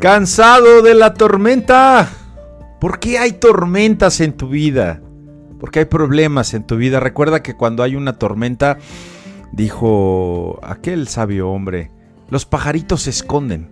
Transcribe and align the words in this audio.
Cansado 0.00 0.82
de 0.82 0.94
la 0.94 1.14
tormenta. 1.14 2.08
¿Por 2.80 3.00
qué 3.00 3.18
hay 3.18 3.32
tormentas 3.32 4.20
en 4.20 4.32
tu 4.32 4.48
vida? 4.48 5.00
Porque 5.58 5.80
hay 5.80 5.84
problemas 5.86 6.54
en 6.54 6.64
tu 6.64 6.76
vida. 6.76 7.00
Recuerda 7.00 7.42
que 7.42 7.56
cuando 7.56 7.82
hay 7.82 7.96
una 7.96 8.18
tormenta, 8.18 8.78
dijo 9.52 10.60
aquel 10.62 11.08
sabio 11.08 11.50
hombre, 11.50 11.90
los 12.30 12.46
pajaritos 12.46 13.02
se 13.02 13.10
esconden. 13.10 13.70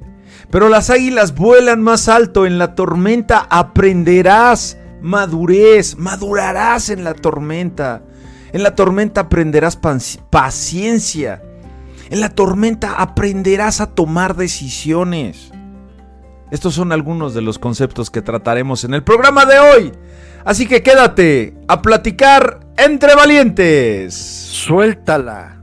Pero 0.50 0.68
las 0.68 0.90
águilas 0.90 1.34
vuelan 1.34 1.82
más 1.82 2.08
alto. 2.08 2.46
En 2.46 2.58
la 2.58 2.74
tormenta 2.74 3.46
aprenderás 3.48 4.78
madurez, 5.02 5.96
madurarás 5.96 6.90
en 6.90 7.04
la 7.04 7.14
tormenta. 7.14 8.02
En 8.52 8.62
la 8.62 8.74
tormenta 8.74 9.22
aprenderás 9.22 9.78
paciencia. 10.30 11.42
En 12.10 12.20
la 12.20 12.30
tormenta 12.30 12.94
aprenderás 12.94 13.80
a 13.80 13.94
tomar 13.94 14.36
decisiones. 14.36 15.52
Estos 16.50 16.74
son 16.74 16.92
algunos 16.92 17.34
de 17.34 17.42
los 17.42 17.58
conceptos 17.58 18.10
que 18.10 18.22
trataremos 18.22 18.84
en 18.84 18.94
el 18.94 19.02
programa 19.02 19.44
de 19.44 19.58
hoy. 19.58 19.92
Así 20.44 20.66
que 20.66 20.82
quédate 20.82 21.54
a 21.66 21.82
platicar 21.82 22.60
entre 22.76 23.14
valientes. 23.16 24.14
Suéltala. 24.14 25.60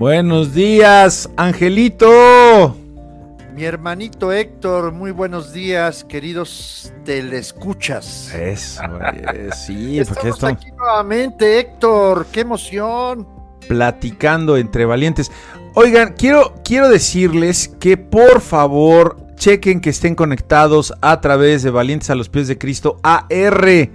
Buenos 0.00 0.54
días, 0.54 1.28
Angelito. 1.36 2.74
Mi 3.54 3.64
hermanito 3.64 4.32
Héctor, 4.32 4.92
muy 4.92 5.10
buenos 5.10 5.52
días, 5.52 6.04
queridos 6.04 6.90
telescuchas. 7.04 8.34
Eso, 8.34 8.80
sí, 9.54 10.00
porque 10.08 10.30
esto... 10.30 10.46
aquí 10.46 10.70
nuevamente, 10.72 11.58
Héctor, 11.58 12.28
qué 12.32 12.40
emoción. 12.40 13.28
Platicando 13.68 14.56
entre 14.56 14.86
valientes. 14.86 15.30
Oigan, 15.74 16.14
quiero, 16.16 16.54
quiero 16.64 16.88
decirles 16.88 17.68
que 17.68 17.98
por 17.98 18.40
favor 18.40 19.18
chequen 19.34 19.82
que 19.82 19.90
estén 19.90 20.14
conectados 20.14 20.94
a 21.02 21.20
través 21.20 21.62
de 21.62 21.68
Valientes 21.68 22.08
a 22.08 22.14
los 22.14 22.30
pies 22.30 22.48
de 22.48 22.56
Cristo 22.56 22.98
AR. 23.02 23.90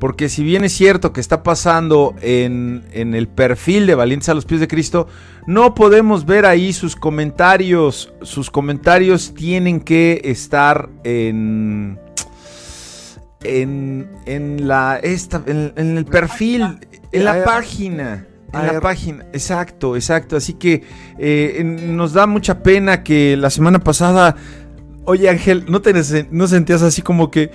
Porque 0.00 0.30
si 0.30 0.42
bien 0.42 0.64
es 0.64 0.72
cierto 0.72 1.12
que 1.12 1.20
está 1.20 1.42
pasando 1.42 2.16
en, 2.22 2.84
el 2.92 3.28
perfil 3.28 3.86
de 3.86 3.94
Valientes 3.94 4.30
a 4.30 4.34
los 4.34 4.46
pies 4.46 4.58
de 4.58 4.66
Cristo, 4.66 5.06
no 5.46 5.74
podemos 5.74 6.24
ver 6.24 6.46
ahí 6.46 6.72
sus 6.72 6.96
comentarios. 6.96 8.10
Sus 8.22 8.50
comentarios 8.50 9.34
tienen 9.34 9.80
que 9.80 10.22
estar 10.24 10.88
en. 11.04 12.00
En, 13.42 14.10
en 14.26 14.66
la 14.66 14.98
esta, 15.02 15.42
en, 15.46 15.98
el 15.98 16.04
perfil, 16.06 16.78
en 17.12 17.24
la 17.24 17.44
página. 17.44 18.26
En 18.52 18.66
la 18.66 18.80
página, 18.80 19.24
exacto, 19.32 19.96
exacto. 19.96 20.36
Así 20.36 20.54
que 20.54 20.82
eh, 21.18 21.62
nos 21.62 22.14
da 22.14 22.26
mucha 22.26 22.62
pena 22.62 23.04
que 23.04 23.36
la 23.36 23.48
semana 23.50 23.78
pasada 23.78 24.34
Oye, 25.06 25.28
Ángel, 25.28 25.64
¿no, 25.68 25.80
te, 25.80 25.92
¿no 26.30 26.46
sentías 26.46 26.82
así 26.82 27.02
como 27.02 27.30
que... 27.30 27.50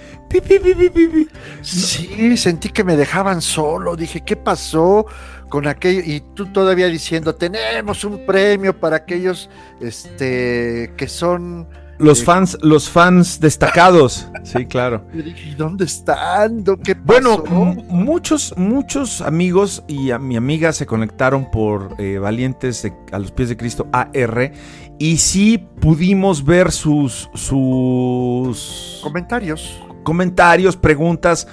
sí, 1.62 2.38
sentí 2.38 2.70
que 2.70 2.84
me 2.84 2.98
dejaban 2.98 3.42
solo. 3.42 3.96
Dije, 3.96 4.22
¿qué 4.22 4.36
pasó 4.36 5.06
con 5.50 5.68
aquello? 5.68 6.02
Y 6.04 6.24
tú 6.34 6.48
todavía 6.48 6.88
diciendo, 6.88 7.36
tenemos 7.36 8.04
un 8.04 8.26
premio 8.26 8.78
para 8.80 8.98
aquellos 8.98 9.50
este, 9.80 10.94
que 10.98 11.08
son... 11.08 11.68
Los 11.98 12.24
eh, 12.24 12.26
fans, 12.26 12.58
los 12.62 12.90
fans 12.90 13.40
destacados. 13.40 14.28
sí, 14.44 14.66
claro. 14.66 15.06
Dije, 15.14 15.56
¿dónde 15.56 15.86
están? 15.86 16.64
¿Qué 16.84 16.96
pasó? 16.96 17.06
Bueno, 17.06 17.44
muchos, 17.88 18.54
muchos 18.58 19.22
amigos 19.22 19.84
y 19.88 20.12
a 20.12 20.20
mi 20.20 20.36
amiga 20.36 20.74
se 20.74 20.86
conectaron 20.86 21.50
por 21.52 21.96
eh, 22.00 22.18
Valientes 22.18 22.92
a 23.12 23.20
los 23.20 23.32
pies 23.32 23.50
de 23.50 23.56
Cristo 23.56 23.88
AR 23.94 24.52
y 24.98 25.18
sí 25.18 25.58
pudimos 25.80 26.44
ver 26.44 26.72
sus, 26.72 27.30
sus 27.34 29.00
comentarios. 29.04 29.82
Comentarios, 30.04 30.78
preguntas. 30.78 31.48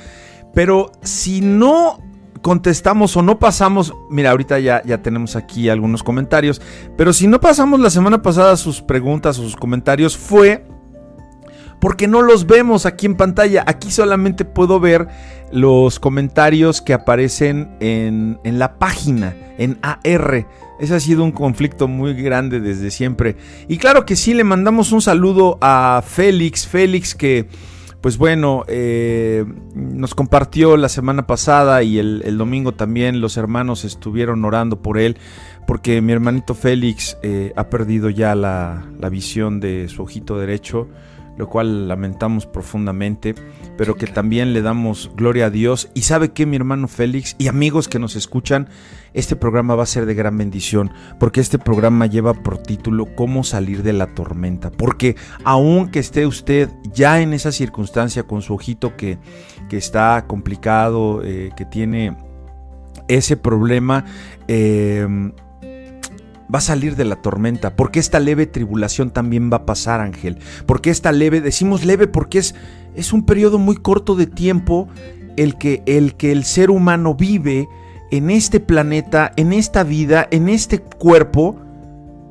Pero 0.54 0.92
si 1.02 1.40
no 1.40 1.98
contestamos 2.42 3.16
o 3.16 3.22
no 3.22 3.38
pasamos, 3.38 3.94
mira, 4.10 4.30
ahorita 4.30 4.58
ya, 4.58 4.82
ya 4.84 5.02
tenemos 5.02 5.36
aquí 5.36 5.68
algunos 5.68 6.02
comentarios, 6.02 6.60
pero 6.96 7.12
si 7.12 7.28
no 7.28 7.40
pasamos 7.40 7.80
la 7.80 7.88
semana 7.88 8.20
pasada 8.20 8.56
sus 8.56 8.82
preguntas 8.82 9.38
o 9.38 9.42
sus 9.42 9.56
comentarios 9.56 10.16
fue 10.16 10.66
porque 11.82 12.06
no 12.06 12.22
los 12.22 12.46
vemos 12.46 12.86
aquí 12.86 13.06
en 13.06 13.16
pantalla. 13.16 13.64
Aquí 13.66 13.90
solamente 13.90 14.44
puedo 14.44 14.78
ver 14.78 15.08
los 15.50 15.98
comentarios 15.98 16.80
que 16.80 16.94
aparecen 16.94 17.76
en, 17.80 18.38
en 18.44 18.60
la 18.60 18.78
página, 18.78 19.34
en 19.58 19.80
AR. 19.82 20.46
Ese 20.82 20.96
ha 20.96 21.00
sido 21.00 21.22
un 21.22 21.30
conflicto 21.30 21.86
muy 21.86 22.12
grande 22.12 22.58
desde 22.58 22.90
siempre. 22.90 23.36
Y 23.68 23.76
claro 23.76 24.04
que 24.04 24.16
sí, 24.16 24.34
le 24.34 24.42
mandamos 24.42 24.90
un 24.90 25.00
saludo 25.00 25.56
a 25.60 26.02
Félix. 26.04 26.66
Félix 26.66 27.14
que, 27.14 27.46
pues 28.00 28.18
bueno, 28.18 28.64
eh, 28.66 29.44
nos 29.76 30.16
compartió 30.16 30.76
la 30.76 30.88
semana 30.88 31.24
pasada 31.24 31.84
y 31.84 32.00
el, 32.00 32.36
domingo 32.36 32.72
también 32.72 33.20
los 33.20 33.36
hermanos 33.36 33.84
estuvieron 33.84 34.44
orando 34.44 34.82
por 34.82 34.98
él. 34.98 35.18
Porque 35.68 36.00
mi 36.00 36.14
hermanito 36.14 36.56
Félix 36.56 37.16
eh, 37.22 37.52
ha 37.54 37.70
perdido 37.70 38.10
ya 38.10 38.34
la, 38.34 38.84
la 38.98 39.08
visión 39.08 39.60
de 39.60 39.88
su 39.88 40.02
ojito 40.02 40.36
derecho 40.36 40.88
lo 41.36 41.48
cual 41.48 41.88
lamentamos 41.88 42.46
profundamente, 42.46 43.34
pero 43.76 43.96
que 43.96 44.06
también 44.06 44.52
le 44.52 44.62
damos 44.62 45.10
gloria 45.16 45.46
a 45.46 45.50
Dios. 45.50 45.90
Y 45.94 46.02
sabe 46.02 46.32
que 46.32 46.46
mi 46.46 46.56
hermano 46.56 46.88
Félix 46.88 47.36
y 47.38 47.48
amigos 47.48 47.88
que 47.88 47.98
nos 47.98 48.16
escuchan, 48.16 48.68
este 49.14 49.36
programa 49.36 49.74
va 49.74 49.82
a 49.82 49.86
ser 49.86 50.06
de 50.06 50.14
gran 50.14 50.36
bendición, 50.38 50.92
porque 51.18 51.40
este 51.40 51.58
programa 51.58 52.06
lleva 52.06 52.34
por 52.34 52.58
título 52.58 53.14
Cómo 53.14 53.44
salir 53.44 53.82
de 53.82 53.92
la 53.92 54.08
tormenta. 54.08 54.70
Porque 54.70 55.16
aunque 55.44 55.98
esté 55.98 56.26
usted 56.26 56.68
ya 56.92 57.20
en 57.20 57.32
esa 57.32 57.52
circunstancia 57.52 58.24
con 58.24 58.42
su 58.42 58.54
ojito 58.54 58.96
que, 58.96 59.18
que 59.68 59.76
está 59.76 60.26
complicado, 60.26 61.22
eh, 61.24 61.50
que 61.56 61.64
tiene 61.64 62.16
ese 63.08 63.36
problema, 63.36 64.04
eh, 64.48 65.06
va 66.52 66.58
a 66.58 66.62
salir 66.62 66.96
de 66.96 67.04
la 67.04 67.16
tormenta, 67.16 67.76
porque 67.76 68.00
esta 68.00 68.20
leve 68.20 68.46
tribulación 68.46 69.10
también 69.10 69.50
va 69.52 69.58
a 69.58 69.66
pasar, 69.66 70.00
Ángel. 70.00 70.38
Porque 70.66 70.90
esta 70.90 71.12
leve, 71.12 71.40
decimos 71.40 71.84
leve 71.84 72.06
porque 72.06 72.38
es, 72.38 72.54
es 72.94 73.12
un 73.12 73.24
periodo 73.24 73.58
muy 73.58 73.76
corto 73.76 74.14
de 74.14 74.26
tiempo 74.26 74.88
el 75.36 75.56
que, 75.56 75.82
el 75.86 76.14
que 76.14 76.32
el 76.32 76.44
ser 76.44 76.70
humano 76.70 77.14
vive 77.14 77.68
en 78.10 78.30
este 78.30 78.60
planeta, 78.60 79.32
en 79.36 79.52
esta 79.52 79.84
vida, 79.84 80.28
en 80.30 80.48
este 80.48 80.78
cuerpo, 80.80 81.56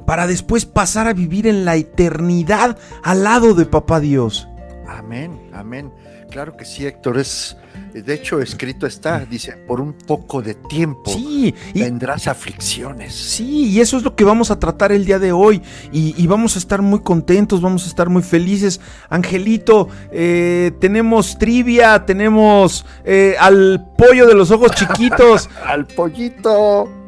para 0.06 0.28
después 0.28 0.66
pasar 0.66 1.08
a 1.08 1.14
vivir 1.14 1.48
en 1.48 1.66
la 1.66 1.76
eternidad 1.76 2.78
al 3.03 3.24
lado 3.24 3.56
de 3.56 3.66
Papá 3.66 4.00
Dios. 4.00 4.48
Amén, 4.88 5.40
amén. 5.53 5.92
Claro 6.31 6.56
que 6.56 6.64
sí, 6.64 6.88
Héctor, 6.88 7.19
es, 7.19 7.58
de 7.94 8.14
hecho, 8.14 8.40
escrito 8.40 8.88
está, 8.88 9.19
dice, 9.25 9.58
por 9.68 9.81
un 9.81 9.92
poco 9.92 10.42
de 10.42 10.53
tiempo 10.56 11.12
sí, 11.12 11.53
tendrás 11.74 12.25
aflicciones. 12.25 13.14
Sí, 13.14 13.69
y 13.69 13.81
eso 13.81 13.97
es 13.97 14.03
lo 14.03 14.16
que 14.16 14.24
vamos 14.24 14.50
a 14.50 14.58
tratar 14.58 14.94
el 14.94 15.03
día 15.03 15.20
de 15.20 15.34
hoy. 15.34 15.62
Y, 15.91 16.25
vamos 16.28 16.56
a 16.56 16.59
estar 16.59 16.81
muy 16.81 17.02
contentos, 17.02 17.62
vamos 17.62 17.84
a 17.84 17.88
estar 17.88 18.08
muy 18.08 18.24
felices. 18.24 18.80
Angelito, 19.09 19.90
eh, 20.09 20.72
tenemos 20.80 21.38
trivia, 21.38 22.06
tenemos 22.06 22.86
eh, 23.03 23.36
al 23.38 23.86
pollo 23.97 24.25
de 24.25 24.34
los 24.34 24.52
ojos 24.52 24.72
chiquitos. 24.72 25.50
al 25.66 25.85
pollito. 25.85 26.90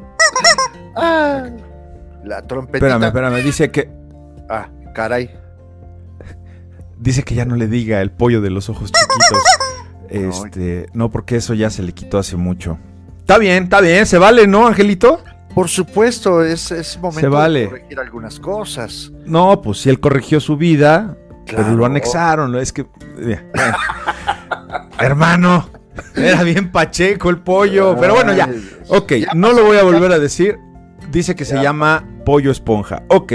Ah, 0.96 1.50
la 2.24 2.44
trompetita. 2.44 2.86
Espérame, 2.86 3.06
espérame, 3.06 3.44
dice 3.44 3.72
que... 3.72 3.90
Ah, 4.48 4.70
caray. 4.94 5.43
Dice 7.04 7.24
que 7.24 7.36
ya 7.36 7.44
no 7.44 7.58
le 7.58 7.68
diga 7.68 8.02
el 8.02 8.12
pollo 8.12 8.40
de 8.40 8.50
los 8.50 8.70
ojos 8.70 8.92
chiquitos. 8.92 9.44
Este, 10.10 10.90
no, 10.94 11.10
porque 11.10 11.38
eso 11.38 11.56
ya 11.56 11.72
se 11.72 11.82
le 11.82 11.92
quitó 11.92 12.20
hace 12.20 12.36
mucho. 12.36 12.78
Está 13.18 13.40
bien, 13.40 13.64
está 13.64 13.82
bien, 13.82 14.06
se 14.06 14.20
vale, 14.20 14.46
¿no, 14.46 14.68
Angelito? 14.68 15.24
Por 15.56 15.70
supuesto, 15.70 16.44
es, 16.44 16.70
es 16.70 17.00
momento 17.00 17.32
de 17.50 17.66
corregir 17.66 18.00
algunas 18.00 18.40
cosas. 18.40 19.12
No, 19.26 19.60
pues 19.64 19.80
si 19.80 19.90
él 19.90 20.00
corrigió 20.00 20.40
su 20.40 20.56
vida, 20.56 21.18
pero 21.48 21.74
lo 21.74 21.84
anexaron, 21.84 22.56
es 22.58 22.72
que... 22.72 22.86
Hermano, 25.00 25.68
era 26.16 26.44
bien 26.44 26.72
pacheco 26.72 27.32
el 27.32 27.40
pollo, 27.40 27.98
pero 28.00 28.14
bueno, 28.14 28.36
ya. 28.36 28.48
Ok, 28.90 29.14
no 29.34 29.52
lo 29.52 29.66
voy 29.66 29.78
a 29.78 29.84
volver 29.84 30.12
a 30.12 30.20
decir. 30.20 30.60
Dice 31.14 31.36
que 31.36 31.46
se 31.46 31.62
llama 31.62 32.06
pollo 32.26 32.50
esponja. 32.50 33.04
ok, 33.08 33.34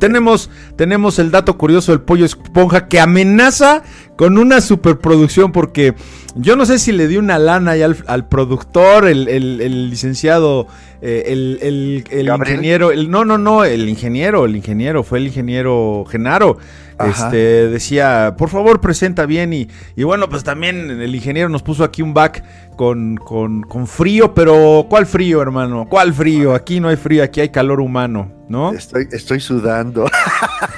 Tenemos, 0.00 0.50
tenemos 0.76 1.20
el 1.20 1.30
dato 1.30 1.56
curioso 1.56 1.92
del 1.92 2.00
pollo 2.00 2.24
esponja 2.24 2.88
que 2.88 2.98
amenaza 2.98 3.84
con 4.16 4.38
una 4.38 4.60
superproducción 4.60 5.52
porque 5.52 5.94
Yo 6.34 6.56
no 6.56 6.64
sé 6.64 6.78
si 6.78 6.92
le 6.92 7.08
di 7.08 7.16
una 7.16 7.38
lana 7.38 7.72
al, 7.72 7.96
al 8.06 8.26
productor, 8.26 9.06
el, 9.06 9.28
el, 9.28 9.90
licenciado, 9.90 10.66
eh, 11.02 11.24
el, 11.26 12.04
el 12.10 12.28
ingeniero, 12.28 12.90
el, 12.90 13.10
no, 13.10 13.24
no, 13.24 13.36
no, 13.36 13.64
el 13.64 13.88
ingeniero, 13.88 14.46
el 14.46 14.56
ingeniero, 14.56 15.02
fue 15.02 15.18
el 15.18 15.26
ingeniero 15.26 16.04
Genaro. 16.08 16.58
Este, 16.98 17.68
decía, 17.68 18.34
por 18.38 18.48
favor, 18.48 18.80
presenta 18.80 19.26
bien. 19.26 19.52
Y, 19.52 19.68
y, 19.96 20.04
bueno, 20.04 20.28
pues 20.28 20.44
también 20.44 20.90
el 20.90 21.14
ingeniero 21.14 21.48
nos 21.48 21.62
puso 21.62 21.84
aquí 21.84 22.00
un 22.00 22.14
back 22.14 22.44
con, 22.76 23.16
con, 23.16 23.62
con, 23.62 23.86
frío, 23.86 24.34
pero 24.34 24.86
¿cuál 24.88 25.06
frío, 25.06 25.42
hermano? 25.42 25.86
¿Cuál 25.88 26.14
frío? 26.14 26.54
Aquí 26.54 26.80
no 26.80 26.88
hay 26.88 26.96
frío, 26.96 27.22
aquí 27.24 27.40
hay 27.40 27.48
calor 27.48 27.80
humano, 27.80 28.30
¿no? 28.48 28.72
Estoy, 28.72 29.08
estoy 29.10 29.40
sudando. 29.40 30.08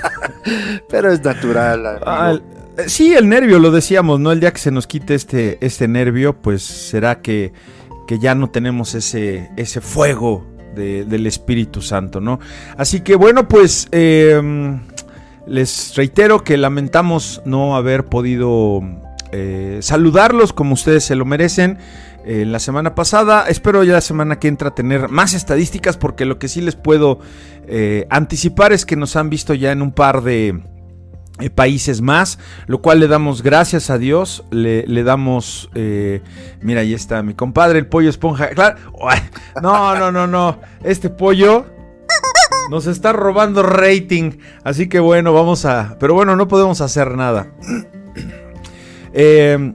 pero 0.89 1.12
es 1.12 1.23
natural. 1.23 2.43
Sí, 2.87 3.15
el 3.15 3.29
nervio, 3.29 3.59
lo 3.59 3.71
decíamos, 3.71 4.21
¿no? 4.21 4.32
El 4.32 4.41
día 4.41 4.53
que 4.53 4.59
se 4.59 4.71
nos 4.71 4.87
quite 4.87 5.15
este, 5.15 5.59
este 5.61 5.88
nervio, 5.88 6.41
pues 6.41 6.62
será 6.62 7.21
que, 7.21 7.53
que 8.06 8.19
ya 8.19 8.35
no 8.35 8.50
tenemos 8.50 8.94
ese, 8.94 9.50
ese 9.56 9.81
fuego 9.81 10.47
del 10.75 11.26
Espíritu 11.29 11.81
Santo, 11.82 12.21
¿no? 12.21 12.41
Así 12.76 13.00
que 13.00 13.15
bueno, 13.15 13.47
pues 13.47 13.87
em, 13.93 14.81
les 15.47 15.94
reitero 15.94 16.43
que 16.43 16.56
lamentamos 16.56 17.43
no 17.44 17.76
haber 17.76 18.06
podido 18.06 18.81
eh, 19.31 19.79
saludarlos 19.82 20.53
como 20.53 20.75
ustedes 20.75 21.05
se 21.05 21.15
lo 21.15 21.25
merecen. 21.25 21.79
Eh, 22.27 22.44
la 22.47 22.59
semana 22.59 22.94
pasada. 22.94 23.44
Espero 23.49 23.85
ya 23.85 23.93
la 23.93 24.00
semana 24.00 24.41
que 24.41 24.49
entra 24.49 24.75
tener 24.75 25.11
más 25.11 25.35
estadísticas 25.35 25.97
porque 25.97 26.25
lo 26.25 26.38
que 26.38 26.49
sí 26.49 26.61
les 26.61 26.75
puedo 26.75 27.20
anticipar 28.09 28.73
es 28.73 28.85
que 28.85 28.97
nos 28.97 29.15
han 29.17 29.31
visto 29.31 29.55
ya 29.55 29.73
en 29.73 29.81
un 29.81 29.93
par 29.93 30.23
de, 30.23 30.61
eh, 31.40 31.50
países 31.50 32.00
más, 32.00 32.38
lo 32.66 32.81
cual 32.81 33.00
le 33.00 33.08
damos 33.08 33.42
gracias 33.42 33.90
a 33.90 33.98
Dios, 33.98 34.44
le, 34.50 35.02
damos, 35.02 35.69
eh, 35.75 36.22
mira, 36.60 36.82
ahí 36.82 36.94
está 36.94 37.22
mi 37.22 37.34
compadre, 37.34 37.81
el 37.81 37.86
pollo 37.86 38.08
esponja, 38.08 38.50
claro, 38.50 38.78
no, 39.60 39.96
no, 39.96 40.12
no, 40.12 40.26
no, 40.26 40.60
este 40.84 41.10
pollo 41.10 41.66
nos 42.70 42.86
está 42.86 43.12
robando 43.12 43.62
rating, 43.62 44.38
así 44.62 44.88
que 44.88 45.00
bueno, 45.00 45.32
vamos 45.32 45.64
a, 45.64 45.96
pero 45.98 46.14
bueno, 46.14 46.36
no 46.36 46.46
podemos 46.48 46.81
hacer 46.81 47.16
nada. 47.16 47.48
Eh, 49.16 49.72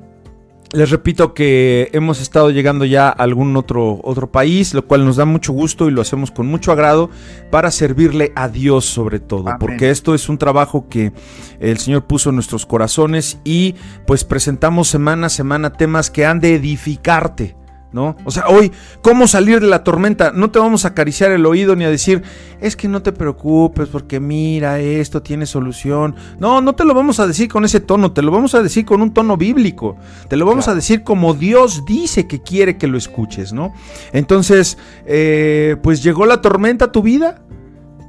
les 0.71 0.89
repito 0.89 1.33
que 1.33 1.89
hemos 1.93 2.21
estado 2.21 2.51
llegando 2.51 2.85
ya 2.85 3.07
a 3.07 3.11
algún 3.11 3.55
otro, 3.57 3.99
otro 4.03 4.31
país, 4.31 4.73
lo 4.73 4.85
cual 4.85 5.05
nos 5.05 5.15
da 5.15 5.25
mucho 5.25 5.51
gusto 5.53 5.87
y 5.87 5.91
lo 5.91 6.01
hacemos 6.01 6.31
con 6.31 6.47
mucho 6.47 6.71
agrado 6.71 7.09
para 7.49 7.71
servirle 7.71 8.31
a 8.35 8.49
Dios 8.49 8.85
sobre 8.85 9.19
todo, 9.19 9.45
porque 9.59 9.89
esto 9.89 10.13
es 10.13 10.29
un 10.29 10.37
trabajo 10.37 10.87
que 10.87 11.11
el 11.59 11.77
Señor 11.79 12.05
puso 12.05 12.29
en 12.29 12.35
nuestros 12.35 12.65
corazones 12.65 13.39
y 13.43 13.75
pues 14.05 14.23
presentamos 14.23 14.87
semana 14.87 15.27
a 15.27 15.29
semana 15.29 15.73
temas 15.73 16.11
que 16.11 16.25
han 16.25 16.39
de 16.39 16.55
edificarte, 16.55 17.55
¿no? 17.91 18.15
O 18.25 18.31
sea, 18.31 18.47
hoy, 18.47 18.71
¿cómo 19.01 19.27
salir 19.27 19.59
de 19.59 19.67
la 19.67 19.83
tormenta? 19.83 20.31
No 20.33 20.51
te 20.51 20.59
vamos 20.59 20.85
a 20.85 20.89
acariciar 20.89 21.31
el 21.31 21.45
oído 21.45 21.75
ni 21.75 21.85
a 21.85 21.89
decir, 21.89 22.23
es 22.61 22.75
que 22.75 22.87
no 22.87 23.01
te 23.01 23.11
preocupes 23.11 23.89
porque 23.89 24.19
mira, 24.19 24.79
esto 24.79 25.21
tiene 25.21 25.45
solución. 25.45 26.15
No, 26.39 26.61
no 26.61 26.75
te 26.75 26.85
lo 26.85 26.93
vamos 26.93 27.19
a 27.19 27.27
decir 27.27 27.49
con 27.49 27.65
ese 27.65 27.79
tono, 27.79 28.11
te 28.11 28.21
lo 28.21 28.31
vamos 28.31 28.53
a 28.55 28.61
decir 28.61 28.85
con 28.85 29.01
un 29.01 29.13
tono 29.13 29.37
bíblico. 29.37 29.97
Te 30.27 30.37
lo 30.37 30.45
vamos 30.45 30.67
a 30.67 30.75
decir 30.75 31.03
como 31.03 31.33
Dios 31.33 31.85
dice 31.85 32.27
que 32.27 32.41
quiere 32.41 32.77
que 32.77 32.87
lo 32.87 32.97
escuches, 32.97 33.53
¿no? 33.53 33.73
Entonces, 34.13 34.77
eh, 35.05 35.77
pues 35.81 36.03
llegó 36.03 36.25
la 36.25 36.41
tormenta 36.41 36.85
a 36.85 36.91
tu 36.91 37.01
vida. 37.01 37.41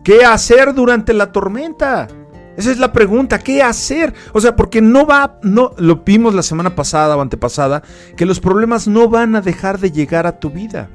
¿Qué 0.05 0.25
hacer 0.25 0.75
durante 0.75 1.13
la 1.13 1.31
tormenta? 1.31 2.09
Esa 2.57 2.71
es 2.71 2.79
la 2.79 2.93
pregunta, 2.93 3.39
¿qué 3.39 3.63
hacer? 3.63 4.13
O 4.33 4.41
sea, 4.41 4.57
porque 4.57 4.83
no 4.83 5.07
va, 5.07 5.39
no, 5.43 5.73
lo 5.79 5.97
vimos 5.97 6.35
la 6.35 6.43
semana 6.43 6.75
pasada 6.75 7.17
o 7.17 7.21
antepasada, 7.21 7.83
que 8.17 8.27
los 8.27 8.41
problemas 8.41 8.89
no 8.89 9.09
van 9.09 9.37
a 9.37 9.41
dejar 9.41 9.79
de 9.79 9.93
llegar 9.93 10.27
a 10.27 10.39
tu 10.39 10.51
vida. 10.51 10.91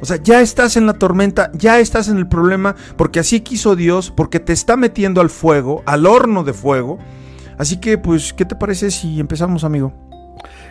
O 0.00 0.06
sea, 0.06 0.16
ya 0.16 0.40
estás 0.40 0.76
en 0.76 0.86
la 0.86 0.94
tormenta, 0.94 1.50
ya 1.52 1.78
estás 1.78 2.08
en 2.08 2.16
el 2.16 2.26
problema, 2.26 2.74
porque 2.96 3.20
así 3.20 3.40
quiso 3.40 3.76
Dios, 3.76 4.10
porque 4.10 4.40
te 4.40 4.52
está 4.52 4.76
metiendo 4.76 5.20
al 5.20 5.28
fuego, 5.28 5.82
al 5.84 6.06
horno 6.06 6.42
de 6.42 6.54
fuego. 6.54 6.98
Así 7.58 7.78
que, 7.78 7.98
pues, 7.98 8.32
¿qué 8.32 8.46
te 8.46 8.56
parece 8.56 8.90
si 8.90 9.20
empezamos, 9.20 9.64
amigo? 9.64 9.92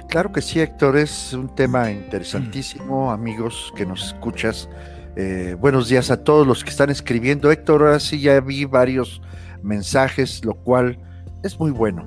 Claro 0.10 0.32
que 0.32 0.42
sí, 0.42 0.60
Héctor, 0.60 0.98
es 0.98 1.34
un 1.34 1.54
tema 1.54 1.92
interesantísimo, 1.92 3.12
amigos 3.12 3.72
que 3.76 3.86
nos 3.86 4.08
escuchas. 4.08 4.68
Eh, 5.16 5.56
buenos 5.60 5.88
días 5.88 6.10
a 6.10 6.24
todos 6.24 6.48
los 6.48 6.64
que 6.64 6.72
están 6.72 6.90
escribiendo. 6.90 7.52
Héctor, 7.52 7.84
ahora 7.84 8.00
sí 8.00 8.20
ya 8.20 8.40
vi 8.40 8.66
varios 8.66 9.22
mensajes, 9.64 10.44
lo 10.44 10.54
cual 10.56 11.00
es 11.44 11.60
muy 11.60 11.72
bueno. 11.72 12.06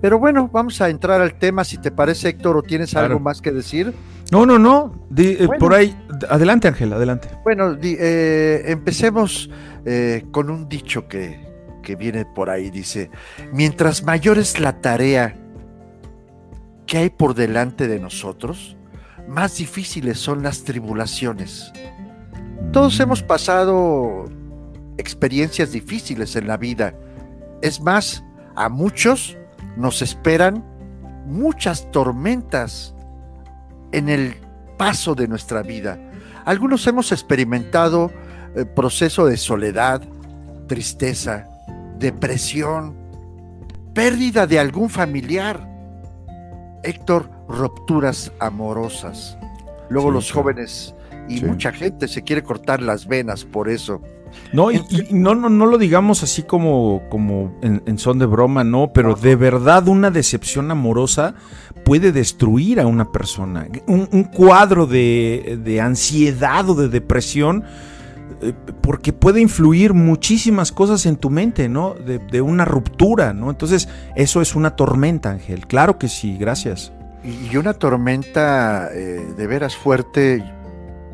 Pero 0.00 0.18
bueno, 0.18 0.50
vamos 0.52 0.80
a 0.80 0.90
entrar 0.90 1.20
al 1.20 1.38
tema, 1.38 1.64
si 1.64 1.78
te 1.78 1.90
parece, 1.90 2.28
Héctor, 2.28 2.56
o 2.58 2.62
tienes 2.62 2.94
algo 2.94 3.18
más 3.20 3.40
que 3.40 3.52
decir. 3.52 3.94
No, 4.30 4.44
no, 4.44 4.58
no, 4.58 5.06
eh, 5.16 5.48
por 5.58 5.72
ahí, 5.74 5.96
adelante 6.28 6.68
Ángel, 6.68 6.92
adelante. 6.92 7.28
Bueno, 7.42 7.76
eh, 7.82 8.64
empecemos 8.66 9.50
eh, 9.84 10.26
con 10.30 10.50
un 10.50 10.68
dicho 10.68 11.08
que, 11.08 11.48
que 11.82 11.96
viene 11.96 12.26
por 12.26 12.50
ahí, 12.50 12.70
dice, 12.70 13.10
mientras 13.52 14.02
mayor 14.02 14.38
es 14.38 14.60
la 14.60 14.80
tarea 14.80 15.36
que 16.86 16.98
hay 16.98 17.10
por 17.10 17.34
delante 17.34 17.88
de 17.88 17.98
nosotros, 17.98 18.76
más 19.28 19.56
difíciles 19.56 20.18
son 20.18 20.42
las 20.42 20.64
tribulaciones. 20.64 21.72
Todos 22.72 22.98
hemos 23.00 23.22
pasado 23.22 24.26
experiencias 24.98 25.72
difíciles 25.72 26.36
en 26.36 26.46
la 26.46 26.56
vida. 26.56 26.94
Es 27.62 27.80
más, 27.80 28.24
a 28.54 28.68
muchos 28.68 29.36
nos 29.76 30.02
esperan 30.02 30.64
muchas 31.26 31.90
tormentas 31.90 32.94
en 33.92 34.08
el 34.08 34.36
paso 34.76 35.14
de 35.14 35.28
nuestra 35.28 35.62
vida. 35.62 35.98
Algunos 36.44 36.86
hemos 36.86 37.12
experimentado 37.12 38.10
el 38.54 38.62
eh, 38.62 38.66
proceso 38.66 39.26
de 39.26 39.36
soledad, 39.36 40.02
tristeza, 40.66 41.48
depresión, 41.98 42.94
pérdida 43.94 44.46
de 44.46 44.58
algún 44.58 44.90
familiar. 44.90 45.68
Héctor, 46.82 47.30
rupturas 47.48 48.30
amorosas. 48.40 49.38
Luego 49.88 50.10
los 50.10 50.30
jóvenes 50.30 50.94
y 51.28 51.40
mucha 51.40 51.72
gente 51.72 52.08
se 52.08 52.22
quiere 52.22 52.42
cortar 52.42 52.82
las 52.82 53.06
venas 53.06 53.44
por 53.44 53.68
eso. 53.68 54.02
No, 54.52 54.70
y, 54.70 54.84
no, 55.10 55.34
no, 55.34 55.48
no 55.48 55.66
lo 55.66 55.78
digamos 55.78 56.22
así 56.22 56.44
como, 56.44 57.02
como 57.08 57.52
en, 57.60 57.98
son 57.98 58.20
de 58.20 58.26
broma, 58.26 58.62
no, 58.62 58.92
pero 58.92 59.16
de 59.16 59.34
verdad 59.34 59.88
una 59.88 60.12
decepción 60.12 60.70
amorosa 60.70 61.34
puede 61.84 62.12
destruir 62.12 62.80
a 62.80 62.86
una 62.86 63.10
persona. 63.10 63.66
Un, 63.86 64.24
cuadro 64.24 64.86
de, 64.86 65.80
ansiedad 65.82 66.68
o 66.70 66.74
de 66.74 66.88
depresión, 66.88 67.64
eh, 68.40 68.52
porque 68.80 69.12
puede 69.12 69.40
influir 69.40 69.92
muchísimas 69.92 70.70
cosas 70.70 71.04
en 71.06 71.16
tu 71.16 71.30
mente, 71.30 71.68
¿no? 71.68 71.94
De, 71.94 72.40
una 72.40 72.64
ruptura, 72.64 73.32
¿no? 73.32 73.50
Entonces, 73.50 73.88
eso 74.14 74.40
es 74.40 74.54
una 74.54 74.76
tormenta, 74.76 75.30
Ángel. 75.30 75.66
Claro 75.66 75.98
que 75.98 76.08
sí, 76.08 76.36
gracias. 76.38 76.92
Y 77.24 77.56
una 77.56 77.74
tormenta 77.74 78.88
eh, 78.92 79.26
de 79.36 79.46
veras 79.46 79.74
fuerte, 79.74 80.44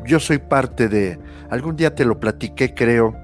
yo 0.05 0.19
soy 0.19 0.37
parte 0.37 0.89
de 0.89 1.19
Algún 1.51 1.75
día 1.75 1.93
te 1.93 2.05
lo 2.05 2.19
platiqué, 2.19 2.73
creo, 2.73 3.15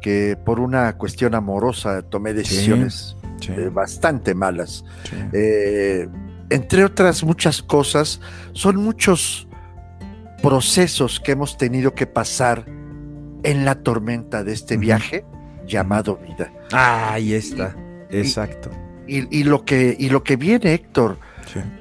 que 0.00 0.38
por 0.42 0.60
una 0.60 0.96
cuestión 0.96 1.34
amorosa 1.34 2.02
tomé 2.02 2.32
decisiones 2.32 3.16
eh, 3.48 3.68
bastante 3.72 4.34
malas. 4.34 4.84
Eh, 5.32 6.08
entre 6.50 6.84
otras 6.84 7.24
muchas 7.24 7.62
cosas, 7.62 8.20
son 8.52 8.76
muchos 8.76 9.48
procesos 10.42 11.20
que 11.20 11.32
hemos 11.32 11.56
tenido 11.56 11.94
que 11.94 12.06
pasar 12.06 12.64
en 13.42 13.64
la 13.64 13.74
tormenta 13.76 14.44
de 14.44 14.52
este 14.52 14.76
viaje 14.76 15.24
llamado 15.66 16.16
vida. 16.16 16.52
Ah, 16.72 17.14
ahí 17.14 17.34
está, 17.34 17.74
exacto. 18.10 18.70
Y, 19.06 19.44
lo 19.44 19.64
que, 19.64 19.96
y 19.98 20.08
lo 20.08 20.22
que 20.22 20.36
viene, 20.36 20.74
Héctor, 20.74 21.18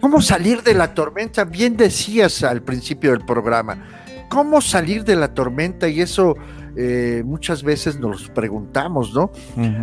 ¿cómo 0.01 0.21
salir 0.21 0.63
de 0.63 0.73
la 0.73 0.93
tormenta? 0.93 1.45
Bien 1.45 1.77
decías 1.77 2.43
al 2.43 2.61
principio 2.61 3.11
del 3.11 3.25
programa, 3.25 3.77
cómo 4.33 4.61
salir 4.61 5.03
de 5.03 5.15
la 5.15 5.31
tormenta 5.35 5.87
y 5.87 6.01
eso 6.01 6.35
eh, 6.75 7.21
muchas 7.23 7.61
veces 7.61 7.99
nos 7.99 8.29
preguntamos, 8.29 9.13
¿no? 9.13 9.29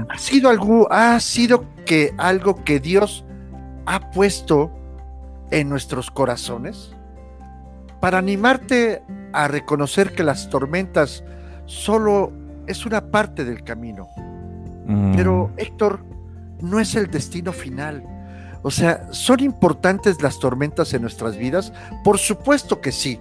¿Ha 0.09 0.19
sido 0.19 0.51
algo, 0.51 0.91
ha 0.91 1.21
sido 1.21 1.65
que 1.87 2.13
algo 2.19 2.65
que 2.65 2.81
Dios 2.81 3.25
ha 3.87 4.11
puesto 4.11 4.73
en 5.53 5.69
nuestros 5.69 6.11
corazones 6.11 6.97
para 8.01 8.19
animarte 8.19 9.05
a 9.33 9.47
reconocer 9.47 10.15
que 10.15 10.25
las 10.25 10.51
tormentas 10.51 11.23
solo 11.67 12.33
es 12.67 12.85
una 12.87 13.09
parte 13.13 13.45
del 13.45 13.63
camino. 13.63 14.09
Mm. 14.87 15.15
Pero 15.15 15.53
Héctor, 15.59 16.05
no 16.61 16.81
es 16.81 16.97
el 16.97 17.09
destino 17.09 17.53
final. 17.53 18.03
O 18.63 18.71
sea, 18.73 19.13
¿son 19.13 19.39
importantes 19.39 20.21
las 20.21 20.41
tormentas 20.41 20.93
en 20.93 21.03
nuestras 21.03 21.37
vidas? 21.37 21.73
Por 22.03 22.19
supuesto 22.19 22.81
que 22.81 22.91
sí. 22.91 23.21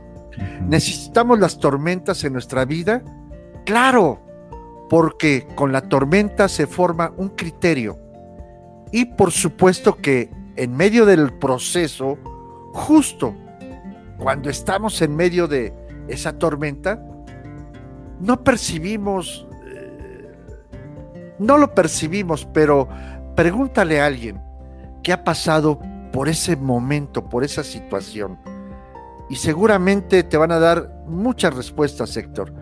¿Necesitamos 0.67 1.39
las 1.39 1.59
tormentas 1.59 2.23
en 2.23 2.33
nuestra 2.33 2.65
vida? 2.65 3.03
Claro, 3.65 4.21
porque 4.89 5.47
con 5.55 5.71
la 5.71 5.81
tormenta 5.81 6.47
se 6.47 6.67
forma 6.67 7.13
un 7.17 7.29
criterio. 7.29 7.97
Y 8.91 9.05
por 9.05 9.31
supuesto 9.31 9.97
que 9.97 10.29
en 10.55 10.75
medio 10.75 11.05
del 11.05 11.33
proceso 11.33 12.17
justo 12.73 13.35
cuando 14.19 14.49
estamos 14.49 15.01
en 15.01 15.15
medio 15.15 15.47
de 15.47 15.73
esa 16.07 16.37
tormenta, 16.37 17.01
no 18.19 18.43
percibimos, 18.43 19.47
eh, 19.65 20.35
no 21.39 21.57
lo 21.57 21.73
percibimos, 21.73 22.45
pero 22.53 22.89
pregúntale 23.35 24.01
a 24.01 24.05
alguien 24.05 24.41
que 25.03 25.13
ha 25.13 25.23
pasado 25.23 25.79
por 26.11 26.27
ese 26.27 26.57
momento, 26.57 27.29
por 27.29 27.45
esa 27.45 27.63
situación. 27.63 28.37
Y 29.29 29.35
seguramente 29.35 30.23
te 30.23 30.37
van 30.37 30.51
a 30.51 30.59
dar 30.59 30.91
muchas 31.07 31.55
respuestas, 31.55 32.15
Héctor. 32.17 32.53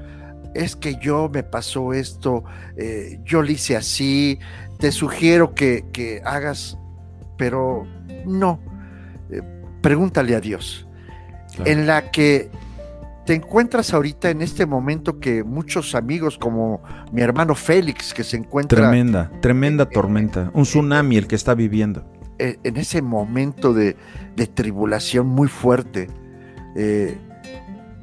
Es 0.54 0.76
que 0.76 0.96
yo 1.02 1.30
me 1.32 1.44
pasó 1.44 1.94
esto, 1.94 2.44
eh, 2.78 3.20
yo 3.24 3.42
lo 3.42 3.52
hice 3.52 3.76
así, 3.76 4.40
te 4.80 4.92
sugiero 4.92 5.54
que, 5.54 6.22
hagas, 6.26 6.78
pero 7.38 7.86
no. 8.26 8.60
Eh, 9.32 9.42
pregúntale 9.82 10.36
a 10.36 10.40
Dios. 10.40 10.88
En 11.66 11.88
la 11.88 12.12
que 12.12 12.52
te 13.28 13.34
encuentras 13.34 13.94
ahorita 13.94 14.30
en 14.30 14.42
este 14.42 14.66
momento 14.66 15.20
que 15.20 15.44
muchos 15.44 15.96
amigos 15.96 16.38
como 16.38 16.82
mi 17.12 17.22
hermano 17.22 17.56
Félix 17.56 18.14
que 18.14 18.24
se 18.24 18.38
encuentra... 18.38 18.78
Tremenda, 18.78 19.30
tremenda 19.42 19.86
tormenta, 19.86 20.50
un 20.54 20.64
tsunami 20.64 21.18
el 21.18 21.28
que 21.28 21.36
está 21.36 21.54
viviendo. 21.54 22.06
En 22.40 22.78
ese 22.78 23.02
momento 23.02 23.74
de, 23.74 23.98
tribulación 24.54 25.28
muy 25.28 25.50
fuerte. 25.50 26.08
Eh, 26.78 27.18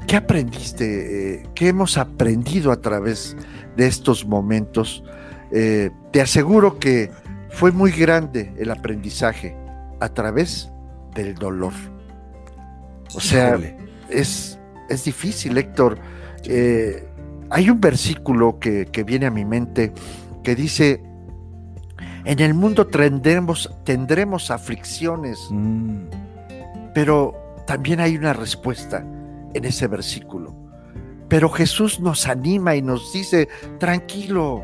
¿Qué 0.07 0.17
aprendiste? 0.17 1.37
Eh, 1.37 1.47
¿Qué 1.55 1.69
hemos 1.69 1.97
aprendido 1.97 2.71
a 2.71 2.81
través 2.81 3.37
de 3.77 3.87
estos 3.87 4.27
momentos? 4.27 5.03
Eh, 5.51 5.91
te 6.13 6.21
aseguro 6.21 6.79
que 6.79 7.11
fue 7.51 7.73
muy 7.73 7.93
grande 7.93 8.53
el 8.59 8.71
aprendizaje 8.71 9.57
a 10.01 10.11
través 10.11 10.71
del 11.15 11.35
dolor. 11.37 11.73
O 13.15 13.21
sea, 13.21 13.59
es 14.11 14.59
es 14.89 15.05
difícil, 15.05 15.57
Héctor. 15.57 15.99
Eh, 16.45 17.09
hay 17.51 17.71
un 17.71 17.81
versículo 17.81 18.59
que, 18.59 18.87
viene 19.07 19.27
a 19.27 19.31
mi 19.31 19.45
mente 19.45 19.93
que 20.43 20.55
dice, 20.55 21.03
en 22.25 22.41
el 22.41 22.55
mundo 22.55 22.87
tendremos, 22.87 23.71
tendremos 23.85 24.51
aflicciones, 24.51 25.39
mm. 25.51 26.07
pero 26.95 27.35
también 27.67 28.01
hay 28.01 28.17
una 28.17 28.33
respuesta 28.33 29.05
en 29.55 29.65
ese 29.65 29.87
versículo. 29.87 30.55
Pero 31.29 31.49
Jesús 31.49 32.01
nos 32.01 32.27
anima 32.27 32.77
y 32.77 32.83
nos 32.83 33.13
dice, 33.13 33.49
tranquilo, 33.79 34.63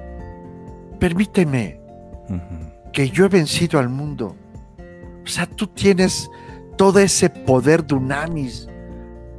permíteme 0.99 1.80
que 2.92 3.09
yo 3.11 3.25
he 3.25 3.28
vencido 3.28 3.78
al 3.78 3.88
mundo. 3.88 4.37
O 5.25 5.26
sea, 5.26 5.47
tú 5.47 5.66
tienes 5.69 6.30
todo 6.76 6.99
ese 6.99 7.30
poder 7.30 7.87
dunamis 7.87 8.69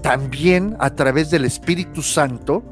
también 0.01 0.75
a 0.80 0.94
través 0.96 1.30
del 1.30 1.46
Espíritu 1.46 2.01
Santo 2.01 2.63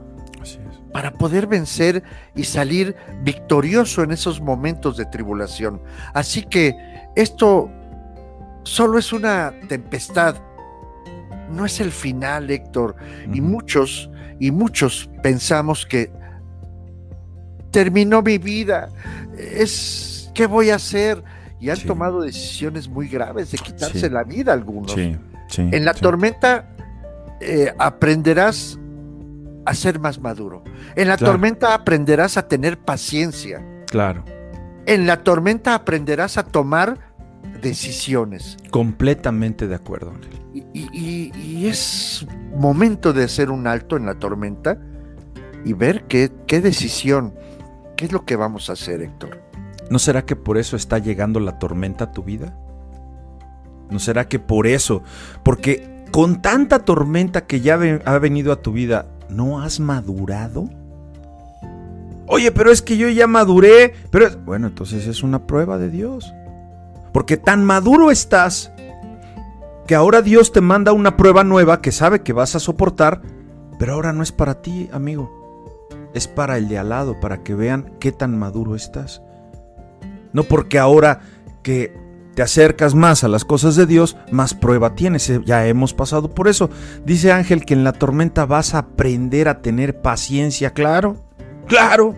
para 0.91 1.12
poder 1.12 1.46
vencer 1.46 2.03
y 2.36 2.43
salir 2.43 2.96
victorioso 3.22 4.01
en 4.03 4.12
esos 4.12 4.41
momentos 4.41 4.98
de 4.98 5.05
tribulación. 5.05 5.81
Así 6.13 6.43
que 6.43 6.75
esto 7.15 7.69
solo 8.63 8.98
es 8.98 9.13
una 9.13 9.53
tempestad, 9.67 10.36
no 11.51 11.65
es 11.65 11.79
el 11.79 11.91
final, 11.91 12.50
Héctor. 12.50 12.96
Y 13.34 13.41
muchos, 13.41 14.10
y 14.39 14.51
muchos 14.51 15.10
pensamos 15.22 15.86
que 15.86 16.12
terminó 17.72 18.22
mi 18.22 18.38
vida, 18.38 18.89
es, 19.38 20.32
¿qué 20.34 20.48
voy 20.48 20.70
a 20.70 20.75
hacer? 20.75 21.24
Y 21.60 21.70
han 21.70 21.79
tomado 21.79 22.22
decisiones 22.22 22.88
muy 22.88 23.08
graves 23.08 23.51
de 23.51 23.58
quitarse 23.58 24.10
la 24.10 24.24
vida 24.24 24.53
algunos. 24.53 24.96
en 24.98 25.86
la 25.86 25.94
tormenta 25.94 26.70
eh, 27.41 27.74
aprenderás 27.77 28.79
a 29.65 29.74
ser 29.74 30.00
más 30.00 30.20
maduro. 30.20 30.63
En 30.96 31.08
la 31.08 31.18
tormenta 31.18 31.74
aprenderás 31.74 32.38
a 32.38 32.48
tener 32.48 32.79
paciencia. 32.79 33.63
Claro. 33.88 34.24
En 34.86 35.06
la 35.06 35.24
tormenta 35.24 35.75
aprenderás 35.75 36.38
a 36.38 36.44
tomar 36.44 37.08
decisiones. 37.61 38.57
Completamente 38.71 39.67
de 39.67 39.75
acuerdo, 39.75 40.13
Y, 40.53 41.67
es 41.67 42.25
momento 42.55 43.13
de 43.13 43.23
hacer 43.23 43.51
un 43.51 43.67
alto 43.67 43.97
en 43.97 44.05
la 44.05 44.15
tormenta 44.15 44.79
y 45.65 45.73
ver 45.73 46.05
qué, 46.05 46.31
qué 46.47 46.61
decisión, 46.61 47.33
qué 47.95 48.05
es 48.05 48.11
lo 48.11 48.25
que 48.25 48.35
vamos 48.35 48.69
a 48.69 48.73
hacer, 48.73 49.01
Héctor. 49.01 49.41
¿No 49.89 49.99
será 49.99 50.25
que 50.25 50.35
por 50.35 50.57
eso 50.57 50.75
está 50.75 50.99
llegando 50.99 51.39
la 51.39 51.59
tormenta 51.59 52.05
a 52.05 52.11
tu 52.11 52.23
vida? 52.23 52.57
¿No 53.89 53.99
será 53.99 54.27
que 54.27 54.39
por 54.39 54.67
eso? 54.67 55.03
Porque 55.43 56.05
con 56.11 56.41
tanta 56.41 56.79
tormenta 56.79 57.45
que 57.45 57.61
ya 57.61 57.79
ha 58.05 58.19
venido 58.19 58.51
a 58.51 58.61
tu 58.61 58.71
vida, 58.71 59.07
¿no 59.29 59.61
has 59.61 59.79
madurado? 59.79 60.69
Oye, 62.27 62.51
pero 62.51 62.71
es 62.71 62.83
que 62.83 62.95
yo 62.95 63.09
ya 63.09 63.25
maduré. 63.25 63.93
Pero 64.11 64.29
bueno, 64.45 64.67
entonces 64.67 65.07
es 65.07 65.23
una 65.23 65.47
prueba 65.47 65.79
de 65.79 65.89
Dios. 65.89 66.31
Porque 67.11 67.37
tan 67.37 67.63
maduro 67.63 68.11
estás 68.11 68.71
que 69.87 69.95
ahora 69.95 70.21
Dios 70.21 70.51
te 70.51 70.61
manda 70.61 70.93
una 70.93 71.17
prueba 71.17 71.43
nueva 71.43 71.81
que 71.81 71.91
sabe 71.91 72.21
que 72.21 72.33
vas 72.33 72.55
a 72.55 72.59
soportar, 72.59 73.21
pero 73.79 73.93
ahora 73.93 74.13
no 74.13 74.21
es 74.21 74.31
para 74.31 74.61
ti, 74.61 74.89
amigo. 74.91 75.31
Es 76.13 76.27
para 76.27 76.57
el 76.57 76.67
de 76.67 76.77
al 76.77 76.89
lado, 76.89 77.19
para 77.19 77.43
que 77.43 77.55
vean 77.55 77.93
qué 77.99 78.11
tan 78.11 78.37
maduro 78.37 78.75
estás. 78.75 79.21
No 80.31 80.43
porque 80.43 80.77
ahora 80.77 81.21
que 81.63 81.93
te 82.35 82.43
acercas 82.43 82.95
más 82.95 83.23
a 83.23 83.27
las 83.27 83.43
cosas 83.43 83.75
de 83.75 83.85
Dios, 83.85 84.15
más 84.31 84.53
prueba 84.53 84.95
tienes. 84.95 85.29
Eh, 85.29 85.41
ya 85.45 85.67
hemos 85.67 85.93
pasado 85.93 86.29
por 86.29 86.47
eso. 86.47 86.69
Dice 87.05 87.31
Ángel 87.31 87.65
que 87.65 87.73
en 87.73 87.83
la 87.83 87.91
tormenta 87.91 88.45
vas 88.45 88.75
a 88.75 88.77
aprender 88.79 89.47
a 89.47 89.61
tener 89.61 90.01
paciencia. 90.01 90.71
Claro, 90.71 91.17
claro. 91.67 92.15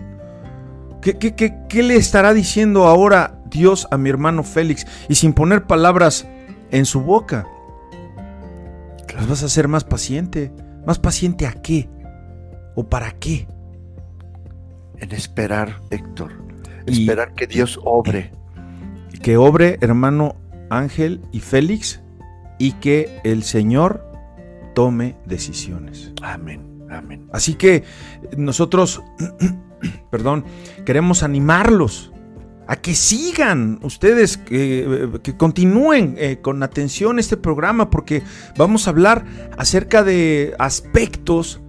¿Qué, 1.00 1.18
qué, 1.18 1.82
le 1.82 1.96
estará 1.96 2.32
diciendo 2.32 2.84
ahora 2.84 3.41
Dios 3.52 3.86
a 3.90 3.98
mi 3.98 4.10
hermano 4.10 4.42
Félix? 4.42 4.86
Y 5.08 5.14
sin 5.14 5.32
poner 5.32 5.66
palabras 5.66 6.26
en 6.70 6.86
su 6.86 7.00
boca. 7.00 7.46
Pues 9.12 9.28
vas 9.28 9.42
a 9.42 9.48
ser 9.48 9.68
más 9.68 9.84
paciente. 9.84 10.52
¿Más 10.86 10.98
paciente 10.98 11.46
a 11.46 11.52
qué? 11.52 11.88
¿O 12.74 12.84
para 12.84 13.12
qué? 13.12 13.46
En 14.98 15.12
esperar, 15.12 15.80
Héctor. 15.90 16.32
Esperar 16.86 17.34
que 17.34 17.46
Dios 17.46 17.78
obre 17.84 18.32
que 19.22 19.36
obre 19.36 19.78
hermano 19.80 20.36
Ángel 20.68 21.20
y 21.30 21.40
Félix 21.40 22.02
y 22.58 22.72
que 22.72 23.20
el 23.24 23.44
Señor 23.44 24.04
tome 24.74 25.16
decisiones. 25.26 26.12
Amén, 26.22 26.84
amén. 26.90 27.28
Así 27.32 27.54
que 27.54 27.84
nosotros, 28.36 29.02
perdón, 30.10 30.44
queremos 30.84 31.22
animarlos 31.22 32.12
a 32.66 32.76
que 32.76 32.94
sigan 32.94 33.80
ustedes, 33.82 34.36
que, 34.36 35.10
continúen 35.36 36.14
eh, 36.18 36.38
con 36.40 36.62
atención 36.62 37.18
este 37.18 37.36
programa 37.36 37.90
porque 37.90 38.22
vamos 38.56 38.86
a 38.86 38.90
hablar 38.90 39.24
acerca 39.58 40.02
de 40.04 40.54
aspectos 40.58 41.60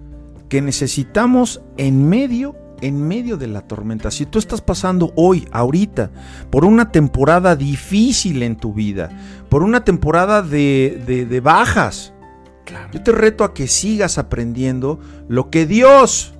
que 0.48 0.62
necesitamos 0.62 1.62
en 1.76 2.08
medio 2.08 2.56
en 2.80 3.06
medio 3.06 3.38
de 3.38 3.46
la 3.46 3.62
tormenta, 3.62 4.10
si 4.10 4.26
tú 4.26 4.38
estás 4.38 4.60
pasando 4.60 5.12
hoy, 5.16 5.48
ahorita, 5.52 6.10
por 6.50 6.66
una 6.66 6.92
temporada 6.92 7.56
difícil 7.56 8.42
en 8.42 8.56
tu 8.56 8.74
vida, 8.74 9.08
por 9.48 9.62
una 9.62 9.84
temporada 9.84 10.42
de, 10.42 11.40
bajas, 11.42 12.12
yo 12.92 13.02
te 13.02 13.12
reto 13.12 13.44
a 13.44 13.54
que 13.54 13.68
sigas 13.68 14.18
aprendiendo 14.18 15.00
lo 15.28 15.48
que 15.48 15.64
Dios, 15.64 16.34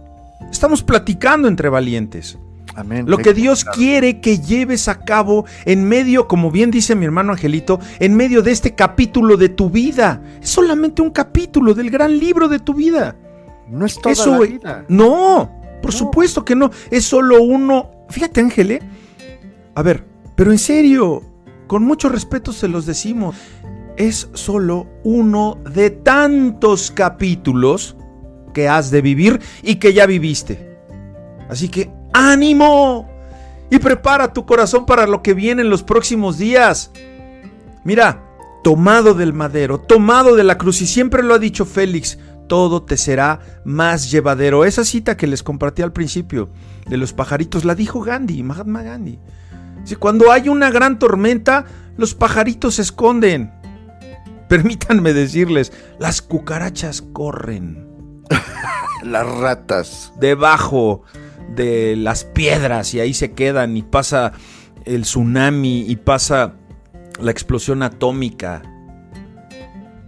estamos 0.50 0.82
platicando 0.82 1.48
entre 1.48 1.70
valientes. 1.70 2.38
Amén. 2.76 3.04
Lo 3.08 3.18
que 3.18 3.34
Dios 3.34 3.64
quiere 3.64 4.20
que 4.20 4.38
lleves 4.38 4.88
a 4.88 5.00
cabo 5.00 5.44
en 5.64 5.84
medio, 5.84 6.26
como 6.26 6.50
bien 6.50 6.70
dice 6.70 6.94
mi 6.94 7.04
hermano 7.04 7.32
Angelito, 7.32 7.78
en 8.00 8.14
medio 8.14 8.42
de 8.42 8.50
este 8.50 8.74
capítulo 8.74 9.36
de 9.36 9.48
tu 9.48 9.70
vida. 9.70 10.22
Es 10.42 10.50
solamente 10.50 11.00
un 11.02 11.10
capítulo 11.10 11.74
del 11.74 11.90
gran 11.90 12.18
libro 12.18 12.48
de 12.48 12.58
tu 12.58 12.74
vida. 12.74 13.16
No 13.68 13.86
es 13.86 14.00
toda 14.00 14.26
la 14.26 14.38
vida. 14.40 14.84
No, 14.88 15.50
por 15.80 15.92
supuesto 15.92 16.44
que 16.44 16.54
no, 16.54 16.70
es 16.90 17.04
solo 17.04 17.42
uno. 17.42 17.90
Fíjate, 18.10 18.40
Ángel, 18.40 18.70
¿eh? 18.72 18.82
A 19.74 19.82
ver, 19.82 20.04
pero 20.34 20.50
en 20.50 20.58
serio, 20.58 21.22
con 21.66 21.84
mucho 21.84 22.08
respeto 22.08 22.52
se 22.52 22.68
los 22.68 22.86
decimos, 22.86 23.36
es 23.96 24.28
solo 24.34 24.86
uno 25.04 25.58
de 25.70 25.90
tantos 25.90 26.90
capítulos 26.90 27.96
que 28.52 28.68
has 28.68 28.90
de 28.90 29.02
vivir 29.02 29.40
y 29.62 29.76
que 29.76 29.92
ya 29.92 30.06
viviste. 30.06 30.78
Así 31.48 31.68
que 31.68 31.90
ánimo 32.14 33.10
y 33.70 33.78
prepara 33.78 34.32
tu 34.32 34.46
corazón 34.46 34.86
para 34.86 35.06
lo 35.06 35.22
que 35.22 35.34
viene 35.34 35.62
en 35.62 35.68
los 35.68 35.82
próximos 35.82 36.38
días. 36.38 36.90
Mira, 37.84 38.22
tomado 38.62 39.12
del 39.12 39.34
madero, 39.34 39.78
tomado 39.78 40.36
de 40.36 40.44
la 40.44 40.56
cruz, 40.56 40.80
y 40.80 40.86
siempre 40.86 41.22
lo 41.22 41.34
ha 41.34 41.38
dicho 41.38 41.66
Félix, 41.66 42.18
todo 42.46 42.82
te 42.82 42.96
será 42.96 43.40
más 43.64 44.10
llevadero. 44.10 44.64
Esa 44.64 44.84
cita 44.84 45.16
que 45.16 45.26
les 45.26 45.42
compartí 45.42 45.82
al 45.82 45.92
principio 45.92 46.48
de 46.86 46.96
los 46.96 47.12
pajaritos 47.12 47.64
la 47.64 47.74
dijo 47.74 48.00
Gandhi, 48.00 48.42
Mahatma 48.42 48.82
Gandhi. 48.82 49.18
Si 49.84 49.96
cuando 49.96 50.30
hay 50.30 50.48
una 50.48 50.70
gran 50.70 50.98
tormenta, 50.98 51.66
los 51.96 52.14
pajaritos 52.14 52.76
se 52.76 52.82
esconden. 52.82 53.52
permítanme 54.48 55.12
decirles, 55.12 55.72
las 55.98 56.22
cucarachas 56.22 57.02
corren. 57.02 57.88
Las 59.02 59.26
ratas. 59.26 60.14
Debajo 60.18 61.02
de 61.54 61.96
las 61.96 62.24
piedras 62.24 62.94
y 62.94 63.00
ahí 63.00 63.14
se 63.14 63.32
quedan 63.32 63.76
y 63.76 63.82
pasa 63.82 64.32
el 64.84 65.02
tsunami 65.02 65.82
y 65.88 65.96
pasa 65.96 66.54
la 67.20 67.30
explosión 67.30 67.82
atómica. 67.82 68.62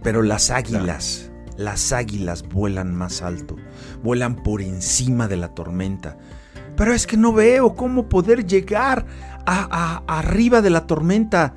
Pero 0.03 0.21
las 0.21 0.51
águilas, 0.51 1.31
las 1.57 1.91
águilas 1.91 2.47
vuelan 2.47 2.95
más 2.95 3.21
alto, 3.21 3.55
vuelan 4.03 4.35
por 4.35 4.61
encima 4.61 5.27
de 5.27 5.37
la 5.37 5.49
tormenta. 5.49 6.17
Pero 6.75 6.93
es 6.93 7.07
que 7.07 7.17
no 7.17 7.33
veo 7.33 7.75
cómo 7.75 8.07
poder 8.07 8.45
llegar 8.45 9.05
a, 9.45 10.03
arriba 10.07 10.61
de 10.61 10.69
la 10.69 10.85
tormenta. 10.85 11.55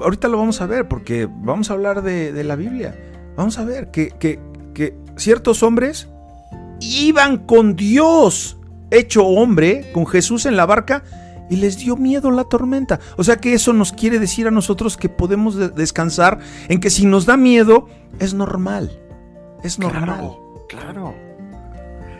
Ahorita 0.00 0.28
lo 0.28 0.38
vamos 0.38 0.60
a 0.60 0.66
ver 0.66 0.88
porque 0.88 1.28
vamos 1.30 1.70
a 1.70 1.74
hablar 1.74 2.02
de, 2.02 2.42
la 2.42 2.56
Biblia. 2.56 2.98
Vamos 3.36 3.58
a 3.58 3.64
ver 3.64 3.90
que, 3.90 4.08
que, 4.18 4.40
que 4.74 4.96
ciertos 5.16 5.62
hombres 5.62 6.08
iban 6.82 7.38
con 7.38 7.76
Dios 7.76 8.58
hecho 8.90 9.26
hombre, 9.26 9.90
con 9.92 10.06
Jesús 10.06 10.46
en 10.46 10.56
la 10.56 10.66
barca, 10.66 11.02
y 11.50 11.56
les 11.56 11.78
dio 11.78 11.96
miedo 11.96 12.30
la 12.30 12.44
tormenta. 12.44 13.00
O 13.16 13.24
sea 13.24 13.36
que 13.36 13.54
eso 13.54 13.72
nos 13.72 13.92
quiere 13.92 14.18
decir 14.18 14.46
a 14.46 14.50
nosotros 14.50 14.96
que 14.96 15.08
podemos 15.08 15.74
descansar 15.74 16.38
en 16.68 16.80
que 16.80 16.90
si 16.90 17.06
nos 17.06 17.26
da 17.26 17.36
miedo, 17.36 17.88
es 18.20 18.34
normal. 18.34 19.00
Es 19.62 19.78
normal. 19.78 20.36
Claro. 20.68 21.14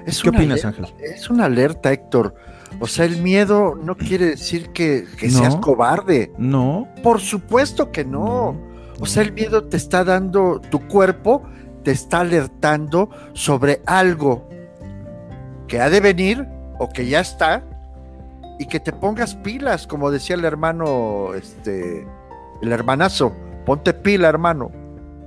¿Qué 0.05 0.29
opinas, 0.29 0.65
Ángel? 0.65 0.87
Es 1.01 1.31
una 1.31 1.47
alerta, 1.47 1.93
Héctor. 1.93 2.35
O 2.81 2.87
sea, 2.87 3.05
el 3.05 3.23
miedo 3.23 3.79
no 3.83 3.97
quiere 3.97 4.27
decir 4.27 4.71
que, 4.71 5.07
seas 5.19 5.57
cobarde. 5.57 6.33
No. 6.39 6.89
Por 7.03 7.21
supuesto 7.21 7.93
que 7.93 8.05
no. 8.05 8.57
O 9.01 9.07
sea, 9.07 9.23
el 9.23 9.33
miedo 9.33 9.65
te 9.65 9.77
está 9.77 10.05
dando, 10.05 10.61
tu 10.71 10.87
cuerpo 10.89 11.43
te 11.85 11.91
está 11.91 12.21
alertando 12.21 13.11
sobre 13.33 13.83
algo 13.87 14.49
que 15.73 15.81
ha 15.81 15.89
de 15.89 16.01
venir 16.01 16.47
o 16.79 16.91
que 16.91 17.07
ya 17.07 17.21
está 17.21 17.63
y 18.59 18.67
que 18.67 18.79
te 18.79 18.93
pongas 18.93 19.35
pilas, 19.37 19.87
como 19.87 20.11
decía 20.11 20.37
el 20.37 20.45
hermano, 20.45 21.33
este, 21.33 22.07
el 22.61 22.73
hermanazo, 22.73 23.35
ponte 23.65 23.95
pila, 23.95 24.29
hermano. 24.29 24.71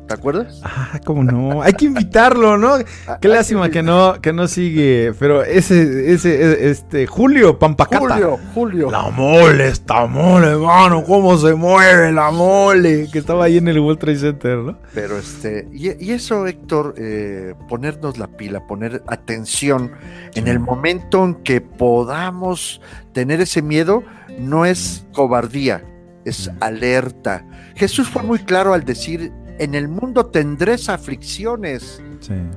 ¿Te 0.07 0.13
acuerdas? 0.13 0.62
Ah, 0.63 1.00
cómo 1.03 1.24
no. 1.24 1.63
Hay 1.63 1.74
que 1.74 1.85
invitarlo, 1.85 2.57
¿no? 2.57 2.75
Ah, 3.07 3.19
Qué 3.21 3.27
lástima 3.27 3.69
que 3.69 3.83
no, 3.83 4.19
que 4.21 4.33
no 4.33 4.47
sigue. 4.47 5.13
Pero 5.19 5.43
ese, 5.43 6.12
ese, 6.12 6.69
este, 6.69 7.05
Julio 7.05 7.59
Pampacata. 7.59 8.00
Julio, 8.00 8.39
Julio. 8.53 8.91
La 8.91 9.09
mole, 9.09 9.67
esta 9.67 10.05
mole, 10.07 10.47
hermano, 10.47 11.03
cómo 11.03 11.38
se 11.38 11.53
mueve 11.53 12.12
la 12.12 12.31
mole. 12.31 13.07
Que 13.12 13.19
estaba 13.19 13.45
ahí 13.45 13.57
en 13.57 13.67
el 13.67 13.79
World 13.79 14.00
Trade 14.00 14.17
Center, 14.17 14.57
¿no? 14.57 14.77
Pero 14.93 15.17
este, 15.17 15.67
y, 15.71 16.12
eso, 16.12 16.47
Héctor, 16.47 16.95
eh, 16.97 17.53
ponernos 17.67 18.17
la 18.17 18.27
pila, 18.27 18.65
poner 18.65 19.03
atención 19.07 19.91
en 20.33 20.47
el 20.47 20.59
momento 20.59 21.24
en 21.24 21.35
que 21.35 21.62
podamos 21.62 22.81
tener 23.13 23.41
ese 23.41 23.62
miedo, 23.62 24.03
no 24.39 24.65
es 24.65 25.05
cobardía, 25.13 25.83
es 26.25 26.50
alerta. 26.59 27.45
Jesús 27.75 28.09
fue 28.09 28.24
muy 28.24 28.39
claro 28.39 28.74
al 28.74 28.83
decir 28.83 29.31
en 29.59 29.75
el 29.75 29.88
mundo 29.88 30.25
tendréis 30.27 30.89
aflicciones. 30.89 32.01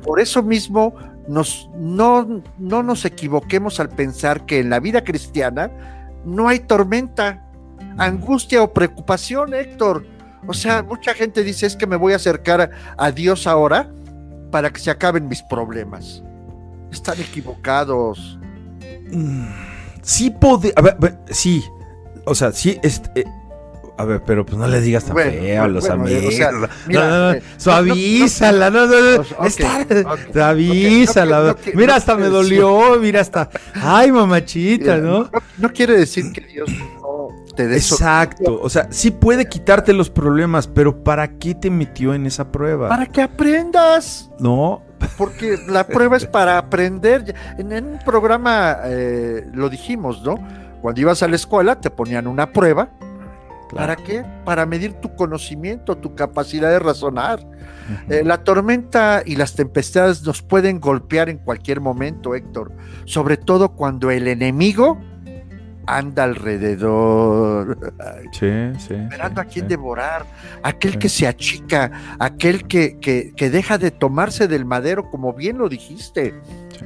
Por 0.03 0.21
eso 0.21 0.43
mismo 0.43 0.95
nos, 1.29 1.69
no, 1.77 2.43
no 2.59 2.83
nos 2.83 3.05
equivoquemos 3.05 3.81
al 3.81 3.91
pensar 3.91 4.47
que 4.47 4.61
en 4.61 4.71
la 4.71 4.81
vida 4.81 5.05
cristiana 5.05 5.71
no 6.25 6.49
hay 6.49 6.61
tormenta, 6.61 7.45
angustia 7.97 8.63
o 8.63 8.73
preocupación, 8.73 9.55
Héctor. 9.55 10.07
O 10.47 10.55
sea, 10.55 10.83
mucha 10.83 11.15
gente 11.15 11.45
dice 11.45 11.67
es 11.67 11.77
que 11.77 11.87
me 11.87 11.97
voy 11.97 12.13
a 12.13 12.17
acercar 12.17 12.71
a 12.97 13.11
Dios 13.11 13.47
ahora 13.47 13.91
para 14.51 14.71
que 14.71 14.81
se 14.81 14.91
acaben 14.91 15.29
mis 15.29 15.43
problemas. 15.43 16.23
Están 16.91 17.21
equivocados. 17.21 18.39
Mm, 19.11 19.49
sí, 20.03 20.35
a 20.77 20.81
ver, 20.83 21.19
sí, 21.31 21.63
o 22.25 22.35
sea, 22.35 22.53
sí, 22.53 22.79
este, 22.83 23.25
a 23.99 24.05
ver, 24.05 24.23
pero 24.25 24.47
pues 24.47 24.57
no 24.57 24.69
le 24.69 24.81
digas 24.81 25.05
tan 25.05 25.17
feo 25.17 25.65
a 25.65 25.67
los 25.67 25.91
amigos. 25.91 26.33
no, 26.89 27.35
suavízala, 27.57 28.71
no, 28.71 28.87
no, 28.87 29.19
no. 29.19 29.25
suavízala. 30.33 31.57
mira, 31.75 31.97
hasta 31.97 32.15
me 32.15 32.27
dolió, 32.27 32.97
mira, 33.01 33.21
hasta. 33.21 33.51
Ay, 33.75 34.13
mamachita, 34.13 34.99
¿no? 34.99 35.29
¿no? 35.59 35.73
quiere 35.73 35.99
decir 35.99 36.33
que 36.33 36.43
Dios 36.43 36.71
no 36.71 37.29
te 37.57 37.67
dé 37.67 37.75
Exacto. 37.77 38.61
O 38.63 38.71
sea, 38.71 38.87
sí 38.91 39.11
puede 39.11 39.49
quitarte 39.49 39.93
los 39.93 40.11
problemas, 40.11 40.69
pero 40.69 41.03
¿para 41.03 41.27
qué 41.39 41.57
te 41.57 41.69
metió 41.69 42.15
en 42.15 42.25
esa 42.25 42.53
prueba? 42.53 42.89
Para 42.89 43.07
que 43.07 43.21
aprendas. 43.21 44.31
No. 44.39 44.81
Porque 45.17 45.59
la 45.67 45.85
prueba 45.89 46.17
es 46.17 46.25
para 46.25 46.57
aprender. 46.57 47.35
En, 47.59 47.73
un 47.73 47.99
programa 48.05 48.77
eh, 48.85 49.45
lo 49.53 49.69
dijimos, 49.69 50.23
¿no? 50.23 50.37
Cuando 50.81 51.01
ibas 51.01 51.25
a 51.25 51.29
la 51.29 51.35
escuela 51.35 51.81
te 51.81 51.91
ponían 51.91 52.29
una 52.29 52.53
prueba 52.53 52.91
¿Para 53.75 53.97
qué? 53.97 54.25
Para 54.45 54.67
medir 54.67 54.95
tu 54.95 55.15
conocimiento, 55.15 55.97
tu 55.97 56.15
capacidad 56.15 56.71
de 56.71 56.79
razonar. 56.79 57.41
Eh, 58.09 58.23
la 58.25 58.45
tormenta 58.45 59.23
y 59.25 59.37
las 59.37 59.55
tempestades 59.55 60.23
nos 60.23 60.43
pueden 60.43 60.81
golpear 60.81 61.29
en 61.29 61.39
cualquier 61.39 61.81
momento, 61.81 62.35
Héctor, 62.35 62.73
sobre 63.05 63.37
todo 63.37 63.71
cuando 63.71 64.11
el 64.11 64.29
enemigo 64.29 64.99
anda 65.87 66.25
alrededor. 66.25 67.95
Sí, 68.33 68.51
sí. 68.79 68.95
Esperando 68.95 69.41
a 69.41 69.45
quien 69.47 69.69
devorar, 69.69 70.27
aquel 70.63 70.99
que 70.99 71.09
se 71.09 71.27
achica, 71.27 71.91
aquel 72.19 72.67
que, 72.69 72.99
que, 72.99 73.51
deja 73.51 73.79
de 73.79 73.91
tomarse 73.91 74.49
del 74.49 74.67
madero, 74.67 75.11
como 75.11 75.33
bien 75.33 75.57
lo 75.57 75.69
dijiste, 75.71 76.35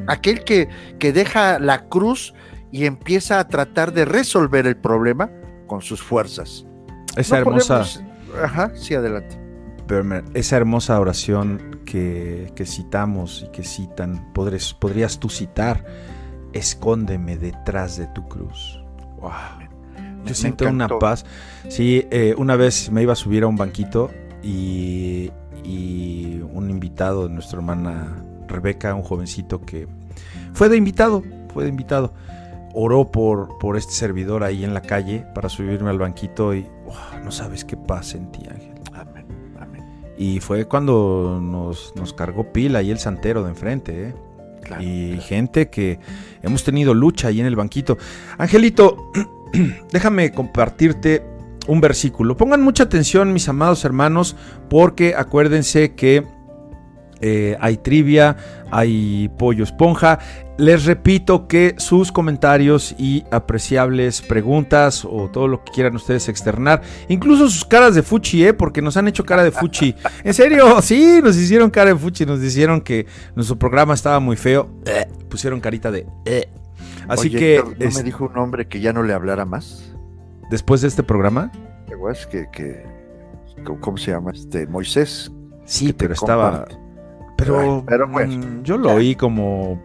aquel 0.06 0.44
que, 0.44 0.68
que 1.00 1.12
deja 1.12 1.58
la 1.58 1.88
cruz 1.88 2.32
y 2.70 2.86
empieza 2.86 3.40
a 3.40 3.48
tratar 3.48 3.92
de 3.92 4.04
resolver 4.04 4.68
el 4.68 4.76
problema 4.76 5.30
con 5.66 5.82
sus 5.82 6.00
fuerzas. 6.00 6.64
Esa 7.16 7.38
hermosa. 7.38 7.84
Ajá, 8.42 8.72
sí, 8.74 8.94
adelante. 8.94 9.38
esa 10.34 10.56
hermosa 10.56 10.98
oración 10.98 11.80
que, 11.84 12.50
citamos 12.64 13.44
y 13.46 13.50
que 13.50 13.62
citan, 13.62 14.32
podrías, 14.32 14.72
podrías 14.74 15.18
tú 15.18 15.28
citar, 15.28 15.84
escóndeme 16.52 17.36
detrás 17.36 17.98
de 17.98 18.06
tu 18.08 18.26
cruz. 18.28 18.80
Wow. 19.20 19.30
Yo 20.24 20.34
siento 20.34 20.68
una 20.68 20.88
paz. 20.88 21.26
Sí, 21.68 22.06
eh, 22.10 22.34
una 22.38 22.56
vez 22.56 22.90
me 22.90 23.02
iba 23.02 23.12
a 23.12 23.16
subir 23.16 23.42
a 23.42 23.48
un 23.48 23.56
banquito 23.56 24.10
y, 24.42 25.30
y 25.64 26.40
un 26.52 26.70
invitado 26.70 27.28
de 27.28 27.34
nuestra 27.34 27.58
hermana 27.58 28.22
Rebeca, 28.48 28.94
un 28.94 29.02
jovencito 29.02 29.60
que 29.60 29.88
fue 30.54 30.68
de 30.68 30.76
invitado, 30.76 31.22
fue 31.52 31.64
de 31.64 31.70
invitado 31.70 32.12
oró 32.74 33.10
por, 33.10 33.58
por 33.58 33.76
este 33.76 33.92
servidor 33.92 34.44
ahí 34.44 34.64
en 34.64 34.74
la 34.74 34.82
calle 34.82 35.26
para 35.34 35.48
subirme 35.48 35.90
al 35.90 35.98
banquito 35.98 36.54
y 36.54 36.66
no 37.24 37.30
sabes 37.30 37.64
qué 37.64 37.76
paz 37.76 38.08
sentí, 38.08 38.40
Ángel. 38.48 38.74
Amén, 38.92 39.26
amén. 39.60 39.84
Y 40.18 40.40
fue 40.40 40.66
cuando 40.66 41.40
nos, 41.42 41.94
nos 41.96 42.12
cargó 42.12 42.52
pila 42.52 42.82
y 42.82 42.90
el 42.90 42.98
santero 42.98 43.42
de 43.42 43.50
enfrente, 43.50 44.08
¿eh? 44.08 44.14
y 44.80 45.18
gente 45.20 45.68
que 45.68 45.98
hemos 46.42 46.64
tenido 46.64 46.94
lucha 46.94 47.28
ahí 47.28 47.40
en 47.40 47.46
el 47.46 47.56
banquito. 47.56 47.98
Angelito, 48.38 49.10
déjame 49.92 50.32
compartirte 50.32 51.24
un 51.66 51.80
versículo. 51.80 52.36
Pongan 52.36 52.62
mucha 52.62 52.84
atención, 52.84 53.32
mis 53.32 53.48
amados 53.48 53.84
hermanos, 53.84 54.36
porque 54.68 55.14
acuérdense 55.14 55.94
que 55.94 56.26
eh, 57.22 57.56
hay 57.60 57.76
trivia, 57.76 58.36
hay 58.70 59.30
pollo 59.38 59.62
esponja. 59.62 60.18
Les 60.58 60.84
repito 60.84 61.46
que 61.46 61.74
sus 61.78 62.12
comentarios 62.12 62.94
y 62.98 63.24
apreciables 63.30 64.20
preguntas 64.20 65.04
o 65.04 65.30
todo 65.30 65.48
lo 65.48 65.64
que 65.64 65.72
quieran 65.72 65.96
ustedes 65.96 66.28
externar, 66.28 66.82
incluso 67.08 67.48
sus 67.48 67.64
caras 67.64 67.94
de 67.94 68.02
fuchi, 68.02 68.44
¿eh? 68.44 68.52
porque 68.52 68.82
nos 68.82 68.96
han 68.96 69.08
hecho 69.08 69.24
cara 69.24 69.44
de 69.44 69.50
fuchi. 69.50 69.94
En 70.24 70.34
serio, 70.34 70.82
sí, 70.82 71.20
nos 71.22 71.36
hicieron 71.36 71.70
cara 71.70 71.90
de 71.90 71.96
fuchi, 71.96 72.26
nos 72.26 72.40
dijeron 72.40 72.80
que 72.80 73.06
nuestro 73.34 73.58
programa 73.58 73.94
estaba 73.94 74.20
muy 74.20 74.36
feo, 74.36 74.68
eh, 74.84 75.06
pusieron 75.28 75.60
carita 75.60 75.90
de... 75.90 76.06
Eh. 76.24 76.48
Así 77.08 77.30
que... 77.30 77.62
¿No 77.78 77.90
me 77.90 78.02
dijo 78.02 78.24
un 78.26 78.36
hombre 78.36 78.68
que 78.68 78.80
ya 78.80 78.92
no 78.92 79.02
le 79.02 79.12
hablara 79.12 79.44
más? 79.44 79.94
Después 80.50 80.80
de 80.82 80.88
este 80.88 81.02
programa. 81.02 81.50
Que, 82.30 82.46
que, 82.52 82.84
¿Cómo 83.80 83.96
se 83.96 84.10
llama? 84.10 84.32
Este, 84.32 84.66
Moisés. 84.66 85.30
Sí, 85.64 85.92
pero 85.92 86.14
estaba... 86.14 86.66
Pero, 87.44 88.08
mm, 88.08 88.62
yo 88.62 88.78
lo 88.78 88.92
oí 88.92 89.14
como 89.14 89.80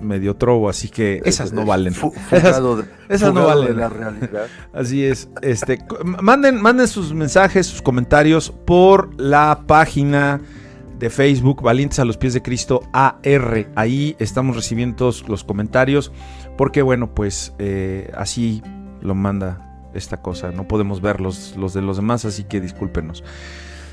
medio 0.00 0.36
trobo, 0.36 0.68
así 0.68 0.88
que 0.88 1.22
esas 1.24 1.52
no 1.52 1.64
valen. 1.64 1.94
esas, 2.30 2.60
no 2.60 3.46
valen. 3.46 3.76
la 3.76 3.88
realidad. 3.88 4.46
Así 4.72 5.04
es. 5.04 5.28
Este, 5.42 5.78
manden, 6.04 6.60
manden 6.60 6.88
sus 6.88 7.12
mensajes, 7.14 7.66
sus 7.66 7.82
comentarios 7.82 8.50
por 8.50 9.18
la 9.20 9.62
página 9.66 10.40
de 10.98 11.10
Facebook, 11.10 11.62
Valientes 11.62 11.98
a 11.98 12.04
los 12.04 12.16
pies 12.16 12.34
de 12.34 12.42
Cristo 12.42 12.82
AR. 12.92 13.66
Ahí 13.74 14.16
estamos 14.18 14.56
recibiendo 14.56 14.96
todos 14.96 15.28
los 15.28 15.44
comentarios, 15.44 16.12
porque 16.56 16.82
bueno, 16.82 17.14
pues 17.14 17.52
eh, 17.58 18.10
así 18.16 18.62
lo 19.00 19.14
manda 19.14 19.80
esta 19.94 20.18
cosa. 20.22 20.52
No 20.52 20.66
podemos 20.68 21.00
ver 21.00 21.20
los, 21.20 21.56
los 21.56 21.74
de 21.74 21.82
los 21.82 21.96
demás, 21.96 22.24
así 22.24 22.44
que 22.44 22.60
discúlpenos. 22.60 23.24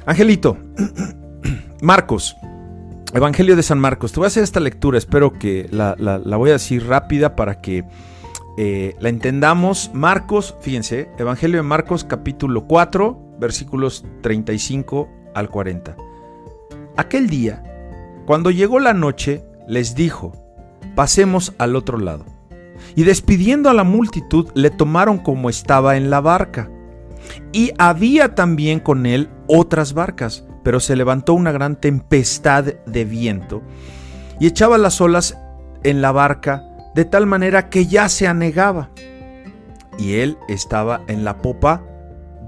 Angelito, 0.06 0.58
Marcos, 1.82 2.36
Evangelio 3.14 3.56
de 3.56 3.64
San 3.64 3.80
Marcos. 3.80 4.12
Te 4.12 4.20
voy 4.20 4.26
a 4.26 4.28
hacer 4.28 4.44
esta 4.44 4.60
lectura, 4.60 4.98
espero 4.98 5.38
que 5.38 5.68
la, 5.72 5.96
voy 6.38 6.50
a 6.50 6.54
decir 6.54 6.88
rápida 6.88 7.36
para 7.36 7.62
que 7.62 7.84
eh, 8.58 8.96
la 9.00 9.10
entendamos. 9.10 9.92
Marcos, 9.94 10.56
fíjense, 10.62 11.10
Evangelio 11.18 11.58
de 11.58 11.64
Marcos 11.64 12.04
capítulo 12.04 12.66
4, 12.66 13.38
versículos 13.40 14.06
35 14.22 15.10
al 15.36 15.50
40. 15.50 15.96
Aquel 16.98 17.28
día, 17.28 17.64
cuando 18.26 18.52
llegó 18.52 18.80
la 18.80 18.94
noche, 18.94 19.44
les 19.68 19.96
dijo, 19.96 20.32
pasemos 20.96 21.54
al 21.58 21.76
otro 21.76 21.98
lado. 21.98 22.26
Y 22.96 23.04
despidiendo 23.04 23.70
a 23.70 23.74
la 23.74 23.84
multitud, 23.84 24.50
le 24.54 24.70
tomaron 24.70 25.18
como 25.18 25.50
estaba 25.50 25.98
en 25.98 26.10
la 26.10 26.22
barca. 26.22 26.70
Y 27.52 27.72
había 27.78 28.36
también 28.36 28.80
con 28.80 29.06
él 29.06 29.30
otras 29.48 29.94
barcas, 29.94 30.46
pero 30.64 30.80
se 30.80 30.96
levantó 30.96 31.34
una 31.34 31.52
gran 31.52 31.76
tempestad 31.76 32.66
de 32.86 33.06
viento 33.06 33.62
y 34.40 34.48
echaba 34.48 34.78
las 34.78 35.02
olas 35.02 35.38
en 35.84 36.02
la 36.02 36.12
barca 36.12 36.64
de 36.96 37.06
tal 37.06 37.26
manera 37.26 37.70
que 37.70 37.86
ya 37.88 38.10
se 38.10 38.28
anegaba. 38.28 38.90
Y 39.98 40.16
él 40.16 40.38
estaba 40.48 41.02
en 41.08 41.24
la 41.24 41.42
popa 41.42 41.84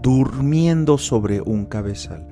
durmiendo 0.02 0.98
sobre 0.98 1.42
un 1.42 1.66
cabezal. 1.66 2.28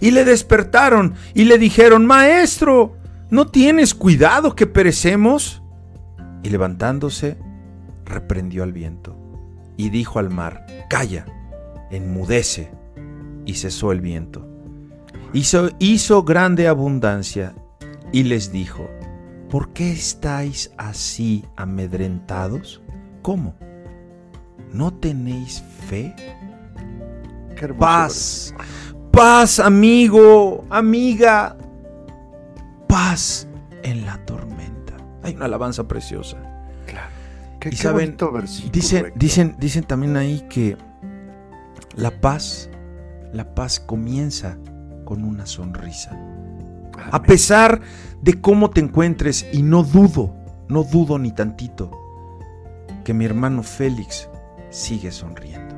Y 0.00 0.10
le 0.10 0.24
despertaron 0.24 1.14
y 1.34 1.44
le 1.44 1.58
dijeron, 1.58 2.06
Maestro, 2.06 2.96
¿no 3.30 3.46
tienes 3.46 3.94
cuidado 3.94 4.56
que 4.56 4.66
perecemos? 4.66 5.62
Y 6.42 6.48
levantándose, 6.50 7.38
reprendió 8.04 8.62
al 8.62 8.72
viento 8.72 9.16
y 9.76 9.90
dijo 9.90 10.18
al 10.18 10.30
mar, 10.30 10.66
Calla, 10.88 11.24
enmudece. 11.90 12.70
Y 13.46 13.54
cesó 13.54 13.92
el 13.92 14.02
viento. 14.02 14.47
Hizo, 15.32 15.68
hizo 15.78 16.22
grande 16.22 16.68
abundancia 16.68 17.54
y 18.12 18.22
les 18.22 18.50
dijo, 18.50 18.88
¿por 19.50 19.72
qué 19.72 19.92
estáis 19.92 20.72
así 20.78 21.44
amedrentados? 21.56 22.80
¿Cómo? 23.22 23.54
¿No 24.72 24.92
tenéis 24.92 25.62
fe? 25.88 26.14
Paz, 27.78 28.54
paz, 29.10 29.58
amigo, 29.58 30.64
amiga, 30.70 31.56
paz 32.86 33.48
en 33.82 34.06
la 34.06 34.24
tormenta. 34.24 34.94
Hay 35.22 35.34
una 35.34 35.46
alabanza 35.46 35.86
preciosa. 35.86 36.38
Claro. 36.86 37.10
y 37.70 37.76
saben, 37.76 38.16
dicen, 38.72 39.12
dicen, 39.16 39.56
dicen 39.58 39.84
también 39.84 40.16
ahí 40.16 40.46
que 40.48 40.76
la 41.96 42.12
paz, 42.20 42.70
la 43.32 43.54
paz 43.54 43.80
comienza 43.80 44.56
con 45.08 45.24
una 45.24 45.46
sonrisa. 45.46 46.14
A 47.10 47.22
pesar 47.22 47.80
de 48.20 48.42
cómo 48.42 48.68
te 48.68 48.82
encuentres, 48.82 49.46
y 49.54 49.62
no 49.62 49.82
dudo, 49.82 50.34
no 50.68 50.84
dudo 50.84 51.18
ni 51.18 51.32
tantito, 51.32 51.90
que 53.06 53.14
mi 53.14 53.24
hermano 53.24 53.62
Félix 53.62 54.28
sigue 54.68 55.10
sonriendo. 55.10 55.74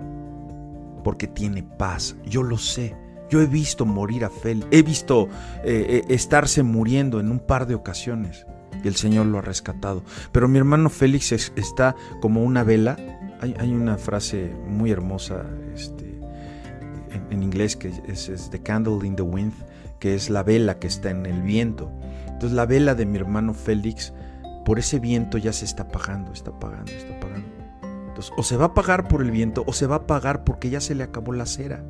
Porque 1.05 1.29
tiene 1.29 1.63
paz, 1.63 2.17
yo 2.27 2.43
lo 2.43 2.59
sé. 2.59 2.97
Yo 3.31 3.41
he 3.41 3.47
visto 3.47 3.87
morir 3.87 4.25
a 4.25 4.31
Félix, 4.31 4.67
he 4.73 4.83
visto 4.83 5.29
eh, 5.63 5.87
eh, 5.89 6.05
estarse 6.09 6.65
muriendo 6.65 7.21
en 7.21 7.31
un 7.31 7.39
par 7.39 7.69
de 7.69 7.77
ocasiones 7.77 8.45
y 8.83 8.89
el 8.89 8.97
Señor 8.97 9.27
lo 9.27 9.39
ha 9.39 9.43
rescatado. 9.43 10.03
Pero 10.33 10.49
mi 10.49 10.59
hermano 10.59 10.91
Félix 10.91 11.31
está 11.31 11.95
como 12.21 12.43
una 12.43 12.65
vela. 12.65 12.97
Hay, 13.41 13.55
hay 13.61 13.73
una 13.73 13.97
frase 13.97 14.53
muy 14.67 14.91
hermosa 14.91 15.45
este, 15.73 16.00
en, 17.31 17.43
inglés, 17.43 17.77
que 17.77 17.93
es, 18.07 18.49
The 18.51 18.63
Candle 18.63 19.07
in 19.07 19.17
the 19.17 19.23
Wind, 19.23 19.53
que 19.99 20.15
es 20.15 20.31
la 20.31 20.43
vela 20.43 20.79
que 20.79 20.87
está 20.87 21.11
en 21.11 21.27
el 21.27 21.43
viento. 21.43 21.91
Entonces 22.27 22.53
la 22.53 22.67
vela 22.67 22.95
de 22.95 23.07
mi 23.07 23.19
hermano 23.19 23.55
Félix, 23.55 24.13
por 24.65 24.79
ese 24.79 24.99
viento 24.99 25.39
ya 25.39 25.53
se 25.53 25.65
está 25.65 25.85
apagando, 25.85 26.33
está 26.33 26.51
apagando, 26.51 26.93
está 26.93 27.17
apagando. 27.17 27.49
Entonces 28.09 28.33
o 28.37 28.43
se 28.43 28.57
va 28.57 28.65
a 28.65 28.69
apagar 28.69 29.09
por 29.09 29.23
el 29.23 29.31
viento 29.31 29.65
o 29.67 29.73
se 29.73 29.87
va 29.87 29.97
a 29.97 29.99
apagar 29.99 30.45
porque 30.45 30.71
ya 30.71 30.81
se 30.81 30.95
le 30.95 31.05
acabó 31.05 31.33
la 31.33 31.47
cera 31.47 31.85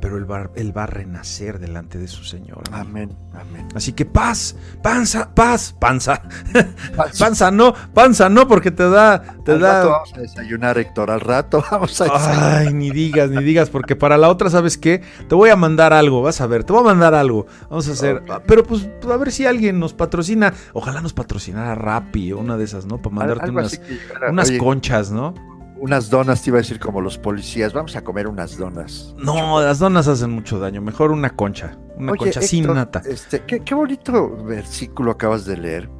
pero 0.00 0.16
él 0.16 0.30
va, 0.30 0.50
él 0.54 0.76
va, 0.76 0.84
a 0.84 0.86
renacer 0.86 1.58
delante 1.58 1.98
de 1.98 2.08
su 2.08 2.24
Señor. 2.24 2.62
Amén, 2.72 3.16
amén. 3.34 3.68
Así 3.74 3.92
que 3.92 4.04
paz, 4.04 4.56
panza, 4.82 5.34
paz, 5.34 5.74
panza. 5.78 6.22
panza 7.18 7.50
no, 7.50 7.74
panza 7.94 8.28
no, 8.28 8.48
porque 8.48 8.70
te 8.70 8.88
da, 8.88 9.22
te 9.44 9.52
al 9.52 9.60
da. 9.60 9.72
Rato 9.80 9.90
vamos 9.90 10.12
a 10.14 10.20
desayunar, 10.20 10.78
Héctor, 10.78 11.10
al 11.10 11.20
rato 11.20 11.64
vamos 11.70 12.00
a 12.00 12.04
desayunar. 12.04 12.58
Ay, 12.58 12.72
ni 12.72 12.90
digas, 12.90 13.30
ni 13.30 13.42
digas, 13.42 13.70
porque 13.70 13.96
para 13.96 14.16
la 14.16 14.28
otra, 14.28 14.50
¿sabes 14.50 14.78
qué? 14.78 15.02
Te 15.28 15.34
voy 15.34 15.50
a 15.50 15.56
mandar 15.56 15.92
algo, 15.92 16.22
vas 16.22 16.40
a 16.40 16.46
ver, 16.46 16.64
te 16.64 16.72
voy 16.72 16.82
a 16.82 16.84
mandar 16.84 17.14
algo. 17.14 17.46
Vamos 17.68 17.88
a 17.88 17.92
hacer, 17.92 18.22
pero 18.46 18.64
pues 18.64 18.88
a 19.10 19.16
ver 19.16 19.32
si 19.32 19.46
alguien 19.46 19.78
nos 19.78 19.92
patrocina. 19.92 20.54
Ojalá 20.72 21.00
nos 21.00 21.12
patrocinara 21.12 21.74
Rappi 21.74 22.32
una 22.32 22.56
de 22.56 22.64
esas, 22.64 22.86
¿no? 22.86 22.98
Para 22.98 23.14
mandarte 23.14 23.50
unas, 23.50 23.80
unas 24.28 24.50
conchas, 24.52 25.10
¿no? 25.10 25.49
Unas 25.80 26.10
donas, 26.10 26.42
te 26.42 26.50
iba 26.50 26.58
a 26.58 26.62
decir 26.62 26.78
como 26.78 27.00
los 27.00 27.18
policías, 27.18 27.72
vamos 27.72 27.96
a 27.96 28.04
comer 28.04 28.28
unas 28.28 28.56
donas. 28.56 29.14
No, 29.18 29.60
las 29.60 29.78
donas 29.78 30.06
hacen 30.08 30.30
mucho 30.30 30.58
daño, 30.58 30.80
mejor 30.80 31.10
una 31.10 31.30
concha, 31.30 31.76
una 31.96 32.14
concha 32.14 32.42
sin 32.42 32.66
nata. 32.66 33.02
Este, 33.04 33.42
qué, 33.44 33.74
bonito 33.74 34.36
versículo 34.44 35.10
acabas 35.12 35.46
de 35.46 35.56
leer. 35.56 35.90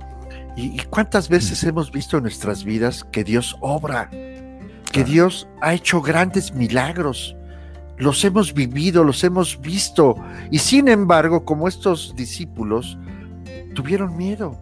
¿Y, 0.57 0.79
cuántas 0.91 1.29
veces 1.29 1.65
mm. 1.65 1.69
hemos 1.69 1.91
visto 1.91 2.19
en 2.19 2.25
nuestras 2.25 2.65
vidas 2.65 3.05
que 3.05 3.25
Dios 3.25 3.57
obra, 3.61 4.11
que 4.11 5.05
Dios 5.05 5.49
ha 5.63 5.73
hecho 5.73 6.03
grandes 6.03 6.55
milagros? 6.55 7.35
Los 7.97 8.25
hemos 8.25 8.53
vivido, 8.53 9.05
los 9.05 9.25
hemos 9.25 9.61
visto, 9.61 10.15
y 10.51 10.59
sin 10.59 10.89
embargo, 10.89 11.45
como 11.45 11.69
estos 11.69 12.15
discípulos, 12.17 12.99
tuvieron 13.75 14.17
miedo 14.17 14.59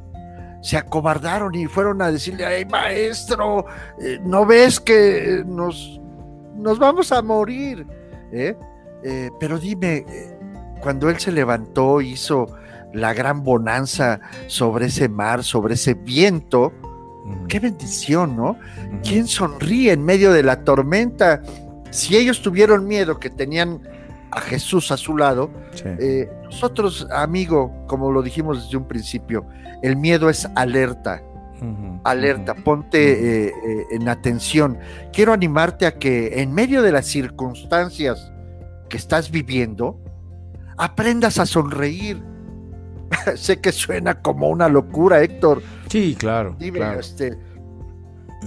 se 0.60 0.76
acobardaron 0.76 1.54
y 1.54 1.66
fueron 1.66 2.02
a 2.02 2.10
decirle, 2.10 2.44
ay 2.44 2.64
maestro, 2.64 3.66
eh, 4.00 4.18
¿no 4.22 4.44
ves 4.44 4.80
que 4.80 5.42
nos, 5.46 6.00
nos 6.56 6.78
vamos 6.78 7.12
a 7.12 7.22
morir? 7.22 7.86
¿Eh? 8.32 8.56
Eh, 9.04 9.30
pero 9.38 9.58
dime, 9.58 10.04
cuando 10.80 11.08
él 11.08 11.18
se 11.18 11.32
levantó, 11.32 12.00
hizo 12.00 12.46
la 12.92 13.14
gran 13.14 13.44
bonanza 13.44 14.20
sobre 14.46 14.86
ese 14.86 15.08
mar, 15.08 15.44
sobre 15.44 15.74
ese 15.74 15.94
viento, 15.94 16.72
qué 17.48 17.60
bendición, 17.60 18.36
¿no? 18.36 18.56
¿Quién 19.02 19.26
sonríe 19.26 19.92
en 19.92 20.04
medio 20.04 20.32
de 20.32 20.42
la 20.42 20.64
tormenta? 20.64 21.42
Si 21.90 22.16
ellos 22.16 22.42
tuvieron 22.42 22.86
miedo 22.86 23.18
que 23.18 23.30
tenían 23.30 23.80
a 24.30 24.40
Jesús 24.40 24.90
a 24.90 24.96
su 24.96 25.16
lado, 25.16 25.50
nosotros, 26.50 27.06
amigo, 27.12 27.72
como 27.87 28.11
lo 28.11 28.22
dijimos 28.22 28.64
desde 28.64 28.78
un 28.78 28.88
principio, 28.88 29.46
el 29.82 29.96
miedo 29.96 30.30
es 30.30 30.48
alerta. 30.54 31.22
alerta, 32.04 32.54
ponte 32.54 32.98
eh, 32.98 33.46
eh, 33.48 33.87
en 33.90 34.08
atención. 34.08 34.78
Quiero 35.12 35.32
animarte 35.32 35.87
a 35.87 35.98
que 35.98 36.40
en 36.40 36.52
medio 36.52 36.82
de 36.82 36.92
las 36.92 37.06
circunstancias 37.06 38.32
que 38.88 38.96
estás 38.96 39.30
viviendo, 39.30 40.00
aprendas 40.78 41.38
a 41.38 41.46
sonreír. 41.46 42.22
sé 43.37 43.61
que 43.61 43.72
suena 43.72 44.22
como 44.22 44.48
una 44.48 44.68
locura, 44.68 45.22
Héctor. 45.22 45.62
Sí, 45.88 46.16
claro. 46.18 46.56
Dime, 46.58 46.80
Este, 46.98 47.37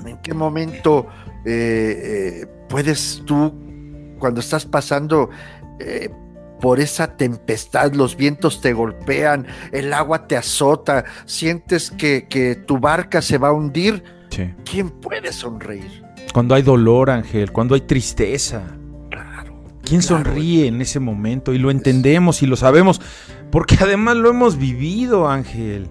¿en 0.06 0.18
qué 0.24 0.34
momento 0.34 1.08
eh, 1.46 2.48
puedes 2.68 3.22
tú, 3.26 3.54
cuando 4.20 4.40
estás 4.40 4.66
pasando 4.66 5.30
por 6.62 6.80
esa 6.80 7.17
tempestad, 7.17 7.93
los 7.93 8.15
vientos 8.15 8.62
te 8.62 8.71
golpean, 8.71 9.47
el 9.71 9.91
agua 9.93 10.28
te 10.28 10.38
azota, 10.38 11.04
sientes 11.26 11.91
que, 11.91 12.63
tu 12.65 12.78
barca 12.78 13.21
se 13.21 13.38
va 13.38 13.50
a 13.50 13.54
hundir. 13.54 14.04
¿Quién 14.63 14.89
puede 14.89 15.34
sonreír? 15.34 16.04
Cuando 16.34 16.56
hay 16.56 16.62
dolor, 16.62 17.10
Ángel, 17.10 17.52
cuando 17.52 17.76
hay 17.76 17.82
tristeza. 17.82 18.63
Claro. 19.10 19.54
¿Quién 19.84 20.02
sonríe 20.02 20.67
en 20.67 20.82
ese 20.82 21.00
momento? 21.00 21.54
Y 21.54 21.58
lo 21.58 21.71
entendemos 21.71 22.41
y 22.41 22.47
lo 22.47 22.56
sabemos, 22.56 23.02
porque 23.52 23.78
además 23.82 24.15
lo 24.15 24.30
hemos 24.30 24.58
vivido, 24.58 25.28
Ángel. 25.28 25.89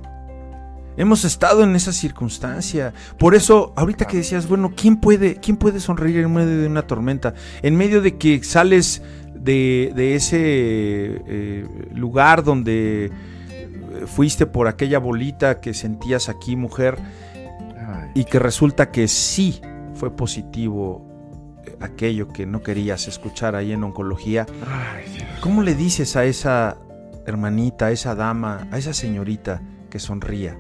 Hemos 0.97 1.25
estado 1.25 1.65
en 1.65 1.75
esa 1.77 1.93
circunstancia. 1.93 2.93
Por 3.19 3.35
eso, 3.35 3.73
ahorita 3.77 4.07
que 4.07 4.19
decías, 4.19 4.49
bueno, 4.49 4.73
¿quién 4.77 4.97
puede, 4.97 5.37
quién 5.37 5.57
puede 5.57 5.81
sonreír 5.81 6.19
en 6.19 6.33
medio 6.33 6.59
de 6.59 6.67
una 6.67 6.83
tormenta? 6.83 7.35
En 7.63 7.77
medio 7.77 8.03
de 8.03 8.17
que 8.19 8.43
sales 8.43 9.03
de, 9.41 10.15
ese 10.15 10.39
eh, 10.39 11.65
lugar 11.95 12.45
donde 12.45 13.11
fuiste 14.07 14.47
por 14.47 14.69
aquella 14.69 14.99
bolita 14.99 15.61
que 15.61 15.75
sentías 15.75 16.29
aquí, 16.29 16.57
mujer, 16.57 16.97
y 18.15 18.25
que 18.25 18.39
resulta 18.39 18.91
que 18.91 19.09
sí 19.09 19.61
fue 19.95 20.15
positivo 20.15 21.07
eh, 21.65 21.77
aquello 21.81 22.29
que 22.29 22.47
no 22.47 22.63
querías 22.63 23.09
escuchar 23.09 23.55
ahí 23.55 23.73
en 23.73 23.85
oncología. 23.85 24.47
¿Cómo 25.41 25.63
le 25.63 25.75
dices 25.75 26.17
a 26.17 26.25
esa 26.25 26.77
hermanita, 27.27 27.87
a 27.87 27.91
esa 27.91 28.15
dama, 28.15 28.69
a 28.71 28.79
esa 28.79 28.95
señorita 28.95 29.63
que 29.89 29.99
sonría? 29.99 30.59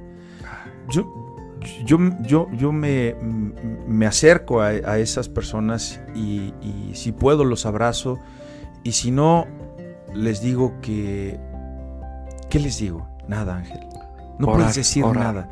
Yo, 0.88 1.56
yo, 1.84 1.98
yo, 2.22 2.48
yo 2.52 2.72
me, 2.72 3.14
me 3.86 4.06
acerco 4.06 4.60
a, 4.60 4.98
esas 4.98 5.28
personas 5.28 6.00
y, 6.14 6.52
y, 6.60 6.92
si 6.94 7.12
puedo 7.12 7.44
los 7.44 7.66
abrazo 7.66 8.18
y 8.82 8.92
si 8.92 9.10
no, 9.10 9.46
les 10.14 10.42
digo 10.42 10.74
que... 10.80 11.38
¿Qué 12.48 12.58
les 12.58 12.78
digo? 12.78 13.08
Nada, 13.28 13.56
Ángel. 13.56 13.80
No 14.40 14.46
Orar, 14.46 14.60
puedes 14.60 14.76
decir 14.76 15.04
orar, 15.04 15.22
nada. 15.22 15.48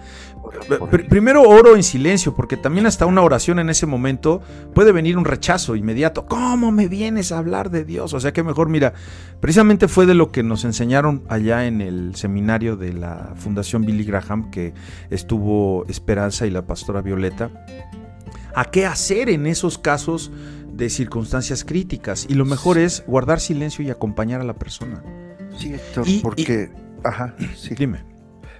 orar. 0.81 1.07
Primero 1.09 1.43
oro 1.43 1.77
en 1.77 1.83
silencio, 1.83 2.35
porque 2.35 2.57
también 2.57 2.87
hasta 2.87 3.05
una 3.05 3.21
oración 3.21 3.59
en 3.59 3.69
ese 3.69 3.85
momento 3.85 4.41
puede 4.75 4.93
venir 4.93 5.19
un 5.19 5.27
rechazo 5.27 5.77
inmediato. 5.77 6.25
¿Cómo 6.25 6.73
me 6.73 6.89
vienes 6.89 7.31
a 7.31 7.39
hablar 7.39 7.71
de 7.71 7.85
Dios? 7.85 8.15
O 8.15 8.21
sea 8.21 8.33
que 8.33 8.43
mejor, 8.43 8.71
mira, 8.71 8.95
precisamente 9.41 9.89
fue 9.89 10.07
de 10.07 10.15
lo 10.15 10.33
que 10.33 10.43
nos 10.43 10.65
enseñaron 10.65 11.23
allá 11.29 11.67
en 11.67 11.83
el 11.83 12.15
seminario 12.15 12.77
de 12.77 12.95
la 12.95 13.35
Fundación 13.37 13.85
Billy 13.85 14.05
Graham, 14.05 14.51
que 14.51 14.73
estuvo 15.11 15.85
Esperanza 15.87 16.47
y 16.47 16.51
la 16.51 16.67
pastora 16.67 17.03
Violeta, 17.03 17.51
a 18.55 18.65
qué 18.65 18.87
hacer 18.87 19.29
en 19.29 19.47
esos 19.47 19.77
casos 19.77 20.33
de 20.79 20.89
circunstancias 20.89 21.65
críticas. 21.65 22.25
Y 22.29 22.35
lo 22.35 22.45
mejor 22.45 22.79
es 22.79 23.03
guardar 23.07 23.41
silencio 23.41 23.85
y 23.85 23.91
acompañar 23.91 24.41
a 24.41 24.45
la 24.45 24.55
persona. 24.55 25.03
Sí, 25.59 25.75
Héctor, 25.75 26.09
Y- 26.09 26.21
porque... 26.21 26.71
Ajá, 27.05 27.35
sí. 27.57 27.75
Dime. 27.75 28.05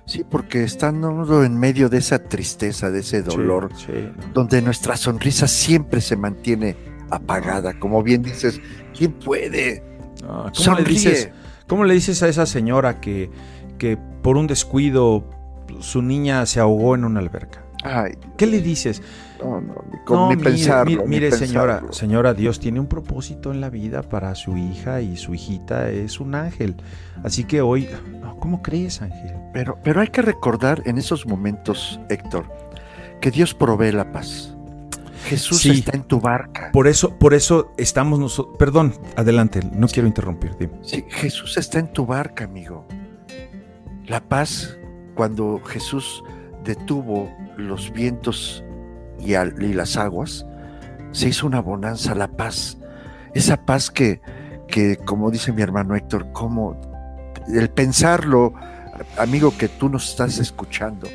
Sí, 0.05 0.25
porque 0.29 0.65
estando 0.65 1.45
en 1.45 1.59
medio 1.59 1.89
de 1.89 1.99
esa 1.99 2.19
tristeza, 2.25 2.91
de 2.91 3.01
ese 3.01 3.23
dolor, 3.23 3.71
Sí, 3.77 3.87
sí, 3.87 3.93
no. 4.17 4.33
donde 4.33 4.63
nuestra 4.63 4.97
sonrisa 4.97 5.47
siempre 5.47 6.01
se 6.01 6.17
mantiene 6.17 6.77
apagada, 7.11 7.79
como 7.79 8.03
bien 8.03 8.23
dices, 8.23 8.61
¿quién 8.97 9.13
puede? 9.13 9.83
No, 10.23 10.51
¿cómo, 10.57 10.79
le 10.79 10.85
dices, 10.85 11.31
¿Cómo 11.67 11.85
le 11.85 11.95
dices 11.95 12.23
a 12.23 12.29
esa 12.29 12.47
señora 12.47 13.01
que, 13.01 13.31
que 13.79 13.97
por 14.23 14.37
un 14.39 14.47
descuido 14.47 15.29
su 15.81 16.01
niña 16.03 16.47
se 16.47 16.59
ahogó 16.61 16.95
en 16.95 17.05
una 17.05 17.21
alberca? 17.21 17.63
Ay, 17.85 18.13
¿Qué 18.39 18.47
le 18.47 18.61
dices? 18.63 19.03
No, 19.43 19.61
no, 19.61 19.85
ni, 19.93 19.99
con- 20.05 20.17
No, 20.17 20.29
ni 20.31 20.37
mire, 20.37 20.51
pensarlo. 20.51 20.85
mire, 20.91 21.03
ni 21.05 21.09
mire, 21.09 21.33
señora, 21.33 21.75
pensarlo. 21.75 21.93
señora, 21.93 22.35
Dios 22.35 22.59
tiene 22.61 22.81
un 22.81 22.87
propósito 22.87 23.53
en 23.53 23.61
la 23.61 23.71
vida 23.71 24.03
para 24.03 24.35
su 24.35 24.57
hija 24.57 25.01
y 25.01 25.17
su 25.17 25.35
hijita 25.35 25.91
es 25.91 26.21
un 26.21 26.35
ángel. 26.35 26.77
Así 27.25 27.45
que 27.45 27.61
hoy, 27.61 27.89
¿cómo 28.41 28.63
crees, 28.63 29.03
Ángel? 29.03 29.35
Pero, 29.53 29.79
pero 29.83 30.01
hay 30.01 30.09
que 30.09 30.23
recordar 30.23 30.83
en 30.87 30.99
esos 30.99 31.27
momentos, 31.27 31.99
Héctor, 32.09 32.45
que 33.21 33.31
Dios 33.31 33.55
provee 33.55 33.93
la 33.93 34.13
paz. 34.13 34.55
Jesús 35.25 35.59
Sí. 35.61 35.71
está 35.71 35.97
en 35.97 36.05
tu 36.05 36.21
barca. 36.21 36.71
Por 36.73 36.87
eso, 36.87 37.19
por 37.19 37.35
eso 37.35 37.73
estamos 37.77 38.19
nosotros. 38.21 38.57
Perdón, 38.59 38.95
adelante, 39.17 39.61
no 39.73 39.89
quiero 39.89 40.07
interrumpir. 40.07 40.57
dime. 40.59 40.75
Sí, 40.83 41.05
Jesús 41.09 41.57
está 41.59 41.79
en 41.81 41.93
tu 41.93 42.07
barca, 42.07 42.45
amigo. 42.45 42.87
La 44.07 44.21
paz, 44.21 44.79
cuando 45.15 45.61
Jesús 45.67 46.23
detuvo 46.65 47.31
los 47.57 47.93
vientos 47.93 48.65
y, 49.19 49.35
las 49.73 49.97
aguas, 49.97 50.47
se 51.13 51.29
hizo 51.29 51.47
una 51.47 51.61
bonanza, 51.61 52.15
la 52.15 52.29
paz. 52.29 52.79
Esa 53.35 53.65
paz 53.65 53.91
que, 53.91 54.21
que, 54.69 54.97
como 54.97 55.31
dice 55.31 55.53
mi 55.53 55.63
hermano 55.63 55.97
Héctor, 55.97 56.33
como 56.33 56.81
el 57.49 57.71
pensarlo, 57.71 58.53
amigo, 59.17 59.53
que 59.57 59.69
tú 59.69 59.89
nos 59.89 60.11
estás 60.11 60.39
escuchando, 60.39 61.09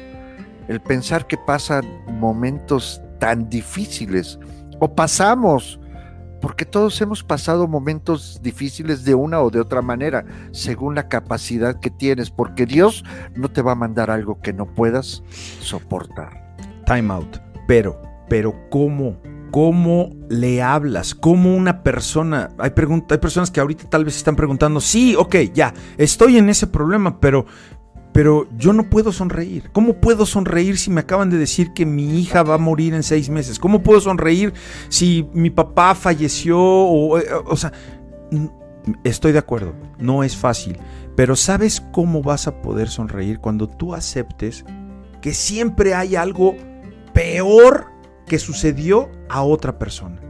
el 0.67 0.81
pensar 0.81 1.27
que 1.27 1.37
pasan 1.37 1.85
momentos 2.19 3.01
tan 3.19 3.49
difíciles, 3.49 4.39
o 4.79 4.93
pasamos, 4.93 5.79
porque 6.41 6.65
todos 6.65 6.99
hemos 7.01 7.23
pasado 7.23 7.67
momentos 7.67 8.39
difíciles 8.41 9.05
de 9.05 9.15
una 9.15 9.39
o 9.41 9.49
de 9.49 9.61
otra 9.61 9.81
manera, 9.81 10.25
según 10.51 10.95
la 10.95 11.07
capacidad 11.07 11.79
que 11.79 11.89
tienes, 11.89 12.29
porque 12.29 12.65
Dios 12.65 13.05
no 13.35 13.49
te 13.49 13.61
va 13.61 13.73
a 13.73 13.75
mandar 13.75 14.11
algo 14.11 14.41
que 14.41 14.51
no 14.51 14.65
puedas 14.65 15.23
soportar. 15.61 16.55
Time 16.85 17.13
out. 17.13 17.42
Pero, 17.67 18.01
pero 18.29 18.69
¿cómo? 18.69 19.17
¿Cómo 19.51 20.09
le 20.29 20.63
hablas? 20.63 21.13
¿Cómo 21.13 21.55
una 21.55 21.83
persona? 21.83 22.49
Hay, 22.57 22.71
hay 22.75 23.17
personas 23.19 23.51
que 23.51 23.59
ahorita 23.59 23.89
tal 23.89 24.03
vez 24.03 24.17
están 24.17 24.35
preguntando, 24.35 24.81
sí, 24.81 25.15
ok, 25.15 25.35
ya, 25.53 25.73
estoy 25.97 26.37
en 26.37 26.49
ese 26.49 26.65
problema, 26.65 27.19
pero, 27.19 27.45
pero 28.13 28.47
yo 28.57 28.73
no 28.73 28.89
puedo 28.89 29.11
sonreír. 29.11 29.69
¿Cómo 29.71 30.01
puedo 30.01 30.25
sonreír 30.25 30.77
si 30.77 30.89
me 30.89 31.01
acaban 31.01 31.29
de 31.29 31.37
decir 31.37 31.71
que 31.73 31.85
mi 31.85 32.19
hija 32.19 32.41
va 32.41 32.55
a 32.55 32.57
morir 32.57 32.95
en 32.95 33.03
seis 33.03 33.29
meses? 33.29 33.59
¿Cómo 33.59 33.83
puedo 33.83 34.01
sonreír 34.01 34.53
si 34.89 35.27
mi 35.33 35.51
papá 35.51 35.93
falleció? 35.93 36.59
O, 36.59 37.19
o 37.45 37.55
sea, 37.55 37.71
estoy 39.03 39.33
de 39.33 39.39
acuerdo, 39.39 39.75
no 39.99 40.23
es 40.23 40.35
fácil, 40.35 40.79
pero 41.15 41.35
¿sabes 41.35 41.81
cómo 41.91 42.23
vas 42.23 42.47
a 42.47 42.61
poder 42.61 42.89
sonreír 42.89 43.39
cuando 43.39 43.69
tú 43.69 43.93
aceptes 43.93 44.65
que 45.21 45.33
siempre 45.33 45.93
hay 45.93 46.15
algo 46.15 46.55
peor 47.13 47.87
que 48.27 48.39
sucedió 48.39 49.09
a 49.29 49.43
otra 49.43 49.77
persona. 49.77 50.21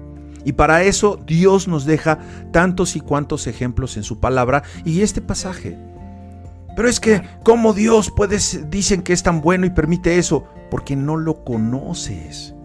Y 0.45 0.53
para 0.53 0.83
eso 0.83 1.19
Dios 1.25 1.67
nos 1.67 1.85
deja 1.85 2.19
tantos 2.51 2.95
y 2.95 2.99
cuantos 2.99 3.47
ejemplos 3.47 3.97
en 3.97 4.03
su 4.03 4.19
palabra 4.19 4.63
y 4.83 5.01
este 5.01 5.21
pasaje. 5.21 5.77
Pero 6.75 6.87
es 6.89 6.99
que, 6.99 7.21
¿cómo 7.43 7.73
Dios 7.73 8.11
puede, 8.11 8.37
dicen 8.69 9.03
que 9.03 9.13
es 9.13 9.23
tan 9.23 9.41
bueno 9.41 9.65
y 9.65 9.69
permite 9.69 10.17
eso? 10.17 10.45
Porque 10.71 10.95
no 10.95 11.17
lo 11.17 11.43
conoces. 11.43 12.55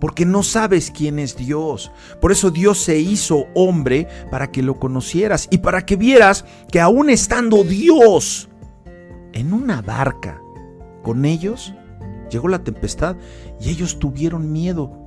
Porque 0.00 0.24
no 0.24 0.42
sabes 0.42 0.90
quién 0.90 1.18
es 1.18 1.36
Dios. 1.36 1.92
Por 2.20 2.32
eso 2.32 2.50
Dios 2.50 2.78
se 2.78 2.98
hizo 2.98 3.46
hombre 3.54 4.08
para 4.30 4.50
que 4.50 4.62
lo 4.62 4.78
conocieras 4.78 5.48
y 5.50 5.58
para 5.58 5.84
que 5.84 5.96
vieras 5.96 6.44
que 6.70 6.80
aún 6.80 7.10
estando 7.10 7.64
Dios 7.64 8.48
en 9.32 9.52
una 9.52 9.82
barca 9.82 10.40
con 11.02 11.24
ellos, 11.24 11.74
llegó 12.32 12.48
la 12.48 12.64
tempestad 12.64 13.16
y 13.60 13.70
ellos 13.70 13.98
tuvieron 13.98 14.50
miedo. 14.50 15.06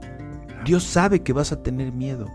Dios 0.64 0.84
sabe 0.84 1.22
que 1.22 1.34
vas 1.34 1.52
a 1.52 1.62
tener 1.62 1.92
miedo. 1.92 2.28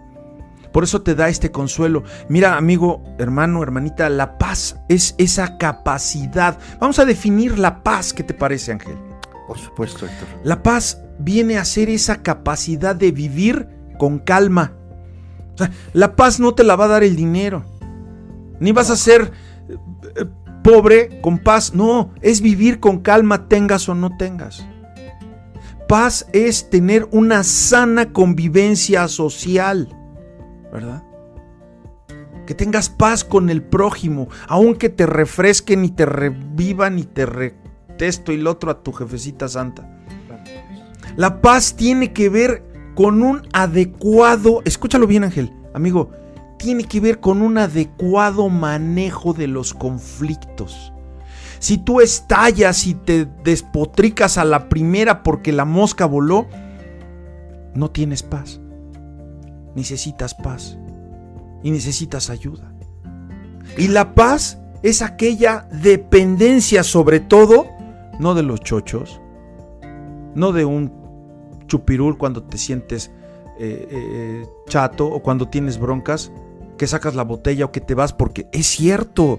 Por 0.73 0.85
eso 0.85 1.03
te 1.03 1.15
da 1.15 1.29
este 1.29 1.51
consuelo. 1.51 2.05
Mira, 2.29 2.57
amigo, 2.57 3.03
hermano, 3.19 3.63
hermanita, 3.63 4.09
la 4.09 4.39
paz 4.39 4.77
es 4.89 5.15
esa 5.19 5.59
capacidad. 5.59 6.59
Vamos 6.79 6.99
a 6.99 7.05
definir 7.05 7.59
la 7.59 7.83
paz. 7.83 8.13
¿Qué 8.13 8.23
te 8.23 8.35
parece, 8.35 8.73
Ángel? 8.73 8.97
Por 9.49 9.59
supuesto, 9.59 10.07
Héctor. 10.07 10.29
La 10.45 10.63
paz 10.63 11.03
viene 11.19 11.59
a 11.59 11.65
ser 11.65 11.89
esa 11.91 12.23
capacidad 12.23 12.95
de 12.95 13.11
vivir 13.11 13.69
con 13.99 14.21
calma. 14.21 14.75
O 15.55 15.59
sea, 15.59 15.73
la 15.93 16.15
paz 16.15 16.39
no 16.39 16.55
te 16.55 16.63
la 16.63 16.77
va 16.77 16.85
a 16.85 16.89
dar 16.89 17.03
el 17.03 17.17
dinero. 17.17 17.65
Ni 18.61 18.71
vas 18.71 18.91
a 18.91 18.97
ser 18.97 19.33
eh, 19.69 19.77
eh, 20.17 20.25
pobre 20.63 21.21
con 21.21 21.39
paz. 21.39 21.75
No, 21.75 22.13
es 22.21 22.41
vivir 22.43 22.79
con 22.79 23.01
calma, 23.01 23.49
tengas 23.49 23.89
o 23.89 23.95
no 23.97 24.17
tengas. 24.17 24.65
Paz 25.91 26.29
es 26.33 26.71
tener 26.71 27.09
una 27.11 27.43
sana 27.43 28.13
convivencia 28.13 29.09
social, 29.09 29.89
¿verdad? 30.73 31.03
Que 32.47 32.55
tengas 32.55 32.89
paz 32.89 33.25
con 33.25 33.51
el 33.51 33.61
prójimo, 33.61 34.29
aunque 34.47 34.89
te 34.89 35.05
refresquen 35.05 35.85
y 35.85 35.91
te 35.91 36.07
revivan 36.07 36.97
y 37.01 37.03
te 37.03 37.27
retesto 37.27 38.31
lo 38.31 38.53
otro 38.53 38.71
a 38.71 38.85
tu 38.85 38.93
jefecita 38.93 39.49
santa. 39.49 40.01
La 41.17 41.41
paz 41.41 41.75
tiene 41.75 42.13
que 42.13 42.29
ver 42.29 42.63
con 42.95 43.25
un 43.25 43.43
adecuado, 43.53 44.63
escúchalo 44.65 45.09
bien 45.09 45.25
Ángel, 45.25 45.53
amigo, 45.75 46.13
tiene 46.57 46.85
que 46.85 47.01
ver 47.01 47.19
con 47.19 47.43
un 47.43 47.59
adecuado 47.59 48.49
manejo 48.49 49.33
de 49.33 49.49
los 49.49 49.75
conflictos. 49.75 50.93
Si 51.61 51.77
tú 51.77 52.01
estallas 52.01 52.87
y 52.87 52.95
te 52.95 53.27
despotricas 53.45 54.39
a 54.39 54.45
la 54.45 54.69
primera 54.71 55.23
porque 55.23 55.53
la 55.53 55.67
mosca 55.67 56.07
voló, 56.07 56.49
no 57.75 57.91
tienes 57.91 58.23
paz. 58.23 58.61
Necesitas 59.75 60.35
paz 60.35 60.79
y 61.63 61.71
necesitas 61.71 62.31
ayuda. 62.31 62.73
Y 63.77 63.89
la 63.89 64.15
paz 64.15 64.59
es 64.83 65.03
aquella 65.03 65.69
dependencia 65.71 66.83
sobre 66.83 67.21
todo, 67.21 67.67
no 68.19 68.35
de 68.35 68.43
los 68.43 68.61
chochos, 68.61 69.21
no 70.35 70.53
de 70.53 70.65
un 70.65 70.93
chupirul 71.67 72.17
cuando 72.17 72.43
te 72.43 72.57
sientes 72.57 73.11
eh, 73.59 73.87
eh, 73.91 74.47
chato 74.67 75.07
o 75.07 75.23
cuando 75.23 75.49
tienes 75.49 75.79
broncas, 75.79 76.33
que 76.79 76.87
sacas 76.87 77.15
la 77.15 77.25
botella 77.25 77.67
o 77.67 77.73
que 77.73 77.83
te 77.83 77.95
vas, 77.95 78.15
porque 78.15 78.49
es 78.53 78.67
cierto. 78.67 79.39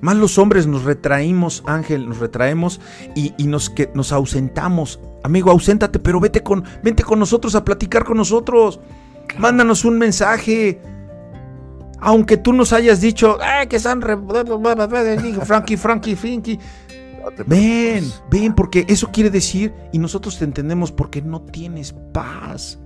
Más 0.00 0.16
los 0.16 0.38
hombres 0.38 0.66
nos 0.66 0.84
retraímos, 0.84 1.62
Ángel, 1.66 2.08
nos 2.08 2.18
retraemos 2.18 2.80
y, 3.14 3.34
y 3.38 3.46
nos, 3.46 3.70
que, 3.70 3.90
nos 3.94 4.12
ausentamos. 4.12 5.00
Amigo, 5.22 5.50
auséntate, 5.50 5.98
pero 5.98 6.20
vete 6.20 6.42
con, 6.42 6.64
vente 6.82 7.02
con 7.02 7.18
nosotros 7.18 7.54
a 7.54 7.64
platicar 7.64 8.04
con 8.04 8.16
nosotros. 8.16 8.80
Mándanos 9.38 9.84
un 9.84 9.98
mensaje. 9.98 10.80
Aunque 11.98 12.36
tú 12.36 12.52
nos 12.52 12.72
hayas 12.72 13.00
dicho, 13.00 13.38
"Ay, 13.40 13.66
que 13.68 13.76
están 13.76 14.02
re... 14.02 14.16
Frankie, 15.44 15.76
Frankie, 15.76 16.58
Ven, 17.46 18.04
ven, 18.30 18.54
porque 18.54 18.84
eso 18.88 19.10
quiere 19.10 19.30
decir, 19.30 19.74
y 19.92 19.98
nosotros 19.98 20.38
te 20.38 20.44
entendemos, 20.44 20.92
porque 20.92 21.22
no 21.22 21.42
tienes 21.42 21.94
paz, 22.12 22.78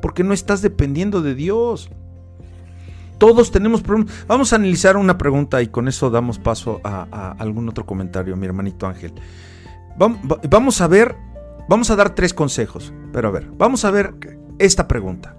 porque 0.00 0.22
no 0.22 0.32
estás 0.32 0.62
dependiendo 0.62 1.20
de 1.20 1.34
Dios. 1.34 1.90
Todos 3.22 3.52
tenemos 3.52 3.82
problemas. 3.82 4.12
Vamos 4.26 4.52
a 4.52 4.56
analizar 4.56 4.96
una 4.96 5.16
pregunta 5.16 5.62
y 5.62 5.68
con 5.68 5.86
eso 5.86 6.10
damos 6.10 6.40
paso 6.40 6.80
a, 6.82 7.06
a 7.12 7.30
algún 7.38 7.68
otro 7.68 7.86
comentario, 7.86 8.36
mi 8.36 8.46
hermanito 8.46 8.88
Ángel. 8.88 9.12
Vam- 9.96 10.18
va- 10.28 10.40
Vamos 10.50 10.80
a 10.80 10.88
ver, 10.88 11.14
vamos 11.68 11.88
a 11.92 11.94
dar 11.94 12.16
tres 12.16 12.34
consejos, 12.34 12.92
pero 13.12 13.28
a 13.28 13.30
ver, 13.30 13.48
vamos 13.56 13.84
a 13.84 13.92
ver 13.92 14.14
esta 14.58 14.88
pregunta. 14.88 15.36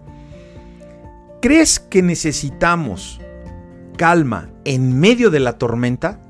¿Crees 1.41 1.77
que 1.77 2.01
necesitamos 2.01 3.19
calma 3.97 4.49
en 4.63 4.97
medio 4.97 5.29
de 5.29 5.41
la 5.41 5.57
tormenta? 5.57 6.21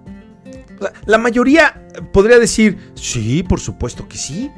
La 1.06 1.20
mayoría 1.20 1.88
podría 2.12 2.39
decir, 2.39 2.80
sí, 2.96 3.44
por 3.44 3.60
supuesto 3.60 4.08
que 4.08 4.18
sí. 4.18 4.50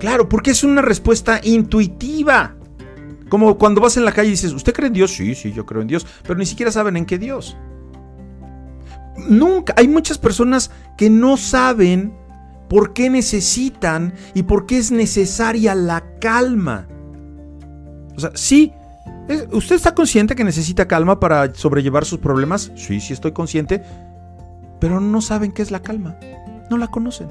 Claro, 0.00 0.28
porque 0.28 0.50
es 0.50 0.64
una 0.64 0.82
respuesta 0.82 1.40
intuitiva. 1.44 2.56
Como 3.34 3.58
cuando 3.58 3.80
vas 3.80 3.96
en 3.96 4.04
la 4.04 4.12
calle 4.12 4.28
y 4.28 4.30
dices, 4.30 4.52
¿usted 4.52 4.72
cree 4.72 4.86
en 4.86 4.92
Dios? 4.92 5.10
Sí, 5.10 5.34
sí, 5.34 5.52
yo 5.52 5.66
creo 5.66 5.82
en 5.82 5.88
Dios, 5.88 6.06
pero 6.22 6.36
ni 6.36 6.46
siquiera 6.46 6.70
saben 6.70 6.96
en 6.96 7.04
qué 7.04 7.18
Dios. 7.18 7.56
Nunca, 9.28 9.74
hay 9.76 9.88
muchas 9.88 10.18
personas 10.18 10.70
que 10.96 11.10
no 11.10 11.36
saben 11.36 12.16
por 12.68 12.92
qué 12.92 13.10
necesitan 13.10 14.14
y 14.34 14.44
por 14.44 14.66
qué 14.66 14.78
es 14.78 14.92
necesaria 14.92 15.74
la 15.74 16.04
calma. 16.20 16.86
O 18.16 18.20
sea, 18.20 18.30
sí, 18.34 18.72
¿usted 19.50 19.74
está 19.74 19.96
consciente 19.96 20.36
que 20.36 20.44
necesita 20.44 20.86
calma 20.86 21.18
para 21.18 21.52
sobrellevar 21.56 22.04
sus 22.04 22.20
problemas? 22.20 22.70
Sí, 22.76 23.00
sí 23.00 23.12
estoy 23.12 23.32
consciente, 23.32 23.82
pero 24.78 25.00
no 25.00 25.20
saben 25.20 25.50
qué 25.50 25.62
es 25.62 25.72
la 25.72 25.82
calma, 25.82 26.20
no 26.70 26.78
la 26.78 26.86
conocen. 26.86 27.30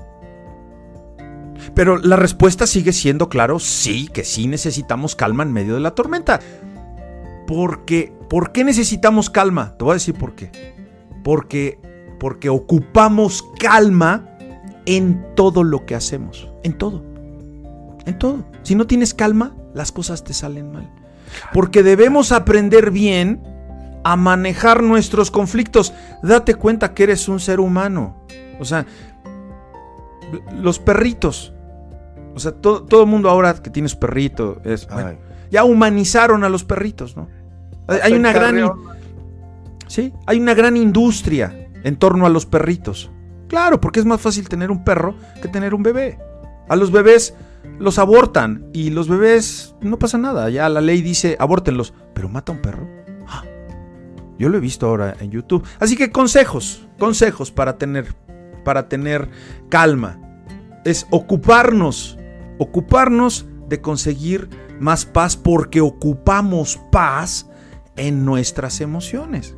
Pero 1.75 1.97
la 1.97 2.15
respuesta 2.15 2.67
sigue 2.67 2.93
siendo, 2.93 3.29
claro, 3.29 3.59
sí, 3.59 4.07
que 4.07 4.23
sí 4.23 4.47
necesitamos 4.47 5.15
calma 5.15 5.43
en 5.43 5.51
medio 5.51 5.73
de 5.73 5.79
la 5.79 5.95
tormenta. 5.95 6.39
Porque, 7.47 8.13
¿por 8.29 8.51
qué 8.51 8.63
necesitamos 8.63 9.29
calma? 9.29 9.75
Te 9.77 9.83
voy 9.83 9.91
a 9.91 9.95
decir 9.95 10.15
por 10.15 10.35
qué. 10.35 10.51
Porque, 11.23 11.79
porque 12.19 12.49
ocupamos 12.49 13.43
calma 13.59 14.29
en 14.85 15.25
todo 15.35 15.63
lo 15.63 15.85
que 15.85 15.95
hacemos. 15.95 16.49
En 16.63 16.77
todo. 16.77 17.03
En 18.05 18.19
todo. 18.19 18.45
Si 18.61 18.75
no 18.75 18.85
tienes 18.85 19.13
calma, 19.13 19.55
las 19.73 19.91
cosas 19.91 20.23
te 20.23 20.33
salen 20.33 20.71
mal. 20.71 20.89
Porque 21.53 21.83
debemos 21.83 22.31
aprender 22.31 22.91
bien 22.91 23.41
a 24.03 24.15
manejar 24.15 24.83
nuestros 24.83 25.31
conflictos. 25.31 25.93
Date 26.21 26.55
cuenta 26.55 26.93
que 26.93 27.03
eres 27.03 27.27
un 27.27 27.39
ser 27.39 27.59
humano. 27.59 28.15
O 28.59 28.65
sea, 28.65 28.85
los 30.55 30.79
perritos. 30.79 31.52
O 32.35 32.39
sea, 32.39 32.51
todo, 32.51 33.01
el 33.01 33.07
mundo 33.07 33.29
ahora 33.29 33.53
que 33.53 33.69
tiene 33.69 33.89
su 33.89 33.99
perrito 33.99 34.61
es. 34.63 34.87
ya 35.51 35.63
humanizaron 35.63 36.43
a 36.43 36.49
los 36.49 36.63
perritos, 36.63 37.15
¿no? 37.15 37.27
Hay 37.87 38.13
una 38.13 38.31
gran. 38.31 38.71
Sí, 39.87 40.13
hay 40.25 40.39
una 40.39 40.53
gran 40.53 40.75
industria 40.77 41.69
en 41.83 41.97
torno 41.97 42.25
a 42.25 42.29
los 42.29 42.45
perritos. 42.45 43.11
Claro, 43.47 43.79
porque 43.79 43.99
es 43.99 44.05
más 44.05 44.19
fácil 44.19 44.49
tener 44.49 44.71
un 44.71 44.83
perro 44.83 45.15
que 45.41 45.47
tener 45.47 45.75
un 45.75 45.83
bebé. 45.83 46.17
A 46.67 46.75
los 46.75 46.91
bebés 46.91 47.35
los 47.77 47.99
abortan 47.99 48.65
y 48.73 48.89
los 48.89 49.07
bebés 49.07 49.75
no 49.81 49.99
pasa 49.99 50.17
nada. 50.17 50.49
Ya 50.49 50.67
la 50.69 50.81
ley 50.81 51.01
dice 51.01 51.35
abórtenlos, 51.39 51.93
pero 52.15 52.29
mata 52.29 52.51
a 52.51 52.55
un 52.55 52.61
perro. 52.61 52.87
Ah, 53.27 53.43
yo 54.39 54.49
lo 54.49 54.57
he 54.57 54.61
visto 54.61 54.87
ahora 54.87 55.15
en 55.19 55.29
YouTube. 55.29 55.63
Así 55.79 55.95
que 55.95 56.11
consejos, 56.11 56.87
consejos 56.97 57.51
para 57.51 57.77
tener 57.77 58.15
para 58.63 58.87
tener 58.89 59.29
calma. 59.69 60.19
Es 60.85 61.07
ocuparnos, 61.11 62.17
ocuparnos 62.57 63.45
de 63.67 63.81
conseguir 63.81 64.49
más 64.79 65.05
paz 65.05 65.35
porque 65.37 65.81
ocupamos 65.81 66.79
paz 66.91 67.49
en 67.95 68.25
nuestras 68.25 68.81
emociones. 68.81 69.55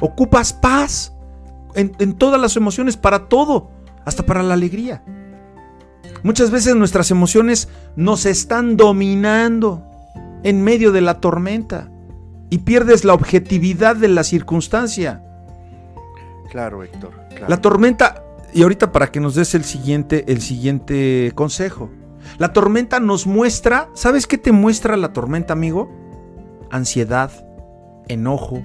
Ocupas 0.00 0.52
paz 0.52 1.12
en, 1.74 1.92
en 1.98 2.14
todas 2.14 2.40
las 2.40 2.56
emociones, 2.56 2.96
para 2.96 3.28
todo, 3.28 3.70
hasta 4.04 4.24
para 4.24 4.42
la 4.42 4.54
alegría. 4.54 5.04
Muchas 6.22 6.50
veces 6.50 6.74
nuestras 6.76 7.10
emociones 7.10 7.68
nos 7.96 8.26
están 8.26 8.76
dominando 8.76 9.84
en 10.42 10.62
medio 10.62 10.92
de 10.92 11.00
la 11.00 11.20
tormenta 11.20 11.90
y 12.50 12.58
pierdes 12.58 13.04
la 13.04 13.14
objetividad 13.14 13.96
de 13.96 14.08
la 14.08 14.24
circunstancia. 14.24 15.22
Claro, 16.50 16.82
Héctor. 16.82 17.12
La 17.46 17.60
tormenta, 17.60 18.24
y 18.52 18.62
ahorita 18.62 18.92
para 18.92 19.10
que 19.10 19.20
nos 19.20 19.34
des 19.34 19.54
el 19.54 19.64
siguiente, 19.64 20.24
el 20.28 20.40
siguiente 20.40 21.32
consejo. 21.34 21.90
La 22.38 22.52
tormenta 22.52 23.00
nos 23.00 23.26
muestra, 23.26 23.88
¿sabes 23.94 24.26
qué 24.26 24.38
te 24.38 24.52
muestra 24.52 24.96
la 24.96 25.12
tormenta, 25.12 25.52
amigo? 25.52 25.90
Ansiedad, 26.70 27.30
enojo, 28.08 28.62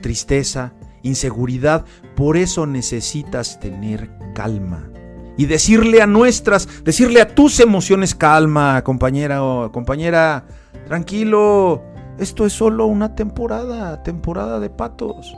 tristeza, 0.00 0.72
inseguridad. 1.02 1.84
Por 2.16 2.36
eso 2.36 2.66
necesitas 2.66 3.60
tener 3.60 4.10
calma. 4.34 4.88
Y 5.36 5.46
decirle 5.46 6.02
a 6.02 6.06
nuestras, 6.06 6.84
decirle 6.84 7.20
a 7.20 7.34
tus 7.34 7.58
emociones 7.60 8.14
calma, 8.14 8.82
compañera 8.84 9.42
o 9.42 9.72
compañera, 9.72 10.44
tranquilo, 10.86 11.82
esto 12.18 12.44
es 12.44 12.52
solo 12.52 12.86
una 12.86 13.14
temporada, 13.14 14.02
temporada 14.02 14.60
de 14.60 14.70
patos. 14.70 15.36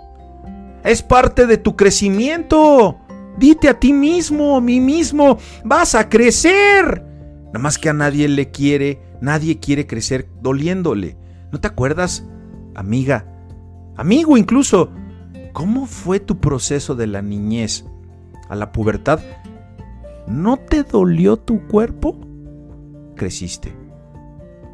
Es 0.82 1.02
parte 1.02 1.46
de 1.46 1.56
tu 1.56 1.76
crecimiento. 1.76 2.98
Dite 3.38 3.68
a 3.68 3.78
ti 3.78 3.92
mismo, 3.92 4.56
a 4.56 4.60
mí 4.60 4.80
mismo, 4.80 5.38
vas 5.64 5.94
a 5.94 6.08
crecer. 6.08 7.04
Nada 7.46 7.58
más 7.58 7.78
que 7.78 7.88
a 7.88 7.92
nadie 7.92 8.28
le 8.28 8.50
quiere, 8.50 9.00
nadie 9.20 9.58
quiere 9.58 9.86
crecer 9.86 10.28
doliéndole. 10.40 11.16
¿No 11.52 11.60
te 11.60 11.68
acuerdas, 11.68 12.26
amiga? 12.74 13.26
Amigo 13.96 14.36
incluso, 14.36 14.90
¿cómo 15.52 15.86
fue 15.86 16.20
tu 16.20 16.40
proceso 16.40 16.94
de 16.94 17.06
la 17.06 17.22
niñez 17.22 17.84
a 18.48 18.56
la 18.56 18.72
pubertad? 18.72 19.20
¿No 20.26 20.56
te 20.56 20.82
dolió 20.82 21.36
tu 21.36 21.66
cuerpo? 21.66 22.18
Creciste. 23.14 23.84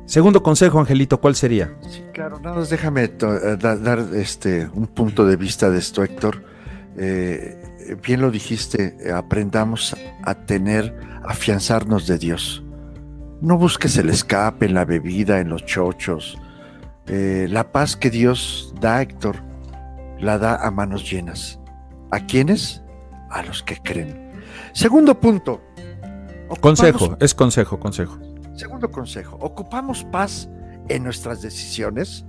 Segundo 0.07 0.43
consejo, 0.43 0.81
Angelito, 0.81 1.21
¿cuál 1.21 1.37
sería? 1.37 1.77
Sí, 1.89 2.03
claro, 2.13 2.41
nada 2.41 2.57
más 2.57 2.71
déjame 2.71 3.05
eh, 3.05 3.57
dar 3.61 4.01
este, 4.15 4.69
un 4.75 4.89
punto 4.89 5.25
de 5.25 5.37
vista 5.37 5.71
de 5.71 5.79
esto, 5.79 6.03
Héctor. 6.03 6.43
Eh, 6.97 7.60
bien 7.95 8.21
lo 8.21 8.31
dijiste, 8.31 8.97
eh, 9.01 9.13
aprendamos 9.13 9.97
a 10.23 10.35
tener, 10.35 10.99
afianzarnos 11.25 12.07
de 12.07 12.19
Dios. 12.19 12.63
No 13.41 13.57
busques 13.57 13.97
el 13.97 14.11
escape 14.11 14.67
en 14.67 14.75
la 14.75 14.85
bebida, 14.85 15.41
en 15.41 15.49
los 15.49 15.65
chochos. 15.65 16.39
la 17.07 17.73
paz 17.73 17.97
que 17.97 18.09
Dios 18.09 18.73
da, 18.81 19.03
Héctor, 19.03 19.43
la 20.21 20.39
da 20.39 20.55
a 20.65 20.71
manos 20.71 21.11
llenas. 21.11 21.59
¿A 22.13 22.21
quiénes? 22.21 22.83
A 23.31 23.43
los 23.43 23.63
que 23.63 23.77
creen. 23.79 24.31
Segundo 24.73 25.19
punto. 25.19 25.61
Consejo, 26.61 27.17
es 27.21 27.35
consejo, 27.35 27.79
consejo. 27.79 28.19
Segundo 28.55 28.91
consejo, 28.91 29.39
¿ocupamos 29.41 30.05
paz 30.05 30.49
en 30.89 31.05
nuestras 31.05 31.41
decisiones? 31.41 32.25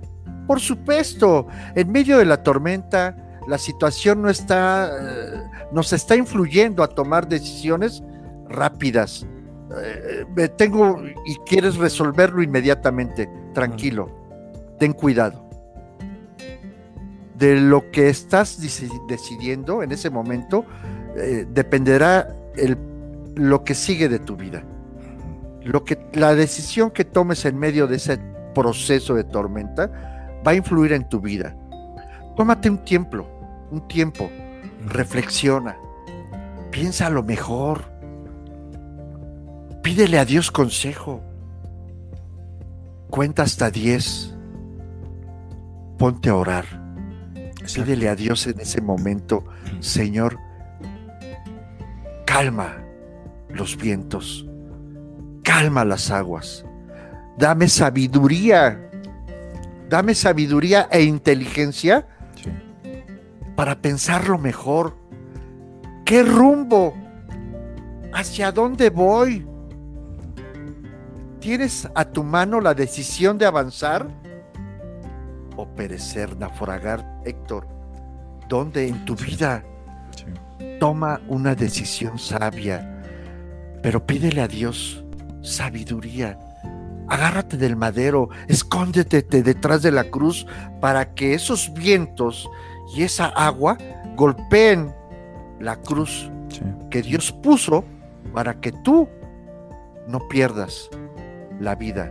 Por 0.46 0.60
supuesto, 0.60 1.46
en 1.74 1.90
medio 1.90 2.18
de 2.18 2.24
la 2.24 2.42
tormenta, 2.42 3.16
la 3.46 3.58
situación 3.58 4.22
no 4.22 4.28
está, 4.28 4.90
eh, 5.00 5.42
nos 5.72 5.92
está 5.92 6.16
influyendo 6.16 6.82
a 6.82 6.88
tomar 6.88 7.28
decisiones 7.28 8.02
rápidas. 8.48 9.26
Eh, 9.82 10.48
tengo 10.56 11.02
y 11.24 11.36
quieres 11.46 11.76
resolverlo 11.76 12.42
inmediatamente. 12.42 13.28
Tranquilo, 13.54 14.10
ten 14.78 14.92
cuidado. 14.92 15.48
De 17.36 17.60
lo 17.60 17.90
que 17.90 18.08
estás 18.08 18.60
decidiendo 19.08 19.82
en 19.82 19.92
ese 19.92 20.10
momento 20.10 20.64
eh, 21.16 21.46
dependerá 21.48 22.28
el, 22.56 22.78
lo 23.34 23.64
que 23.64 23.74
sigue 23.74 24.08
de 24.08 24.18
tu 24.18 24.36
vida 24.36 24.62
lo 25.64 25.84
que, 25.84 25.98
la 26.14 26.34
decisión 26.34 26.90
que 26.90 27.04
tomes 27.04 27.44
en 27.44 27.58
medio 27.58 27.86
de 27.86 27.96
ese 27.96 28.18
proceso 28.54 29.14
de 29.14 29.24
tormenta 29.24 29.90
va 30.46 30.52
a 30.52 30.54
influir 30.54 30.92
en 30.92 31.08
tu 31.08 31.20
vida. 31.20 31.56
Tómate 32.36 32.70
un 32.70 32.78
tiempo, 32.78 33.26
un 33.70 33.86
tiempo, 33.88 34.30
reflexiona, 34.86 35.76
piensa 36.70 37.10
lo 37.10 37.22
mejor, 37.22 37.84
pídele 39.82 40.18
a 40.18 40.24
Dios 40.24 40.50
consejo, 40.50 41.22
cuenta 43.10 43.42
hasta 43.42 43.70
10, 43.70 44.34
ponte 45.98 46.30
a 46.30 46.36
orar, 46.36 46.64
pídele 47.74 48.08
a 48.08 48.16
Dios 48.16 48.46
en 48.46 48.60
ese 48.60 48.80
momento, 48.80 49.44
Señor, 49.80 50.38
calma 52.24 52.78
los 53.50 53.76
vientos 53.76 54.46
calma 55.42 55.84
las 55.84 56.10
aguas. 56.10 56.64
Dame 57.36 57.68
sabiduría. 57.68 58.90
Dame 59.88 60.14
sabiduría 60.14 60.88
e 60.90 61.02
inteligencia 61.02 62.06
para 63.56 63.80
pensarlo 63.80 64.38
mejor. 64.38 64.96
¿Qué 66.04 66.22
rumbo? 66.22 66.94
¿Hacia 68.12 68.52
dónde 68.52 68.90
voy? 68.90 69.46
¿Tienes 71.40 71.88
a 71.94 72.04
tu 72.04 72.22
mano 72.22 72.60
la 72.60 72.74
decisión 72.74 73.38
de 73.38 73.46
avanzar 73.46 74.06
o 75.56 75.66
perecer, 75.74 76.36
naufragar, 76.36 77.20
Héctor? 77.24 77.66
¿Dónde 78.48 78.86
en 78.86 79.04
tu 79.04 79.16
vida? 79.16 79.64
Toma 80.78 81.20
una 81.28 81.54
decisión 81.54 82.18
sabia, 82.18 83.02
pero 83.82 84.06
pídele 84.06 84.40
a 84.40 84.48
Dios 84.48 85.04
sabiduría. 85.42 86.38
Agárrate 87.08 87.56
del 87.56 87.76
madero, 87.76 88.30
escóndete 88.48 89.22
detrás 89.22 89.82
de 89.82 89.90
la 89.90 90.04
cruz 90.04 90.46
para 90.80 91.14
que 91.14 91.34
esos 91.34 91.72
vientos 91.74 92.48
y 92.94 93.02
esa 93.02 93.26
agua 93.26 93.78
golpeen 94.16 94.94
la 95.60 95.76
cruz 95.76 96.30
que 96.90 97.02
Dios 97.02 97.32
puso 97.32 97.84
para 98.32 98.60
que 98.60 98.72
tú 98.72 99.08
no 100.06 100.26
pierdas 100.28 100.90
la 101.60 101.74
vida 101.74 102.10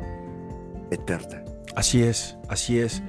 eterna. 0.89 1.43
Así 1.76 2.01
es, 2.03 2.38
así 2.49 2.80
es. 2.80 3.01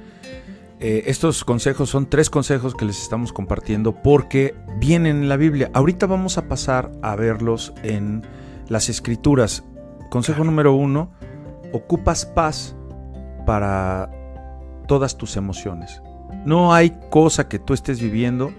Eh, 0.79 1.03
estos 1.07 1.45
consejos 1.45 1.89
son 1.89 2.09
tres 2.09 2.29
consejos 2.29 2.75
que 2.75 2.85
les 2.85 3.01
estamos 3.01 3.31
compartiendo 3.31 3.93
porque 4.03 4.53
vienen 4.79 5.23
en 5.23 5.29
la 5.29 5.37
Biblia. 5.37 5.71
Ahorita 5.73 6.07
vamos 6.07 6.37
a 6.37 6.47
pasar 6.47 6.91
a 7.01 7.15
verlos 7.15 7.73
en 7.83 8.21
las 8.67 8.89
escrituras. 8.89 9.63
Consejo 10.09 10.43
número 10.43 10.73
uno, 10.73 11.11
ocupas 11.71 12.25
paz 12.25 12.75
para 13.45 14.11
todas 14.87 15.17
tus 15.17 15.37
emociones. 15.37 16.01
No 16.45 16.73
hay 16.73 16.97
cosa 17.09 17.47
que 17.47 17.59
tú 17.59 17.73
estés 17.73 18.01
viviendo 18.01 18.53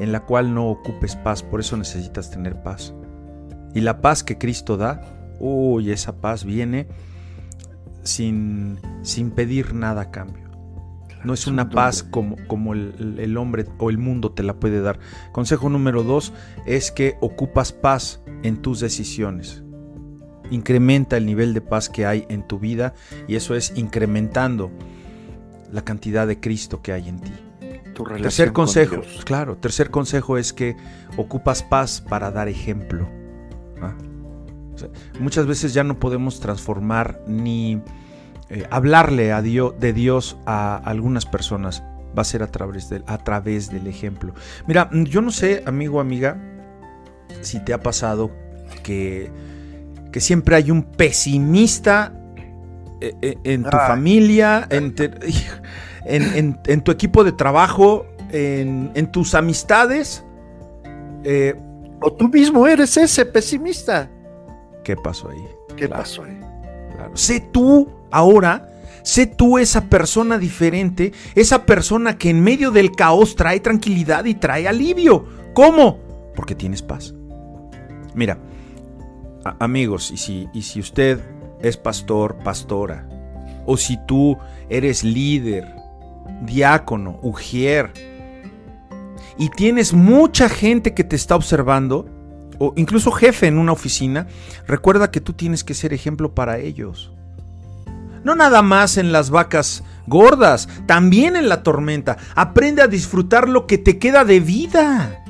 en 0.00 0.12
la 0.12 0.20
cual 0.20 0.54
no 0.54 0.68
ocupes 0.68 1.16
paz, 1.16 1.42
por 1.42 1.60
eso 1.60 1.76
necesitas 1.76 2.30
tener 2.30 2.62
paz. 2.62 2.94
Y 3.74 3.80
la 3.80 4.00
paz 4.00 4.24
que 4.24 4.38
Cristo 4.38 4.76
da, 4.76 5.00
uy, 5.38 5.90
esa 5.90 6.20
paz 6.20 6.44
viene 6.44 6.88
sin, 8.02 8.78
sin 9.02 9.30
pedir 9.30 9.74
nada 9.74 10.02
a 10.02 10.10
cambio. 10.10 10.46
No 11.24 11.34
es 11.34 11.46
una 11.46 11.70
paz 11.70 12.04
como, 12.04 12.36
como 12.46 12.72
el, 12.72 13.16
el, 13.18 13.36
hombre 13.36 13.66
o 13.78 13.90
el 13.90 13.98
mundo 13.98 14.30
te 14.30 14.42
la 14.42 14.60
puede 14.60 14.80
dar. 14.80 15.00
Consejo 15.32 15.68
número 15.68 16.04
dos 16.04 16.32
es 16.66 16.92
que 16.92 17.16
ocupas 17.20 17.72
paz 17.72 18.22
en 18.44 18.62
tus 18.62 18.80
decisiones. 18.80 19.64
Incrementa 20.50 21.16
el 21.16 21.26
nivel 21.26 21.52
de 21.52 21.62
paz 21.62 21.88
que 21.88 22.06
hay 22.06 22.26
en 22.28 22.46
tu 22.46 22.60
vida 22.60 22.94
y 23.26 23.34
eso 23.34 23.56
es 23.56 23.72
incrementando 23.76 24.70
la 25.72 25.82
cantidad 25.82 26.26
de 26.26 26.40
Cristo 26.40 26.82
que 26.82 26.92
hay 26.92 27.08
en 27.08 27.20
ti. 27.20 27.32
tercer 28.20 28.52
consejo, 28.52 29.02
claro, 29.24 29.56
tercer 29.56 29.90
consejo 29.90 30.38
es 30.38 30.52
que 30.52 30.76
ocupas 31.16 31.62
paz 31.62 32.00
para 32.00 32.30
dar 32.30 32.48
ejemplo. 32.48 33.08
¿ah? 33.80 33.94
muchas 35.20 35.46
veces 35.46 35.72
ya 35.72 35.84
no 35.84 35.98
podemos 35.98 36.40
transformar 36.40 37.20
ni 37.26 37.80
eh, 38.48 38.66
hablarle 38.70 39.32
a 39.32 39.42
Dios, 39.42 39.74
de 39.80 39.92
Dios 39.92 40.36
a 40.46 40.76
algunas 40.76 41.26
personas. 41.26 41.82
Va 42.16 42.22
a 42.22 42.24
ser 42.24 42.42
a 42.42 42.46
través, 42.46 42.88
del, 42.88 43.04
a 43.06 43.18
través 43.18 43.70
del 43.70 43.86
ejemplo. 43.86 44.32
Mira, 44.66 44.88
yo 44.92 45.20
no 45.20 45.30
sé, 45.30 45.62
amigo, 45.66 46.00
amiga, 46.00 46.38
si 47.42 47.62
te 47.62 47.74
ha 47.74 47.80
pasado 47.80 48.30
que, 48.82 49.30
que 50.12 50.20
siempre 50.20 50.56
hay 50.56 50.70
un 50.70 50.82
pesimista 50.82 52.14
en 53.00 53.64
tu 53.64 53.76
familia, 53.76 54.66
en, 54.70 56.58
en, 56.64 56.80
tu 56.82 56.90
equipo 56.90 57.24
de 57.24 57.32
trabajo, 57.32 58.06
en, 58.30 59.10
tus 59.12 59.34
amistades. 59.34 60.24
Eh, 61.24 61.54
o 62.00 62.12
tú 62.12 62.28
mismo 62.28 62.66
eres 62.66 62.96
ese 62.96 63.24
pesimista. 63.24 64.10
¿Qué 64.84 64.96
pasó 64.96 65.30
ahí? 65.30 65.44
¿Qué 65.76 65.88
pasó 65.88 66.24
ahí? 66.24 66.38
Sé 67.14 67.40
tú 67.40 67.88
ahora, 68.10 68.68
sé 69.02 69.26
tú 69.26 69.58
esa 69.58 69.88
persona 69.88 70.38
diferente, 70.38 71.12
esa 71.34 71.64
persona 71.64 72.18
que 72.18 72.30
en 72.30 72.42
medio 72.42 72.70
del 72.70 72.92
caos 72.92 73.36
trae 73.36 73.60
tranquilidad 73.60 74.24
y 74.24 74.34
trae 74.34 74.68
alivio. 74.68 75.24
¿Cómo? 75.54 75.98
Porque 76.34 76.54
tienes 76.54 76.82
paz. 76.82 77.14
Mira, 78.14 78.38
amigos, 79.58 80.10
y 80.10 80.16
si, 80.16 80.48
y 80.52 80.62
si 80.62 80.80
usted 80.80 81.20
es 81.60 81.76
pastor, 81.76 82.36
pastora, 82.44 83.08
o 83.66 83.76
si 83.76 83.98
tú 84.06 84.38
eres 84.68 85.04
líder, 85.04 85.74
diácono, 86.42 87.18
ujier, 87.22 87.92
y 89.38 89.48
tienes 89.50 89.92
mucha 89.92 90.48
gente 90.48 90.94
que 90.94 91.04
te 91.04 91.16
está 91.16 91.36
observando, 91.36 92.08
o 92.58 92.72
incluso 92.76 93.10
jefe 93.10 93.46
en 93.46 93.58
una 93.58 93.72
oficina, 93.72 94.26
recuerda 94.66 95.10
que 95.10 95.20
tú 95.20 95.34
tienes 95.34 95.62
que 95.62 95.74
ser 95.74 95.92
ejemplo 95.92 96.34
para 96.34 96.58
ellos. 96.58 97.12
No 98.24 98.34
nada 98.34 98.62
más 98.62 98.96
en 98.96 99.12
las 99.12 99.30
vacas 99.30 99.84
gordas, 100.06 100.68
también 100.86 101.36
en 101.36 101.48
la 101.48 101.62
tormenta. 101.62 102.16
Aprende 102.34 102.82
a 102.82 102.88
disfrutar 102.88 103.48
lo 103.48 103.66
que 103.66 103.78
te 103.78 103.98
queda 103.98 104.24
de 104.24 104.40
vida. 104.40 105.22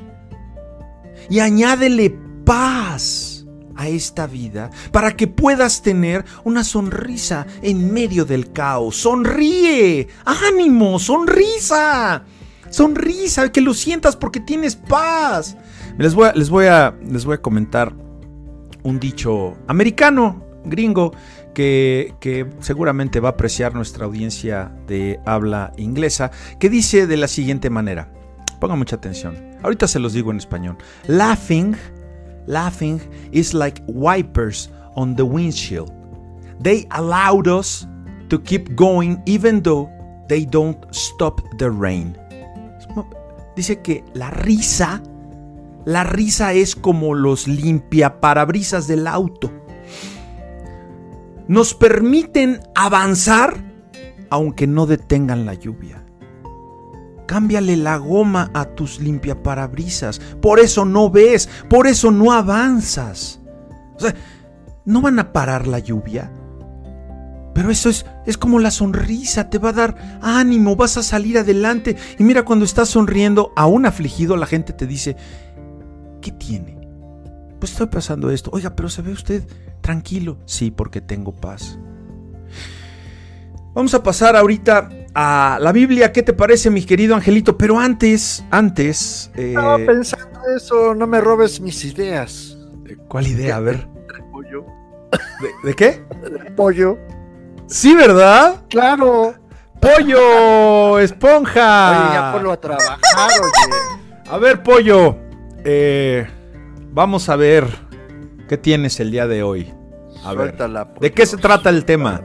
Y 1.29 1.39
añádele 1.39 2.17
paz 2.43 3.26
a 3.77 3.87
esta 3.87 4.27
vida 4.27 4.69
para 4.91 5.15
que 5.15 5.27
puedas 5.27 5.81
tener 5.81 6.25
una 6.43 6.63
sonrisa 6.63 7.47
en 7.61 7.93
medio 7.93 8.25
del 8.25 8.51
caos. 8.51 8.97
Sonríe, 8.97 10.07
ánimo, 10.25 10.99
sonrisa. 10.99 12.23
Sonrisa, 12.69 13.51
que 13.51 13.61
lo 13.61 13.73
sientas 13.73 14.15
porque 14.15 14.39
tienes 14.39 14.75
paz. 14.75 15.55
Les 15.97 16.13
voy 16.13 16.27
a, 16.27 16.33
les 16.33 16.49
voy 16.49 16.65
a, 16.65 16.95
les 17.09 17.25
voy 17.25 17.35
a 17.35 17.41
comentar 17.41 17.93
un 18.83 18.99
dicho 18.99 19.57
americano, 19.67 20.43
gringo, 20.65 21.13
que, 21.53 22.13
que, 22.19 22.45
seguramente 22.59 23.19
va 23.19 23.29
a 23.29 23.31
apreciar 23.31 23.73
nuestra 23.73 24.05
audiencia 24.05 24.71
de 24.85 25.19
habla 25.25 25.73
inglesa, 25.77 26.31
que 26.59 26.69
dice 26.69 27.07
de 27.07 27.17
la 27.17 27.27
siguiente 27.27 27.69
manera. 27.69 28.11
Pongan 28.59 28.77
mucha 28.77 28.95
atención. 28.95 29.35
Ahorita 29.63 29.87
se 29.87 29.99
los 29.99 30.13
digo 30.13 30.31
en 30.31 30.37
español. 30.37 30.77
Laughing 31.07 31.75
Laughing 32.47 33.01
is 33.31 33.53
like 33.53 33.81
wipers 33.87 34.69
on 34.95 35.15
the 35.15 35.25
windshield. 35.25 35.91
They 36.59 36.87
allowed 36.91 37.47
us 37.47 37.85
to 38.29 38.41
keep 38.41 38.75
going 38.75 39.21
even 39.25 39.61
though 39.61 39.89
they 40.27 40.45
don't 40.45 40.83
stop 40.93 41.41
the 41.57 41.69
rain. 41.69 42.17
Dice 43.55 43.81
que 43.81 44.03
la 44.13 44.29
risa, 44.29 45.01
la 45.85 46.03
risa 46.03 46.53
es 46.53 46.75
como 46.75 47.15
los 47.15 47.47
limpiaparabrisas 47.47 48.87
del 48.87 49.07
auto. 49.07 49.51
Nos 51.47 51.73
permiten 51.73 52.59
avanzar 52.75 53.57
aunque 54.29 54.67
no 54.67 54.85
detengan 54.85 55.45
la 55.45 55.53
lluvia. 55.53 56.06
Cámbiale 57.27 57.77
la 57.77 57.97
goma 57.97 58.49
a 58.53 58.65
tus 58.65 58.99
limpiaparabrisas. 58.99 60.19
Por 60.41 60.59
eso 60.59 60.85
no 60.85 61.11
ves, 61.11 61.47
por 61.69 61.85
eso 61.85 62.09
no 62.09 62.31
avanzas. 62.31 63.39
O 63.97 63.99
sea, 63.99 64.15
no 64.85 65.01
van 65.01 65.19
a 65.19 65.33
parar 65.33 65.67
la 65.67 65.79
lluvia. 65.79 66.31
Pero 67.53 67.71
eso 67.71 67.89
es, 67.89 68.05
es 68.25 68.37
como 68.37 68.59
la 68.59 68.71
sonrisa, 68.71 69.49
te 69.49 69.57
va 69.57 69.69
a 69.69 69.73
dar 69.73 70.19
ánimo, 70.21 70.75
vas 70.75 70.97
a 70.97 71.03
salir 71.03 71.37
adelante. 71.37 71.97
Y 72.17 72.23
mira, 72.23 72.45
cuando 72.45 72.65
estás 72.65 72.89
sonriendo, 72.89 73.51
aún 73.55 73.85
afligido, 73.85 74.37
la 74.37 74.45
gente 74.45 74.73
te 74.73 74.87
dice, 74.87 75.17
¿qué 76.21 76.31
tiene? 76.31 76.77
Pues 77.59 77.71
estoy 77.71 77.87
pasando 77.87 78.29
esto. 78.29 78.51
Oiga, 78.53 78.75
pero 78.75 78.89
se 78.89 79.01
ve 79.01 79.11
usted 79.11 79.43
tranquilo. 79.81 80.37
Sí, 80.45 80.71
porque 80.71 81.01
tengo 81.01 81.33
paz. 81.33 81.79
Vamos 83.73 83.93
a 83.93 84.03
pasar 84.03 84.35
ahorita 84.35 84.89
a 85.19 85.57
la 85.59 85.71
Biblia. 85.71 86.11
¿Qué 86.13 86.21
te 86.21 86.31
parece, 86.31 86.69
mi 86.69 86.83
querido 86.83 87.15
Angelito? 87.15 87.57
Pero 87.57 87.79
antes, 87.79 88.45
antes. 88.51 89.31
Eh... 89.35 89.49
Estaba 89.49 89.77
pensando 89.77 90.39
eso, 90.55 90.93
no 90.93 91.07
me 91.07 91.19
robes 91.19 91.59
mis 91.59 91.83
ideas. 91.85 92.55
¿Cuál 93.07 93.25
idea? 93.25 93.55
A 93.55 93.59
ver. 93.59 93.87
pollo. 94.31 94.63
¿De, 95.63 95.73
qué? 95.73 96.03
pollo. 96.55 96.99
Sí, 97.65 97.95
¿verdad? 97.95 98.63
Claro. 98.69 99.33
Pollo, 99.79 100.99
esponja. 100.99 101.89
Oye, 101.89 102.13
ya 102.13 102.33
ponlo 102.33 102.51
a 102.51 102.61
trabajar, 102.61 102.99
oye. 103.41 104.29
A 104.29 104.37
ver, 104.37 104.61
pollo. 104.61 105.17
Eh, 105.63 106.27
vamos 106.91 107.27
a 107.29 107.35
ver 107.35 107.65
qué 108.47 108.57
tienes 108.57 108.99
el 108.99 109.09
día 109.09 109.25
de 109.25 109.41
hoy. 109.41 109.73
A 110.23 110.33
ver. 110.33 110.55
¿De 110.99 111.11
qué 111.11 111.25
se 111.25 111.37
trata 111.37 111.69
el 111.69 111.85
tema? 111.85 112.21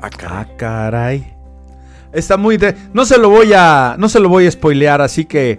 Ah, 0.00 0.10
ah, 0.28 0.46
caray. 0.56 1.34
Está 2.12 2.36
muy 2.36 2.56
de... 2.56 2.74
No 2.92 3.04
se 3.04 3.18
lo 3.18 3.28
voy 3.28 3.52
a. 3.54 3.96
No 3.98 4.08
se 4.08 4.20
lo 4.20 4.28
voy 4.28 4.46
a 4.46 4.50
spoilear, 4.50 5.00
así 5.00 5.24
que. 5.24 5.58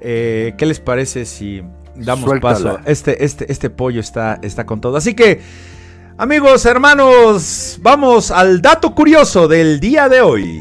Eh, 0.00 0.54
¿Qué 0.58 0.66
les 0.66 0.78
parece 0.78 1.24
si 1.24 1.62
damos 1.94 2.38
paso? 2.40 2.78
Este, 2.84 3.24
este, 3.24 3.50
este 3.50 3.70
pollo 3.70 4.00
está, 4.00 4.38
está 4.42 4.66
con 4.66 4.80
todo. 4.80 4.96
Así 4.96 5.14
que. 5.14 5.40
Amigos, 6.18 6.64
hermanos, 6.64 7.78
vamos 7.82 8.30
al 8.30 8.62
dato 8.62 8.94
curioso 8.94 9.48
del 9.48 9.80
día 9.80 10.08
de 10.08 10.22
hoy. 10.22 10.58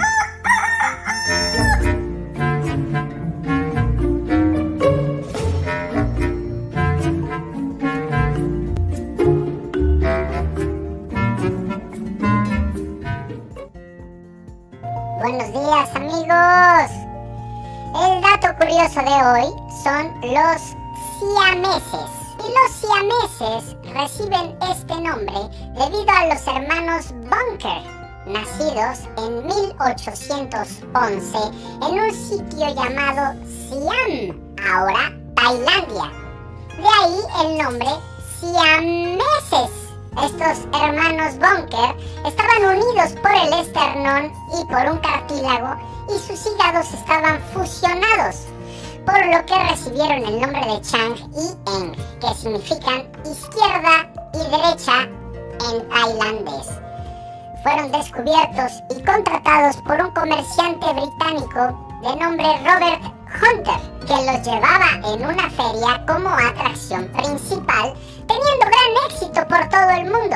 En 28.75 29.47
1811 29.47 31.37
en 31.81 31.97
un 31.97 32.11
sitio 32.11 32.75
llamado 32.75 33.33
Siam, 33.47 34.35
ahora 34.69 35.13
Tailandia. 35.33 36.11
De 36.75 36.85
ahí 36.85 37.19
el 37.41 37.57
nombre 37.57 37.87
siameses. 38.41 39.71
Estos 40.21 40.67
hermanos 40.77 41.35
Bunker 41.35 41.95
estaban 42.25 42.77
unidos 42.77 43.13
por 43.21 43.31
el 43.31 43.53
esternón 43.53 44.33
y 44.59 44.65
por 44.65 44.91
un 44.91 44.97
cartílago 44.97 45.77
y 46.09 46.19
sus 46.19 46.45
hígados 46.45 46.93
estaban 46.93 47.41
fusionados, 47.53 48.47
por 49.05 49.25
lo 49.25 49.45
que 49.45 49.57
recibieron 49.69 50.25
el 50.25 50.41
nombre 50.41 50.65
de 50.65 50.81
Chang 50.81 51.15
y 51.33 51.47
Eng, 51.77 51.95
que 52.19 52.33
significan 52.33 53.07
izquierda 53.23 54.11
y 54.33 54.39
derecha 54.49 55.03
en 55.69 55.87
tailandés. 55.87 56.84
Fueron 57.65 57.91
descubiertos 57.91 58.71
y 58.95 59.01
contratados 59.01 59.75
por 59.77 59.99
un 59.99 60.11
comerciante 60.11 60.85
británico 60.93 61.75
de 62.03 62.15
nombre 62.15 62.45
Robert 62.59 63.01
Hunter, 63.41 63.79
que 64.01 64.23
los 64.23 64.43
llevaba 64.45 64.91
en 65.03 65.25
una 65.25 65.49
feria 65.49 66.05
como 66.05 66.29
atracción 66.29 67.07
principal, 67.07 67.95
teniendo 68.27 68.67
gran 68.67 68.95
éxito 69.09 69.47
por 69.47 69.67
todo 69.69 69.89
el 69.89 70.11
mundo. 70.11 70.35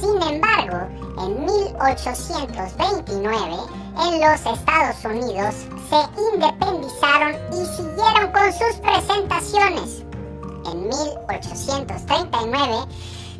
Sin 0.00 0.22
embargo, 0.32 0.88
en 1.18 1.44
1829, 1.44 3.56
en 4.06 4.20
los 4.22 4.46
Estados 4.46 5.04
Unidos, 5.04 5.54
se 5.90 6.00
independizaron 6.32 7.36
y 7.52 7.66
siguieron 7.66 8.32
con 8.32 8.50
sus 8.50 8.76
presentaciones. 8.80 10.06
En 10.72 10.88
1839, 10.88 12.86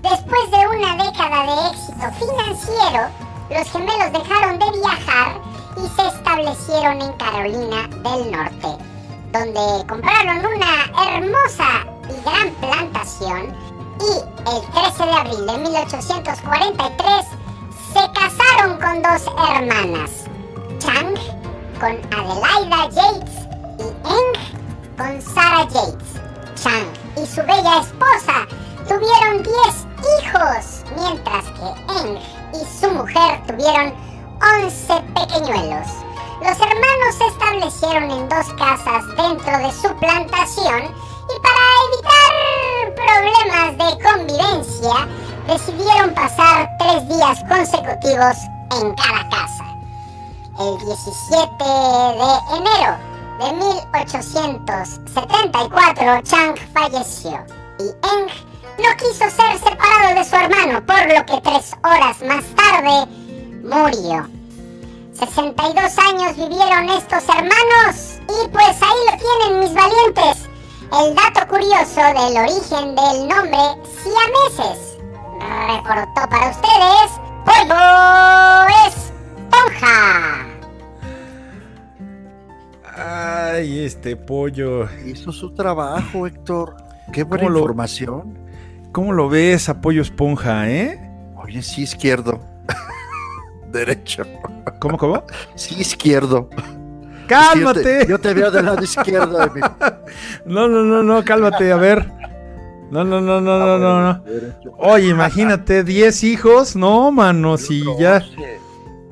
después 0.03 0.51
de 0.51 0.67
una 0.77 1.05
década 1.05 1.47
de 1.47 1.71
éxito 1.71 2.11
financiero, 2.19 3.09
los 3.51 3.71
gemelos 3.71 4.13
dejaron 4.13 4.59
de 4.59 4.79
viajar 4.79 5.41
y 5.77 5.89
se 5.89 6.09
establecieron 6.09 7.03
en 7.03 7.13
Carolina 7.15 7.89
del 7.89 8.31
Norte, 8.31 8.85
donde 9.33 9.87
compraron 9.87 10.39
una 10.39 11.17
hermosa 11.17 11.87
y 12.09 12.23
gran 12.25 12.51
plantación 12.61 13.55
y 14.01 14.51
el 14.51 14.63
13 14.73 15.05
de 15.05 15.13
abril 15.13 15.47
de 15.47 15.59
1843 15.59 17.27
se 17.93 18.01
casaron 18.13 18.79
con 18.79 19.03
dos 19.03 19.27
hermanas, 19.49 20.11
Chang 20.79 21.15
con 21.79 21.99
Adelaida 22.13 22.89
Yates 22.91 23.31
y 23.79 23.83
Eng 24.09 24.97
con 24.97 25.21
Sarah 25.21 25.67
Yates. 25.69 26.21
Chang 26.55 26.87
y 27.17 27.27
su 27.27 27.41
bella 27.43 27.81
esposa 27.81 28.47
tuvieron 28.89 29.43
10 29.43 29.57
hijos, 30.21 30.85
mientras 30.97 31.45
que 31.45 31.69
Eng 32.01 32.17
y 32.55 32.65
su 32.81 32.89
mujer 32.91 33.43
tuvieron 33.47 33.93
11 34.63 35.03
pequeñuelos. 35.15 35.87
Los 36.41 36.59
hermanos 36.59 37.15
se 37.19 37.27
establecieron 37.27 38.11
en 38.11 38.27
dos 38.29 38.49
casas 38.55 39.05
dentro 39.17 39.59
de 39.59 39.71
su 39.73 39.95
plantación 39.97 40.95
y 41.29 41.39
para 41.41 41.61
evitar 41.87 42.95
problemas 42.95 43.77
de 43.77 43.99
convivencia 44.03 45.07
decidieron 45.47 46.15
pasar 46.15 46.71
tres 46.79 47.07
días 47.09 47.45
consecutivos 47.49 48.37
en 48.81 48.95
cada 48.95 49.29
casa. 49.29 49.65
El 50.59 50.79
17 50.79 51.65
de 51.65 52.39
enero 52.57 52.97
de 53.39 53.53
1874 53.53 56.23
Chang 56.23 56.57
falleció 56.73 57.45
y 57.79 57.85
Eng 57.85 58.31
no 58.83 58.97
quiso 58.97 59.29
ser 59.31 59.59
separado 59.59 60.15
de 60.19 60.25
su 60.25 60.37
hermano, 60.37 60.85
por 60.87 61.01
lo 61.07 61.25
que 61.27 61.41
tres 61.43 61.73
horas 61.85 62.17
más 62.23 62.45
tarde 62.55 63.07
murió. 63.63 64.29
62 65.15 65.99
años 65.99 66.37
vivieron 66.37 66.89
estos 66.89 67.23
hermanos 67.29 68.19
y 68.29 68.49
pues 68.49 68.77
ahí 68.83 69.01
lo 69.11 69.19
tienen 69.19 69.61
mis 69.61 69.75
valientes. 69.75 70.49
El 70.99 71.15
dato 71.15 71.47
curioso 71.49 72.01
del 72.01 72.37
origen 72.39 72.97
del 72.97 73.29
nombre 73.29 73.59
siameses. 74.03 74.97
Reportó 75.69 76.29
para 76.29 76.51
ustedes 76.51 77.11
Pollo 77.45 78.67
Esponja. 78.87 80.47
Ay, 82.97 83.85
este 83.85 84.17
pollo. 84.17 84.89
Hizo 85.07 85.33
su 85.33 85.53
trabajo, 85.55 86.27
Héctor. 86.27 86.77
Qué 87.13 87.23
buena 87.25 87.45
¿Cómo 87.45 87.55
lo- 87.55 87.61
información. 87.61 88.39
¿Cómo 88.93 89.13
lo 89.13 89.29
ves 89.29 89.69
a 89.69 89.81
pollo 89.81 90.03
esponja, 90.03 90.69
eh? 90.69 90.99
Oye, 91.37 91.63
sí, 91.63 91.83
izquierdo. 91.83 92.41
Derecho. 93.73 94.25
¿Cómo, 94.81 94.99
cómo? 94.99 95.25
Sí, 95.55 95.77
izquierdo. 95.81 96.51
¡Cálmate! 97.29 98.07
Yo 98.09 98.19
te, 98.19 98.35
veo 98.35 98.51
del 98.51 98.65
lado 98.65 98.83
izquierdo 98.83 99.39
de. 99.39 99.61
No, 100.45 100.67
no, 100.67 100.83
no, 100.83 101.03
no, 101.03 101.25
cálmate, 101.25 101.71
a 101.71 101.77
ver. 101.77 102.11
No, 102.91 103.05
no, 103.05 103.21
no, 103.21 103.41
no, 103.41 103.79
no, 103.79 104.01
no. 104.03 104.25
Oye, 104.79 105.09
imagínate, 105.09 105.85
10 105.85 106.25
hijos. 106.25 106.75
No, 106.75 107.13
mano, 107.13 107.57
si 107.57 107.85
ya. 108.01 108.21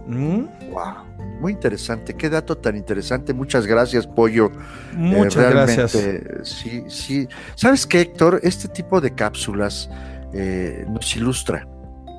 ¿Mm? 0.08 0.46
Wow. 0.72 1.07
Muy 1.40 1.52
interesante. 1.52 2.14
Qué 2.14 2.28
dato 2.28 2.56
tan 2.58 2.76
interesante. 2.76 3.32
Muchas 3.32 3.66
gracias, 3.66 4.06
Pollo. 4.06 4.46
Eh, 4.46 4.96
Muchas 4.96 5.50
gracias. 5.50 5.94
realmente, 5.94 6.44
Sí, 6.44 6.84
sí. 6.88 7.28
¿Sabes 7.54 7.86
qué, 7.86 8.00
Héctor? 8.00 8.40
Este 8.42 8.68
tipo 8.68 9.00
de 9.00 9.14
cápsulas 9.14 9.88
eh, 10.32 10.84
nos 10.88 11.14
ilustra, 11.16 11.66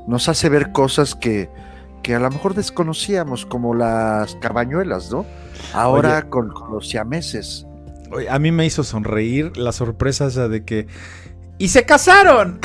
nos 0.07 0.29
hace 0.29 0.49
ver 0.49 0.71
cosas 0.71 1.15
que, 1.15 1.49
que 2.01 2.15
a 2.15 2.19
lo 2.19 2.29
mejor 2.29 2.53
desconocíamos, 2.55 3.45
como 3.45 3.73
las 3.75 4.35
cabañuelas, 4.35 5.11
¿no? 5.11 5.25
Ahora 5.73 6.19
Oye. 6.19 6.29
con, 6.29 6.49
con 6.49 6.71
los 6.71 6.87
siameses. 6.89 7.65
A 8.29 8.39
mí 8.39 8.51
me 8.51 8.65
hizo 8.65 8.83
sonreír 8.83 9.55
la 9.57 9.71
sorpresa 9.71 10.27
esa 10.27 10.47
de 10.47 10.63
que. 10.65 10.87
¡Y 11.59 11.67
se 11.67 11.85
casaron! 11.85 12.59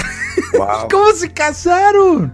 Wow. 0.56 0.88
¿Cómo 0.90 1.10
se 1.12 1.32
casaron? 1.32 2.32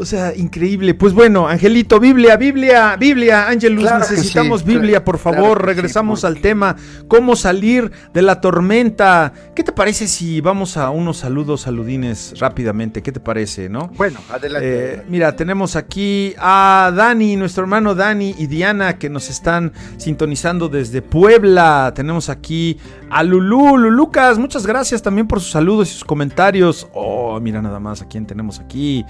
O 0.00 0.06
sea, 0.06 0.34
increíble. 0.34 0.94
Pues 0.94 1.12
bueno, 1.12 1.46
Angelito, 1.46 2.00
Biblia, 2.00 2.36
Biblia, 2.38 2.96
Biblia, 2.98 3.48
Angelus, 3.48 3.82
Claro 3.82 3.98
necesitamos 3.98 4.62
sí, 4.62 4.66
Biblia, 4.66 5.04
por 5.04 5.18
claro 5.20 5.36
favor. 5.36 5.58
sí, 5.60 5.66
Regresamos 5.66 6.22
porque- 6.22 6.36
al 6.38 6.42
tema, 6.42 6.76
cómo 7.06 7.36
salir 7.36 7.92
de 8.14 8.22
la 8.22 8.40
tormenta. 8.40 9.32
¿Qué 9.54 9.62
te 9.62 9.72
parece 9.72 10.08
si 10.08 10.40
vamos 10.40 10.78
a 10.78 10.88
unos 10.88 11.18
saludos, 11.18 11.60
saludines 11.60 12.32
rápidamente? 12.38 13.02
¿Qué 13.02 13.12
te 13.12 13.20
parece, 13.20 13.68
no? 13.68 13.88
Bueno, 13.96 14.20
adelante. 14.30 14.94
Eh, 14.94 15.02
mira, 15.08 15.36
tenemos 15.36 15.76
aquí 15.76 16.34
a 16.38 16.90
Dani, 16.96 17.36
nuestro 17.36 17.62
hermano 17.64 17.94
Dani 17.94 18.34
y 18.38 18.46
Diana 18.46 18.96
que 18.98 19.10
nos 19.10 19.28
están 19.28 19.72
sintonizando 19.98 20.70
desde 20.70 21.02
Puebla. 21.02 21.92
Tenemos 21.94 22.30
aquí 22.30 22.78
a 23.10 23.22
Lulú, 23.22 23.76
Lulucas, 23.76 24.38
muchas 24.38 24.66
gracias 24.66 25.02
también 25.02 25.26
por 25.28 25.40
sus 25.40 25.50
saludos 25.52 25.90
y 25.90 25.92
sus 25.92 26.04
comentarios. 26.04 26.88
Oh, 26.94 27.38
mira 27.38 27.60
nada 27.60 27.78
más 27.80 28.00
a 28.00 28.08
quién 28.08 28.24
tenemos 28.24 28.58
aquí. 28.60 29.04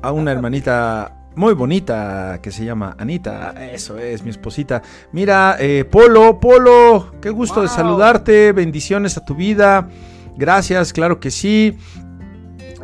A 0.00 0.12
una 0.12 0.32
hermanita 0.32 1.18
muy 1.34 1.54
bonita 1.54 2.40
que 2.42 2.50
se 2.50 2.64
llama 2.64 2.96
Anita. 2.98 3.54
Eso 3.72 3.96
es, 3.98 4.22
mi 4.22 4.30
esposita. 4.30 4.82
Mira, 5.12 5.56
eh, 5.58 5.84
Polo, 5.84 6.40
Polo, 6.40 7.12
qué 7.20 7.30
gusto 7.30 7.62
de 7.62 7.68
saludarte. 7.68 8.52
Bendiciones 8.52 9.16
a 9.16 9.24
tu 9.24 9.34
vida. 9.34 9.88
Gracias, 10.36 10.92
claro 10.92 11.20
que 11.20 11.30
sí. 11.30 11.78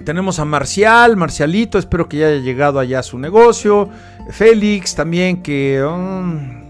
Tenemos 0.04 0.38
a 0.38 0.44
Marcial, 0.44 1.16
Marcialito, 1.16 1.78
espero 1.78 2.08
que 2.08 2.18
ya 2.18 2.26
haya 2.26 2.40
llegado 2.40 2.78
allá 2.78 2.98
a 2.98 3.02
su 3.02 3.18
negocio. 3.18 3.88
Félix 4.30 4.94
también, 4.94 5.42
que... 5.42 5.82
um, 5.82 6.62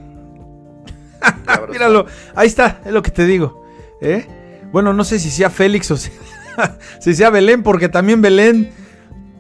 Míralo, 1.70 2.06
ahí 2.34 2.46
está, 2.46 2.80
es 2.84 2.92
lo 2.92 3.02
que 3.02 3.10
te 3.10 3.26
digo. 3.26 3.64
¿eh? 4.00 4.26
Bueno, 4.72 4.92
no 4.92 5.04
sé 5.04 5.18
si 5.18 5.30
sea 5.30 5.50
Félix 5.50 5.90
o 5.90 5.96
si, 5.96 6.10
si 7.00 7.14
sea 7.14 7.30
Belén, 7.30 7.62
porque 7.62 7.88
también 7.88 8.22
Belén 8.22 8.83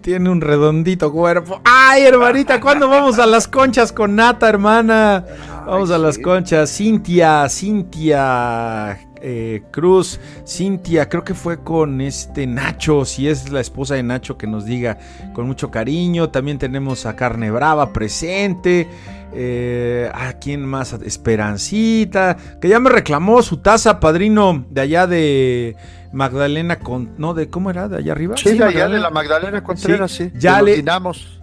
tiene 0.04 0.28
un 0.28 0.42
redondito 0.42 1.10
cuerpo. 1.10 1.62
Ay, 1.64 2.02
hermanita, 2.02 2.60
¿cuándo 2.60 2.90
vamos 2.90 3.18
a 3.18 3.24
las 3.24 3.48
conchas 3.48 3.90
con 3.90 4.14
Nata, 4.14 4.50
hermana? 4.50 5.24
Vamos 5.66 5.90
a 5.90 5.96
las 5.96 6.16
sí. 6.16 6.22
conchas. 6.22 6.76
Cintia, 6.76 7.48
Cintia 7.48 8.98
eh, 9.22 9.62
Cruz, 9.70 10.20
Cintia, 10.46 11.08
creo 11.08 11.24
que 11.24 11.32
fue 11.32 11.64
con 11.64 12.02
este 12.02 12.46
Nacho, 12.46 13.06
si 13.06 13.28
es 13.28 13.50
la 13.50 13.60
esposa 13.62 13.94
de 13.94 14.02
Nacho, 14.02 14.36
que 14.36 14.46
nos 14.46 14.66
diga 14.66 14.98
con 15.32 15.46
mucho 15.46 15.70
cariño. 15.70 16.28
También 16.28 16.58
tenemos 16.58 17.06
a 17.06 17.16
Carne 17.16 17.50
Brava 17.50 17.94
presente. 17.94 18.86
Eh, 19.32 20.10
¿A 20.12 20.34
quién 20.34 20.66
más? 20.66 20.92
Esperancita, 20.92 22.36
que 22.60 22.68
ya 22.68 22.78
me 22.78 22.90
reclamó 22.90 23.42
su 23.42 23.56
taza, 23.56 23.98
padrino 24.00 24.66
de 24.68 24.80
allá 24.82 25.06
de 25.06 25.76
Magdalena 26.14 26.78
con. 26.78 27.10
No, 27.18 27.34
de 27.34 27.48
cómo 27.48 27.70
era, 27.70 27.88
de 27.88 27.98
allá 27.98 28.12
arriba. 28.12 28.36
Sí, 28.36 28.50
de 28.50 28.54
allá 28.54 28.66
Magdalena. 28.66 28.94
de 28.94 29.00
la 29.00 29.10
Magdalena 29.10 29.62
Contreras, 29.64 30.12
sí. 30.12 30.30
ya 30.34 30.62
le-. 30.62 30.84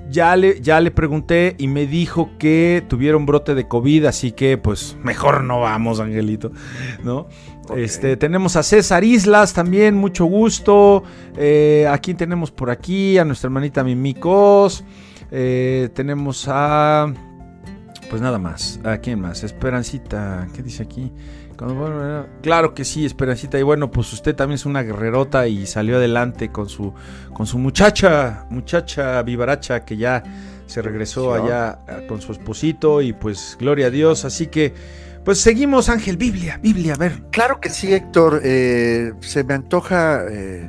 Ya 0.10 0.36
le, 0.36 0.60
ya 0.60 0.82
le 0.82 0.92
pregunté 0.92 1.56
y 1.58 1.68
me 1.68 1.88
dijo 1.88 2.32
que 2.38 2.84
tuvieron 2.90 3.26
brote 3.26 3.56
de 3.56 3.70
COVID, 3.70 4.06
así 4.06 4.34
que 4.34 4.58
pues 4.58 4.98
mejor 5.02 5.42
no 5.46 5.62
vamos, 5.62 6.02
Angelito, 6.02 6.52
¿no? 7.02 7.30
Este, 7.78 8.18
tenemos 8.18 8.58
a 8.58 8.64
César 8.64 9.06
Islas 9.06 9.54
también, 9.54 9.96
mucho 9.96 10.26
gusto. 10.26 11.04
Eh, 11.38 11.88
¿A 11.90 11.98
quién 12.00 12.18
tenemos 12.18 12.52
por 12.52 12.70
aquí? 12.70 13.18
A 13.18 13.24
nuestra 13.26 13.48
hermanita 13.48 13.84
Mimicos. 13.86 14.84
Eh, 15.32 15.90
tenemos 15.94 16.46
a. 16.50 17.14
Pues 18.10 18.22
nada 18.22 18.38
más. 18.38 18.82
¿A 18.84 18.98
quién 18.98 19.22
más? 19.22 19.44
Esperancita. 19.44 20.48
¿Qué 20.54 20.62
dice 20.62 20.84
aquí? 20.84 21.14
Claro 22.41 22.74
que 22.74 22.84
sí, 22.86 23.05
Esperancita. 23.05 23.59
Y 23.59 23.64
bueno, 23.64 23.91
pues 23.91 24.12
usted 24.14 24.36
también 24.36 24.55
es 24.55 24.66
una 24.66 24.82
guerrerota 24.82 25.47
y 25.47 25.66
salió 25.68 25.97
adelante 25.97 26.49
con 26.49 26.70
su, 26.70 26.93
con 27.34 27.45
su 27.45 27.59
muchacha, 27.59 28.45
muchacha 28.49 29.22
vivaracha 29.24 29.86
que 29.86 29.97
ya 29.97 30.24
se 30.66 30.82
regresó 30.82 31.34
allá 31.34 31.80
eh, 31.88 32.05
con 32.07 32.22
su 32.22 32.32
esposito 32.32 33.01
y 33.01 33.14
pues 33.14 33.57
gloria 33.59 33.88
a 33.88 33.89
Dios. 33.89 34.26
Así 34.26 34.47
que 34.47 34.74
pues 35.24 35.39
seguimos, 35.39 35.89
Ángel, 35.89 36.18
Biblia, 36.18 36.59
Biblia, 36.64 36.95
a 36.95 36.97
ver. 36.97 37.24
Claro 37.30 37.59
que 37.59 37.70
sí, 37.70 37.93
Héctor. 37.93 38.41
Eh, 38.43 39.14
se 39.20 39.43
me 39.43 39.53
antoja 39.53 40.24
eh, 40.28 40.68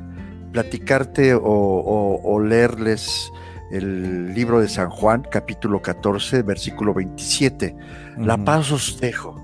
platicarte 0.52 1.32
o, 1.34 2.40
leerles 2.44 3.32
el 3.70 4.34
libro 4.34 4.60
de 4.60 4.68
San 4.68 4.90
Juan, 4.90 5.26
capítulo 5.30 5.80
14, 5.80 6.42
versículo 6.42 6.92
27. 6.92 7.74
La 8.18 8.36
paz 8.36 8.70
os 8.72 9.00
dejo, 9.00 9.42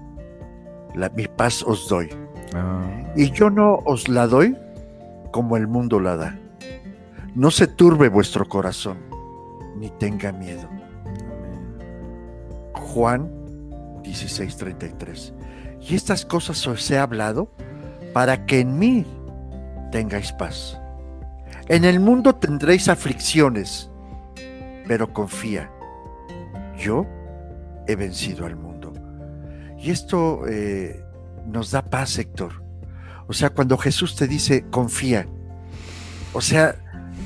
la, 0.99 1.09
mi 1.11 1.27
paz 1.27 1.63
os 1.63 1.89
doy. 1.89 2.11
Ah. 2.55 2.83
Y 3.17 3.31
yo 3.31 3.51
no 3.51 3.81
os 3.85 4.09
la 4.09 4.27
doy 4.27 4.57
como 5.31 5.57
el 5.57 5.67
mundo 5.67 6.01
la 6.01 6.17
da. 6.17 6.39
No 7.35 7.51
se 7.51 7.67
turbe 7.67 8.09
vuestro 8.09 8.49
corazón, 8.49 8.99
ni 9.77 9.91
tenga 9.91 10.33
miedo. 10.33 10.69
Juan 12.75 13.31
16:33. 14.03 15.33
Y 15.81 15.95
estas 15.95 16.25
cosas 16.25 16.67
os 16.67 16.91
he 16.91 16.99
hablado 16.99 17.51
para 18.13 18.47
que 18.47 18.61
en 18.61 18.79
mí 18.79 19.07
tengáis 19.93 20.33
paz. 20.33 20.81
En 21.69 21.85
el 21.85 22.01
mundo 22.01 22.35
tendréis 22.35 22.89
aflicciones, 22.89 23.91
pero 24.87 25.13
confía, 25.13 25.71
yo 26.79 27.07
he 27.87 27.95
vencido 27.95 28.47
al 28.47 28.57
mundo. 28.57 28.68
Y 29.79 29.91
esto 29.91 30.43
eh, 30.49 31.05
nos 31.47 31.71
da 31.71 31.83
paz, 31.83 32.19
Héctor. 32.19 32.63
O 33.29 33.33
sea, 33.33 33.51
cuando 33.51 33.77
Jesús 33.77 34.17
te 34.17 34.27
dice, 34.27 34.65
confía, 34.71 35.29
o 36.33 36.41
sea, 36.41 36.77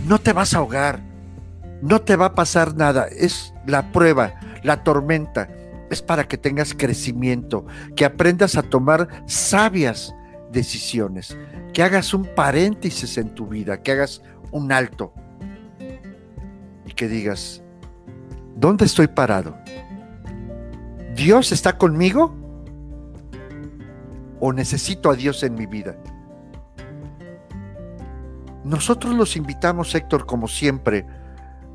no 0.06 0.18
te 0.18 0.32
vas 0.32 0.54
a 0.54 0.58
ahogar, 0.58 1.00
no 1.80 2.00
te 2.00 2.16
va 2.16 2.26
a 2.26 2.34
pasar 2.34 2.74
nada, 2.74 3.06
es 3.06 3.54
la 3.66 3.92
prueba, 3.92 4.34
la 4.62 4.82
tormenta, 4.84 5.48
es 5.90 6.02
para 6.02 6.24
que 6.26 6.38
tengas 6.38 6.74
crecimiento, 6.74 7.66
que 7.94 8.04
aprendas 8.04 8.56
a 8.56 8.62
tomar 8.62 9.08
sabias 9.26 10.14
decisiones, 10.50 11.36
que 11.72 11.82
hagas 11.82 12.14
un 12.14 12.24
paréntesis 12.34 13.16
en 13.18 13.34
tu 13.34 13.46
vida, 13.46 13.82
que 13.82 13.92
hagas 13.92 14.22
un 14.50 14.72
alto 14.72 15.12
y 16.86 16.92
que 16.92 17.08
digas, 17.08 17.62
¿dónde 18.56 18.84
estoy 18.84 19.06
parado? 19.06 19.56
¿Dios 21.14 21.52
está 21.52 21.76
conmigo? 21.78 22.41
¿O 24.42 24.52
necesito 24.52 25.10
a 25.10 25.14
Dios 25.14 25.42
en 25.42 25.54
mi 25.54 25.64
vida? 25.64 25.96
Nosotros 28.64 29.14
los 29.14 29.36
invitamos, 29.36 29.94
Héctor, 29.94 30.26
como 30.26 30.48
siempre, 30.48 31.06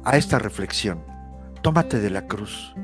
a 0.04 0.18
esta 0.18 0.38
reflexión. 0.38 1.04
Tómate 1.64 2.00
de 2.00 2.12
la 2.12 2.28
cruz 2.28 2.76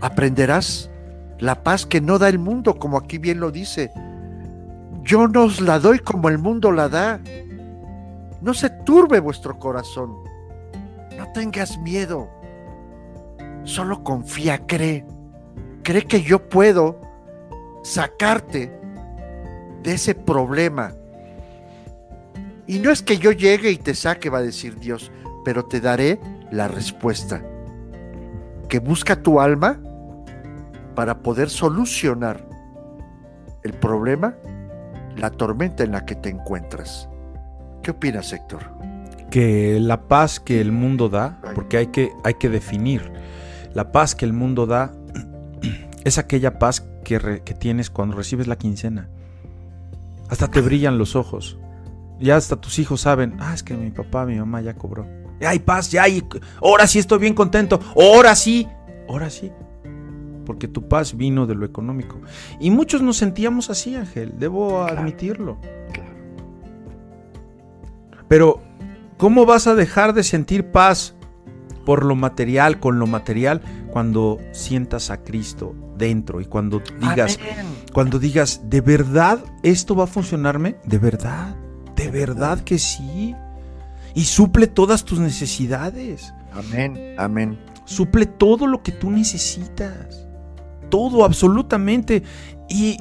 aprenderás 0.00 0.90
la 1.38 1.62
paz 1.62 1.86
que 1.86 2.00
no 2.00 2.18
da 2.18 2.28
el 2.28 2.38
mundo, 2.38 2.78
como 2.78 2.98
aquí 2.98 3.18
bien 3.18 3.40
lo 3.40 3.50
dice. 3.50 3.92
Yo 5.02 5.28
no 5.28 5.44
os 5.44 5.60
la 5.60 5.78
doy 5.78 6.00
como 6.00 6.28
el 6.28 6.38
mundo 6.38 6.72
la 6.72 6.88
da. 6.88 7.20
No 8.40 8.54
se 8.54 8.70
turbe 8.70 9.20
vuestro 9.20 9.58
corazón. 9.58 10.16
No 11.16 11.30
tengas 11.32 11.78
miedo. 11.78 12.28
Solo 13.64 14.02
confía, 14.02 14.66
cree. 14.66 15.06
Cree 15.82 16.06
que 16.06 16.22
yo 16.22 16.48
puedo 16.48 17.00
sacarte 17.82 18.72
de 19.82 19.92
ese 19.92 20.14
problema. 20.14 20.92
Y 22.66 22.78
no 22.80 22.90
es 22.90 23.02
que 23.02 23.18
yo 23.18 23.32
llegue 23.32 23.70
y 23.70 23.78
te 23.78 23.94
saque, 23.94 24.30
va 24.30 24.38
a 24.38 24.42
decir 24.42 24.78
Dios, 24.78 25.10
pero 25.44 25.64
te 25.64 25.80
daré 25.80 26.20
la 26.50 26.68
respuesta. 26.68 27.42
Que 28.68 28.80
busca 28.80 29.22
tu 29.22 29.40
alma 29.40 29.80
para 30.94 31.22
poder 31.22 31.48
solucionar 31.48 32.46
el 33.62 33.72
problema, 33.72 34.34
la 35.16 35.30
tormenta 35.30 35.84
en 35.84 35.92
la 35.92 36.04
que 36.04 36.14
te 36.14 36.28
encuentras. 36.28 37.08
¿Qué 37.82 37.92
opinas, 37.92 38.32
Héctor? 38.32 38.70
Que 39.30 39.78
la 39.80 40.02
paz 40.08 40.40
que 40.40 40.60
el 40.60 40.72
mundo 40.72 41.08
da, 41.08 41.40
porque 41.54 41.76
hay 41.76 41.86
que, 41.88 42.12
hay 42.24 42.34
que 42.34 42.48
definir, 42.48 43.10
la 43.74 43.92
paz 43.92 44.14
que 44.14 44.24
el 44.24 44.32
mundo 44.32 44.66
da 44.66 44.92
es 46.04 46.18
aquella 46.18 46.58
paz 46.58 46.84
que, 47.08 47.42
que 47.44 47.54
tienes 47.54 47.88
cuando 47.88 48.16
recibes 48.16 48.46
la 48.46 48.56
quincena. 48.56 49.08
Hasta 50.28 50.48
te 50.48 50.60
brillan 50.60 50.98
los 50.98 51.16
ojos. 51.16 51.58
Ya 52.20 52.36
hasta 52.36 52.56
tus 52.56 52.78
hijos 52.78 53.00
saben, 53.00 53.36
ah, 53.38 53.54
es 53.54 53.62
que 53.62 53.74
mi 53.74 53.90
papá, 53.90 54.26
mi 54.26 54.38
mamá 54.38 54.60
ya 54.60 54.74
cobró. 54.74 55.06
Ya 55.40 55.50
hay 55.50 55.60
paz, 55.60 55.90
ya 55.90 56.02
hay. 56.02 56.22
Ahora 56.60 56.86
sí 56.86 56.98
estoy 56.98 57.18
bien 57.18 57.34
contento. 57.34 57.80
Ahora 57.96 58.34
sí, 58.34 58.68
ahora 59.08 59.30
sí 59.30 59.50
porque 60.48 60.66
tu 60.66 60.88
paz 60.88 61.14
vino 61.14 61.46
de 61.46 61.54
lo 61.54 61.66
económico. 61.66 62.22
Y 62.58 62.70
muchos 62.70 63.02
nos 63.02 63.18
sentíamos 63.18 63.68
así, 63.68 63.94
Ángel, 63.94 64.32
debo 64.38 64.82
admitirlo. 64.82 65.58
Pero, 68.28 68.62
¿cómo 69.18 69.44
vas 69.44 69.66
a 69.66 69.74
dejar 69.74 70.14
de 70.14 70.22
sentir 70.22 70.70
paz 70.70 71.14
por 71.88 72.04
lo 72.04 72.16
material, 72.16 72.80
con 72.80 72.98
lo 72.98 73.06
material, 73.06 73.62
cuando 73.90 74.36
sientas 74.52 75.08
a 75.08 75.24
Cristo 75.24 75.74
dentro 75.96 76.42
y 76.42 76.44
cuando 76.44 76.82
digas, 77.00 77.38
cuando 77.94 78.18
digas, 78.18 78.60
¿de 78.64 78.82
verdad 78.82 79.42
esto 79.62 79.96
va 79.96 80.04
a 80.04 80.06
funcionarme? 80.06 80.76
¿De 80.84 80.98
verdad? 80.98 81.56
¿De 81.96 82.10
verdad 82.10 82.60
que 82.60 82.78
sí? 82.78 83.34
Y 84.14 84.24
suple 84.24 84.66
todas 84.66 85.06
tus 85.06 85.18
necesidades. 85.18 86.34
Amén, 86.52 87.14
amén. 87.16 87.58
Suple 87.86 88.26
todo 88.26 88.66
lo 88.66 88.82
que 88.82 88.92
tú 88.92 89.10
necesitas 89.10 90.26
todo, 90.90 91.24
absolutamente. 91.24 92.22
Y 92.68 92.98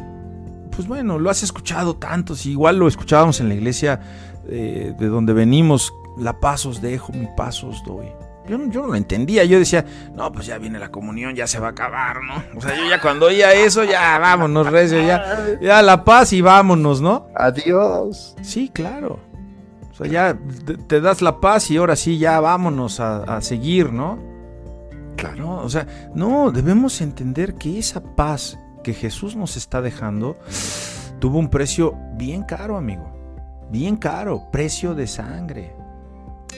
pues 0.71 0.87
bueno, 0.87 1.19
lo 1.19 1.29
has 1.29 1.43
escuchado 1.43 1.97
tanto, 1.97 2.37
si 2.37 2.51
igual 2.51 2.77
lo 2.77 2.87
escuchábamos 2.87 3.41
en 3.41 3.49
la 3.49 3.55
iglesia 3.55 3.99
eh, 4.47 4.93
de 4.97 5.07
donde 5.07 5.33
venimos, 5.33 5.91
la 6.17 6.39
paz 6.39 6.65
os 6.65 6.81
dejo, 6.81 7.11
mi 7.11 7.27
paz 7.35 7.65
os 7.65 7.83
doy. 7.83 8.07
Yo, 8.47 8.57
yo, 8.69 8.81
no 8.81 8.87
lo 8.87 8.95
entendía, 8.95 9.43
yo 9.43 9.59
decía, 9.59 9.85
no, 10.13 10.31
pues 10.31 10.45
ya 10.45 10.57
viene 10.57 10.79
la 10.79 10.89
comunión, 10.89 11.35
ya 11.35 11.47
se 11.47 11.59
va 11.59 11.67
a 11.67 11.71
acabar, 11.71 12.21
¿no? 12.23 12.43
O 12.57 12.61
sea, 12.61 12.75
yo 12.75 12.87
ya 12.89 13.01
cuando 13.01 13.27
oía 13.27 13.53
eso, 13.53 13.83
ya 13.83 14.17
vámonos, 14.19 14.67
recio, 14.67 15.01
ya, 15.01 15.57
ya 15.61 15.81
la 15.81 16.03
paz 16.03 16.33
y 16.33 16.41
vámonos, 16.41 17.01
¿no? 17.01 17.27
Adiós. 17.35 18.35
Sí, 18.41 18.69
claro. 18.73 19.19
O 19.91 19.93
sea, 19.93 20.07
ya 20.07 20.37
te, 20.87 21.01
das 21.01 21.21
la 21.21 21.39
paz 21.39 21.71
y 21.71 21.77
ahora 21.77 21.95
sí, 21.95 22.17
ya 22.17 22.39
vámonos 22.39 22.99
a, 22.99 23.23
a 23.23 23.41
seguir, 23.41 23.91
¿no? 23.91 24.19
Claro. 25.15 25.61
O 25.63 25.69
sea, 25.69 25.87
no, 26.13 26.51
debemos 26.51 27.01
entender 27.01 27.55
que 27.55 27.79
esa 27.79 28.01
paz 28.01 28.57
que 28.83 28.93
Jesús 28.93 29.35
nos 29.35 29.57
está 29.57 29.81
dejando 29.81 30.37
tuvo 31.19 31.39
un 31.39 31.49
precio 31.49 31.95
bien 32.13 32.43
caro, 32.43 32.77
amigo. 32.77 33.11
Bien 33.69 33.97
caro, 33.97 34.49
precio 34.51 34.95
de 34.95 35.07
sangre. 35.07 35.75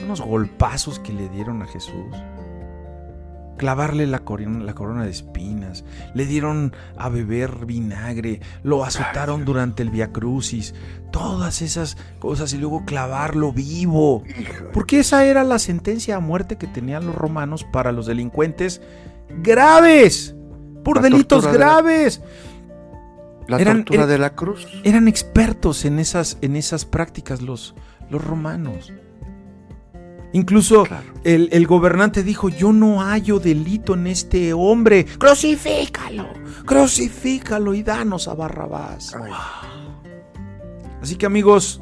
Unos 0.02 0.20
golpazos 0.20 0.98
que 0.98 1.12
le 1.12 1.28
dieron 1.28 1.62
a 1.62 1.66
Jesús 1.66 2.16
clavarle 3.60 4.06
la 4.06 4.20
corona, 4.20 4.64
la 4.64 4.72
corona 4.72 5.04
de 5.04 5.10
espinas, 5.10 5.84
le 6.14 6.24
dieron 6.24 6.74
a 6.96 7.10
beber 7.10 7.66
vinagre, 7.66 8.40
lo 8.62 8.86
azotaron 8.86 9.44
durante 9.44 9.82
el 9.82 9.90
Via 9.90 10.12
Crucis, 10.12 10.74
todas 11.10 11.60
esas 11.60 11.98
cosas 12.20 12.54
y 12.54 12.56
luego 12.56 12.86
clavarlo 12.86 13.52
vivo. 13.52 14.24
Porque 14.72 15.00
esa 15.00 15.26
era 15.26 15.44
la 15.44 15.58
sentencia 15.58 16.16
a 16.16 16.20
muerte 16.20 16.56
que 16.56 16.68
tenían 16.68 17.04
los 17.04 17.14
romanos 17.14 17.66
para 17.70 17.92
los 17.92 18.06
delincuentes 18.06 18.80
graves, 19.42 20.34
por 20.82 21.02
delitos 21.02 21.46
graves. 21.46 22.22
La, 23.46 23.62
tortura 23.62 24.06
de 24.06 24.16
la 24.16 24.34
cruz. 24.36 24.66
Eran 24.84 25.06
expertos 25.06 25.84
en 25.84 25.98
esas, 25.98 26.38
en 26.40 26.56
esas 26.56 26.86
prácticas 26.86 27.42
los, 27.42 27.74
los 28.08 28.24
romanos. 28.24 28.90
Incluso 30.32 30.84
el, 31.24 31.66
gobernante 31.66 32.22
dijo, 32.22 32.48
yo 32.48 32.72
no 32.72 33.00
hallo 33.00 33.40
delito 33.40 33.94
en 33.94 34.06
este 34.06 34.52
hombre, 34.52 35.04
crucifícalo, 35.04 36.28
crucifícalo 36.64 37.74
y 37.74 37.82
danos 37.82 38.28
a 38.28 38.34
Barrabás. 38.34 39.16
Así 41.02 41.16
que 41.16 41.26
amigos, 41.26 41.80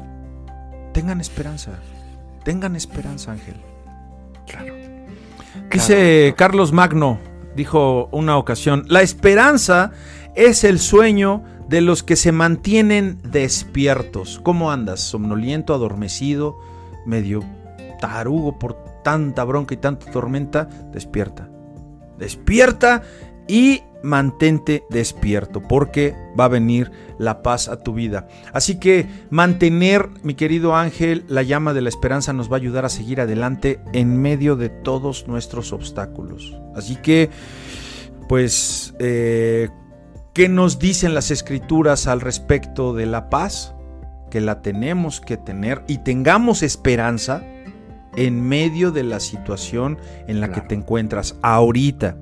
tengan 0.93 1.21
esperanza, 1.21 1.79
tengan 2.43 2.75
esperanza, 2.75 3.33
Ángel. 3.33 3.55
Claro. 4.47 4.73
Dice 5.71 6.33
Carlos 6.35 6.71
Magno, 6.71 7.19
dijo 7.55 8.09
una 8.11 8.37
ocasión, 8.37 8.85
la 8.87 9.03
esperanza 9.03 9.91
es 10.35 10.63
el 10.63 10.79
sueño 10.79 11.43
de 11.67 11.81
los 11.81 12.01
que 12.01 12.15
se 12.15 12.31
mantienen 12.31 13.19
despiertos. 13.23 14.39
¿Cómo 14.41 14.71
andas? 14.71 15.01
¿Somnoliento, 15.01 15.75
adormecido, 15.75 16.57
medio 17.05 17.43
tarugo 17.99 18.57
por 18.57 19.01
tanta 19.03 19.43
bronca 19.43 19.73
y 19.73 19.77
tanta 19.77 20.11
tormenta, 20.11 20.67
despierta. 20.91 21.49
Despierta 22.17 23.03
y 23.47 23.83
mantente 24.03 24.83
despierto 24.89 25.61
porque 25.61 26.15
va 26.39 26.45
a 26.45 26.49
venir 26.49 26.91
la 27.17 27.41
paz 27.41 27.67
a 27.67 27.77
tu 27.77 27.93
vida. 27.93 28.27
Así 28.53 28.79
que 28.79 29.07
mantener, 29.29 30.09
mi 30.23 30.35
querido 30.35 30.75
Ángel, 30.75 31.25
la 31.27 31.43
llama 31.43 31.73
de 31.73 31.81
la 31.81 31.89
esperanza 31.89 32.33
nos 32.33 32.49
va 32.51 32.55
a 32.55 32.59
ayudar 32.59 32.85
a 32.85 32.89
seguir 32.89 33.21
adelante 33.21 33.79
en 33.93 34.21
medio 34.21 34.55
de 34.55 34.69
todos 34.69 35.27
nuestros 35.27 35.73
obstáculos. 35.73 36.55
Así 36.75 36.95
que, 36.95 37.29
pues, 38.27 38.93
eh, 38.99 39.69
¿qué 40.33 40.47
nos 40.47 40.79
dicen 40.79 41.13
las 41.13 41.31
escrituras 41.31 42.07
al 42.07 42.21
respecto 42.21 42.93
de 42.93 43.05
la 43.05 43.29
paz? 43.29 43.75
Que 44.31 44.41
la 44.41 44.61
tenemos 44.61 45.19
que 45.19 45.37
tener 45.37 45.83
y 45.87 45.97
tengamos 45.99 46.61
esperanza 46.61 47.43
en 48.15 48.47
medio 48.47 48.91
de 48.91 49.03
la 49.03 49.19
situación 49.19 49.97
en 50.27 50.41
la 50.41 50.51
que 50.51 50.61
te 50.61 50.75
encuentras 50.75 51.35
ahorita. 51.41 52.17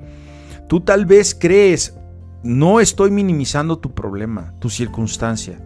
Tú 0.68 0.82
tal 0.82 1.06
vez 1.06 1.36
crees, 1.40 1.96
no 2.44 2.80
estoy 2.80 3.12
minimizando 3.12 3.80
tu 3.80 3.94
problema, 3.94 4.54
tu 4.60 4.70
circunstancia, 4.70 5.60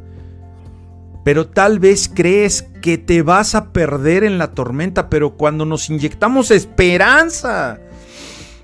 pero 1.23 1.47
tal 1.47 1.79
vez 1.79 2.09
crees 2.13 2.63
que 2.81 2.97
te 2.97 3.21
vas 3.21 3.55
a 3.55 3.71
perder 3.71 4.23
en 4.23 4.37
la 4.37 4.51
tormenta, 4.51 5.09
pero 5.09 5.37
cuando 5.37 5.65
nos 5.65 5.89
inyectamos 5.89 6.51
esperanza, 6.51 7.79